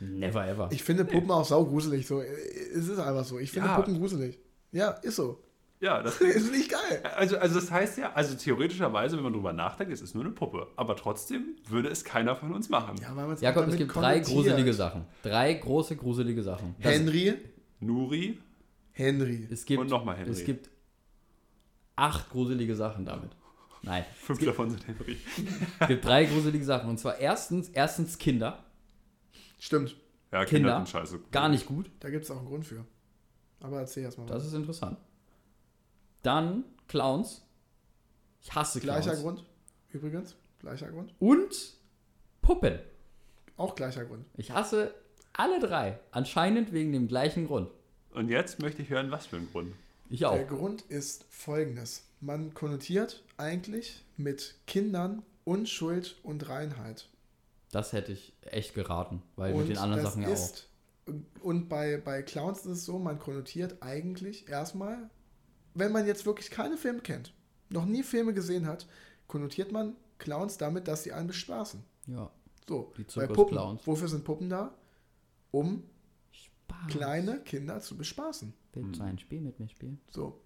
Never 0.00 0.46
ever. 0.46 0.68
Ich 0.72 0.82
finde 0.82 1.04
Puppen 1.04 1.30
auch 1.30 1.44
saugruselig. 1.44 2.06
So. 2.06 2.20
Es 2.20 2.88
ist 2.88 2.98
einfach 2.98 3.24
so. 3.24 3.38
Ich 3.38 3.50
finde 3.50 3.68
Ja. 3.68 3.76
Puppen 3.76 3.98
gruselig. 3.98 4.38
Ja, 4.72 4.90
ist 4.90 5.16
so. 5.16 5.42
Ja, 5.78 6.02
das, 6.02 6.20
Ist 6.20 6.50
nicht 6.52 6.70
geil. 6.70 7.02
also, 7.16 7.36
also 7.36 7.54
das 7.60 7.70
heißt 7.70 7.98
ja, 7.98 8.12
also 8.14 8.34
theoretischerweise, 8.34 9.16
wenn 9.16 9.24
man 9.24 9.32
drüber 9.34 9.52
nachdenkt, 9.52 9.92
es 9.92 10.00
ist 10.00 10.14
nur 10.14 10.24
eine 10.24 10.32
Puppe. 10.32 10.68
Aber 10.76 10.96
trotzdem 10.96 11.56
würde 11.68 11.88
es 11.90 12.02
keiner 12.02 12.34
von 12.34 12.52
uns 12.54 12.70
machen. 12.70 12.96
Ja, 13.00 13.14
weil 13.14 13.36
Jakob, 13.40 13.68
es 13.68 13.76
gibt 13.76 13.94
drei 13.94 14.20
gruselige 14.20 14.72
Sachen. 14.72 15.04
Drei 15.22 15.52
große 15.54 15.96
gruselige 15.96 16.42
Sachen. 16.42 16.74
Das- 16.80 16.92
Henry. 16.92 17.34
Nuri 17.80 18.38
Henry. 18.92 19.46
Es 19.50 19.66
gibt, 19.66 19.80
Und 19.82 19.90
nochmal 19.90 20.16
Henry. 20.16 20.30
Es 20.32 20.44
gibt 20.44 20.70
acht 21.94 22.30
gruselige 22.30 22.74
Sachen 22.74 23.04
damit. 23.04 23.30
Nein, 23.82 24.04
fünf 24.20 24.42
davon 24.44 24.70
sind 24.70 24.86
Henry. 24.86 25.16
es 25.80 25.88
gibt 25.88 26.04
drei 26.04 26.24
gruselige 26.24 26.64
Sachen. 26.64 26.88
Und 26.90 26.98
zwar 26.98 27.18
erstens, 27.18 27.68
erstens 27.68 28.18
Kinder. 28.18 28.64
Stimmt. 29.66 29.96
Ja, 30.30 30.44
Kinder? 30.44 30.76
sind 30.76 30.88
scheiße. 30.90 31.18
Gar 31.32 31.48
nicht 31.48 31.66
gut. 31.66 31.90
Da 31.98 32.08
gibt 32.08 32.24
es 32.24 32.30
auch 32.30 32.36
einen 32.36 32.46
Grund 32.46 32.64
für. 32.64 32.84
Aber 33.58 33.80
erzähl 33.80 34.04
erst 34.04 34.16
mal. 34.16 34.24
Das 34.26 34.46
ist 34.46 34.52
interessant. 34.52 34.96
Dann 36.22 36.62
Clowns. 36.86 37.42
Ich 38.42 38.54
hasse 38.54 38.78
Clowns. 38.78 39.06
Gleicher 39.06 39.20
Grund. 39.20 39.44
Übrigens. 39.90 40.36
Gleicher 40.60 40.88
Grund. 40.88 41.14
Und 41.18 41.74
Puppen. 42.42 42.78
Auch 43.56 43.74
gleicher 43.74 44.04
Grund. 44.04 44.24
Ich 44.36 44.52
hasse 44.52 44.94
alle 45.32 45.58
drei. 45.58 45.98
Anscheinend 46.12 46.72
wegen 46.72 46.92
dem 46.92 47.08
gleichen 47.08 47.48
Grund. 47.48 47.68
Und 48.10 48.28
jetzt 48.28 48.60
möchte 48.60 48.82
ich 48.82 48.90
hören, 48.90 49.10
was 49.10 49.26
für 49.26 49.36
ein 49.36 49.48
Grund. 49.50 49.74
Ich 50.10 50.26
auch. 50.26 50.34
Der 50.34 50.44
Grund 50.44 50.82
ist 50.82 51.26
folgendes. 51.28 52.06
Man 52.20 52.54
konnotiert 52.54 53.24
eigentlich 53.36 54.04
mit 54.16 54.54
Kindern 54.68 55.24
Unschuld 55.42 56.20
und 56.22 56.48
Reinheit. 56.48 57.08
Das 57.72 57.92
hätte 57.92 58.12
ich 58.12 58.34
echt 58.42 58.74
geraten. 58.74 59.22
Weil 59.36 59.52
und 59.54 59.60
mit 59.60 59.70
den 59.70 59.78
anderen 59.78 60.02
das 60.02 60.12
Sachen 60.12 60.22
ja 60.22 60.28
auch. 60.28 60.32
ist, 60.32 60.68
Und 61.42 61.68
bei, 61.68 61.96
bei 61.98 62.22
Clowns 62.22 62.60
ist 62.60 62.66
es 62.66 62.84
so, 62.84 62.98
man 62.98 63.18
konnotiert 63.18 63.76
eigentlich 63.82 64.48
erstmal, 64.48 65.10
wenn 65.74 65.92
man 65.92 66.06
jetzt 66.06 66.26
wirklich 66.26 66.50
keine 66.50 66.76
Filme 66.76 67.00
kennt, 67.00 67.32
noch 67.68 67.84
nie 67.84 68.02
Filme 68.02 68.32
gesehen 68.34 68.66
hat, 68.66 68.86
konnotiert 69.26 69.72
man 69.72 69.96
Clowns 70.18 70.56
damit, 70.56 70.88
dass 70.88 71.02
sie 71.02 71.12
einen 71.12 71.26
bespaßen. 71.26 71.84
Ja. 72.06 72.30
So, 72.68 72.92
Die 72.96 73.02
bei 73.02 73.26
Puppen. 73.26 73.36
Zirkusclowns. 73.36 73.86
Wofür 73.86 74.08
sind 74.08 74.24
Puppen 74.24 74.48
da? 74.48 74.74
Um 75.50 75.84
Spaß. 76.30 76.86
kleine 76.88 77.40
Kinder 77.40 77.80
zu 77.80 77.96
bespaßen. 77.96 78.52
Willst 78.72 79.00
du 79.00 79.04
ein 79.04 79.18
Spiel 79.18 79.40
mit 79.40 79.58
mir 79.58 79.68
spielen? 79.68 80.00
So. 80.10 80.40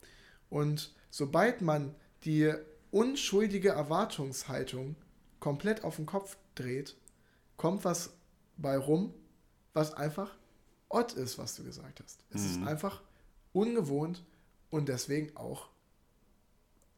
Und 0.50 0.94
sobald 1.10 1.62
man 1.62 1.94
die 2.24 2.52
unschuldige 2.90 3.70
Erwartungshaltung 3.70 4.96
komplett 5.40 5.84
auf 5.84 5.96
den 5.96 6.06
Kopf 6.06 6.36
dreht, 6.54 6.96
kommt 7.60 7.84
was 7.84 8.14
bei 8.56 8.78
rum, 8.78 9.12
was 9.74 9.92
einfach 9.92 10.34
odd 10.88 11.12
ist, 11.12 11.36
was 11.36 11.56
du 11.56 11.62
gesagt 11.62 12.00
hast. 12.02 12.24
Es 12.30 12.42
ist 12.46 12.62
einfach 12.62 13.02
ungewohnt 13.52 14.24
und 14.70 14.88
deswegen 14.88 15.36
auch 15.36 15.68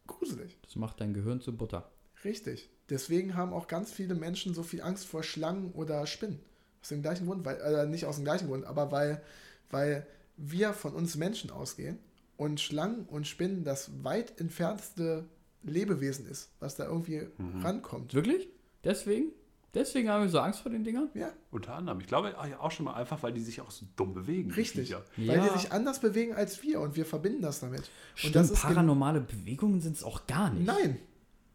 gruselig. 0.07 0.57
Das 0.61 0.77
macht 0.77 1.01
dein 1.01 1.13
Gehirn 1.13 1.41
zu 1.41 1.53
Butter. 1.53 1.91
Richtig. 2.23 2.69
Deswegen 2.89 3.35
haben 3.35 3.51
auch 3.51 3.67
ganz 3.67 3.91
viele 3.91 4.15
Menschen 4.15 4.53
so 4.53 4.63
viel 4.63 4.81
Angst 4.81 5.05
vor 5.05 5.21
Schlangen 5.21 5.73
oder 5.73 6.07
Spinnen. 6.07 6.39
Aus 6.81 6.87
dem 6.87 7.01
gleichen 7.01 7.25
Grund, 7.25 7.43
weil, 7.43 7.57
äh, 7.59 7.85
nicht 7.85 8.05
aus 8.05 8.15
dem 8.15 8.23
gleichen 8.23 8.47
Grund, 8.47 8.63
aber 8.63 8.89
weil, 8.89 9.21
weil 9.69 10.07
wir 10.37 10.71
von 10.71 10.93
uns 10.93 11.17
Menschen 11.17 11.51
ausgehen 11.51 11.99
und 12.37 12.61
Schlangen 12.61 13.03
und 13.07 13.27
Spinnen 13.27 13.65
das 13.65 13.91
weit 14.01 14.39
entfernteste 14.39 15.25
Lebewesen 15.61 16.25
ist, 16.25 16.51
was 16.61 16.77
da 16.77 16.85
irgendwie 16.85 17.27
rankommt. 17.61 18.13
Wirklich? 18.13 18.47
Deswegen? 18.85 19.33
Deswegen 19.73 20.09
haben 20.09 20.21
wir 20.23 20.29
so 20.29 20.39
Angst 20.39 20.59
vor 20.59 20.71
den 20.71 20.83
Dingern? 20.83 21.09
Ja, 21.15 21.31
Unter 21.49 21.73
anderem. 21.75 21.99
Ich 21.99 22.05
glaube 22.07 22.37
ah, 22.37 22.45
ja 22.45 22.59
auch 22.59 22.69
schon 22.71 22.85
mal 22.85 22.93
einfach, 22.93 23.23
weil 23.23 23.33
die 23.33 23.41
sich 23.41 23.59
auch 23.61 23.71
so 23.71 23.85
dumm 23.95 24.13
bewegen. 24.13 24.51
richtig. 24.51 24.87
Viecher. 24.89 25.03
Weil 25.17 25.37
Ja. 25.37 25.47
die 25.47 25.59
sich 25.59 25.71
anders 25.71 25.99
bewegen 25.99 26.33
als 26.35 26.61
wir 26.61 26.79
und 26.79 26.95
wir 26.95 27.05
verbinden 27.05 27.41
das 27.41 27.59
damit. 27.61 27.79
und 27.79 27.89
Stimmt, 28.15 28.35
das 28.35 28.51
ist 28.51 28.61
gen- 28.61 28.73
paranormale 28.73 29.21
Bewegungen 29.21 29.81
sind 29.81 29.95
es 29.95 30.03
auch 30.03 30.27
gar 30.27 30.51
nicht. 30.51 30.65
Nein, 30.67 30.99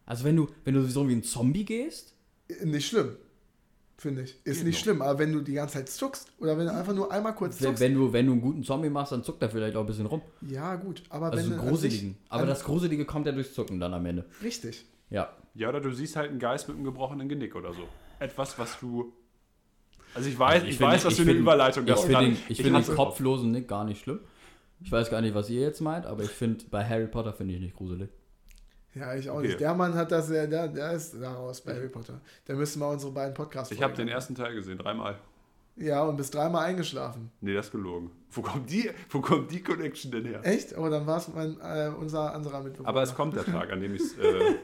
Also 0.05 0.25
wenn 0.25 0.35
du, 0.37 0.49
wenn 0.64 0.75
du 0.75 0.83
so 0.89 1.09
wie 1.09 1.12
ein 1.14 1.23
Zombie 1.23 1.64
gehst, 1.64 2.14
nicht 2.64 2.89
schlimm. 2.89 3.16
Finde 4.01 4.23
ich. 4.23 4.37
Ist 4.45 4.59
Geht 4.59 4.66
nicht 4.66 4.79
schlimm, 4.81 5.03
aber 5.03 5.19
wenn 5.19 5.33
du 5.33 5.41
die 5.41 5.55
ganze 5.55 5.75
Zeit 5.75 5.89
zuckst 5.89 6.31
oder 6.39 6.57
wenn 6.57 6.66
du 6.66 6.73
einfach 6.73 6.95
nur 6.95 7.11
einmal 7.12 7.35
kurz 7.35 7.61
wenn, 7.61 7.66
zuckst. 7.69 7.81
wenn, 7.81 7.95
du, 7.95 8.12
wenn 8.12 8.27
du 8.27 8.33
einen 8.33 8.41
guten 8.41 8.62
Zombie 8.62 8.91
machst, 8.91 9.11
dann 9.12 9.25
zuckt 9.25 9.43
er 9.43 9.51
vielleicht 9.51 9.77
auch 9.77 9.81
ein 9.81 9.87
bisschen 9.87 10.07
rum. 10.07 10.23
ja, 10.41 10.77
gut, 10.77 11.03
aber 11.09 11.33
Also 11.33 11.51
wenn 11.51 11.59
gruseligen. 11.59 12.09
sich- 12.11 12.16
Aber 12.29 12.43
an- 12.43 12.49
das 12.49 12.62
Gruselige 12.64 13.05
kommt 13.05 13.27
ja 13.27 13.33
durchs 13.33 13.55
Zucken 13.55 13.79
dann 13.81 13.93
am 13.95 14.07
Ende. 14.07 14.25
Richtig. 14.43 14.87
Ja. 15.11 15.33
Ja, 15.55 15.69
oder 15.71 15.81
du 15.81 15.93
siehst 15.93 16.14
halt 16.14 16.31
einen 16.31 16.39
Geist 16.39 16.69
mit 16.69 16.77
einem 16.77 16.85
gebrochenen 16.85 17.29
Genick 17.29 17.57
oder 17.57 17.73
so. 17.73 17.83
Etwas, 18.19 18.59
was 18.59 18.79
du. 18.81 19.12
Also 20.14 20.29
ich 20.29 20.39
weiß, 20.39 20.62
ich, 20.64 20.77
finde- 20.79 20.93
weiß, 20.93 21.05
was 21.05 21.14
für 21.16 21.23
eine 21.23 21.33
Überleitung 21.33 21.85
Ich 21.85 21.91
das 21.91 22.01
finde 22.01 22.14
kann. 22.14 22.25
den, 22.25 22.39
ich 22.49 22.61
finde 22.62 22.81
den 22.83 22.95
kopflosen 22.97 23.51
Nick 23.51 23.69
gar 23.69 23.85
nicht 23.85 24.03
schlimm. 24.03 24.21
Ich 24.81 24.91
weiß 24.93 25.11
gar 25.11 25.21
nicht, 25.21 25.35
was 25.35 25.51
ihr 25.51 25.61
jetzt 25.61 25.81
meint, 25.81 26.07
aber 26.07 26.23
ich 26.23 26.31
finde, 26.31 26.64
bei 26.71 26.85
Harry 26.85 27.07
Potter 27.09 27.33
finde 27.33 27.55
ich 27.55 27.61
nicht 27.61 27.77
gruselig. 27.77 28.09
Ja, 28.95 29.14
ich 29.14 29.29
auch 29.29 29.37
Okay. 29.39 29.49
nicht. 29.49 29.61
Der 29.61 29.75
Mann 29.75 29.95
hat 29.95 30.11
das, 30.11 30.29
der, 30.29 30.47
der 30.47 30.93
ist 30.93 31.14
daraus 31.21 31.61
bei 31.61 31.75
Harry 31.75 31.89
Potter. 31.89 32.21
Da 32.47 32.55
müssen 32.55 32.81
wir 32.81 32.89
unsere 32.89 33.12
beiden 33.12 33.35
Podcasts 33.35 33.71
Ich 33.73 33.83
habe 33.83 33.95
den 33.95 34.09
ersten 34.09 34.35
Teil 34.35 34.55
gesehen, 34.55 34.79
dreimal. 34.79 35.16
Ja, 35.79 36.03
und 36.03 36.16
bist 36.16 36.35
dreimal 36.35 36.64
eingeschlafen. 36.66 37.31
Nee, 37.41 37.55
das 37.55 37.66
ist 37.66 37.72
gelogen. 37.72 38.11
Wo 38.31 38.43
kommt 38.43 38.68
die, 38.70 38.91
wo 39.11 39.20
kommt 39.20 39.51
die 39.51 39.62
Connection 39.62 40.11
denn 40.11 40.24
her? 40.24 40.41
Echt? 40.43 40.76
Oh, 40.76 40.89
dann 40.89 41.07
war 41.07 41.18
es 41.18 41.29
mein, 41.29 41.57
äh, 41.61 41.91
unser 41.97 42.35
anderer 42.35 42.62
Mitbewohner. 42.62 42.89
Aber 42.89 43.03
es 43.03 43.14
kommt 43.14 43.37
der 43.37 43.45
Tag, 43.45 43.70
an 43.72 43.81
dem 43.81 43.95
äh, 43.95 43.97
ich 43.97 44.16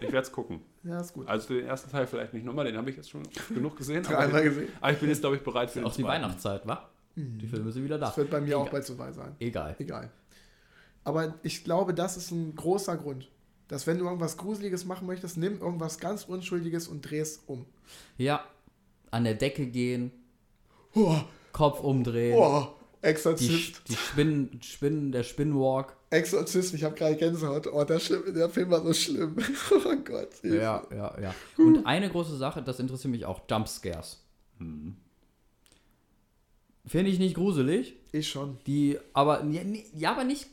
werde 0.03 0.19
es 0.19 0.33
gucken. 0.33 0.61
Ja, 0.83 1.01
ist 1.01 1.15
gut. 1.15 1.27
Also 1.29 1.55
den 1.55 1.67
ersten 1.67 1.91
Teil 1.91 2.07
vielleicht 2.07 2.35
nicht 2.35 2.45
nochmal, 2.45 2.65
den 2.67 2.77
habe 2.77 2.91
ich 2.91 2.97
jetzt 2.97 3.11
schon 3.11 3.23
genug 3.55 3.77
gesehen. 3.77 4.03
Dreimal 4.05 4.27
Aber, 4.31 4.43
gesehen. 4.43 4.69
aber 4.81 4.93
ich 4.93 4.99
bin 4.99 5.09
jetzt, 5.09 5.21
glaube 5.21 5.37
ich, 5.37 5.43
bereit 5.43 5.71
für 5.71 5.79
den 5.79 5.87
Auch 5.87 5.95
die 5.95 6.03
zweiten. 6.03 6.23
Weihnachtszeit, 6.25 6.67
wa? 6.67 6.89
Die 7.17 7.47
Filme 7.47 7.71
sind 7.71 7.85
wieder 7.85 7.97
da. 7.99 8.07
Das 8.07 8.17
wird 8.17 8.31
bei 8.31 8.41
mir 8.41 8.59
auch 8.59 8.63
Egal. 8.63 8.73
bald 8.73 8.85
soweit 8.85 9.15
sein. 9.15 9.37
Egal. 9.39 9.77
Egal. 9.79 10.11
Aber 11.05 11.35
ich 11.43 11.63
glaube, 11.63 11.95
das 11.95 12.17
ist 12.17 12.33
ein 12.33 12.55
großer 12.57 12.97
Grund. 12.97 13.31
Dass 13.69 13.87
wenn 13.87 13.99
du 13.99 14.05
irgendwas 14.05 14.37
Gruseliges 14.37 14.85
machen 14.85 15.07
möchtest, 15.07 15.37
nimm 15.37 15.61
irgendwas 15.61 15.99
ganz 16.01 16.25
Unschuldiges 16.25 16.89
und 16.89 17.03
dreh 17.09 17.21
es 17.21 17.39
um. 17.47 17.67
Ja. 18.19 18.45
An 19.11 19.25
der 19.25 19.35
Decke 19.35 19.67
gehen, 19.67 20.11
Oh, 20.95 21.17
Kopf 21.53 21.81
umdrehen. 21.81 22.37
oh 22.39 22.67
Die, 23.03 23.07
Exorzist. 23.07 23.83
die 23.89 23.97
Spinnen, 23.97 24.61
Spinnen, 24.63 25.13
der 25.13 25.23
Spinnwalk. 25.23 25.97
Exorzist, 26.11 26.75
ich 26.75 26.85
habe 26.85 26.95
gerade 26.95 27.17
Gänsehaut. 27.17 27.67
Oh, 27.67 27.83
der, 27.85 27.99
schlimm, 27.99 28.33
der 28.35 28.49
Film 28.49 28.71
war 28.71 28.83
so 28.83 28.93
schlimm. 28.93 29.37
Oh 29.73 29.97
Gott. 30.05 30.33
Hilfe. 30.41 30.57
Ja, 30.57 30.83
ja, 30.91 31.21
ja. 31.21 31.35
Und 31.59 31.85
eine 31.87 32.09
große 32.09 32.37
Sache, 32.37 32.63
das 32.63 32.79
interessiert 32.81 33.11
mich 33.11 33.25
auch, 33.27 33.41
Jumpscares. 33.51 34.25
Finde 36.87 37.11
ich 37.11 37.19
nicht 37.19 37.35
gruselig. 37.35 37.97
Ich 38.13 38.29
schon. 38.29 38.59
Die, 38.67 38.99
aber, 39.13 39.45
ja, 39.95 40.13
aber 40.13 40.25
nicht, 40.25 40.47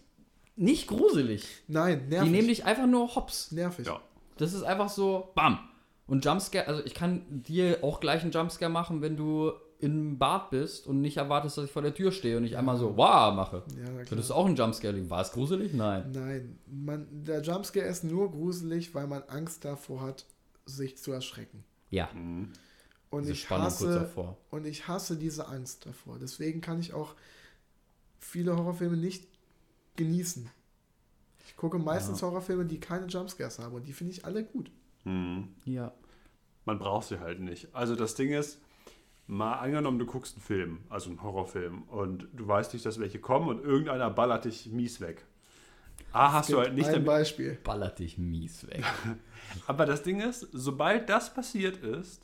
nicht 0.55 0.87
gruselig. 0.87 1.45
Nein, 1.67 2.07
nervig. 2.09 2.27
Die 2.29 2.35
nehmen 2.35 2.47
dich 2.47 2.65
einfach 2.65 2.87
nur 2.87 3.15
hops. 3.15 3.51
nervig. 3.51 3.85
Ja. 3.85 4.01
Das 4.37 4.53
ist 4.53 4.63
einfach 4.63 4.89
so, 4.89 5.31
bam. 5.35 5.59
Und 6.07 6.25
Jumpscare, 6.25 6.67
also 6.67 6.83
ich 6.85 6.93
kann 6.93 7.21
dir 7.43 7.83
auch 7.83 7.99
gleich 7.99 8.23
einen 8.23 8.31
Jumpscare 8.31 8.71
machen, 8.71 9.01
wenn 9.01 9.15
du 9.15 9.51
im 9.81 10.17
Bad 10.17 10.49
bist 10.51 10.87
und 10.87 11.01
nicht 11.01 11.17
erwartest, 11.17 11.57
dass 11.57 11.65
ich 11.65 11.71
vor 11.71 11.81
der 11.81 11.93
Tür 11.93 12.11
stehe 12.11 12.37
und 12.37 12.43
ich 12.45 12.57
einmal 12.57 12.77
so, 12.77 12.95
wow, 12.97 13.33
mache. 13.33 13.63
Ja. 13.77 14.03
Das 14.09 14.19
ist 14.19 14.31
auch 14.31 14.45
ein 14.45 14.55
Jumpscare. 14.55 15.09
War 15.09 15.21
es 15.21 15.31
gruselig? 15.31 15.73
Nein. 15.73 16.11
Nein, 16.11 16.59
man, 16.67 17.07
der 17.23 17.41
Jumpscare 17.41 17.85
ist 17.87 18.03
nur 18.03 18.31
gruselig, 18.31 18.93
weil 18.93 19.07
man 19.07 19.23
Angst 19.23 19.65
davor 19.65 20.01
hat, 20.01 20.25
sich 20.65 20.97
zu 20.97 21.11
erschrecken. 21.11 21.63
Ja, 21.89 22.09
Und 22.13 22.53
diese 23.23 23.33
ich 23.33 23.41
Spannung 23.41 23.67
kurz 23.67 23.81
hasse 23.81 23.99
davor. 23.99 24.37
und 24.51 24.65
ich 24.65 24.87
hasse 24.87 25.17
diese 25.17 25.47
Angst 25.47 25.85
davor. 25.85 26.17
Deswegen 26.19 26.61
kann 26.61 26.79
ich 26.79 26.93
auch 26.93 27.15
viele 28.19 28.55
Horrorfilme 28.55 28.95
nicht 28.95 29.27
genießen. 29.97 30.49
Ich 31.47 31.57
gucke 31.57 31.79
meistens 31.79 32.21
Horrorfilme, 32.21 32.65
die 32.65 32.79
keine 32.79 33.07
Jumpscares 33.07 33.59
haben 33.59 33.75
und 33.75 33.87
die 33.87 33.93
finde 33.93 34.13
ich 34.13 34.23
alle 34.25 34.43
gut. 34.43 34.71
Ja. 35.65 35.91
Man 36.63 36.77
braucht 36.79 37.07
sie 37.07 37.19
halt 37.19 37.39
nicht. 37.39 37.73
Also 37.73 37.95
das 37.95 38.15
Ding 38.15 38.31
ist, 38.31 38.60
mal 39.31 39.53
angenommen, 39.53 39.97
du 39.97 40.05
guckst 40.05 40.35
einen 40.35 40.43
Film, 40.43 40.79
also 40.89 41.09
einen 41.09 41.23
Horrorfilm, 41.23 41.83
und 41.83 42.27
du 42.33 42.47
weißt 42.47 42.73
nicht, 42.73 42.85
dass 42.85 42.99
welche 42.99 43.19
kommen 43.19 43.47
und 43.47 43.63
irgendeiner 43.63 44.09
ballert 44.09 44.43
dich 44.45 44.67
mies 44.67 44.99
weg. 44.99 45.25
A, 46.11 46.33
hast 46.33 46.49
du 46.49 46.55
Gibt 46.55 46.67
halt 46.67 46.75
nicht 46.75 46.89
ein 46.89 47.05
Beispiel. 47.05 47.57
Ballert 47.63 47.99
dich 47.99 48.17
mies 48.17 48.67
weg. 48.67 48.83
Aber 49.67 49.85
das 49.85 50.03
Ding 50.03 50.19
ist, 50.19 50.47
sobald 50.51 51.07
das 51.09 51.33
passiert 51.33 51.77
ist, 51.77 52.21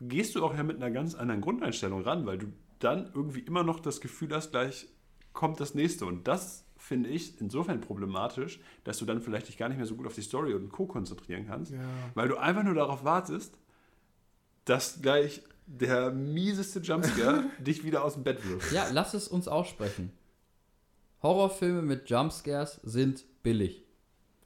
gehst 0.00 0.36
du 0.36 0.44
auch 0.44 0.54
ja 0.54 0.62
mit 0.62 0.76
einer 0.76 0.92
ganz 0.92 1.14
anderen 1.16 1.40
Grundeinstellung 1.40 2.02
ran, 2.02 2.26
weil 2.26 2.38
du 2.38 2.46
dann 2.78 3.10
irgendwie 3.14 3.40
immer 3.40 3.64
noch 3.64 3.80
das 3.80 4.00
Gefühl 4.00 4.32
hast, 4.32 4.52
gleich 4.52 4.86
kommt 5.32 5.58
das 5.58 5.74
nächste. 5.74 6.06
Und 6.06 6.28
das 6.28 6.64
finde 6.76 7.08
ich 7.08 7.40
insofern 7.40 7.80
problematisch, 7.80 8.60
dass 8.84 8.98
du 8.98 9.04
dann 9.04 9.20
vielleicht 9.20 9.48
dich 9.48 9.56
gar 9.58 9.68
nicht 9.68 9.78
mehr 9.78 9.86
so 9.86 9.96
gut 9.96 10.06
auf 10.06 10.14
die 10.14 10.22
Story 10.22 10.54
und 10.54 10.70
Co. 10.70 10.86
konzentrieren 10.86 11.46
kannst, 11.48 11.72
Ja. 11.72 11.80
weil 12.14 12.28
du 12.28 12.36
einfach 12.36 12.62
nur 12.62 12.74
darauf 12.74 13.02
wartest, 13.02 13.58
dass 14.64 15.00
gleich 15.02 15.42
der 15.66 16.10
mieseste 16.10 16.78
Jumpscare 16.80 17.44
dich 17.58 17.84
wieder 17.84 18.04
aus 18.04 18.14
dem 18.14 18.24
Bett 18.24 18.46
wirft. 18.48 18.72
Ja, 18.72 18.86
lass 18.92 19.14
es 19.14 19.28
uns 19.28 19.48
aussprechen. 19.48 20.12
Horrorfilme 21.22 21.82
mit 21.82 22.08
Jumpscares 22.08 22.80
sind 22.84 23.24
billig. 23.42 23.84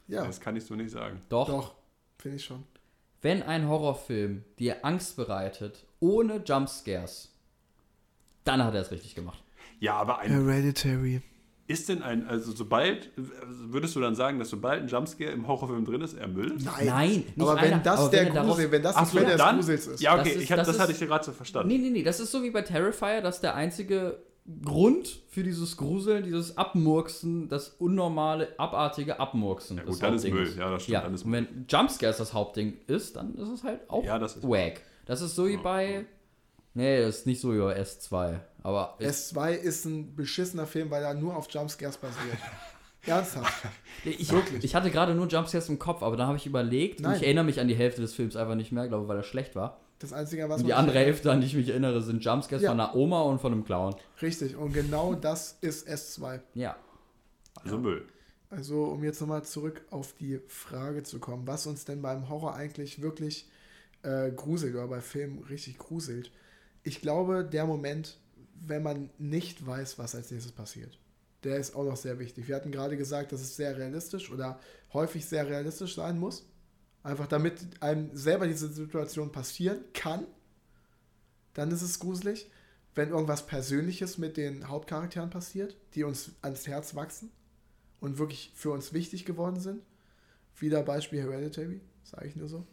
Ja, 0.09 0.25
Das 0.25 0.41
kann 0.41 0.57
ich 0.57 0.64
so 0.64 0.75
nicht 0.75 0.91
sagen. 0.91 1.21
Doch, 1.29 1.49
doch, 1.49 1.75
finde 2.18 2.37
ich 2.37 2.45
schon. 2.45 2.64
wenn 3.23 3.43
ein 3.43 3.68
Horrorfilm 3.68 4.45
dir 4.59 4.85
Angst 4.85 5.16
bereitet, 5.16 5.85
ohne 6.01 6.43
Jumpscares, 6.45 7.33
dann 8.45 8.64
hat 8.64 8.75
er 8.75 8.81
es 8.81 8.91
richtig 8.91 9.14
gemacht. 9.14 9.43
Ja, 9.79 9.95
aber 9.95 10.18
ein 10.18 10.31
Hereditary. 10.31 11.23
Ist 11.71 11.89
denn 11.89 12.03
ein, 12.03 12.27
also 12.27 12.51
sobald, 12.53 13.11
würdest 13.16 13.95
du 13.95 14.01
dann 14.01 14.14
sagen, 14.16 14.39
dass 14.41 14.51
sobald 14.51 14.83
ein 14.83 14.89
Jumpscare 14.89 15.31
im 15.31 15.47
Horrorfilm 15.47 15.85
drin 15.85 16.01
ist, 16.01 16.14
er 16.14 16.27
Müll? 16.29 16.57
Nein, 16.59 16.87
Nein, 16.87 17.09
nicht 17.11 17.27
aber 17.39 17.55
wenn 17.61 17.73
einer, 17.75 17.83
das 17.83 18.01
aber 18.01 18.09
der 18.11 18.27
wenn 18.27 18.35
darauf- 18.35 18.49
Grusel, 18.57 18.73
wenn 18.73 18.83
das 18.83 18.97
Ach 18.97 19.01
die 19.05 19.07
so, 19.11 19.16
Quelle 19.18 19.27
des 19.33 19.37
dann, 19.39 19.57
Grusels 19.57 19.87
ist. 19.87 20.01
Ja, 20.01 20.14
okay, 20.14 20.25
Das 20.25 20.35
ist- 20.35 20.43
ich 20.43 20.51
hab, 20.51 20.57
das 20.59 20.66
das, 20.66 20.77
ist- 20.77 20.83
hatte 20.83 20.93
ich 20.93 20.99
dir 20.99 21.07
gerade 21.07 21.25
so 21.25 21.33
verstanden. 21.33 21.68
Nee, 21.68 21.79
nee, 21.79 21.91
nee, 21.91 22.03
das 22.03 22.18
ist 22.21 22.33
so 22.33 22.43
wie 22.43 22.51
bei 22.51 22.62
Terrifier, 22.62 23.21
dass 23.23 23.41
der 23.41 23.55
einzige 23.55 24.18
Grund 24.64 25.21
für 25.29 25.43
dieses 25.45 25.77
Gruseln, 25.77 26.25
dieses 26.25 26.57
Abmurksen, 26.59 27.49
das 27.49 27.68
unnormale, 27.79 28.49
abartige 28.59 29.21
Abmurksen. 29.21 29.77
Ja, 29.77 29.85
das 29.85 29.95
gut, 29.95 30.03
dann 30.03 30.14
ist 30.14 30.25
Hauptding 30.25 30.35
Müll. 30.35 30.55
Ja, 30.59 30.71
das 30.71 30.83
stimmt, 30.83 30.93
Ja, 30.95 31.01
dann 31.03 31.14
ist 31.14 31.25
und 31.25 31.33
wenn 31.33 31.47
Jumpscares 31.68 32.16
das 32.16 32.35
Hauptding 32.35 32.79
ist, 32.89 33.14
dann 33.16 33.35
ist 33.37 33.49
es 33.49 33.62
halt 33.62 33.89
auch 33.89 34.05
Ja, 34.05 34.18
das 34.18 34.37
ist- 34.37 34.43
wack. 34.49 34.81
Das 35.07 35.21
ist 35.23 35.37
so 35.37 35.47
wie 35.47 35.57
bei. 35.57 36.05
Nee, 36.75 37.01
das 37.03 37.18
ist 37.18 37.26
nicht 37.26 37.41
so 37.41 37.53
wie 37.55 37.59
bei 37.59 37.76
S2. 37.80 38.41
Aber 38.62 38.96
S2 39.00 39.53
ist 39.53 39.84
ein 39.84 40.14
beschissener 40.14 40.66
Film, 40.66 40.91
weil 40.91 41.03
er 41.03 41.14
nur 41.14 41.37
auf 41.37 41.49
Jumpscares 41.50 41.96
basiert. 41.99 42.38
Ernsthaft. 43.07 43.64
ich, 44.04 44.30
wirklich. 44.30 44.62
ich 44.62 44.74
hatte 44.74 44.91
gerade 44.91 45.14
nur 45.14 45.26
Jumpscares 45.26 45.68
im 45.70 45.78
Kopf, 45.78 46.03
aber 46.03 46.16
dann 46.16 46.26
habe 46.26 46.37
ich 46.37 46.46
überlegt 46.46 47.00
und 47.00 47.14
ich 47.14 47.22
erinnere 47.22 47.45
mich 47.45 47.58
an 47.58 47.66
die 47.68 47.74
Hälfte 47.74 48.03
des 48.03 48.12
Films 48.14 48.37
einfach 48.37 48.54
nicht 48.57 48.72
mehr, 48.72 48.88
glaube 48.88 49.08
weil 49.08 49.16
er 49.16 49.22
schlecht 49.22 49.57
war. 49.57 49.80
Das 50.00 50.12
Einzige, 50.12 50.49
was 50.49 50.61
Und 50.61 50.66
die 50.66 50.74
andere 50.74 50.99
Hälfte, 50.99 51.30
an 51.30 51.41
die 51.41 51.46
ich 51.46 51.54
mich 51.54 51.68
erinnere, 51.68 52.03
sind 52.03 52.22
Jumpscares 52.24 52.62
Ja. 52.62 52.70
von 52.70 52.80
einer 52.80 52.95
Oma 52.95 53.22
und 53.22 53.41
von 53.41 53.53
einem 53.53 53.64
Clown. 53.64 53.95
Richtig, 54.20 54.57
und 54.57 54.72
genau 54.72 55.14
das 55.14 55.57
ist 55.61 55.88
S2. 55.88 56.41
Ja. 56.54 56.76
Also 57.62 57.78
Müll. 57.78 58.07
Also, 58.50 58.84
um 58.84 59.04
jetzt 59.04 59.20
nochmal 59.20 59.45
zurück 59.45 59.82
auf 59.91 60.12
die 60.14 60.41
Frage 60.49 61.03
zu 61.03 61.20
kommen, 61.20 61.46
was 61.46 61.66
uns 61.66 61.84
denn 61.84 62.03
beim 62.03 62.28
Horror 62.28 62.54
eigentlich 62.54 63.00
wirklich 63.00 63.49
äh, 64.03 64.30
gruselt 64.30 64.74
oder 64.74 64.88
bei 64.88 65.00
Filmen 65.00 65.38
richtig 65.45 65.78
gruselt. 65.78 66.32
Ich 66.82 67.00
glaube, 67.00 67.45
der 67.45 67.66
Moment, 67.66 68.18
wenn 68.61 68.82
man 68.82 69.11
nicht 69.18 69.66
weiß, 69.66 69.99
was 69.99 70.14
als 70.14 70.30
nächstes 70.30 70.53
passiert, 70.53 70.99
der 71.45 71.57
ist 71.57 71.74
auch 71.74 71.84
noch 71.84 71.96
sehr 71.96 72.18
wichtig. 72.18 72.49
Wir 72.49 72.57
hatten 72.57 72.72
gerade 72.72 72.96
gesagt, 72.96 73.32
dass 73.32 73.41
es 73.41 73.57
sehr 73.57 73.76
realistisch 73.76 74.30
oder 74.30 74.61
häufig 74.92 75.24
sehr 75.24 75.49
realistisch 75.49 75.95
sein 75.95 76.18
muss. 76.18 76.46
Einfach 77.03 77.26
damit 77.26 77.82
einem 77.82 78.14
selber 78.14 78.46
diese 78.46 78.68
Situation 78.68 79.32
passieren 79.32 79.78
kann, 79.95 80.26
dann 81.54 81.70
ist 81.70 81.82
es 81.82 81.99
gruselig. 81.99 82.50
Wenn 82.95 83.11
irgendwas 83.11 83.46
Persönliches 83.46 84.18
mit 84.18 84.37
den 84.37 84.68
Hauptcharakteren 84.68 85.30
passiert, 85.30 85.76
die 85.95 86.04
uns 86.04 86.32
ans 86.42 86.66
Herz 86.66 86.95
wachsen 86.95 87.30
und 88.00 88.18
wirklich 88.18 88.53
für 88.54 88.70
uns 88.70 88.92
wichtig 88.92 89.24
geworden 89.24 89.61
sind. 89.61 89.82
Wieder 90.58 90.82
Beispiel 90.82 91.22
Hereditary, 91.22 91.80
sage 92.03 92.26
ich 92.26 92.37
nur 92.37 92.49
so. 92.49 92.66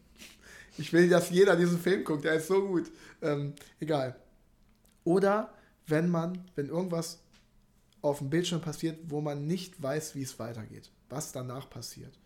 Ich 0.77 0.91
will, 0.91 1.07
dass 1.09 1.29
jeder 1.29 1.55
diesen 1.55 1.79
Film 1.79 2.03
guckt, 2.03 2.25
der 2.25 2.33
ist 2.35 2.47
so 2.47 2.67
gut. 2.67 2.91
Ähm, 3.21 3.53
egal. 3.79 4.15
Oder 5.03 5.53
wenn 5.87 6.09
man, 6.09 6.45
wenn 6.55 6.69
irgendwas 6.69 7.19
auf 8.01 8.19
dem 8.19 8.29
Bildschirm 8.29 8.61
passiert, 8.61 8.99
wo 9.07 9.21
man 9.21 9.47
nicht 9.47 9.81
weiß, 9.81 10.15
wie 10.15 10.21
es 10.21 10.37
weitergeht, 10.39 10.91
was 11.09 11.31
danach 11.31 11.69
passiert. 11.69 12.19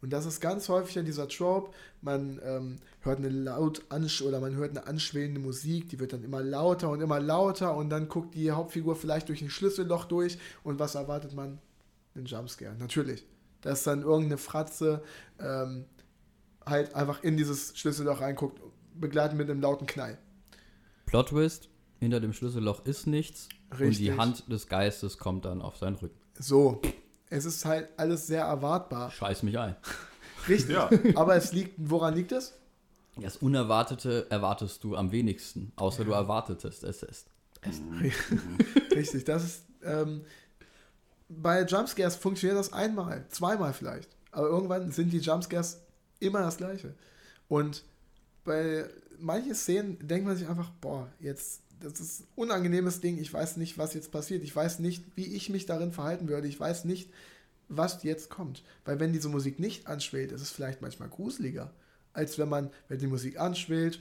Und 0.00 0.12
das 0.12 0.26
ist 0.26 0.40
ganz 0.40 0.68
häufig 0.68 0.94
ja 0.94 1.02
dieser 1.02 1.28
Trope, 1.28 1.72
man 2.02 2.40
ähm, 2.44 2.76
hört 3.00 3.18
eine 3.18 3.30
laut 3.30 3.82
ansch 3.88 4.22
oder 4.22 4.38
man 4.38 4.54
hört 4.54 4.70
eine 4.70 4.86
anschwellende 4.86 5.40
Musik, 5.40 5.88
die 5.88 5.98
wird 5.98 6.12
dann 6.12 6.22
immer 6.22 6.40
lauter 6.40 6.90
und 6.90 7.00
immer 7.00 7.18
lauter 7.18 7.76
und 7.76 7.90
dann 7.90 8.08
guckt 8.08 8.34
die 8.34 8.52
Hauptfigur 8.52 8.94
vielleicht 8.94 9.28
durch 9.28 9.42
ein 9.42 9.50
Schlüsselloch 9.50 10.04
durch 10.04 10.38
und 10.62 10.78
was 10.78 10.94
erwartet 10.94 11.34
man? 11.34 11.58
Einen 12.14 12.26
Jumpscare, 12.26 12.76
natürlich. 12.76 13.26
Dass 13.60 13.82
dann 13.82 14.02
irgendeine 14.02 14.38
Fratze 14.38 15.02
ähm, 15.40 15.84
halt 16.64 16.94
einfach 16.94 17.24
in 17.24 17.36
dieses 17.36 17.76
Schlüsselloch 17.76 18.20
reinguckt, 18.20 18.60
begleitet 18.94 19.36
mit 19.36 19.50
einem 19.50 19.60
lauten 19.60 19.86
Knall. 19.86 20.16
Plot 21.06 21.30
Twist, 21.30 21.68
hinter 21.98 22.20
dem 22.20 22.32
Schlüsselloch 22.32 22.84
ist 22.84 23.06
nichts 23.06 23.48
und 23.70 23.80
Richtig. 23.80 23.98
die 23.98 24.12
Hand 24.16 24.50
des 24.50 24.68
Geistes 24.68 25.18
kommt 25.18 25.44
dann 25.44 25.62
auf 25.62 25.76
seinen 25.76 25.96
Rücken. 25.96 26.18
So, 26.38 26.80
es 27.30 27.44
ist 27.44 27.64
halt 27.64 27.88
alles 27.96 28.26
sehr 28.26 28.44
erwartbar. 28.44 29.10
Scheiß 29.10 29.42
mich 29.42 29.58
ein. 29.58 29.76
Richtig. 30.48 30.76
Ja. 30.76 30.90
Aber 31.14 31.36
es 31.36 31.52
liegt, 31.52 31.74
woran 31.76 32.14
liegt 32.14 32.32
es? 32.32 32.54
Das 33.20 33.36
Unerwartete 33.38 34.26
erwartest 34.30 34.84
du 34.84 34.94
am 34.94 35.10
wenigsten, 35.10 35.72
außer 35.76 36.04
du 36.04 36.12
erwartetest 36.12 36.84
es 36.84 37.02
ist. 37.02 37.26
Richtig, 38.94 39.24
das 39.24 39.44
ist. 39.44 39.62
Ähm, 39.82 40.22
bei 41.28 41.62
Jumpscares 41.62 42.16
funktioniert 42.16 42.58
das 42.58 42.72
einmal, 42.72 43.26
zweimal 43.28 43.72
vielleicht. 43.72 44.08
Aber 44.30 44.48
irgendwann 44.48 44.92
sind 44.92 45.12
die 45.12 45.18
Jumpscares 45.18 45.80
immer 46.20 46.40
das 46.40 46.56
gleiche. 46.56 46.94
Und 47.48 47.84
bei 48.44 48.88
manchen 49.18 49.54
Szenen 49.54 49.98
denkt 50.06 50.26
man 50.26 50.36
sich 50.36 50.48
einfach, 50.48 50.70
boah, 50.80 51.08
jetzt, 51.20 51.62
das 51.80 52.00
ist 52.00 52.20
ein 52.20 52.26
unangenehmes 52.36 53.00
Ding, 53.00 53.18
ich 53.18 53.32
weiß 53.32 53.56
nicht, 53.56 53.78
was 53.78 53.94
jetzt 53.94 54.10
passiert. 54.10 54.42
Ich 54.42 54.54
weiß 54.54 54.78
nicht, 54.80 55.04
wie 55.16 55.26
ich 55.34 55.48
mich 55.50 55.66
darin 55.66 55.92
verhalten 55.92 56.28
würde. 56.28 56.48
Ich 56.48 56.58
weiß 56.58 56.84
nicht, 56.84 57.10
was 57.68 58.02
jetzt 58.02 58.30
kommt. 58.30 58.62
Weil 58.84 59.00
wenn 59.00 59.12
diese 59.12 59.28
Musik 59.28 59.58
nicht 59.58 59.86
anschwillt, 59.86 60.32
ist 60.32 60.40
es 60.40 60.50
vielleicht 60.50 60.82
manchmal 60.82 61.08
gruseliger, 61.08 61.70
als 62.12 62.38
wenn 62.38 62.48
man, 62.48 62.70
wenn 62.88 62.98
die 62.98 63.06
Musik 63.06 63.38
anschwillt, 63.38 64.00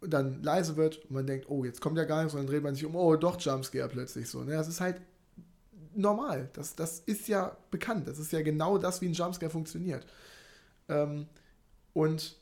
dann 0.00 0.42
leise 0.42 0.76
wird 0.76 0.98
und 1.06 1.10
man 1.10 1.26
denkt, 1.26 1.48
oh, 1.48 1.64
jetzt 1.64 1.80
kommt 1.80 1.98
ja 1.98 2.04
gar 2.04 2.22
nichts, 2.22 2.34
und 2.34 2.40
dann 2.40 2.46
dreht 2.46 2.62
man 2.62 2.74
sich 2.74 2.84
um, 2.84 2.94
oh, 2.94 3.16
doch 3.16 3.40
Jumpscare 3.40 3.88
plötzlich 3.88 4.28
so. 4.28 4.44
Ne? 4.44 4.52
Das 4.52 4.68
ist 4.68 4.80
halt 4.80 5.00
normal. 5.94 6.50
Das, 6.52 6.76
das 6.76 7.00
ist 7.00 7.26
ja 7.26 7.56
bekannt. 7.70 8.06
Das 8.06 8.18
ist 8.18 8.32
ja 8.32 8.42
genau 8.42 8.78
das, 8.78 9.00
wie 9.00 9.06
ein 9.06 9.14
Jumpscare 9.14 9.50
funktioniert. 9.50 10.06
Ähm, 10.88 11.26
und 11.94 12.36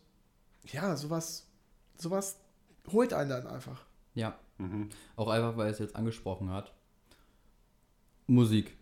ja, 0.66 0.96
sowas, 0.96 1.46
sowas 1.96 2.36
holt 2.92 3.12
einen 3.12 3.30
dann 3.30 3.46
einfach. 3.46 3.86
Ja, 4.16 4.36
Mhm. 4.58 4.88
auch 5.14 5.28
einfach, 5.28 5.56
weil 5.56 5.70
es 5.70 5.78
jetzt 5.78 5.94
angesprochen 5.94 6.50
hat. 6.50 6.72
Musik 8.26 8.76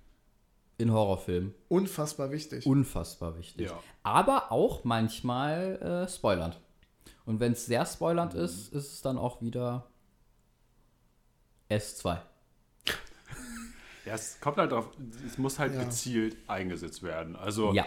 in 0.79 0.91
Horrorfilmen, 0.93 1.55
Unfassbar 1.69 2.31
wichtig. 2.31 2.65
unfassbar 2.67 3.37
wichtig. 3.37 3.69
Ja. 3.69 3.79
Aber 4.03 4.51
auch 4.53 4.85
manchmal 4.85 5.77
äh, 5.83 6.09
spoilernd. 6.09 6.59
Und 7.27 7.41
wenn 7.41 7.53
es 7.53 7.67
sehr 7.67 7.85
spoilernd 7.87 8.35
ist, 8.35 8.73
ist 8.73 8.93
es 8.95 9.03
dann 9.03 9.19
auch 9.19 9.43
wieder 9.43 9.87
S2. 11.71 12.19
Ja, 14.07 14.13
es 14.15 14.39
kommt 14.39 14.59
halt 14.59 14.73
auf, 14.75 14.91
es 15.27 15.39
muss 15.39 15.59
halt 15.59 15.75
Ja. 15.75 15.83
gezielt 15.85 16.37
eingesetzt 16.47 17.03
werden. 17.03 17.37
Also 17.37 17.73
Ja. 17.73 17.87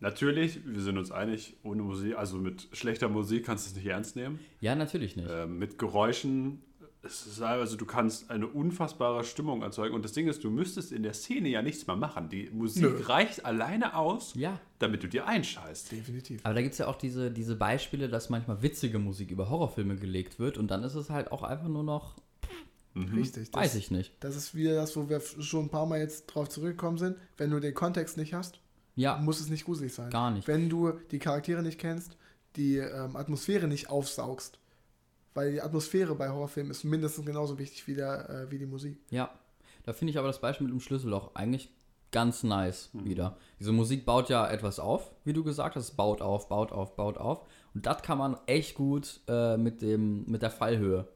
natürlich, 0.00 0.66
wir 0.66 0.80
sind 0.80 0.98
uns 0.98 1.12
einig, 1.12 1.56
ohne 1.62 1.82
Musik, 1.82 2.16
also 2.16 2.36
mit 2.36 2.66
schlechter 2.72 3.08
Musik 3.08 3.46
kannst 3.46 3.66
du 3.66 3.70
es 3.70 3.76
nicht 3.76 3.86
ernst 3.86 4.16
nehmen. 4.16 4.40
Ja, 4.60 4.74
natürlich 4.74 5.14
nicht. 5.14 5.28
Ähm, 5.30 5.58
mit 5.60 5.78
Geräuschen, 5.78 6.62
es 7.04 7.26
ist 7.26 7.42
also 7.42 7.76
du 7.76 7.84
kannst 7.84 8.30
eine 8.30 8.46
unfassbare 8.46 9.24
Stimmung 9.24 9.62
erzeugen. 9.62 9.94
Und 9.94 10.04
das 10.04 10.12
Ding 10.12 10.28
ist, 10.28 10.44
du 10.44 10.50
müsstest 10.50 10.92
in 10.92 11.02
der 11.02 11.14
Szene 11.14 11.48
ja 11.48 11.60
nichts 11.62 11.86
mehr 11.86 11.96
machen. 11.96 12.28
Die 12.28 12.48
Musik 12.50 12.82
Nö. 12.82 13.00
reicht 13.06 13.44
alleine 13.44 13.96
aus, 13.96 14.34
Ja. 14.34 14.60
damit 14.78 15.02
du 15.02 15.08
dir 15.08 15.26
einscheißt. 15.26 15.90
Definitiv. 15.92 16.40
Aber 16.44 16.54
da 16.54 16.62
gibt 16.62 16.72
es 16.72 16.78
ja 16.78 16.86
auch 16.86 16.96
diese, 16.96 17.30
diese 17.30 17.56
Beispiele, 17.56 18.08
dass 18.08 18.30
manchmal 18.30 18.62
witzige 18.62 18.98
Musik 18.98 19.30
über 19.30 19.50
Horrorfilme 19.50 19.96
gelegt 19.96 20.38
wird 20.38 20.58
und 20.58 20.70
dann 20.70 20.84
ist 20.84 20.94
es 20.94 21.10
halt 21.10 21.32
auch 21.32 21.42
einfach 21.42 21.68
nur 21.68 21.82
noch, 21.84 22.14
Richtig. 22.94 23.50
Das, 23.50 23.62
weiß 23.62 23.74
ich 23.76 23.90
nicht. 23.90 24.12
Das 24.20 24.36
ist 24.36 24.54
wieder 24.54 24.74
das, 24.74 24.94
wo 24.96 25.08
wir 25.08 25.20
schon 25.20 25.64
ein 25.64 25.68
paar 25.70 25.86
Mal 25.86 25.98
jetzt 26.00 26.26
drauf 26.26 26.48
zurückgekommen 26.50 26.98
sind. 26.98 27.16
Wenn 27.38 27.50
du 27.50 27.58
den 27.58 27.72
Kontext 27.74 28.16
nicht 28.18 28.34
hast, 28.34 28.60
Ja, 28.96 29.16
muss 29.16 29.40
es 29.40 29.48
nicht 29.48 29.64
gruselig 29.64 29.94
sein. 29.94 30.10
Gar 30.10 30.30
nicht. 30.32 30.46
Wenn 30.46 30.68
du 30.68 30.92
die 31.10 31.18
Charaktere 31.18 31.62
nicht 31.62 31.78
kennst, 31.78 32.18
die 32.56 32.76
ähm, 32.76 33.16
Atmosphäre 33.16 33.66
nicht 33.66 33.88
aufsaugst. 33.88 34.58
Weil 35.34 35.52
die 35.52 35.62
Atmosphäre 35.62 36.14
bei 36.14 36.28
Horrorfilmen 36.28 36.70
ist 36.70 36.84
mindestens 36.84 37.24
genauso 37.24 37.58
wichtig 37.58 37.86
wie, 37.86 37.94
der, 37.94 38.28
äh, 38.28 38.50
wie 38.50 38.58
die 38.58 38.66
Musik. 38.66 38.98
ja. 39.10 39.30
Da 39.84 39.92
finde 39.92 40.12
ich 40.12 40.18
aber 40.18 40.28
das 40.28 40.40
Beispiel 40.40 40.68
mit 40.68 40.74
dem 40.74 40.78
Schlüsselloch 40.80 41.34
eigentlich 41.34 41.68
ganz 42.12 42.44
nice 42.44 42.90
wieder. 42.92 43.36
Diese 43.58 43.72
Musik 43.72 44.04
baut 44.06 44.28
ja 44.28 44.48
etwas 44.48 44.78
auf, 44.78 45.10
wie 45.24 45.32
du 45.32 45.42
gesagt 45.42 45.74
hast, 45.74 45.96
baut 45.96 46.22
auf, 46.22 46.48
baut 46.48 46.70
auf, 46.70 46.94
baut 46.94 47.18
auf. 47.18 47.48
Und 47.74 47.84
das 47.84 48.02
kann 48.02 48.16
man 48.16 48.36
echt 48.46 48.76
gut 48.76 49.20
äh, 49.26 49.56
mit, 49.56 49.82
dem, 49.82 50.24
mit 50.30 50.40
der 50.42 50.52
Fallhöhe 50.52 51.08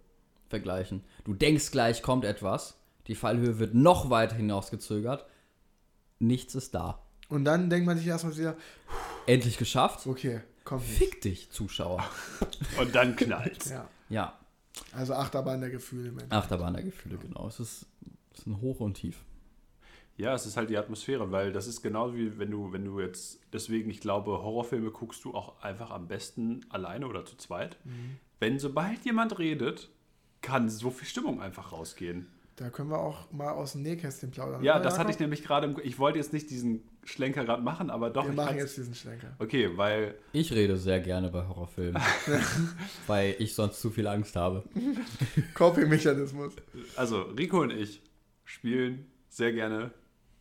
vergleichen. 0.48 1.04
Du 1.24 1.32
denkst 1.32 1.70
gleich 1.70 2.02
kommt 2.02 2.24
etwas, 2.24 2.76
die 3.06 3.14
Fallhöhe 3.14 3.60
wird 3.60 3.74
noch 3.74 4.10
weiter 4.10 4.34
hinausgezögert, 4.34 5.26
nichts 6.18 6.56
ist 6.56 6.74
da. 6.74 7.02
Und 7.28 7.44
dann 7.44 7.70
denkt 7.70 7.86
man 7.86 7.96
sich 7.98 8.06
erstmal 8.08 8.36
wieder, 8.36 8.56
Endlich 9.26 9.58
geschafft. 9.58 10.08
okay, 10.08 10.40
nicht. 10.70 10.82
Fick 10.82 11.20
dich, 11.20 11.50
Zuschauer. 11.50 12.04
Und 12.80 12.94
dann 12.96 13.14
knallt 13.14 13.66
Ja. 13.66 13.88
Ja, 14.08 14.38
Also 14.92 15.14
Achterbahn 15.14 15.60
der 15.60 15.70
Gefühle, 15.70 16.12
Mensch. 16.12 16.30
Achterbahn 16.30 16.74
der 16.74 16.82
Gefühle, 16.82 17.16
genau. 17.18 17.48
Es 17.48 17.60
ist, 17.60 17.86
es 18.32 18.40
ist 18.40 18.46
ein 18.46 18.60
Hoch 18.60 18.80
und 18.80 18.94
Tief. 18.94 19.24
Ja, 20.18 20.34
es 20.34 20.46
ist 20.46 20.56
halt 20.56 20.70
die 20.70 20.78
Atmosphäre, 20.78 21.30
weil 21.30 21.52
das 21.52 21.66
ist 21.66 21.82
genau 21.82 22.14
wie 22.14 22.38
wenn 22.38 22.50
du, 22.50 22.72
wenn 22.72 22.84
du 22.84 23.00
jetzt, 23.00 23.38
deswegen, 23.52 23.90
ich 23.90 24.00
glaube, 24.00 24.30
Horrorfilme 24.30 24.90
guckst 24.90 25.24
du 25.24 25.34
auch 25.34 25.60
einfach 25.62 25.90
am 25.90 26.08
besten 26.08 26.64
alleine 26.70 27.06
oder 27.06 27.26
zu 27.26 27.36
zweit. 27.36 27.76
Wenn 28.38 28.58
sobald 28.58 29.04
jemand 29.04 29.38
redet, 29.38 29.90
kann 30.40 30.70
so 30.70 30.90
viel 30.90 31.06
Stimmung 31.06 31.42
einfach 31.42 31.72
rausgehen. 31.72 32.28
Da 32.56 32.70
können 32.70 32.88
wir 32.88 32.98
auch 32.98 33.30
mal 33.30 33.50
aus 33.50 33.72
dem 33.72 33.82
Nähkästchen 33.82 34.30
plaudern. 34.30 34.62
Ja, 34.62 34.76
oder, 34.76 34.84
das 34.84 34.98
hatte 34.98 35.10
ich 35.10 35.18
nämlich 35.18 35.42
gerade 35.42 35.66
im 35.66 35.76
Ich 35.82 35.98
wollte 35.98 36.18
jetzt 36.18 36.32
nicht 36.32 36.48
diesen 36.48 36.88
Schlenker 37.06 37.44
gerade 37.44 37.62
machen, 37.62 37.88
aber 37.90 38.10
doch. 38.10 38.24
Wir 38.24 38.30
ich 38.30 38.36
machen 38.36 38.56
jetzt 38.58 38.76
diesen 38.76 38.94
Schlenker. 38.94 39.34
Okay, 39.38 39.70
weil 39.76 40.16
Ich 40.32 40.52
rede 40.52 40.76
sehr 40.76 41.00
gerne 41.00 41.30
bei 41.30 41.46
Horrorfilmen, 41.46 42.02
weil 43.06 43.36
ich 43.38 43.54
sonst 43.54 43.80
zu 43.80 43.90
viel 43.90 44.06
Angst 44.06 44.36
habe. 44.36 44.64
Coping-Mechanismus. 45.54 46.54
Also, 46.96 47.22
Rico 47.22 47.60
und 47.62 47.70
ich 47.72 48.02
spielen 48.44 49.06
sehr 49.28 49.52
gerne 49.52 49.90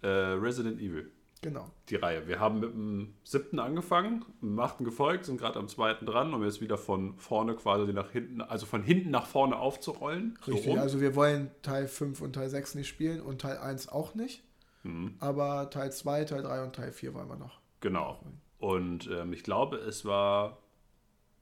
äh, 0.02 0.08
Resident 0.08 0.80
Evil, 0.80 1.12
Genau. 1.42 1.70
die 1.90 1.96
Reihe. 1.96 2.28
Wir 2.28 2.40
haben 2.40 2.60
mit 2.60 2.74
dem 2.74 3.14
siebten 3.24 3.60
angefangen, 3.60 4.26
mit 4.42 4.52
dem 4.52 4.60
achten 4.60 4.84
gefolgt, 4.86 5.26
sind 5.26 5.38
gerade 5.38 5.60
am 5.60 5.68
zweiten 5.68 6.06
dran, 6.06 6.34
um 6.34 6.44
jetzt 6.44 6.62
wieder 6.62 6.78
von 6.78 7.18
vorne 7.18 7.56
quasi 7.56 7.94
nach 7.94 8.12
hinten, 8.12 8.42
also 8.42 8.66
von 8.66 8.82
hinten 8.84 9.12
nach 9.12 9.28
vorne 9.28 9.58
aufzurollen. 9.58 10.38
so 10.42 10.54
Richtig. 10.54 10.72
rum. 10.72 10.80
Also 10.80 11.02
wir 11.02 11.16
wollen 11.16 11.52
Teil 11.62 11.88
5 11.88 12.22
und 12.22 12.34
Teil 12.34 12.50
6 12.50 12.76
nicht 12.76 12.88
spielen 12.88 13.22
und 13.22 13.42
Teil 13.42 13.58
1 13.58 13.90
auch 13.90 14.16
nicht. 14.16 14.44
Mhm. 14.86 15.16
Aber 15.20 15.70
Teil 15.70 15.92
2, 15.92 16.26
Teil 16.26 16.44
3 16.44 16.64
und 16.64 16.76
Teil 16.76 16.92
4 16.92 17.14
wollen 17.14 17.28
wir 17.28 17.36
noch. 17.38 17.60
Genau. 17.82 18.20
Und 18.60 19.10
ähm, 19.12 19.34
ich 19.34 19.44
glaube, 19.44 19.78
es 19.78 20.06
war. 20.06 20.58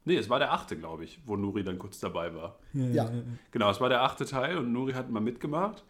Nee, 0.06 0.18
es 0.18 0.30
war 0.30 0.40
der 0.40 0.52
achte, 0.52 0.76
glaube 0.78 1.06
ich, 1.06 1.22
wo 1.26 1.38
Nuri 1.38 1.64
dann 1.64 1.80
kurz 1.80 2.00
dabei 2.00 2.36
war. 2.36 2.58
Ja. 2.74 3.10
Genau, 3.52 3.70
es 3.70 3.80
war 3.80 3.88
der 3.88 4.02
achte 4.02 4.26
Teil 4.26 4.58
und 4.58 4.74
Nuri 4.74 4.94
hat 4.94 5.10
mal 5.10 5.22
mitgemacht. 5.22 5.84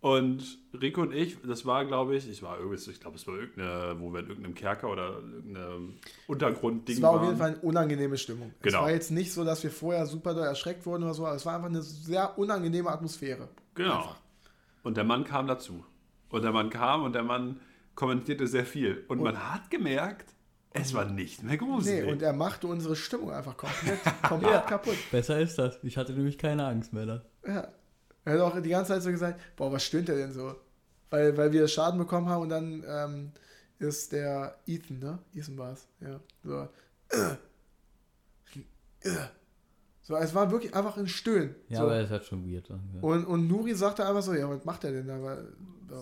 Und 0.00 0.58
Rico 0.78 1.00
und 1.00 1.14
ich, 1.14 1.38
das 1.42 1.64
war, 1.64 1.86
glaube 1.86 2.16
ich, 2.16 2.28
ich 2.28 2.42
war 2.42 2.58
irgendwie, 2.58 2.90
ich 2.90 3.00
glaube, 3.00 3.16
es 3.16 3.26
war 3.26 3.34
irgendeine, 3.34 3.98
wo 3.98 4.12
wir 4.12 4.20
in 4.20 4.26
irgendeinem 4.28 4.54
Kerker 4.54 4.90
oder 4.90 5.20
irgendeinem 5.20 5.94
Untergrundding 6.26 6.96
Es 6.96 7.02
war 7.02 7.12
waren. 7.14 7.20
auf 7.20 7.26
jeden 7.26 7.38
Fall 7.38 7.50
eine 7.52 7.60
unangenehme 7.60 8.18
Stimmung. 8.18 8.52
Genau. 8.60 8.78
Es 8.78 8.82
war 8.82 8.90
jetzt 8.90 9.10
nicht 9.10 9.32
so, 9.32 9.42
dass 9.42 9.62
wir 9.62 9.70
vorher 9.70 10.04
super 10.06 10.34
doll 10.34 10.44
erschreckt 10.44 10.84
wurden 10.84 11.02
oder 11.04 11.14
so, 11.14 11.26
aber 11.26 11.36
es 11.36 11.46
war 11.46 11.56
einfach 11.56 11.70
eine 11.70 11.82
sehr 11.82 12.38
unangenehme 12.38 12.90
Atmosphäre. 12.90 13.48
Genau. 13.74 13.96
Einfach. 13.96 14.16
Und 14.82 14.96
der 14.98 15.04
Mann 15.04 15.24
kam 15.24 15.46
dazu. 15.46 15.82
Und 16.30 16.42
der 16.42 16.52
Mann 16.52 16.70
kam 16.70 17.02
und 17.04 17.14
der 17.14 17.22
Mann 17.22 17.60
kommentierte 17.94 18.46
sehr 18.46 18.66
viel. 18.66 19.04
Und, 19.08 19.20
man 19.20 19.36
hat 19.52 19.70
gemerkt, 19.70 20.34
es 20.72 20.92
war 20.92 21.06
nicht 21.06 21.42
mehr 21.42 21.52
Nee, 21.52 21.58
gruselig. 21.58 22.06
und 22.10 22.20
er 22.22 22.32
machte 22.34 22.66
unsere 22.66 22.96
Stimmung 22.96 23.30
einfach 23.32 23.56
komplett, 23.56 23.98
komplett 24.28 24.66
kaputt. 24.66 24.96
Besser 25.10 25.40
ist 25.40 25.58
das. 25.58 25.78
Ich 25.82 25.96
hatte 25.96 26.12
nämlich 26.12 26.36
keine 26.36 26.66
Angst 26.66 26.92
mehr. 26.92 27.06
Da. 27.06 27.22
Ja. 27.46 27.68
Er 28.24 28.32
hat 28.34 28.40
auch 28.40 28.60
die 28.60 28.68
ganze 28.68 28.92
Zeit 28.92 29.02
so 29.02 29.10
gesagt, 29.10 29.40
boah, 29.56 29.72
was 29.72 29.84
stöhnt 29.84 30.08
der 30.08 30.16
denn 30.16 30.32
so? 30.32 30.54
Weil, 31.10 31.36
weil 31.36 31.52
wir 31.52 31.66
Schaden 31.68 31.98
bekommen 31.98 32.28
haben 32.28 32.42
und 32.42 32.48
dann 32.48 32.84
ähm, 32.86 33.32
ist 33.78 34.12
der 34.12 34.58
Ethan, 34.66 34.98
ne? 34.98 35.18
Ethan 35.34 35.56
war 35.56 35.72
es, 35.72 35.86
ja. 36.00 36.20
So. 36.42 36.68
So, 40.06 40.14
es 40.14 40.32
war 40.36 40.52
wirklich 40.52 40.72
einfach 40.72 40.96
ein 40.96 41.08
Stöhnen. 41.08 41.56
Ja, 41.68 41.78
so. 41.78 41.82
aber 41.86 41.98
ist 42.00 42.10
halt 42.10 42.24
schon 42.24 42.48
weird. 42.48 42.68
Ja. 42.68 42.78
Und, 43.00 43.24
und 43.24 43.48
Nuri 43.48 43.74
sagte 43.74 44.06
einfach 44.06 44.22
so, 44.22 44.34
ja, 44.34 44.48
was 44.48 44.64
macht 44.64 44.84
er 44.84 44.92
denn 44.92 45.08
da? 45.08 45.20
Wa- 45.20 45.42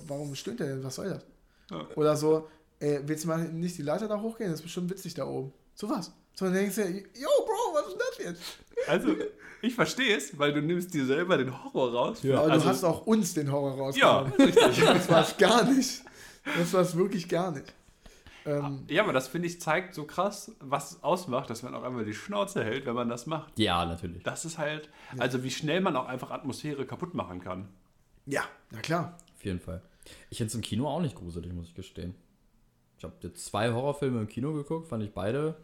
Warum 0.07 0.35
stöhnt 0.35 0.61
er 0.61 0.67
denn? 0.67 0.85
Was 0.85 0.97
soll 0.97 1.09
das? 1.09 1.25
Ja. 1.71 1.87
Oder 1.97 2.15
so, 2.15 2.47
ey, 2.81 3.01
willst 3.07 3.25
du 3.25 3.29
mal 3.29 3.39
nicht 3.45 3.79
die 3.79 3.83
Leiter 3.83 4.07
da 4.07 4.21
hochgehen? 4.21 4.51
Das 4.51 4.61
ist 4.61 4.65
bestimmt 4.65 4.91
witzig 4.91 5.15
da 5.15 5.25
oben. 5.25 5.53
So 5.75 5.89
was. 5.89 6.13
So, 6.35 6.45
dann 6.45 6.53
denkst 6.53 6.75
du, 6.77 6.83
yo, 6.83 7.29
Bro, 7.47 7.75
was 7.75 7.87
ist 7.89 7.97
das 7.99 8.25
jetzt? 8.27 8.43
Also, 8.89 9.09
ich 9.63 9.75
verstehe 9.75 10.17
es, 10.19 10.39
weil 10.39 10.53
du 10.53 10.61
nimmst 10.61 10.93
dir 10.93 11.07
selber 11.07 11.39
den 11.39 11.65
Horror 11.65 11.93
raus. 11.95 12.23
Ja. 12.23 12.41
Aber 12.43 12.53
also, 12.53 12.65
du 12.65 12.71
hast 12.71 12.85
auch 12.85 13.07
uns 13.07 13.33
den 13.33 13.51
Horror 13.51 13.95
Ja, 13.97 14.19
rausgenommen. 14.21 14.33
richtig. 14.35 14.85
Das 14.85 15.09
war 15.09 15.23
es 15.23 15.37
gar 15.39 15.65
nicht. 15.65 16.03
Das 16.59 16.73
war 16.75 16.83
es 16.83 16.95
wirklich 16.95 17.27
gar 17.27 17.53
nicht. 17.53 17.73
Ähm, 18.47 18.85
Ja, 18.89 19.03
aber 19.03 19.13
das 19.13 19.29
finde 19.29 19.49
ich 19.49 19.61
zeigt 19.61 19.95
so 19.95 20.05
krass, 20.05 20.55
was 20.61 20.93
es 20.93 21.03
ausmacht, 21.03 21.49
dass 21.51 21.63
man 21.63 21.75
auch 21.75 21.83
einmal 21.83 22.05
die 22.05 22.15
Schnauze 22.15 22.63
hält, 22.65 22.87
wenn 22.87 22.95
man 22.95 23.09
das 23.09 23.27
macht. 23.27 23.59
Ja, 23.59 23.85
natürlich. 23.85 24.23
Das 24.23 24.45
ist 24.45 24.59
halt, 24.59 24.91
also 25.19 25.43
wie 25.43 25.51
schnell 25.51 25.81
man 25.81 25.97
auch 25.97 26.07
einfach 26.07 26.31
Atmosphäre 26.31 26.87
kaputt 26.87 27.15
machen 27.15 27.41
kann. 27.41 27.69
ja, 28.27 28.43
na 28.71 28.81
klar. 28.81 29.17
Auf 29.37 29.45
jeden 29.45 29.61
Fall. 29.61 29.83
Ich 30.31 30.39
finde 30.39 30.49
es 30.49 30.55
im 30.55 30.61
Kino 30.61 30.89
auch 30.89 31.01
nicht 31.01 31.17
gruselig, 31.17 31.53
muss 31.53 31.69
ich 31.69 31.75
gestehen. 31.75 32.15
Ich 32.99 33.05
habe 33.05 33.15
jetzt 33.21 33.45
zwei 33.45 33.73
Horrorfilme 33.73 34.21
im 34.21 34.29
Kino 34.29 34.53
geguckt, 34.53 34.89
fand 34.89 35.03
ich 35.03 35.13
beide 35.13 35.57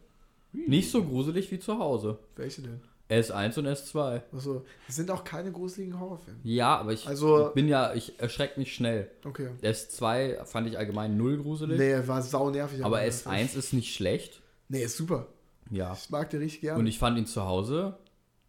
nicht 0.52 0.90
so 0.90 1.04
gruselig 1.04 1.50
wie 1.50 1.58
zu 1.58 1.78
Hause. 1.78 2.18
Welche 2.36 2.62
denn? 2.62 2.80
S1 3.10 3.58
und 3.58 3.66
S2. 3.66 4.22
Also, 4.32 4.64
es 4.88 4.96
sind 4.96 5.10
auch 5.10 5.24
keine 5.24 5.50
gruseligen 5.52 5.98
Horrorfilme. 5.98 6.38
Ja, 6.44 6.76
aber 6.78 6.92
ich 6.92 7.06
Also- 7.08 7.50
bin 7.54 7.68
ja, 7.68 7.92
ich 7.94 8.18
erschrecke 8.20 8.58
mich 8.60 8.72
schnell. 8.74 9.10
Okay. 9.24 9.50
S2 9.62 10.44
fand 10.44 10.68
ich 10.68 10.78
allgemein 10.78 11.16
null 11.16 11.38
gruselig. 11.38 11.78
Nee, 11.78 12.06
war 12.06 12.22
sau 12.22 12.50
nervig. 12.50 12.84
aber 12.84 13.00
der 13.00 13.08
S1 13.12 13.48
Film. 13.48 13.58
ist 13.58 13.72
nicht 13.72 13.94
schlecht. 13.94 14.40
Nee, 14.68 14.84
ist 14.84 14.96
super. 14.96 15.26
Ja. 15.70 15.92
Ich 15.92 16.08
mag 16.10 16.30
den 16.30 16.40
richtig 16.40 16.60
gerne. 16.62 16.78
Und 16.78 16.86
ich 16.86 16.98
fand 16.98 17.18
ihn 17.18 17.26
zu 17.26 17.42
Hause, 17.44 17.98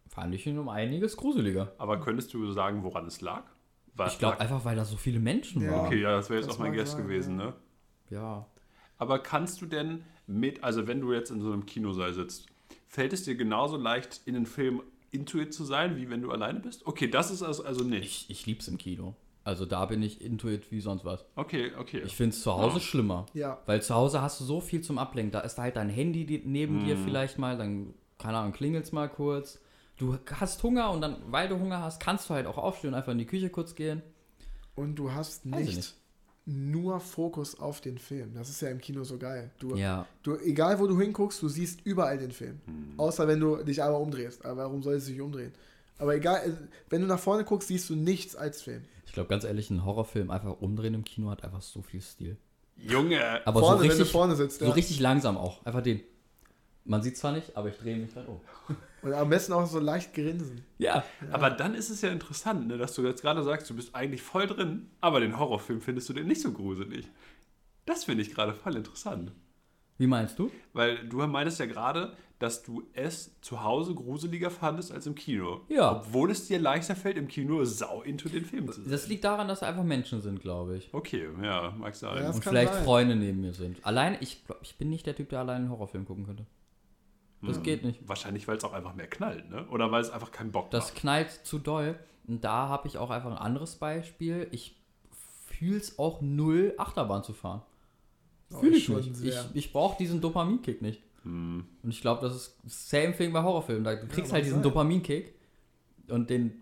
fand 0.08 0.34
ich 0.34 0.46
ihn 0.46 0.58
um 0.58 0.68
einiges 0.68 1.16
gruseliger. 1.16 1.72
Aber 1.78 2.00
könntest 2.00 2.32
du 2.34 2.50
sagen, 2.52 2.82
woran 2.84 3.06
es 3.06 3.20
lag? 3.20 3.42
Was 3.94 4.12
Ich 4.14 4.18
glaube 4.20 4.34
lag- 4.36 4.40
einfach, 4.42 4.64
weil 4.64 4.76
da 4.76 4.84
so 4.84 4.96
viele 4.96 5.18
Menschen 5.20 5.62
Ja. 5.62 5.72
waren. 5.72 5.86
Okay, 5.86 6.00
ja, 6.00 6.12
das 6.12 6.30
wäre 6.30 6.38
jetzt 6.40 6.48
Das 6.48 6.56
auch 6.56 6.60
mein 6.60 6.72
Guess 6.72 6.92
sein, 6.92 7.02
gewesen, 7.02 7.38
ja. 7.38 7.46
ne? 7.46 7.52
Ja. 8.10 8.46
Aber 8.98 9.18
kannst 9.18 9.60
du 9.60 9.66
denn 9.66 10.04
mit, 10.26 10.62
also 10.62 10.86
wenn 10.86 11.00
du 11.00 11.12
jetzt 11.12 11.30
in 11.30 11.40
so 11.40 11.52
einem 11.52 11.66
Kinosaal 11.66 12.14
sitzt, 12.14 12.46
fällt 12.92 13.12
es 13.14 13.24
dir 13.24 13.34
genauso 13.34 13.76
leicht, 13.78 14.20
in 14.26 14.34
den 14.34 14.44
Film 14.46 14.82
intuit 15.10 15.52
zu 15.52 15.64
sein, 15.64 15.96
wie 15.96 16.08
wenn 16.10 16.20
du 16.22 16.30
alleine 16.30 16.60
bist? 16.60 16.86
Okay, 16.86 17.08
das 17.08 17.30
ist 17.30 17.42
also, 17.42 17.64
also 17.64 17.82
nicht. 17.84 18.04
Ich, 18.04 18.30
ich 18.30 18.46
lieb's 18.46 18.68
im 18.68 18.76
Kino. 18.78 19.14
Also 19.44 19.66
da 19.66 19.86
bin 19.86 20.02
ich 20.02 20.20
intuit 20.20 20.70
wie 20.70 20.80
sonst 20.80 21.04
was. 21.04 21.24
Okay, 21.34 21.72
okay. 21.78 22.02
Ich 22.04 22.14
finde 22.14 22.36
es 22.36 22.42
zu 22.42 22.52
Hause 22.52 22.76
Ja. 22.76 22.80
schlimmer. 22.80 23.26
Ja. 23.34 23.58
Weil 23.66 23.82
zu 23.82 23.94
Hause 23.94 24.22
hast 24.22 24.38
du 24.40 24.44
so 24.44 24.60
viel 24.60 24.82
zum 24.82 24.98
Ablenken. 24.98 25.32
Da 25.32 25.40
ist 25.40 25.58
halt 25.58 25.76
dein 25.76 25.88
Handy 25.88 26.42
neben 26.44 26.84
dir 26.84 26.94
Mhm. 26.96 27.00
vielleicht 27.04 27.38
mal, 27.38 27.56
dann, 27.58 27.94
keine 28.18 28.38
Ahnung, 28.38 28.52
klingelt's 28.52 28.92
mal 28.92 29.08
kurz. 29.08 29.58
Du 29.96 30.16
hast 30.36 30.62
Hunger 30.62 30.90
und 30.90 31.00
dann, 31.00 31.16
weil 31.26 31.48
du 31.48 31.58
Hunger 31.58 31.80
hast, 31.80 32.00
kannst 32.00 32.28
du 32.30 32.34
halt 32.34 32.46
auch 32.46 32.58
aufstehen 32.58 32.90
und 32.90 32.94
einfach 32.94 33.12
in 33.12 33.18
die 33.18 33.26
Küche 33.26 33.50
kurz 33.50 33.74
gehen. 33.74 34.02
Und 34.76 34.94
du 34.96 35.12
hast 35.12 35.44
nicht, 35.44 35.74
nicht. 35.76 35.94
Nur 36.44 36.98
Fokus 37.00 37.58
auf 37.60 37.80
den 37.80 37.98
Film. 37.98 38.34
Das 38.34 38.48
ist 38.48 38.60
ja 38.62 38.68
im 38.68 38.78
Kino 38.80 39.04
so 39.04 39.16
geil. 39.18 39.50
Du, 39.58 39.76
Ja. 39.76 40.06
du, 40.22 40.36
egal 40.38 40.78
wo 40.80 40.86
du 40.86 41.00
hinguckst, 41.00 41.40
du 41.40 41.48
siehst 41.48 41.80
überall 41.84 42.18
den 42.18 42.32
Film. 42.32 42.60
Außer 42.96 43.28
wenn 43.28 43.38
du 43.40 43.56
dich 43.62 43.82
einmal 43.82 44.00
umdrehst. 44.00 44.44
Aber 44.44 44.64
warum 44.64 44.82
soll 44.82 44.94
es 44.94 45.06
sich 45.06 45.20
umdrehen? 45.20 45.52
Aber 45.98 46.16
egal, 46.16 46.40
äh, 46.48 46.52
wenn 46.90 47.00
du 47.02 47.06
nach 47.06 47.20
vorne 47.20 47.44
guckst, 47.44 47.68
siehst 47.68 47.88
du 47.90 47.94
nichts 47.94 48.34
als 48.34 48.60
Film. 48.62 48.82
Ich 49.06 49.12
glaube, 49.12 49.28
ganz 49.28 49.44
ehrlich, 49.44 49.70
ein 49.70 49.84
Horrorfilm 49.84 50.30
einfach 50.30 50.60
umdrehen 50.60 50.94
im 50.94 51.04
Kino 51.04 51.30
hat 51.30 51.44
einfach 51.44 51.62
so 51.62 51.80
viel 51.82 52.00
Stil. 52.00 52.36
Junge! 52.76 53.46
Aber 53.46 53.60
vorne, 53.60 53.76
so 53.76 53.82
wenn 53.82 53.90
richtig, 53.90 54.06
du 54.08 54.12
vorne 54.12 54.34
sitzt. 54.34 54.58
so 54.58 54.64
ja. 54.64 54.72
richtig 54.72 54.98
langsam 54.98 55.36
auch. 55.36 55.64
Einfach 55.64 55.82
den. 55.82 56.00
Man 56.84 57.02
sieht 57.02 57.16
zwar 57.16 57.32
nicht, 57.32 57.56
aber 57.56 57.68
ich 57.68 57.76
drehe 57.76 57.96
mich 57.96 58.12
dann 58.14 58.26
um. 58.26 58.40
Und 59.02 59.12
am 59.14 59.28
besten 59.28 59.52
auch 59.52 59.66
so 59.66 59.80
leicht 59.80 60.14
grinsen. 60.14 60.64
Ja. 60.78 61.04
Aber 61.32 61.50
dann 61.50 61.74
ist 61.74 61.90
es 61.90 62.02
ja 62.02 62.10
interessant, 62.10 62.68
ne, 62.68 62.78
dass 62.78 62.94
du 62.94 63.04
jetzt 63.04 63.22
gerade 63.22 63.42
sagst, 63.42 63.68
du 63.68 63.74
bist 63.74 63.94
eigentlich 63.94 64.22
voll 64.22 64.46
drin, 64.46 64.90
aber 65.00 65.20
den 65.20 65.38
Horrorfilm 65.38 65.80
findest 65.80 66.08
du 66.08 66.12
den 66.12 66.28
nicht 66.28 66.40
so 66.40 66.52
gruselig. 66.52 67.08
Das 67.84 68.04
finde 68.04 68.22
ich 68.22 68.32
gerade 68.32 68.54
voll 68.54 68.76
interessant. 68.76 69.32
Wie 69.98 70.06
meinst 70.06 70.38
du? 70.38 70.50
Weil 70.72 71.06
du 71.08 71.18
meintest 71.26 71.58
ja 71.58 71.66
gerade, 71.66 72.16
dass 72.38 72.62
du 72.62 72.82
es 72.92 73.40
zu 73.40 73.62
Hause 73.62 73.94
gruseliger 73.94 74.50
fandest 74.50 74.90
als 74.90 75.06
im 75.06 75.14
Kino. 75.14 75.60
Ja. 75.68 75.92
Obwohl 75.92 76.30
es 76.30 76.48
dir 76.48 76.58
leichter 76.58 76.96
fällt, 76.96 77.16
im 77.16 77.28
Kino 77.28 77.64
sau 77.64 78.02
into 78.02 78.28
den 78.28 78.44
Film 78.44 78.66
zu 78.66 78.82
sein. 78.82 78.90
Das 78.90 79.06
liegt 79.06 79.22
daran, 79.24 79.46
dass 79.46 79.60
da 79.60 79.68
einfach 79.68 79.84
Menschen 79.84 80.20
sind, 80.20 80.40
glaube 80.40 80.76
ich. 80.76 80.92
Okay, 80.92 81.28
ja, 81.42 81.72
mag 81.78 81.94
sein. 81.94 82.22
Ja, 82.22 82.30
Und 82.30 82.42
vielleicht 82.42 82.72
sein. 82.72 82.84
Freunde 82.84 83.16
neben 83.16 83.40
mir 83.40 83.54
sind. 83.54 83.84
Allein, 83.84 84.16
ich, 84.20 84.42
ich 84.62 84.76
bin 84.76 84.90
nicht 84.90 85.06
der 85.06 85.14
Typ, 85.14 85.28
der 85.28 85.40
allein 85.40 85.62
einen 85.62 85.70
Horrorfilm 85.70 86.04
gucken 86.04 86.26
könnte. 86.26 86.46
Das 87.42 87.56
Hm. 87.56 87.62
geht 87.64 87.84
nicht. 87.84 88.00
Wahrscheinlich, 88.08 88.46
weil 88.48 88.56
es 88.56 88.64
auch 88.64 88.72
einfach 88.72 88.94
mehr 88.94 89.08
knallt, 89.08 89.50
ne? 89.50 89.66
Oder 89.68 89.90
weil 89.90 90.00
es 90.00 90.10
einfach 90.10 90.30
keinen 90.30 90.52
Bock 90.52 90.70
Das 90.70 90.86
macht. 90.86 90.94
knallt 90.96 91.30
zu 91.44 91.58
doll. 91.58 91.98
Und 92.28 92.44
da 92.44 92.68
habe 92.68 92.86
ich 92.88 92.98
auch 92.98 93.10
einfach 93.10 93.30
ein 93.32 93.36
anderes 93.38 93.76
Beispiel. 93.76 94.46
Ich 94.52 94.76
fühle 95.48 95.76
es 95.78 95.98
auch 95.98 96.20
null, 96.20 96.74
Achterbahn 96.78 97.24
zu 97.24 97.32
fahren. 97.32 97.62
Oh, 98.52 98.60
Fühle 98.60 98.76
ich 98.76 98.84
schon 98.84 98.96
nicht. 98.96 99.08
Ich, 99.10 99.16
sehr. 99.16 99.44
ich 99.54 99.72
brauche 99.72 99.96
diesen 99.98 100.20
Dopaminkick 100.20 100.82
nicht. 100.82 101.02
Hm. 101.24 101.64
Und 101.82 101.90
ich 101.90 102.00
glaube, 102.00 102.20
das 102.20 102.34
ist 102.34 102.56
same 102.66 103.16
thing 103.16 103.32
bei 103.32 103.42
Horrorfilmen. 103.42 103.82
Da, 103.84 103.94
du 103.96 104.06
kriegst 104.06 104.30
mag 104.30 104.34
halt 104.38 104.44
diesen. 104.46 104.62
Dopaminkick. 104.62 105.34
Und 106.08 106.30
den 106.30 106.52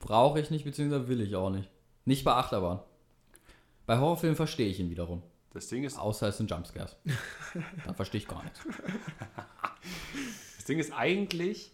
brauche 0.00 0.40
ich 0.40 0.50
nicht, 0.50 0.64
beziehungsweise 0.64 1.08
will 1.08 1.20
ich 1.22 1.34
auch 1.34 1.50
nicht. 1.50 1.70
Nicht 2.04 2.24
bei 2.24 2.32
Achterbahn. 2.34 2.80
Bei 3.86 3.98
Horrorfilmen 3.98 4.36
verstehe 4.36 4.68
ich 4.68 4.80
ihn 4.80 4.90
wiederum. 4.90 5.22
Das 5.52 5.68
Ding 5.68 5.84
ist, 5.84 5.98
Außer 5.98 6.28
es 6.28 6.36
sind 6.36 6.50
Jumpscares. 6.50 6.96
Dann 7.86 7.94
verstehe 7.94 8.20
ich 8.20 8.28
gar 8.28 8.42
nichts. 8.42 8.60
Das 10.56 10.64
Ding 10.64 10.78
ist 10.78 10.92
eigentlich, 10.92 11.72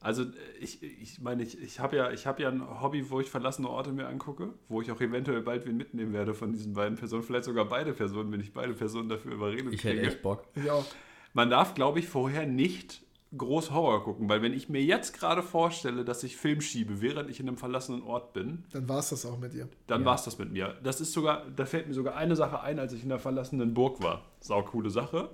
also 0.00 0.24
ich, 0.60 0.82
ich 0.82 1.20
meine, 1.20 1.42
ich, 1.42 1.60
ich 1.62 1.80
habe 1.80 1.96
ja, 1.96 2.10
ich 2.10 2.26
hab 2.26 2.38
ja 2.40 2.48
ein 2.50 2.80
Hobby, 2.82 3.08
wo 3.10 3.20
ich 3.20 3.30
verlassene 3.30 3.68
Orte 3.68 3.92
mir 3.92 4.06
angucke, 4.06 4.52
wo 4.68 4.82
ich 4.82 4.90
auch 4.92 5.00
eventuell 5.00 5.40
bald 5.40 5.64
wen 5.66 5.76
mitnehmen 5.76 6.12
werde 6.12 6.34
von 6.34 6.52
diesen 6.52 6.74
beiden 6.74 6.96
Personen, 6.98 7.22
vielleicht 7.22 7.44
sogar 7.44 7.64
beide 7.66 7.92
Personen, 7.94 8.30
wenn 8.32 8.40
ich 8.40 8.52
beide 8.52 8.74
Personen 8.74 9.08
dafür 9.08 9.32
überredet 9.32 9.72
Ich 9.72 9.82
hätte 9.84 9.96
kriege. 9.96 10.08
echt 10.08 10.22
Bock. 10.22 10.44
Auch. 10.70 10.84
Man 11.32 11.50
darf, 11.50 11.74
glaube 11.74 11.98
ich, 12.00 12.06
vorher 12.08 12.46
nicht 12.46 13.00
groß 13.36 13.72
Horror 13.72 14.04
gucken, 14.04 14.28
weil 14.28 14.42
wenn 14.42 14.52
ich 14.52 14.68
mir 14.68 14.80
jetzt 14.82 15.18
gerade 15.18 15.42
vorstelle, 15.42 16.04
dass 16.04 16.22
ich 16.22 16.36
Film 16.36 16.60
schiebe, 16.60 17.00
während 17.00 17.28
ich 17.30 17.40
in 17.40 17.48
einem 17.48 17.56
verlassenen 17.56 18.02
Ort 18.04 18.32
bin, 18.32 18.62
Dann 18.72 18.88
war 18.88 19.00
es 19.00 19.08
das 19.08 19.26
auch 19.26 19.38
mit 19.38 19.54
dir. 19.54 19.68
dann 19.88 20.02
Ja. 20.02 20.06
war 20.06 20.14
es 20.14 20.22
das 20.22 20.38
mit 20.38 20.52
mir. 20.52 20.76
Das 20.84 21.00
ist 21.00 21.12
sogar, 21.12 21.44
da 21.56 21.66
fällt 21.66 21.88
mir 21.88 21.94
sogar 21.94 22.14
eine 22.14 22.36
Sache 22.36 22.60
ein, 22.60 22.78
als 22.78 22.92
ich 22.92 23.02
in 23.02 23.08
der 23.08 23.18
verlassenen 23.18 23.74
Burg 23.74 24.00
war. 24.02 24.22
Sau 24.38 24.62
coole 24.62 24.88
Sache. 24.90 25.30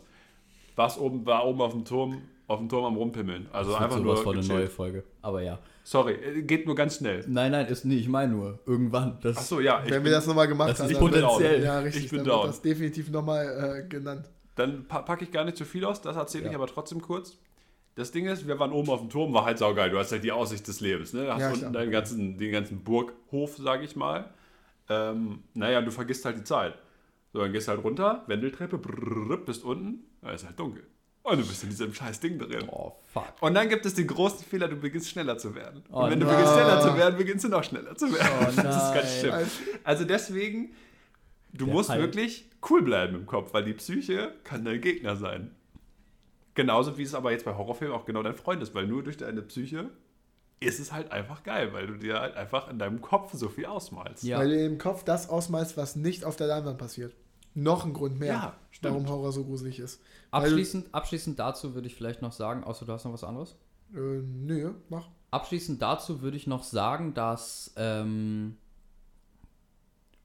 War's 0.80 0.98
oben, 0.98 1.26
war 1.26 1.46
oben 1.46 1.60
auf 1.60 1.72
dem 1.72 1.84
Turm, 1.84 2.22
auf 2.46 2.58
dem 2.58 2.68
Turm 2.68 2.84
am 2.86 2.96
Rumpimmeln. 2.96 3.46
Also 3.52 3.72
Das 3.72 3.80
einfach 3.82 3.98
sowas 3.98 4.04
nur 4.04 4.16
von 4.24 4.32
eine 4.32 4.40
gechillt. 4.42 4.58
neue 4.60 4.68
Folge. 4.68 5.04
Aber 5.22 5.42
ja. 5.42 5.58
Sorry, 5.84 6.14
äh, 6.14 6.42
geht 6.42 6.66
nur 6.66 6.74
ganz 6.74 6.96
schnell. 6.96 7.24
Nein, 7.28 7.52
nein, 7.52 7.66
ist 7.66 7.84
nicht. 7.84 8.00
Ich 8.00 8.08
meine 8.08 8.32
nur, 8.32 8.58
irgendwann. 8.66 9.18
Das, 9.22 9.36
Achso, 9.36 9.60
ja. 9.60 9.82
Ich 9.84 9.90
Wenn 9.90 10.02
bin, 10.02 10.04
wir 10.06 10.12
das 10.12 10.26
nochmal 10.26 10.48
gemacht 10.48 10.70
das 10.70 10.80
haben, 10.80 10.90
ist 10.90 10.98
potenziell. 10.98 11.62
ja, 11.62 11.78
richtig, 11.80 12.04
Ich 12.04 12.10
bin 12.10 12.18
dann 12.20 12.26
down. 12.28 12.38
wird 12.44 12.48
das 12.54 12.62
definitiv 12.62 13.10
nochmal 13.10 13.82
äh, 13.84 13.88
genannt. 13.88 14.30
Dann 14.56 14.86
pa 14.88 15.02
packe 15.02 15.24
ich 15.24 15.30
gar 15.32 15.44
nicht 15.44 15.56
zu 15.56 15.64
viel 15.64 15.84
aus, 15.84 16.00
das 16.02 16.16
erzähle 16.16 16.44
ich 16.46 16.52
Ja. 16.52 16.58
aber 16.58 16.66
trotzdem 16.66 17.00
kurz. 17.02 17.36
Das 17.96 18.10
Ding 18.12 18.26
ist, 18.26 18.46
wir 18.46 18.58
waren 18.58 18.72
oben 18.72 18.88
auf 18.90 19.00
dem 19.00 19.10
Turm, 19.10 19.32
war 19.34 19.44
halt 19.44 19.58
saugeil. 19.58 19.90
Du 19.90 19.98
hast 19.98 20.12
halt 20.12 20.22
die 20.24 20.32
Aussicht 20.32 20.66
des 20.68 20.80
Lebens. 20.80 21.12
Ne? 21.12 21.24
Du 21.26 21.32
hast 21.34 21.40
Ja, 21.40 21.50
unten 21.52 21.72
deinen 21.72 21.90
ganzen, 21.90 22.38
den 22.38 22.52
ganzen 22.52 22.82
Burghof, 22.84 23.56
sage 23.56 23.84
ich 23.84 23.96
mal. 23.96 24.30
Ähm, 24.88 25.40
naja, 25.54 25.80
du 25.82 25.90
vergisst 25.90 26.24
halt 26.24 26.38
die 26.38 26.44
Zeit. 26.44 26.74
So, 27.32 27.40
dann 27.40 27.52
gehst 27.52 27.68
du 27.68 27.72
halt 27.72 27.84
runter, 27.84 28.24
Wendeltreppe, 28.26 28.78
brrrr, 28.78 29.36
bist 29.38 29.64
unten, 29.64 30.04
da 30.20 30.32
ist 30.32 30.44
halt 30.44 30.58
dunkel. 30.58 30.84
Und 31.22 31.38
du 31.38 31.46
bist 31.46 31.62
in 31.62 31.68
diesem 31.70 31.92
scheiß 31.94 32.18
Ding 32.20 32.38
drin. 32.38 32.64
Oh, 32.68 32.92
fuck. 33.06 33.34
Und 33.40 33.54
dann 33.54 33.68
gibt 33.68 33.84
es 33.86 33.94
den 33.94 34.06
großen 34.06 34.44
Fehler, 34.44 34.68
du 34.68 34.76
beginnst 34.76 35.10
schneller 35.10 35.36
zu 35.38 35.54
werden. 35.54 35.84
Oh 35.92 36.04
Und 36.04 36.10
wenn 36.10 36.18
du 36.20 36.26
nein. 36.26 36.34
beginnst 36.36 36.54
schneller 36.54 36.80
zu 36.80 36.96
werden, 36.96 37.16
beginnst 37.18 37.44
du 37.44 37.48
noch 37.50 37.62
schneller 37.62 37.94
zu 37.94 38.12
werden. 38.12 38.28
Oh 38.40 38.44
das 38.46 38.54
ist 38.56 38.94
ganz 38.94 38.94
nein. 38.94 39.04
schlimm. 39.20 39.34
Also, 39.84 40.04
deswegen, 40.04 40.74
du 41.52 41.66
Der 41.66 41.74
musst 41.74 41.90
Halt. 41.90 42.00
wirklich 42.00 42.48
cool 42.68 42.82
bleiben 42.82 43.14
im 43.16 43.26
Kopf, 43.26 43.52
weil 43.52 43.64
die 43.64 43.74
Psyche 43.74 44.34
kann 44.44 44.64
dein 44.64 44.80
Gegner 44.80 45.14
sein. 45.16 45.54
Genauso 46.54 46.98
wie 46.98 47.02
es 47.04 47.14
aber 47.14 47.30
jetzt 47.32 47.44
bei 47.44 47.54
Horrorfilmen 47.54 47.96
auch 47.96 48.06
genau 48.06 48.22
dein 48.22 48.34
Freund 48.34 48.62
ist, 48.62 48.74
weil 48.74 48.86
nur 48.86 49.02
durch 49.04 49.16
deine 49.18 49.42
Psyche 49.42 49.90
ist 50.60 50.78
es 50.78 50.92
halt 50.92 51.10
einfach 51.10 51.42
geil, 51.42 51.72
weil 51.72 51.86
du 51.86 51.94
dir 51.94 52.20
halt 52.20 52.36
einfach 52.36 52.68
in 52.68 52.78
deinem 52.78 53.00
Kopf 53.00 53.32
so 53.32 53.48
viel 53.48 53.64
ausmalst. 53.64 54.22
Ja. 54.24 54.38
Weil 54.38 54.50
du 54.50 54.64
im 54.64 54.78
Kopf 54.78 55.04
das 55.04 55.30
ausmalst, 55.30 55.76
was 55.78 55.96
nicht 55.96 56.24
auf 56.24 56.36
der 56.36 56.46
Leinwand 56.46 56.78
passiert. 56.78 57.14
Noch 57.54 57.84
ein 57.84 57.94
Grund 57.94 58.20
mehr, 58.20 58.34
Ja, 58.34 58.56
warum 58.82 59.08
Horror 59.08 59.32
so 59.32 59.44
gruselig 59.44 59.80
ist. 59.80 60.00
Abschließend, 60.30 60.94
abschließend 60.94 61.38
dazu 61.38 61.74
würde 61.74 61.88
ich 61.88 61.96
vielleicht 61.96 62.22
noch 62.22 62.32
sagen, 62.32 62.62
außer 62.62 62.84
du 62.84 62.92
hast 62.92 63.04
noch 63.04 63.12
was 63.12 63.24
anderes. 63.24 63.56
Äh, 63.92 64.22
nö, 64.22 64.74
mach. 64.88 65.08
Abschließend 65.30 65.80
dazu 65.82 66.20
würde 66.20 66.36
ich 66.36 66.46
noch 66.46 66.62
sagen, 66.62 67.14
dass 67.14 67.72
ähm, 67.76 68.56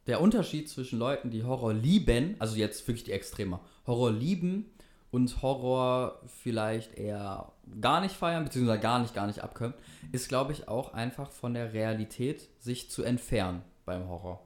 der 0.06 0.22
Unterschied 0.22 0.70
zwischen 0.70 0.99
Leuten, 0.99 1.32
die 1.32 1.44
Horror 1.44 1.74
lieben, 1.74 2.36
also 2.40 2.57
jetzt 2.57 2.88
wirklich 2.88 3.06
die 3.06 3.12
Extremer, 3.12 3.62
Horror 3.88 4.12
lieben 4.12 4.66
und 5.15 5.41
Horror 5.41 6.19
vielleicht 6.27 6.95
eher 6.95 7.53
gar 7.79 8.01
nicht 8.01 8.13
feiern, 8.15 8.43
beziehungsweise 8.43 8.81
gar 8.81 8.99
nicht, 8.99 9.13
gar 9.15 9.27
nicht 9.27 9.39
abkönnen, 9.41 9.73
ist, 10.11 10.27
glaube 10.27 10.51
ich, 10.51 10.67
auch 10.67 10.93
einfach 10.93 11.31
von 11.31 11.53
der 11.53 11.71
Realität 11.71 12.49
sich 12.59 12.91
zu 12.91 13.01
entfernen 13.03 13.61
beim 13.85 14.09
Horror. 14.09 14.41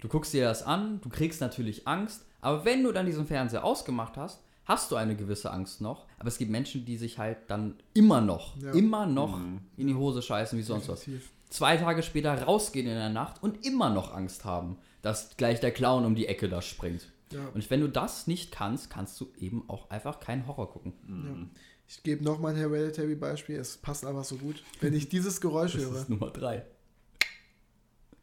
Du 0.00 0.08
guckst 0.08 0.32
dir 0.32 0.44
das 0.44 0.62
an, 0.62 1.00
du 1.02 1.10
kriegst 1.10 1.42
natürlich 1.42 1.86
Angst, 1.86 2.24
aber 2.40 2.64
wenn 2.64 2.82
du 2.82 2.90
dann 2.90 3.04
diesen 3.04 3.26
Fernseher 3.26 3.64
ausgemacht 3.64 4.16
hast, 4.16 4.42
hast 4.64 4.90
du 4.90 4.96
eine 4.96 5.14
gewisse 5.14 5.50
Angst 5.52 5.82
noch. 5.82 6.06
Aber 6.18 6.28
es 6.28 6.38
gibt 6.38 6.50
Menschen, 6.50 6.86
die 6.86 6.96
sich 6.96 7.18
halt 7.18 7.36
dann 7.48 7.76
immer 7.92 8.20
noch, 8.22 8.56
Ja. 8.56 8.72
immer 8.72 9.06
noch 9.06 9.38
in 9.76 9.86
die 9.88 9.94
Hose 9.94 10.22
scheißen 10.22 10.58
wie 10.58 10.62
sonst 10.62 10.88
was. 10.88 11.06
Zwei 11.50 11.76
Tage 11.76 12.02
später 12.02 12.42
rausgehen 12.42 12.86
in 12.86 12.94
der 12.94 13.10
Nacht 13.10 13.42
und 13.42 13.66
immer 13.66 13.90
noch 13.90 14.14
Angst 14.14 14.46
haben, 14.46 14.78
dass 15.02 15.36
gleich 15.36 15.60
der 15.60 15.70
Clown 15.72 16.06
um 16.06 16.14
die 16.14 16.26
Ecke 16.28 16.48
da 16.48 16.62
springt. 16.62 17.11
Ja. 17.32 17.48
Und 17.54 17.68
wenn 17.70 17.80
du 17.80 17.88
das 17.88 18.26
nicht 18.26 18.52
kannst, 18.52 18.90
kannst 18.90 19.20
du 19.20 19.32
eben 19.38 19.68
auch 19.68 19.90
einfach 19.90 20.20
keinen 20.20 20.46
Horror 20.46 20.70
gucken. 20.70 20.92
Ja. 21.08 21.46
Ich 21.88 22.02
gebe 22.02 22.24
noch 22.24 22.38
mal 22.38 22.50
ein 22.50 22.56
Hereditary-Beispiel. 22.56 23.56
Es 23.56 23.76
passt 23.76 24.06
einfach 24.06 24.24
so 24.24 24.36
gut. 24.36 24.62
Wenn 24.80 24.94
ich 24.94 25.08
dieses 25.08 25.40
Geräusch 25.40 25.72
Das 25.74 25.82
höre, 25.82 25.96
ist 25.96 26.08
Nummer 26.08 26.30
drei. 26.30 26.64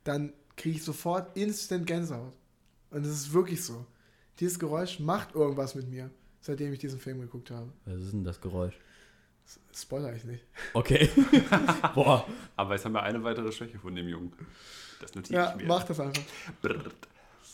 dann 0.03 0.33
kriege 0.55 0.77
ich 0.77 0.83
sofort 0.83 1.37
instant 1.37 1.85
Gänsehaut. 1.87 2.33
Und 2.91 3.05
es 3.05 3.11
ist 3.11 3.33
wirklich 3.33 3.63
so. 3.63 3.85
Dieses 4.39 4.57
Geräusch 4.57 4.99
macht 4.99 5.35
irgendwas 5.35 5.75
mit 5.75 5.87
mir, 5.89 6.09
seitdem 6.41 6.73
ich 6.73 6.79
diesen 6.79 6.99
Film 6.99 7.19
geguckt 7.21 7.51
habe. 7.51 7.71
Was 7.85 8.01
ist 8.01 8.13
denn 8.13 8.23
das 8.23 8.39
Geräusch? 8.41 8.73
Spoiler 9.73 10.13
ich 10.15 10.23
nicht. 10.23 10.43
Okay. 10.73 11.09
Boah. 11.95 12.25
Aber 12.55 12.75
jetzt 12.75 12.85
haben 12.85 12.93
wir 12.93 13.03
eine 13.03 13.23
weitere 13.23 13.51
Schwäche 13.51 13.79
von 13.79 13.95
dem 13.95 14.07
Jungen. 14.07 14.31
Das 15.01 15.13
notiere 15.15 15.39
Ja, 15.41 15.49
ich 15.51 15.57
mir. 15.61 15.67
mach 15.67 15.83
das 15.83 15.99
einfach. 15.99 16.21
Brrrt. 16.61 17.07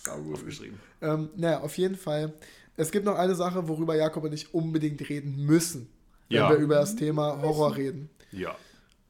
Aufgeschrieben. 0.09 0.79
Ähm, 1.01 1.29
naja, 1.35 1.61
auf 1.61 1.77
jeden 1.77 1.95
Fall. 1.95 2.33
Es 2.77 2.91
gibt 2.91 3.05
noch 3.05 3.15
eine 3.17 3.35
Sache, 3.35 3.67
worüber 3.67 3.95
Jakob 3.95 4.23
und 4.23 4.33
ich 4.33 4.53
unbedingt 4.53 5.07
reden 5.09 5.45
müssen, 5.45 5.87
wenn 6.29 6.37
Ja. 6.37 6.49
wir 6.49 6.57
über 6.57 6.75
das 6.75 6.95
Thema 6.95 7.41
Horror 7.41 7.75
reden. 7.75 8.09
Ja. 8.31 8.55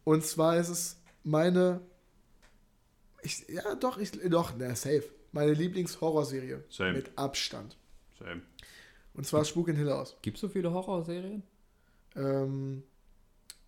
Und 0.03 0.23
zwar 0.25 0.57
ist 0.57 0.69
es 0.69 0.97
meine. 1.23 1.81
Ich, 3.23 3.45
ja, 3.49 3.73
doch, 3.75 3.97
ich, 3.97 4.11
doch, 4.11 4.53
na, 4.57 4.75
safe. 4.75 5.03
Meine 5.31 5.53
Lieblingshorrorserie. 5.53 6.63
Same. 6.69 6.93
Mit 6.93 7.11
Abstand. 7.17 7.75
Same. 8.19 8.41
Und 9.15 9.25
zwar 9.25 9.43
Spuk 9.45 9.67
in 9.69 9.75
Hill 9.75 9.89
House. 9.89 10.15
Gibt 10.21 10.37
es 10.37 10.41
so 10.41 10.47
viele 10.49 10.71
Horrorserien? 10.71 11.41
Ähm, 12.15 12.83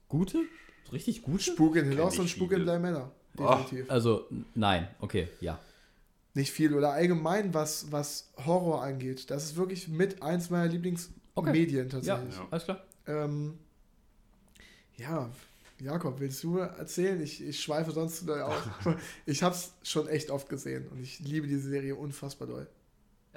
Gute? 0.09 0.43
Richtig 0.91 1.21
gute? 1.23 1.43
Spuk 1.43 1.75
in 1.75 1.85
Hill 1.85 1.97
House 1.99 2.19
und 2.19 2.29
Spuk 2.29 2.51
in 2.53 2.63
Bly 2.63 2.79
Manor. 2.79 3.11
Ach. 3.39 3.61
Definitiv. 3.63 3.91
Also, 3.91 4.27
n- 4.31 4.45
nein. 4.55 4.87
Okay, 4.99 5.27
ja. 5.41 5.59
Nicht 6.37 6.51
viel. 6.51 6.75
Oder 6.75 6.91
allgemein, 6.91 7.55
was, 7.55 7.91
was 7.91 8.29
Horror 8.45 8.83
angeht. 8.83 9.31
Das 9.31 9.43
ist 9.43 9.55
wirklich 9.55 9.87
mit 9.87 10.21
eins 10.21 10.51
meiner 10.51 10.67
Lieblingsmedien 10.67 11.85
Ja, 11.87 11.91
tatsächlich. 11.91 12.35
Ja. 12.35 12.47
alles 12.51 12.63
klar. 12.63 12.83
Ähm, 13.07 13.57
ja, 14.97 15.31
Jakob, 15.79 16.19
willst 16.19 16.43
du 16.43 16.59
erzählen? 16.59 17.19
Ich, 17.21 17.43
ich 17.43 17.59
schweife 17.59 17.89
sonst 17.89 18.19
zu 18.19 18.25
doll 18.25 18.41
aus. 18.41 18.61
ich 19.25 19.41
habe 19.41 19.55
es 19.55 19.71
schon 19.81 20.07
echt 20.07 20.29
oft 20.29 20.47
gesehen 20.47 20.87
und 20.89 20.99
ich 20.99 21.17
liebe 21.21 21.47
diese 21.47 21.69
Serie 21.69 21.95
unfassbar 21.95 22.47
doll. 22.47 22.67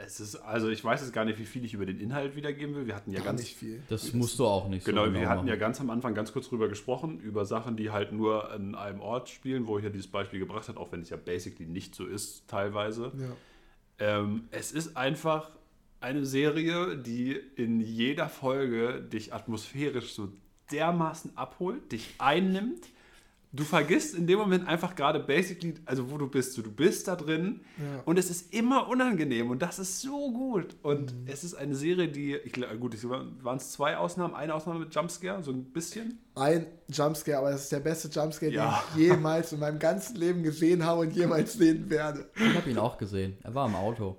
Es 0.05 0.20
ist, 0.20 0.36
also 0.36 0.68
ich 0.68 0.82
weiß 0.85 1.01
jetzt 1.02 1.12
gar 1.12 1.24
nicht, 1.24 1.39
wie 1.39 1.44
viel 1.44 1.64
ich 1.64 1.74
über 1.74 1.86
den 1.86 2.01
Inhalt 2.01 2.36
wiedergeben 2.36 2.74
will. 2.74 2.86
Wir 2.86 2.97
hatten 2.97 3.10
ja 3.10 3.18
Gar 3.18 3.27
ganz 3.27 3.40
nicht 3.40 3.56
viel. 3.56 3.82
Das 3.89 4.12
musst 4.12 4.39
du 4.39 4.47
auch 4.47 4.68
nicht 4.68 4.85
Genau, 4.85 5.06
so 5.06 5.12
wir 5.12 5.28
hatten 5.28 5.47
ja 5.47 5.52
machen. 5.55 5.60
ganz 5.60 5.81
am 5.81 5.90
Anfang 5.90 6.14
ganz 6.14 6.32
kurz 6.32 6.48
drüber 6.48 6.68
gesprochen, 6.68 7.20
über 7.20 7.44
Sachen, 7.44 7.77
die 7.77 7.90
halt 7.90 8.12
nur 8.12 8.51
an 8.51 8.74
einem 8.74 9.01
Ort 9.01 9.28
spielen, 9.28 9.66
wo 9.66 9.78
ich 9.78 9.85
ja 9.85 9.90
dieses 9.90 10.09
Beispiel 10.09 10.40
gebracht 10.40 10.68
hat, 10.68 10.77
auch 10.77 10.93
wenn 10.93 11.02
es 11.02 11.10
ja 11.10 11.16
basically 11.16 11.68
nicht 11.68 11.94
so 11.94 12.06
ist, 12.06 12.48
teilweise. 12.48 13.12
Ja. 13.18 14.20
Ähm, 14.20 14.48
es 14.51 14.72
ist 14.72 14.97
einfach 14.97 15.51
eine 16.01 16.24
Serie, 16.24 16.97
die 16.97 17.32
in 17.56 17.81
jeder 17.81 18.28
Folge 18.28 19.02
dich 19.02 19.35
atmosphärisch 19.35 20.14
so 20.14 20.32
dermaßen 20.72 21.36
abholt, 21.36 21.93
dich 21.93 22.14
einnimmt. 22.18 22.86
Du 23.52 23.64
vergisst 23.64 24.14
in 24.14 24.28
dem 24.28 24.39
Moment 24.39 24.68
einfach 24.68 24.94
gerade 24.94 25.18
basically, 25.18 25.74
also 25.85 26.09
wo 26.10 26.18
du 26.18 26.28
bist. 26.28 26.52
So, 26.52 26.62
du 26.62 26.70
bist 26.70 27.09
da 27.09 27.16
drin 27.16 27.62
Ja. 27.78 28.02
und 28.05 28.16
es 28.16 28.31
ist 28.31 28.55
immer 28.55 28.86
unangenehm 28.89 29.51
und 29.51 29.60
das 29.60 29.81
ist 29.81 30.01
so 30.01 30.31
gut. 30.32 30.77
Und 30.82 31.12
es 31.27 31.43
ist 31.43 31.55
eine 31.55 31.74
Serie, 31.74 32.06
die, 32.09 32.36
ich 32.36 32.52
glaube, 32.52 32.78
gut, 32.78 32.94
waren 33.09 33.56
es 33.56 33.72
zwei 33.72 33.97
Ausnahmen, 33.97 34.35
eine 34.36 34.55
Ausnahme 34.55 34.78
mit 34.78 34.94
Jumpscare, 34.94 35.43
so 35.43 35.51
ein 35.51 35.64
bisschen. 35.64 36.20
Ein 36.36 36.66
Jumpscare, 36.89 37.39
aber 37.39 37.51
das 37.51 37.64
ist 37.64 37.72
der 37.72 37.81
beste 37.81 38.06
Jumpscare, 38.09 38.52
Ja. 38.52 38.85
den 38.94 39.02
ich 39.02 39.09
jemals 39.09 39.52
in 39.52 39.59
meinem 39.59 39.81
ganzen 39.81 40.14
Leben 40.14 40.44
gesehen 40.44 40.85
habe 40.86 41.01
und 41.01 41.12
jemals 41.16 41.55
sehen 41.55 41.90
werde. 41.90 42.31
Ich 42.36 42.55
habe 42.56 42.70
ihn 42.70 42.78
auch 42.78 42.98
gesehen. 42.98 43.36
Er 43.43 43.52
war 43.55 43.66
im 43.66 43.74
Auto. 43.74 44.16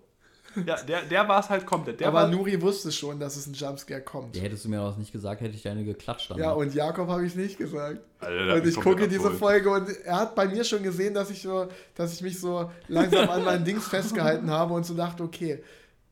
Ja, 0.66 0.82
der, 0.84 1.04
der 1.04 1.28
war 1.28 1.40
es 1.40 1.50
halt 1.50 1.66
komplett. 1.66 2.00
Der 2.00 2.10
aber 2.10 2.24
war, 2.24 2.28
Nuri 2.28 2.62
wusste 2.62 2.92
schon, 2.92 3.20
dass 3.20 3.36
es 3.36 3.48
ein 3.48 3.54
Jumpscare 3.54 4.02
kommt. 4.02 4.36
Ja, 4.36 4.44
hättest 4.44 4.66
du 4.66 4.70
mir 4.70 4.78
das 4.78 4.98
nicht 4.98 5.12
gesagt, 5.12 5.42
hätte 5.42 5.56
ich 5.56 5.64
deine 5.64 5.84
geklatscht. 5.84 6.30
Dann 6.30 6.38
Ja, 6.40 6.52
und 6.52 6.74
Jakob 6.74 7.08
habe 7.08 7.26
ich 7.26 7.36
nicht 7.36 7.58
gesagt. 7.58 8.02
Alter, 8.20 8.56
Und 8.56 8.68
ich 8.68 8.76
gucke 8.76 9.08
diese 9.08 9.28
abgeholt. 9.28 9.40
Folge 9.40 9.70
und 9.72 9.90
er 10.04 10.18
hat 10.18 10.36
bei 10.36 10.48
mir 10.48 10.64
schon 10.64 10.84
gesehen, 10.84 11.14
dass 11.14 11.30
ich 11.30 11.42
so, 11.42 11.68
dass 11.96 12.14
ich 12.14 12.22
mich 12.22 12.40
so 12.40 12.70
langsam 12.88 13.30
an 13.30 13.44
meinen 13.44 13.66
Dings 13.66 13.88
festgehalten 13.90 14.50
habe 14.50 14.74
und 14.74 14.86
so 14.86 14.94
dachte, 14.94 15.24
okay, 15.24 15.64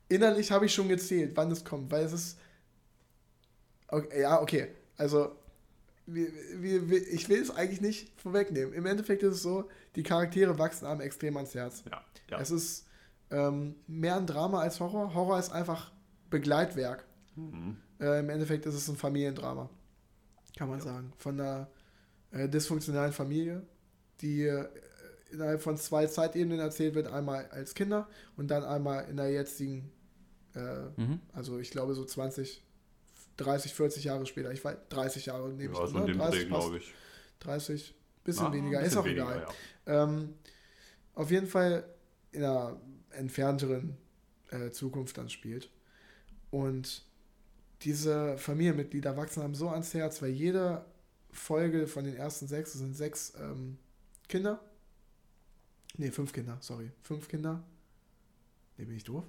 innerlich 0.07 0.51
habe 0.51 0.65
ich 0.65 0.73
schon 0.73 0.87
gezählt, 0.87 1.31
wann 1.35 1.51
es 1.51 1.63
kommt, 1.63 1.91
weil 1.91 2.05
es 2.05 2.13
ist. 2.13 2.39
Okay, 3.87 4.21
ja, 4.21 4.41
okay. 4.41 4.69
Also, 4.97 5.35
wir, 6.05 6.27
wir, 6.55 6.89
wir, 6.89 7.07
ich 7.07 7.29
will 7.29 7.41
es 7.41 7.51
eigentlich 7.51 7.81
nicht 7.81 8.11
vorwegnehmen. 8.19 8.73
Im 8.73 8.85
Endeffekt 8.85 9.23
ist 9.23 9.35
es 9.35 9.41
so, 9.43 9.69
die 9.95 10.03
Charaktere 10.03 10.57
wachsen 10.57 10.85
einem 10.85 11.01
extrem 11.01 11.37
ans 11.37 11.53
Herz. 11.55 11.83
Ja, 11.89 12.03
ja. 12.29 12.39
Es 12.39 12.51
ist 12.51 12.85
ähm, 13.31 13.75
mehr 13.87 14.15
ein 14.17 14.25
Drama 14.27 14.61
als 14.61 14.79
Horror. 14.79 15.13
Horror 15.13 15.39
ist 15.39 15.51
einfach 15.51 15.91
Begleitwerk. 16.29 17.05
Mhm. 17.35 17.77
Äh, 17.99 18.19
Im 18.19 18.29
Endeffekt 18.29 18.65
ist 18.65 18.75
es 18.75 18.87
ein 18.87 18.95
Familiendrama, 18.97 19.69
kann 20.57 20.69
man 20.69 20.79
sagen. 20.81 21.13
Von 21.17 21.39
einer 21.39 21.67
äh, 22.31 22.47
dysfunktionalen 22.47 23.13
Familie, 23.13 23.61
die 24.21 24.43
äh, 24.43 24.67
innerhalb 25.31 25.61
von 25.61 25.77
zwei 25.77 26.07
Zeitebenen 26.07 26.59
erzählt 26.59 26.95
wird. 26.95 27.07
Einmal 27.07 27.47
als 27.51 27.73
Kinder 27.75 28.07
und 28.37 28.49
dann 28.49 28.63
einmal 28.63 29.07
in 29.09 29.17
der 29.17 29.31
jetzigen, 29.31 29.91
äh, 30.55 30.85
Mhm. 30.97 31.19
also 31.33 31.59
ich 31.59 31.71
glaube 31.71 31.93
so 31.93 32.03
20, 32.05 32.63
30, 33.37 33.73
40 33.73 34.03
Jahre 34.05 34.25
später. 34.25 34.51
Ich 34.51 34.63
weiß, 34.63 34.77
30 34.89 35.27
Jahre 35.27 35.49
nehme 35.49 35.73
ja, 35.75 35.83
ich 35.83 35.89
so 35.91 35.99
ne? 35.99 36.05
dem 36.05 36.17
30 36.17 36.39
Dreh, 36.43 36.49
passt. 36.49 36.61
glaube 36.65 36.77
ich. 36.77 36.93
30, 37.41 37.95
bisschen 38.23 38.45
Na, 38.47 38.53
weniger, 38.53 38.79
ein 38.79 38.85
ist 38.85 38.89
bisschen 38.95 39.01
auch 39.01 39.05
weniger, 39.05 39.35
egal. 39.37 39.47
ja. 39.85 40.03
Ähm, 40.03 40.33
auf 41.15 41.31
jeden 41.31 41.47
Fall 41.47 41.83
in 42.31 42.43
einer 42.43 42.75
entfernteren 43.11 43.97
äh, 44.51 44.69
Zukunft 44.71 45.17
dann 45.17 45.29
spielt. 45.29 45.69
Und 46.51 47.05
diese 47.81 48.37
Familienmitglieder 48.37 49.15
wachsen 49.17 49.41
einem 49.43 49.55
so 49.55 49.69
ans 49.69 49.93
Herz, 49.93 50.21
weil 50.21 50.31
jede 50.31 50.85
Folge 51.31 51.87
von 51.87 52.03
den 52.05 52.15
ersten 52.15 52.47
sechs, 52.47 52.73
sind 52.73 52.95
sechs 52.95 53.33
ähm, 53.39 53.77
Kinder. 54.27 54.59
Ne, 55.97 56.11
fünf 56.11 56.33
Kinder, 56.33 56.57
sorry. 56.61 56.91
Fünf 57.03 57.27
Kinder. 57.27 57.63
Ne, 58.77 58.85
bin 58.85 58.95
ich 58.95 59.03
doof? 59.03 59.25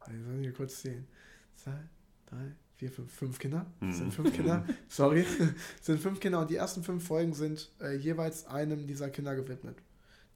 Also, 0.00 0.22
soll 0.24 0.36
ich 0.36 0.42
hier 0.42 0.52
kurz 0.52 0.80
zählen. 0.80 1.06
Zwei, 1.56 1.78
drei, 2.26 2.52
vier, 2.76 2.90
fünf. 2.90 3.12
Fünf 3.12 3.38
Kinder. 3.38 3.66
Das 3.80 3.96
sind 3.98 4.06
Mhm. 4.08 4.12
fünf 4.12 4.34
Kinder. 4.34 4.66
Sorry. 4.88 5.24
Das 5.78 5.86
sind 5.86 6.00
fünf 6.00 6.20
Kinder 6.20 6.40
und 6.40 6.50
die 6.50 6.56
ersten 6.56 6.82
fünf 6.82 7.06
Folgen 7.06 7.34
sind 7.34 7.70
äh, 7.80 7.96
jeweils 7.96 8.46
einem 8.46 8.86
dieser 8.86 9.10
Kinder 9.10 9.34
gewidmet. 9.34 9.76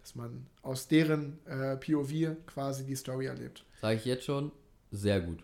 Dass 0.03 0.15
man 0.15 0.47
aus 0.63 0.89
deren 0.89 1.39
äh, 1.47 1.77
POV 1.77 2.37
quasi 2.47 2.85
die 2.85 2.97
Story 2.97 3.27
erlebt. 3.27 3.65
Sage 3.81 3.97
ich 3.97 4.05
jetzt 4.05 4.25
schon, 4.25 4.53
sehr 4.91 5.21
gut. 5.21 5.43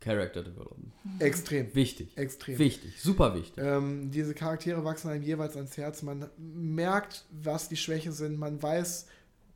Character 0.00 0.44
Development. 0.44 0.92
Extrem. 1.18 1.74
Wichtig. 1.74 2.16
Extrem. 2.16 2.56
Wichtig. 2.58 3.02
Super 3.02 3.34
wichtig. 3.34 3.62
Ähm, 3.62 4.12
diese 4.12 4.32
Charaktere 4.32 4.84
wachsen 4.84 5.10
einem 5.10 5.24
jeweils 5.24 5.56
ans 5.56 5.76
Herz. 5.76 6.02
Man 6.02 6.28
merkt, 6.38 7.24
was 7.32 7.68
die 7.68 7.76
Schwächen 7.76 8.12
sind. 8.12 8.38
Man 8.38 8.62
weiß, 8.62 9.06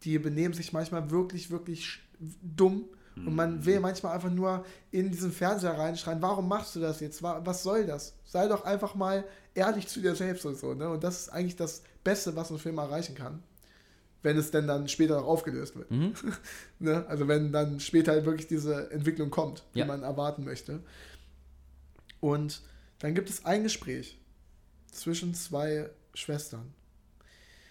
die 0.02 0.18
benehmen 0.18 0.52
sich 0.52 0.72
manchmal 0.72 1.10
wirklich, 1.12 1.50
wirklich 1.50 2.00
dumm. 2.42 2.86
Und 3.14 3.34
man 3.36 3.62
will 3.66 3.78
manchmal 3.78 4.14
einfach 4.14 4.30
nur 4.30 4.64
in 4.90 5.10
diesen 5.10 5.32
Fernseher 5.32 5.76
reinschreien, 5.78 6.22
warum 6.22 6.48
machst 6.48 6.74
du 6.74 6.80
das 6.80 7.00
jetzt? 7.00 7.22
Wa- 7.22 7.42
Was 7.44 7.62
soll 7.62 7.84
das? 7.84 8.14
Sei 8.24 8.48
doch 8.48 8.64
einfach 8.64 8.94
mal 8.94 9.24
ehrlich 9.54 9.86
zu 9.86 10.00
dir 10.00 10.14
selbst 10.14 10.46
und 10.46 10.56
so. 10.58 10.72
Ne? 10.72 10.88
Und 10.88 11.04
das 11.04 11.20
ist 11.20 11.28
eigentlich 11.28 11.56
das 11.56 11.82
Beste, 12.02 12.34
was 12.36 12.50
ein 12.50 12.58
Film 12.58 12.78
erreichen 12.78 13.14
kann. 13.14 13.42
Wenn 14.22 14.36
es 14.36 14.50
denn 14.50 14.66
dann 14.66 14.86
später 14.88 15.16
noch 15.16 15.26
aufgelöst 15.26 15.76
wird. 15.76 15.90
Mhm. 15.90 16.14
Ne? 16.78 17.04
Also 17.08 17.28
wenn 17.28 17.52
dann 17.52 17.78
später 17.80 18.12
halt 18.12 18.24
wirklich 18.24 18.46
diese 18.48 18.90
Entwicklung 18.90 19.30
kommt, 19.30 19.64
die 19.74 19.80
Ja. 19.80 19.84
man 19.86 20.02
erwarten 20.02 20.44
möchte. 20.44 20.80
Und 22.20 22.62
dann 22.98 23.14
gibt 23.14 23.30
es 23.30 23.44
ein 23.44 23.62
Gespräch 23.64 24.18
zwischen 24.90 25.34
zwei 25.34 25.90
Schwestern. 26.14 26.72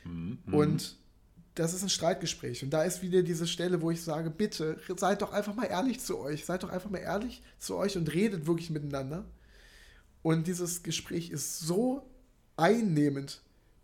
Mhm. 0.03 0.40
Und 0.52 0.98
das 1.56 1.73
ist 1.73 1.84
ein 1.84 1.90
Streitgespräch. 1.90 2.64
Und 2.64 2.69
da 2.72 2.84
ist 2.84 3.02
wieder 3.02 3.22
diese 3.23 3.48
Stelle, 3.48 3.82
wo 3.82 3.91
ich 3.91 4.02
sage, 4.02 4.30
bitte 4.30 4.78
seid 4.98 5.22
doch 5.22 5.34
einfach 5.34 5.53
mal 5.56 5.65
ehrlich 5.65 5.99
zu 5.99 6.19
euch. 6.19 6.45
Seid 6.45 6.64
doch 6.64 6.69
einfach 6.69 6.90
mal 6.90 6.99
ehrlich 6.99 7.44
zu 7.60 7.76
euch 7.76 7.98
und 7.98 8.14
redet 8.14 8.48
wirklich 8.48 8.69
miteinander. 8.69 9.26
Und 10.22 10.48
dieses 10.48 10.84
Gespräch 10.84 11.30
ist 11.30 11.60
so 11.60 12.10
einnehmend, 12.56 13.41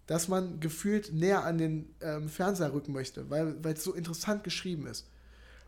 dass 0.07 0.27
man 0.27 0.59
gefühlt 0.59 1.13
näher 1.13 1.43
an 1.43 1.57
den 1.57 1.93
ähm, 2.01 2.29
Fernseher 2.29 2.73
rücken 2.73 2.93
möchte, 2.93 3.29
weil 3.29 3.57
es 3.65 3.83
so 3.83 3.93
interessant 3.93 4.43
geschrieben 4.43 4.87
ist. 4.87 5.09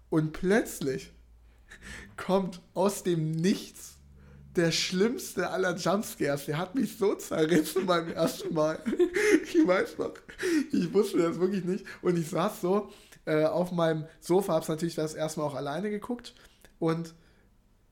Und 0.10 0.34
plötzlich 0.34 1.11
kommt 2.18 2.61
aus 2.74 3.03
dem 3.03 3.32
Nichts 3.32 3.98
der 4.56 4.72
schlimmste 4.72 5.49
aller 5.49 5.76
Jumpscares. 5.76 6.45
Der 6.45 6.57
hat 6.57 6.76
mich 6.76 6.98
so 6.98 7.16
zerrissen 7.16 7.86
beim 7.86 8.10
ersten 8.11 8.53
Mal. 8.53 8.80
Ich 9.44 9.68
weiß 9.68 9.98
noch, 9.98 10.14
ich 10.72 10.94
wusste 10.94 11.18
das 11.18 11.40
wirklich 11.40 11.66
nicht. 11.66 11.86
Und 12.02 12.18
ich 12.18 12.30
saß 12.30 12.61
so 12.61 12.91
äh, 13.26 13.45
auf 13.45 13.72
meinem 13.72 14.06
Sofa, 14.20 14.53
hab's 14.53 14.68
natürlich 14.68 14.95
das 14.95 15.14
erstmal 15.16 15.48
auch 15.48 15.56
alleine 15.56 15.90
geguckt. 15.90 16.36
Und 16.78 17.14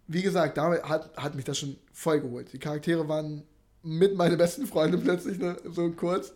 wie 0.07 0.21
gesagt, 0.21 0.57
da 0.57 0.71
hat, 0.83 1.15
hat 1.17 1.35
mich 1.35 1.45
das 1.45 1.57
schon 1.57 1.77
voll 1.91 2.21
geholt. 2.21 2.53
Die 2.53 2.59
Charaktere 2.59 3.07
waren 3.07 3.43
mit 3.87 4.15
meine 4.15 4.37
besten 4.37 4.67
Freunde 4.67 4.97
plötzlich 4.97 5.37
ne, 5.39 5.55
so 5.65 5.89
kurz. 5.91 6.33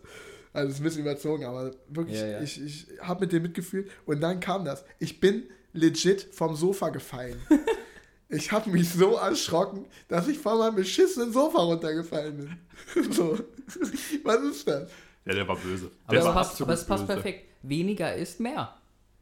Also 0.54 0.68
es 0.68 0.74
ist 0.74 0.80
ein 0.80 0.84
bisschen 0.84 1.02
überzogen, 1.02 1.44
aber 1.44 1.70
wirklich, 1.88 2.18
Ja, 2.20 2.26
ja. 2.26 2.40
ich, 2.42 2.60
ich 2.62 2.86
habe 3.00 3.20
mit 3.20 3.32
dem 3.32 3.42
mitgefühlt. 3.42 3.90
Und 4.06 4.20
dann 4.20 4.40
kam 4.40 4.64
das. 4.64 4.84
Ich 4.98 5.20
bin 5.20 5.44
legit 5.72 6.28
vom 6.32 6.56
Sofa 6.56 6.88
gefallen. 6.90 7.36
Ich 8.34 8.50
habe 8.50 8.70
mich 8.70 8.88
so 8.88 9.16
erschrocken, 9.16 9.84
dass 10.08 10.26
ich 10.26 10.38
von 10.38 10.56
meinem 10.58 10.74
beschissenen 10.76 11.34
Sofa 11.34 11.58
runtergefallen 11.58 12.36
bin. 12.38 12.56
So. 13.12 13.38
Was 14.24 14.40
ist 14.42 14.66
das? 14.66 14.90
Ja, 15.26 15.34
der 15.34 15.46
war 15.46 15.56
böse. 15.56 15.90
Aber 16.06 16.12
Der 16.12 16.20
es 16.20 16.24
war 16.24 16.32
passt, 16.32 16.62
aber 16.62 16.72
es 16.72 16.86
passt 16.86 17.06
böse. 17.06 17.12
perfekt. 17.20 17.44
Weniger 17.60 18.14
ist 18.14 18.40
mehr. 18.40 18.74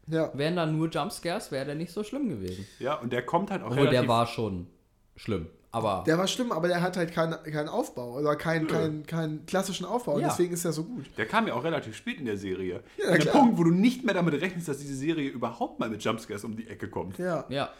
Ja. 0.06 0.30
wären 0.34 0.54
da 0.54 0.64
nur 0.64 0.88
Jumpscares, 0.88 1.50
wäre 1.50 1.64
der 1.66 1.74
nicht 1.74 1.90
so 1.92 2.04
schlimm 2.04 2.28
gewesen. 2.28 2.64
Ja, 2.78 2.94
und 3.00 3.12
der 3.12 3.26
kommt 3.26 3.50
halt 3.50 3.62
auch 3.62 3.72
Obwohl, 3.72 3.82
der 3.86 3.90
relativ... 4.02 4.08
war 4.08 4.26
schon 4.28 4.68
schlimm. 5.16 5.48
Aber 5.72 6.02
Der 6.04 6.18
war 6.18 6.26
schlimm, 6.26 6.50
aber 6.50 6.66
der 6.66 6.82
hat 6.82 6.96
halt 6.96 7.12
keinen 7.12 7.40
keinen 7.44 7.68
Aufbau 7.68 8.18
oder 8.18 8.34
keinen 8.34 8.66
keinen 8.66 9.06
keinen 9.06 9.46
klassischen 9.46 9.86
Aufbau. 9.86 10.14
Und 10.14 10.22
Ja. 10.22 10.28
deswegen 10.28 10.52
ist 10.52 10.64
er 10.64 10.72
so 10.72 10.82
gut. 10.82 11.06
Der 11.16 11.26
kam 11.26 11.46
ja 11.46 11.54
auch 11.54 11.62
relativ 11.62 11.94
spät 11.96 12.18
in 12.18 12.24
der 12.26 12.36
Serie. 12.36 12.82
Ja, 12.96 13.10
An 13.10 13.20
der. 13.20 13.30
Punkt, 13.30 13.56
wo 13.58 13.62
du 13.64 13.70
nicht 13.70 14.04
mehr 14.04 14.14
damit 14.14 14.34
rechnest, 14.40 14.66
dass 14.68 14.78
diese 14.78 14.96
Serie 14.96 15.28
überhaupt 15.30 15.78
mal 15.78 15.88
mit 15.88 16.02
Jumpscares 16.02 16.42
um 16.42 16.56
die 16.56 16.66
Ecke 16.66 16.88
kommt. 16.88 17.18
Ja. 17.18 17.44
ja, 17.48 17.70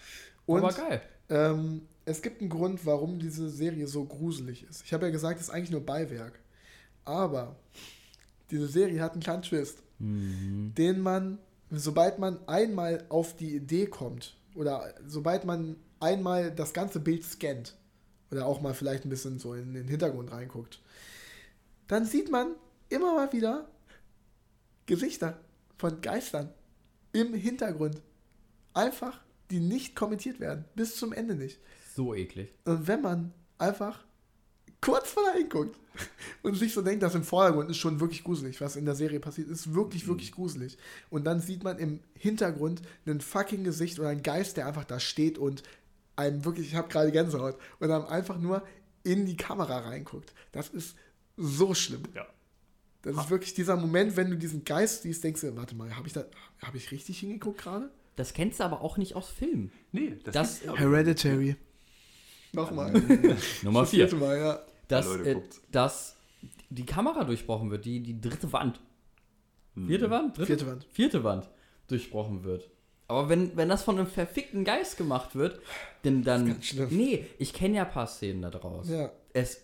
Und 0.46 0.62
aber 0.62 0.72
geil. 0.72 1.02
ähm, 1.30 1.82
es 2.04 2.22
gibt 2.22 2.40
einen 2.40 2.50
Grund, 2.50 2.86
warum 2.86 3.18
diese 3.18 3.50
Serie 3.50 3.88
so 3.88 4.04
gruselig 4.04 4.64
ist. 4.70 4.84
Ich 4.84 4.92
habe 4.92 5.06
ja 5.06 5.12
gesagt, 5.12 5.40
es 5.40 5.48
ist 5.48 5.52
eigentlich 5.52 5.70
nur 5.72 5.84
Beiwerk. 5.84 6.38
Aber 7.04 7.56
diese 8.52 8.68
Serie 8.68 9.02
hat 9.02 9.12
einen 9.12 9.22
kleinen 9.22 9.42
Twist, 9.42 9.82
den 9.98 11.00
man, 11.00 11.38
sobald 11.70 12.18
man 12.20 12.38
einmal 12.46 13.04
auf 13.08 13.34
die 13.36 13.54
Idee 13.56 13.86
kommt 13.86 14.36
oder 14.54 14.94
sobald 15.06 15.44
man 15.44 15.76
einmal 15.98 16.50
das 16.50 16.72
ganze 16.72 17.00
Bild 17.00 17.24
scannt 17.24 17.76
oder 18.31 18.47
auch 18.47 18.61
mal 18.61 18.74
vielleicht 18.74 19.05
ein 19.05 19.11
bisschen 19.11 19.39
so 19.39 19.55
in 19.55 19.74
den 19.74 19.89
Hintergrund 19.89 20.32
reinguckt, 20.32 20.81
dann 21.89 22.05
sieht 22.05 22.31
man 22.31 22.55
immer 22.89 23.15
mal 23.15 23.32
wieder 23.32 23.69
Gesichter 24.86 25.40
von 25.78 26.01
Geistern 26.01 26.52
im 27.12 27.35
Hintergrund. 27.35 28.02
Einfach, 28.74 29.20
die 29.51 29.61
nicht 29.61 29.97
kommentiert 29.97 30.40
werden. 30.40 30.65
Bis 30.74 30.97
zum 30.97 31.12
Ende 31.12 31.35
nicht. 31.35 31.59
So 31.97 32.15
eklig. 32.15 32.55
Und 32.65 32.86
wenn 32.86 33.02
man 33.02 33.32
einfach 33.59 34.05
kurz 34.81 35.11
vor 35.11 35.32
hinguckt 35.32 35.78
und 36.43 36.55
sich 36.55 36.73
so 36.73 36.82
denkt, 36.82 37.02
dass 37.02 37.15
im 37.15 37.24
Vordergrund 37.24 37.70
ist 37.70 37.77
schon 37.77 38.01
wirklich 38.01 38.24
gruselig, 38.24 38.61
was 38.61 38.77
in 38.77 38.85
der 38.85 38.94
Serie 38.94 39.20
passiert, 39.20 39.48
ist 39.48 39.74
wirklich, 39.74 40.07
wirklich 40.07 40.32
gruselig. 40.32 40.78
Und 41.11 41.24
dann 41.24 41.40
sieht 41.40 41.62
man 41.62 41.78
im 41.78 42.01
Hintergrund 42.15 42.82
ein 43.07 43.20
fucking 43.20 43.65
Gesicht 43.65 43.98
oder 43.98 44.09
ein 44.09 44.23
Geist, 44.23 44.57
der 44.57 44.66
einfach 44.66 44.85
da 44.85 45.01
steht 45.01 45.39
und 45.39 45.62
einem 46.16 46.45
wirklich, 46.45 46.69
ich 46.69 46.74
habe 46.74 46.89
gerade 46.89 47.11
Gänsehaut, 47.12 47.57
und 47.78 47.91
einem 47.91 48.05
einfach 48.07 48.39
nur 48.39 48.62
in 49.03 49.27
die 49.27 49.37
Kamera 49.37 49.78
reinguckt. 49.81 50.32
Das 50.53 50.69
ist 50.69 50.97
so 51.37 51.74
schlimm. 51.74 52.03
Ja. 52.15 52.27
Das 53.03 53.16
ist 53.16 53.31
wirklich 53.31 53.55
dieser 53.55 53.77
Moment, 53.77 54.16
wenn 54.16 54.28
du 54.31 54.37
diesen 54.37 54.62
Geist 54.65 55.03
siehst, 55.03 55.24
denkst 55.24 55.41
du, 55.41 55.57
warte 55.57 55.74
mal, 55.74 55.97
habe 55.97 56.07
ich 56.07 56.12
da, 56.12 56.24
habe 56.62 56.77
ich 56.77 56.91
richtig 56.91 57.20
hingeguckt 57.20 57.59
gerade? 57.62 57.91
Das 58.16 58.35
kennst 58.35 58.61
du 58.61 58.65
aber 58.65 58.82
auch 58.82 58.99
nicht 58.99 59.16
aus 59.16 59.28
Filmen. 59.31 59.73
Nee, 59.93 60.19
das, 60.24 60.35
Das- 60.35 60.69
aber. 60.69 60.78
Hereditary. 60.78 61.57
Nochmal. 62.53 62.93
Nummer 63.62 63.81
Das 63.81 63.91
4. 63.91 64.09
vierte 64.09 64.16
Mal, 64.16 64.39
ja. 64.39 64.61
Dass, 64.89 65.07
Ja, 65.07 65.12
Leute, 65.15 65.31
äh, 65.31 65.41
dass 65.70 66.16
die 66.69 66.85
Kamera 66.85 67.24
durchbrochen 67.24 67.70
wird, 67.70 67.85
die, 67.85 68.01
die 68.01 68.20
dritte 68.20 68.53
Wand. 68.53 68.81
Vierte 69.87 70.11
Wand? 70.11 70.37
Dritte? 70.37 70.47
Vierte 70.47 70.66
Wand. 70.66 70.87
Vierte 70.91 71.24
Wand 71.24 71.49
durchbrochen 71.87 72.45
wird. 72.45 72.69
Aber 73.11 73.28
wenn, 73.28 73.57
wenn 73.57 73.69
das 73.69 73.82
von 73.82 73.99
einem 73.99 74.07
verfickten 74.07 74.65
Geist 74.65 74.97
gemacht 74.97 75.35
wird, 75.35 75.61
denn 76.05 76.23
dann. 76.23 76.47
ganz 76.47 76.66
schlimm. 76.66 76.89
Nee, 76.91 77.27
ich 77.39 77.53
kenne 77.53 77.77
ja 77.78 77.85
ein 77.85 77.91
paar 77.91 78.07
Szenen 78.07 78.43
da 78.43 78.51
draus. 78.51 78.89
Ja. 78.89 79.11
Es. 79.32 79.62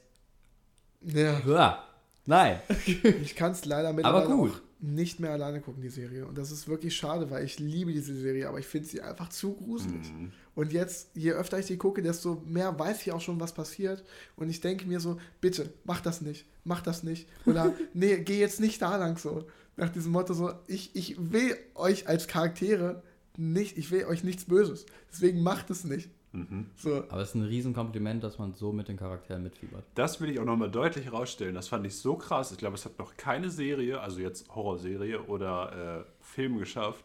Ja. 1.00 1.40
Ja. 1.46 1.84
Nein. 2.26 2.60
Ich 3.22 3.36
kann 3.36 3.52
es 3.52 3.64
leider 3.64 3.92
mittlerweile 3.92 4.26
gut. 4.26 4.50
auch 4.50 4.60
nicht 4.80 5.20
mehr 5.20 5.30
alleine 5.30 5.60
gucken, 5.60 5.80
die 5.80 5.88
Serie. 5.88 6.26
Und 6.26 6.36
das 6.36 6.50
ist 6.50 6.66
wirklich 6.66 6.96
schade, 6.96 7.30
weil 7.30 7.44
ich 7.44 7.60
liebe 7.60 7.92
diese 7.92 8.14
Serie, 8.14 8.48
aber 8.48 8.58
ich 8.58 8.66
finde 8.66 8.88
sie 8.88 9.00
einfach 9.00 9.28
zu 9.28 9.54
gruselig. 9.54 10.12
Mhm. 10.12 10.32
Und 10.56 10.72
jetzt, 10.72 11.10
je 11.14 11.32
öfter 11.32 11.58
ich 11.58 11.66
die 11.66 11.76
gucke, 11.76 12.02
desto 12.02 12.42
mehr 12.46 12.76
weiß 12.76 13.02
ich 13.02 13.12
auch 13.12 13.20
schon, 13.20 13.38
was 13.38 13.52
passiert. 13.52 14.04
Und 14.34 14.50
ich 14.50 14.60
denke 14.60 14.86
mir 14.86 14.98
so, 14.98 15.18
bitte, 15.40 15.72
mach 15.84 16.00
das 16.00 16.20
nicht, 16.20 16.46
mach 16.64 16.82
das 16.82 17.04
nicht. 17.04 17.28
Oder, 17.46 17.74
nee, 17.94 18.18
geh 18.18 18.40
jetzt 18.40 18.58
nicht 18.58 18.82
da 18.82 18.96
lang 18.96 19.18
so. 19.18 19.46
Nach 19.76 19.90
diesem 19.90 20.12
Motto 20.12 20.34
so, 20.34 20.52
ich, 20.66 20.96
ich 20.96 21.16
will 21.18 21.56
euch 21.74 22.08
als 22.08 22.26
Charaktere 22.26 23.02
nicht, 23.38 23.76
ich 23.78 23.90
will 23.90 24.04
euch 24.06 24.24
nichts 24.24 24.44
Böses. 24.44 24.86
Deswegen 25.10 25.42
macht 25.42 25.70
es 25.70 25.84
nicht. 25.84 26.10
Mhm. 26.32 26.66
So, 26.76 27.04
Aber 27.08 27.22
es 27.22 27.30
ist 27.30 27.34
ein 27.36 27.42
Riesenkompliment, 27.44 28.22
dass 28.22 28.38
man 28.38 28.54
so 28.54 28.72
mit 28.72 28.88
den 28.88 28.96
Charakteren 28.96 29.42
mitfiebert. 29.42 29.84
Das 29.94 30.20
will 30.20 30.28
ich 30.30 30.38
auch 30.38 30.44
nochmal 30.44 30.70
deutlich 30.70 31.06
herausstellen. 31.06 31.54
Das 31.54 31.68
fand 31.68 31.86
ich 31.86 31.96
so 31.96 32.16
krass. 32.16 32.52
Ich 32.52 32.58
glaube, 32.58 32.74
es 32.74 32.84
hat 32.84 32.98
noch 32.98 33.16
keine 33.16 33.48
Serie, 33.50 34.00
also 34.00 34.20
jetzt 34.20 34.54
Horrorserie 34.54 35.22
oder 35.22 36.04
äh, 36.06 36.24
Film 36.24 36.58
geschafft, 36.58 37.04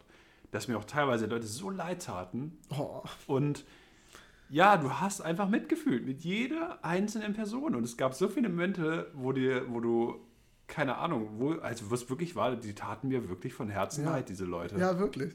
dass 0.51 0.67
mir 0.67 0.77
auch 0.77 0.83
teilweise 0.83 1.27
Leute 1.27 1.47
so 1.47 1.69
leid 1.69 2.03
taten. 2.03 2.57
oh, 2.77 3.03
Und 3.27 3.63
ja, 4.49 4.75
du 4.75 4.91
hast 4.91 5.21
einfach 5.21 5.47
mitgefühlt 5.47 6.05
mit 6.05 6.21
jeder 6.25 6.83
einzelnen 6.83 7.33
Person. 7.33 7.73
Und 7.73 7.85
es 7.85 7.95
gab 7.95 8.13
so 8.13 8.27
viele 8.27 8.49
Momente, 8.49 9.09
wo, 9.13 9.31
dir, 9.31 9.63
wo 9.69 9.79
du, 9.79 10.15
keine 10.67 10.97
Ahnung, 10.97 11.29
wo, 11.37 11.51
also 11.53 11.89
wo 11.89 11.95
es 11.95 12.09
wirklich 12.09 12.35
war, 12.35 12.57
die 12.57 12.73
taten 12.75 13.07
mir 13.07 13.29
wirklich 13.29 13.53
von 13.53 13.69
Herzen 13.69 14.03
Ja. 14.03 14.11
leid, 14.11 14.27
diese 14.27 14.43
Leute. 14.43 14.77
Ja, 14.77 14.99
wirklich. 14.99 15.33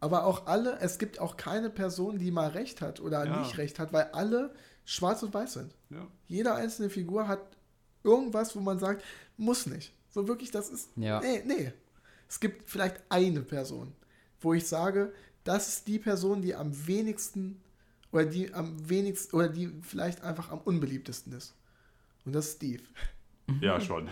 Aber 0.00 0.24
auch 0.26 0.46
alle, 0.46 0.78
es 0.80 0.98
gibt 0.98 1.18
auch 1.18 1.36
keine 1.36 1.70
Person, 1.70 2.18
die 2.18 2.30
mal 2.30 2.48
recht 2.50 2.80
hat 2.80 3.00
oder 3.00 3.24
Ja. 3.26 3.40
nicht 3.40 3.58
recht 3.58 3.78
hat, 3.78 3.92
weil 3.92 4.04
alle 4.12 4.54
schwarz 4.84 5.22
und 5.22 5.34
weiß 5.34 5.54
sind. 5.54 5.74
Ja. 5.90 6.06
Jede 6.26 6.54
einzelne 6.54 6.88
Figur 6.90 7.26
hat 7.28 7.40
irgendwas, 8.04 8.54
wo 8.54 8.60
man 8.60 8.78
sagt, 8.78 9.02
muss 9.36 9.66
nicht. 9.66 9.92
So 10.10 10.28
wirklich, 10.28 10.50
das 10.50 10.70
ist. 10.70 10.90
Ja. 10.96 11.20
Nee, 11.20 11.42
nee. 11.46 11.72
Es 12.28 12.40
gibt 12.40 12.68
vielleicht 12.70 12.96
eine 13.08 13.40
Person, 13.42 13.92
wo 14.40 14.54
ich 14.54 14.66
sage, 14.66 15.12
das 15.44 15.68
ist 15.68 15.88
die 15.88 15.98
Person, 15.98 16.42
die 16.42 16.54
am 16.54 16.86
wenigsten 16.86 17.60
oder 18.12 18.24
die 18.24 18.52
am 18.54 18.88
wenigsten 18.88 19.34
oder 19.36 19.48
die 19.48 19.68
vielleicht 19.82 20.22
einfach 20.22 20.50
am 20.50 20.58
unbeliebtesten 20.60 21.32
ist. 21.32 21.54
Und 22.24 22.34
das 22.34 22.48
ist 22.48 22.56
Steve. 22.56 22.82
ja, 23.60 23.80
schon. 23.80 24.08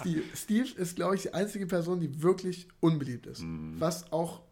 Steve, 0.00 0.22
Steve 0.34 0.68
ist, 0.76 0.96
glaube 0.96 1.16
ich, 1.16 1.22
die 1.22 1.34
einzige 1.34 1.66
Person, 1.66 2.00
die 2.00 2.22
wirklich 2.22 2.68
unbeliebt 2.80 3.26
ist. 3.26 3.40
Mhm. 3.40 3.80
Was 3.80 4.12
auch, 4.12 4.42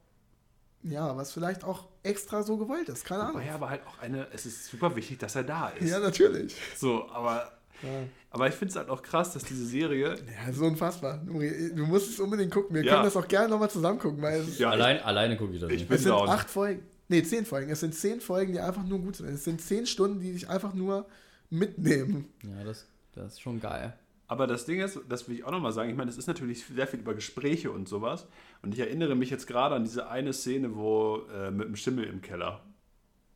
ja, 0.85 1.17
was 1.17 1.33
vielleicht 1.33 1.65
auch 1.65 1.89
extra 2.03 2.43
so 2.43 2.57
gewollt 2.57 2.89
ist. 2.89 3.05
Keine 3.05 3.23
Ahnung. 3.25 3.37
Aber 3.37 3.45
ja, 3.45 3.55
aber 3.55 3.71
halt 3.71 3.87
auch 3.87 3.99
eine, 3.99 4.27
es 4.33 4.47
ist 4.47 4.67
super 4.67 4.95
wichtig, 4.97 5.19
dass 5.19 5.35
er 5.35 5.43
da 5.45 5.69
ist. 5.71 5.91
Ja, 5.91 5.99
natürlich. 5.99 6.55
So, 6.77 7.09
aber, 7.11 7.51
Ja. 7.83 7.89
aber 8.31 8.49
ich 8.49 8.55
finde 8.55 8.71
es 8.73 8.77
halt 8.77 8.89
auch 8.91 9.03
krass, 9.03 9.33
dass 9.33 9.45
diese 9.45 9.65
Serie. 9.67 10.15
Ja, 10.47 10.53
so 10.53 10.65
unfassbar. 10.67 11.19
Du 11.25 11.87
musst 11.87 12.11
es 12.11 12.21
unbedingt 12.21 12.53
gucken. 12.53 12.75
Wir 12.77 12.85
Ja. 12.85 12.93
können 12.93 13.05
das 13.05 13.17
auch 13.17 13.27
gerne 13.27 13.49
nochmal 13.49 13.71
zusammen 13.71 13.99
gucken, 13.99 14.23
weil 14.23 14.45
Ja, 14.59 14.71
Allein, 14.71 15.01
alleine 15.03 15.37
gucke 15.37 15.55
ich 15.55 15.61
das 15.61 15.71
ich 15.71 15.79
nicht. 15.81 15.89
bin 15.89 15.97
es 15.97 16.03
sind 16.05 16.13
down. 16.13 16.29
acht 16.29 16.49
Folgen. 16.51 16.83
Nee, 17.09 17.23
zehn 17.23 17.45
Folgen. 17.45 17.71
Es 17.71 17.81
sind 17.81 17.95
zehn 17.95 18.21
Folgen, 18.21 18.53
die 18.53 18.61
einfach 18.61 18.85
nur 18.85 18.99
gut 19.01 19.17
sind. 19.17 19.29
Es 19.29 19.45
sind 19.45 19.61
zehn 19.61 19.87
Stunden, 19.87 20.21
die 20.21 20.33
dich 20.33 20.49
einfach 20.49 20.73
nur 20.75 21.07
mitnehmen. 21.51 22.33
Ja, 22.43 22.65
das, 22.65 22.87
das 23.15 23.35
ist 23.35 23.41
schon 23.41 23.61
geil. 23.61 23.93
Aber 24.27 24.47
das 24.47 24.65
Ding 24.65 24.81
ist, 24.81 25.01
das 25.09 25.29
will 25.29 25.37
ich 25.37 25.45
auch 25.45 25.51
nochmal 25.51 25.73
sagen, 25.73 25.91
ich 25.91 25.97
meine, 25.97 26.11
es 26.11 26.17
ist 26.17 26.27
natürlich 26.27 26.65
sehr 26.65 26.87
viel 26.87 27.01
über 27.01 27.15
Gespräche 27.15 27.71
und 27.71 27.89
sowas. 27.89 28.27
Und 28.63 28.73
ich 28.73 28.81
erinnere 28.81 29.15
mich 29.15 29.31
jetzt 29.31 29.47
gerade 29.47 29.75
an 29.75 29.85
diese 29.85 30.09
eine 30.09 30.33
Szene, 30.33 30.75
wo 30.75 31.27
äh, 31.33 31.51
mit 31.51 31.69
dem 31.69 31.77
Schimmel 31.77 32.05
im 32.05 32.23
Keller. 32.23 32.63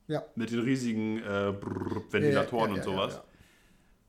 Ja. 0.06 0.24
Mit 0.35 0.51
den 0.51 0.60
riesigen 0.60 1.19
äh, 1.19 1.52
Brrr, 1.52 2.02
Ventilatoren 2.10 2.70
Ja, 2.70 2.77
ja, 2.77 2.82
und 2.82 2.90
sowas. 2.90 3.23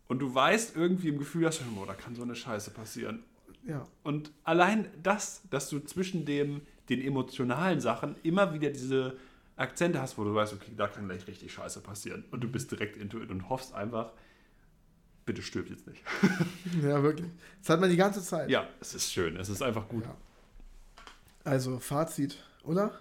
Und 0.08 0.20
du 0.20 0.34
weißt 0.34 0.76
irgendwie 0.76 1.10
im 1.10 1.20
Gefühl, 1.20 1.44
dass 1.44 1.60
oh, 1.60 1.86
da 1.86 1.94
kann 1.94 2.16
so 2.16 2.24
eine 2.24 2.36
Scheiße 2.36 2.72
passieren. 2.72 3.24
Ja. 3.68 3.86
Und 4.04 4.32
allein 4.44 4.88
das, 5.04 5.44
dass 5.50 5.70
du 5.70 5.80
zwischen 5.82 6.26
dem, 6.26 6.62
den 6.88 7.02
emotionalen 7.02 7.82
Sachen 7.82 8.16
immer 8.24 8.54
wieder 8.54 8.70
diese 8.70 9.18
Akzente 9.58 10.02
hast, 10.02 10.18
wo 10.18 10.24
du 10.24 10.34
weißt, 10.34 10.54
okay, 10.54 10.72
da 10.76 10.88
kann 10.88 11.08
gleich 11.08 11.28
richtig 11.28 11.52
Scheiße 11.52 11.82
passieren. 11.82 12.24
Und 12.32 12.42
du 12.42 12.48
bist 12.48 12.72
direkt 12.72 12.96
into 12.96 13.20
it 13.20 13.30
und 13.30 13.50
hoffst 13.50 13.74
einfach, 13.76 14.14
bitte 15.30 15.44
stirb 15.44 15.70
jetzt 15.70 15.86
nicht. 15.86 16.02
ja, 16.82 17.04
wirklich. 17.04 17.30
Das 17.62 17.70
hat 17.70 17.80
man 17.80 17.92
die 17.92 17.98
ganze 17.98 18.24
Zeit. 18.24 18.50
Ja, 18.50 18.68
es 18.82 18.96
ist 18.96 19.14
schön, 19.14 19.38
es 19.38 19.48
ist 19.48 19.62
einfach 19.62 19.88
gut. 19.88 20.04
Ja. 20.04 20.16
Also, 21.44 21.78
Fazit, 21.78 22.36
oder? 22.64 23.00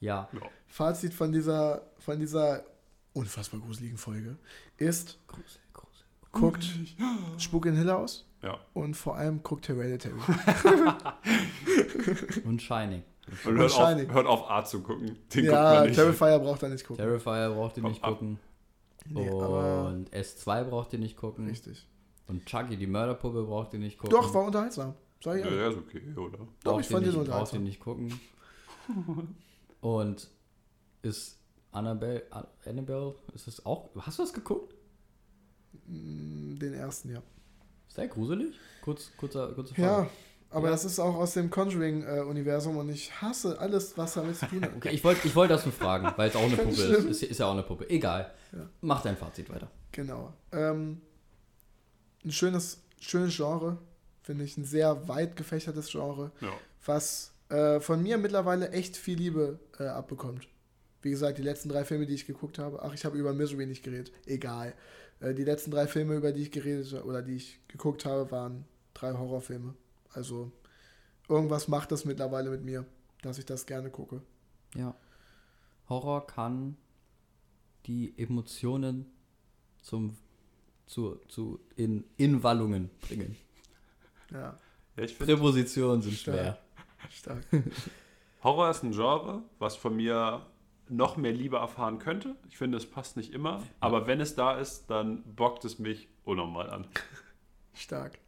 Ja. 0.00 0.30
Ja. 0.32 0.40
Fazit 0.66 1.12
von 1.12 1.30
dieser, 1.30 1.82
von 1.98 2.18
dieser 2.18 2.64
unfassbar 3.12 3.60
gruseligen 3.60 3.98
Folge 3.98 4.38
ist, 4.78 5.18
Grusel, 5.26 5.60
Grusel. 5.74 6.06
guckt 6.32 6.66
Spuk 7.38 7.66
in 7.66 7.76
Hill 7.76 7.90
aus 7.90 8.26
Ja. 8.40 8.58
und 8.72 8.94
vor 8.96 9.16
allem 9.16 9.42
guckt 9.42 9.68
Hereditary. 9.68 10.18
Und 12.44 12.62
Shining. 12.62 13.02
Und 13.44 13.56
hört 13.58 13.72
auf, 13.72 13.88
Shining. 13.88 14.10
hört 14.12 14.26
auf 14.26 14.50
A 14.50 14.64
zu 14.64 14.80
gucken. 14.82 15.18
Den 15.34 15.44
guckt 15.44 15.46
ja, 15.54 15.74
man 15.74 15.82
nicht. 15.84 15.94
Terrifier 15.96 16.38
braucht 16.38 16.62
er 16.62 16.68
nicht 16.70 16.86
gucken. 16.86 17.04
Terrifier 17.04 17.50
braucht 17.50 17.76
ihr 17.76 17.82
nicht 17.84 18.02
ab. 18.02 18.10
gucken. 18.12 18.38
Nee, 19.08 19.28
aber 19.28 19.88
Und 19.88 20.10
S2 20.10 20.64
braucht 20.64 20.92
ihr 20.92 20.98
nicht 20.98 21.16
gucken. 21.16 21.46
richtig. 21.48 21.86
Und 22.28 22.46
Chucky, 22.46 22.76
die 22.76 22.86
Mörderpuppe, 22.86 23.42
braucht 23.44 23.72
ihr 23.74 23.78
nicht 23.80 23.98
gucken. 23.98 24.10
Doch, 24.16 24.32
war 24.32 24.44
unterhaltsam. 24.44 24.94
Sag 25.22 25.38
ich 25.38 25.44
Ja, 25.44 25.52
ja, 25.52 25.68
ist 25.70 25.76
okay, 25.78 26.02
oder? 26.16 26.38
Doch, 26.38 26.46
Braucht 26.72 26.80
ich 26.80 26.86
fand 26.88 27.06
den 27.06 27.14
nicht, 27.14 27.14
braucht 27.14 27.52
ihr 27.54 27.58
unterhaltsam. 27.60 27.62
nicht 27.64 27.80
gucken. 27.80 28.20
Und 29.80 30.28
ist 31.02 31.38
Annabelle, 31.72 32.24
Annabelle, 32.64 33.14
ist 33.34 33.48
es 33.48 33.64
auch, 33.66 33.90
hast 33.98 34.18
du 34.18 34.22
das 34.22 34.32
geguckt? 34.32 34.74
Mm, 35.86 36.56
Den 36.58 36.74
ersten, 36.74 37.10
ja. 37.10 37.22
Ist 37.88 37.96
der 37.98 38.08
gruselig? 38.08 38.54
Kurz, 38.82 39.10
kurzer, 39.16 39.52
kurze 39.52 39.74
Frage. 39.74 39.86
Ja, 39.88 40.10
aber 40.52 40.66
Ja. 40.66 40.70
das 40.72 40.84
ist 40.84 40.98
auch 40.98 41.14
aus 41.14 41.34
dem 41.34 41.50
Conjuring-Universum 41.50 42.76
und 42.76 42.88
ich 42.88 43.20
hasse 43.20 43.58
alles, 43.58 43.96
was 43.96 44.14
damit 44.14 44.36
zu 44.36 44.46
tun 44.46 44.62
hat. 44.62 44.74
Okay, 44.76 44.90
ich 44.90 45.02
wollte 45.04 45.26
ich 45.26 45.34
wollt 45.34 45.50
das 45.50 45.64
nur 45.64 45.72
fragen, 45.72 46.12
weil 46.16 46.28
es 46.28 46.36
auch 46.36 46.42
eine 46.42 46.56
Puppe 46.56 46.70
ist. 46.70 46.80
ist. 47.04 47.22
Ist 47.22 47.38
ja 47.38 47.46
auch 47.46 47.52
eine 47.52 47.62
Puppe. 47.62 47.88
Egal. 47.90 48.32
Ja. 48.52 48.68
Mach 48.80 49.02
dein 49.02 49.16
Fazit 49.16 49.50
weiter. 49.50 49.70
Genau. 49.92 50.32
Ähm, 50.52 51.00
ein 52.24 52.32
schönes, 52.32 52.82
schönes 53.00 53.34
Genre, 53.36 53.78
finde 54.22 54.44
ich. 54.44 54.56
Ein 54.56 54.64
sehr 54.64 55.08
weit 55.08 55.36
gefächertes 55.36 55.90
Genre, 55.90 56.30
Ja. 56.40 56.52
was 56.86 57.32
äh, 57.48 57.80
von 57.80 58.02
mir 58.02 58.16
mittlerweile 58.18 58.70
echt 58.70 58.96
viel 58.96 59.18
Liebe 59.18 59.58
äh, 59.78 59.84
abbekommt. 59.84 60.48
Wie 61.02 61.10
gesagt, 61.10 61.36
die 61.38 61.42
letzten 61.42 61.68
drei 61.68 61.84
Filme, 61.84 62.06
die 62.06 62.14
ich 62.14 62.26
geguckt 62.26 62.58
habe, 62.58 62.80
ach, 62.82 62.94
ich 62.94 63.04
habe 63.04 63.18
über 63.18 63.32
Misery 63.32 63.66
nicht 63.66 63.82
geredet, 63.82 64.12
egal. 64.24 64.72
Äh, 65.20 65.34
die 65.34 65.44
letzten 65.44 65.70
drei 65.72 65.86
Filme, 65.88 66.14
über 66.14 66.32
die 66.32 66.42
ich 66.42 66.52
geredet 66.52 66.92
oder 67.04 67.22
die 67.22 67.34
ich 67.36 67.58
geguckt 67.68 68.04
habe, 68.04 68.30
waren 68.30 68.64
drei 68.94 69.12
Horrorfilme. 69.12 69.74
Also 70.14 70.52
irgendwas 71.28 71.68
macht 71.68 71.92
das 71.92 72.04
mittlerweile 72.04 72.50
mit 72.50 72.64
mir, 72.64 72.84
dass 73.22 73.38
ich 73.38 73.46
das 73.46 73.66
gerne 73.66 73.90
gucke. 73.90 74.22
Ja. 74.74 74.94
Horror 75.88 76.26
kann 76.26 76.76
die 77.86 78.14
Emotionen 78.18 79.06
zum, 79.82 80.16
zu, 80.86 81.16
zu 81.28 81.60
in, 81.76 82.04
in 82.16 82.42
Wallungen 82.42 82.90
bringen. 83.00 83.36
Ja, 84.30 84.56
Ja, 84.96 85.02
ich 85.04 85.18
Präpositionen 85.18 86.02
sind 86.02 86.14
Stark. 86.14 86.36
schwer. 86.36 86.58
stark. 87.10 87.44
Horror 88.42 88.70
ist 88.70 88.82
ein 88.82 88.92
Genre, 88.92 89.42
was 89.58 89.76
von 89.76 89.96
mir 89.96 90.46
noch 90.88 91.16
mehr 91.16 91.32
Liebe 91.32 91.56
erfahren 91.56 91.98
könnte. 91.98 92.36
Ich 92.48 92.56
finde, 92.58 92.76
es 92.76 92.86
passt 92.88 93.16
nicht 93.16 93.32
immer. 93.32 93.62
Aber 93.80 94.06
wenn 94.06 94.20
es 94.20 94.34
da 94.34 94.58
ist, 94.58 94.86
dann 94.90 95.22
bockt 95.34 95.64
es 95.64 95.78
mich 95.78 96.08
unnormal 96.24 96.70
an. 96.70 96.86
Stark. 97.74 98.18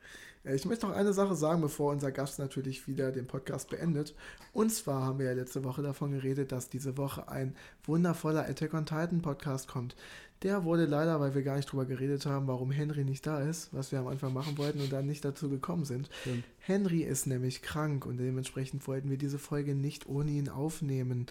Äh, 0.45 0.55
Ich 0.55 0.65
möchte 0.65 0.87
noch 0.87 0.95
eine 0.95 1.13
Sache 1.13 1.35
sagen, 1.35 1.61
bevor 1.61 1.93
unser 1.93 2.13
Gast 2.13 2.39
natürlich 2.39 2.87
wieder 2.87 3.13
den 3.13 3.27
Podcast 3.27 3.71
beendet. 3.71 4.15
Und 4.53 4.71
zwar 4.71 5.03
haben 5.03 5.19
wir 5.19 5.27
ja 5.27 5.33
letzte 5.33 5.65
Woche 5.65 5.83
davon 5.83 6.13
geredet, 6.13 6.53
dass 6.53 6.69
diese 6.69 6.97
Woche 6.97 7.29
ein 7.29 7.55
wundervoller 7.85 8.49
Attack 8.49 8.75
on 8.75 8.87
Titan 8.87 9.23
Podcast 9.23 9.69
kommt. 9.69 9.97
Der 10.43 10.65
wurde 10.65 10.85
leider, 10.85 11.21
weil 11.21 11.35
wir 11.35 11.43
gar 11.43 11.57
nicht 11.57 11.73
drüber 11.73 11.87
geredet 11.87 12.27
haben, 12.27 12.47
warum 12.47 12.71
Henry 12.71 13.05
nicht 13.05 13.27
da 13.27 13.41
ist, 13.41 13.73
was 13.73 13.93
wir 13.93 13.99
am 13.99 14.09
Anfang 14.09 14.33
machen 14.35 14.59
wollten 14.59 14.81
und 14.81 14.93
dann 14.93 15.07
nicht 15.07 15.25
dazu 15.25 15.49
gekommen 15.49 15.85
sind. 15.87 16.11
Stimmt. 16.21 16.45
Henry 16.59 17.03
ist 17.03 17.27
nämlich 17.27 17.63
krank 17.63 18.05
und 18.05 18.19
dementsprechend 18.19 18.87
wollten 18.87 19.09
wir 19.09 19.17
diese 19.17 19.39
Folge 19.39 19.75
nicht 19.75 20.07
ohne 20.07 20.33
ihn 20.33 20.51
aufnehmen. 20.51 21.27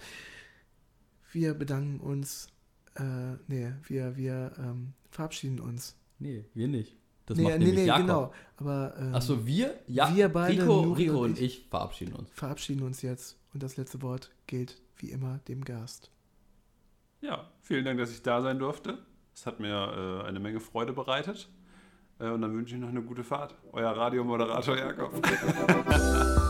Wir 1.30 1.54
bedanken 1.54 2.00
uns, 2.00 2.48
äh, 2.96 3.34
nee, 3.46 3.72
wir, 3.86 4.16
wir 4.16 4.52
ähm, 4.58 4.94
verabschieden 5.10 5.60
uns. 5.60 5.94
Nee, 6.18 6.44
wir 6.54 6.68
nicht. 6.68 6.96
Das 7.26 7.36
nee, 7.38 7.44
macht 7.44 7.58
nee, 7.58 7.64
nämlich 7.64 7.80
nee, 7.80 7.86
Jakob. 7.86 8.06
genau. 8.06 8.32
Aber 8.56 8.94
ähm, 8.98 9.14
Achso, 9.14 9.46
wir? 9.46 9.74
Ja, 9.86 10.14
wir 10.14 10.28
beide, 10.28 10.62
Rico, 10.62 10.82
Nuri 10.82 11.04
Rico 11.04 11.18
und 11.20 11.30
und 11.30 11.40
ich 11.40 11.66
verabschieden 11.70 12.14
uns. 12.14 12.30
verabschieden 12.32 12.82
uns 12.82 13.02
jetzt 13.02 13.38
und 13.52 13.62
das 13.62 13.76
letzte 13.76 14.02
Wort 14.02 14.30
gilt 14.46 14.80
wie 14.96 15.10
immer 15.10 15.38
dem 15.48 15.64
Gast. 15.64 16.10
Ja, 17.20 17.48
vielen 17.62 17.84
Dank, 17.84 17.98
dass 17.98 18.10
ich 18.10 18.22
da 18.22 18.42
sein 18.42 18.58
durfte. 18.58 18.98
Es 19.34 19.46
hat 19.46 19.58
mir 19.58 20.22
äh, 20.22 20.28
eine 20.28 20.40
Menge 20.40 20.60
Freude 20.60 20.92
bereitet. 20.92 21.48
Äh, 22.18 22.28
und 22.28 22.42
dann 22.42 22.54
wünsche 22.54 22.74
ich 22.74 22.80
noch 22.80 22.88
eine 22.88 23.02
gute 23.02 23.24
Fahrt. 23.24 23.54
Euer 23.72 23.90
Radiomoderator 23.90 24.76
Jakob. 24.76 25.12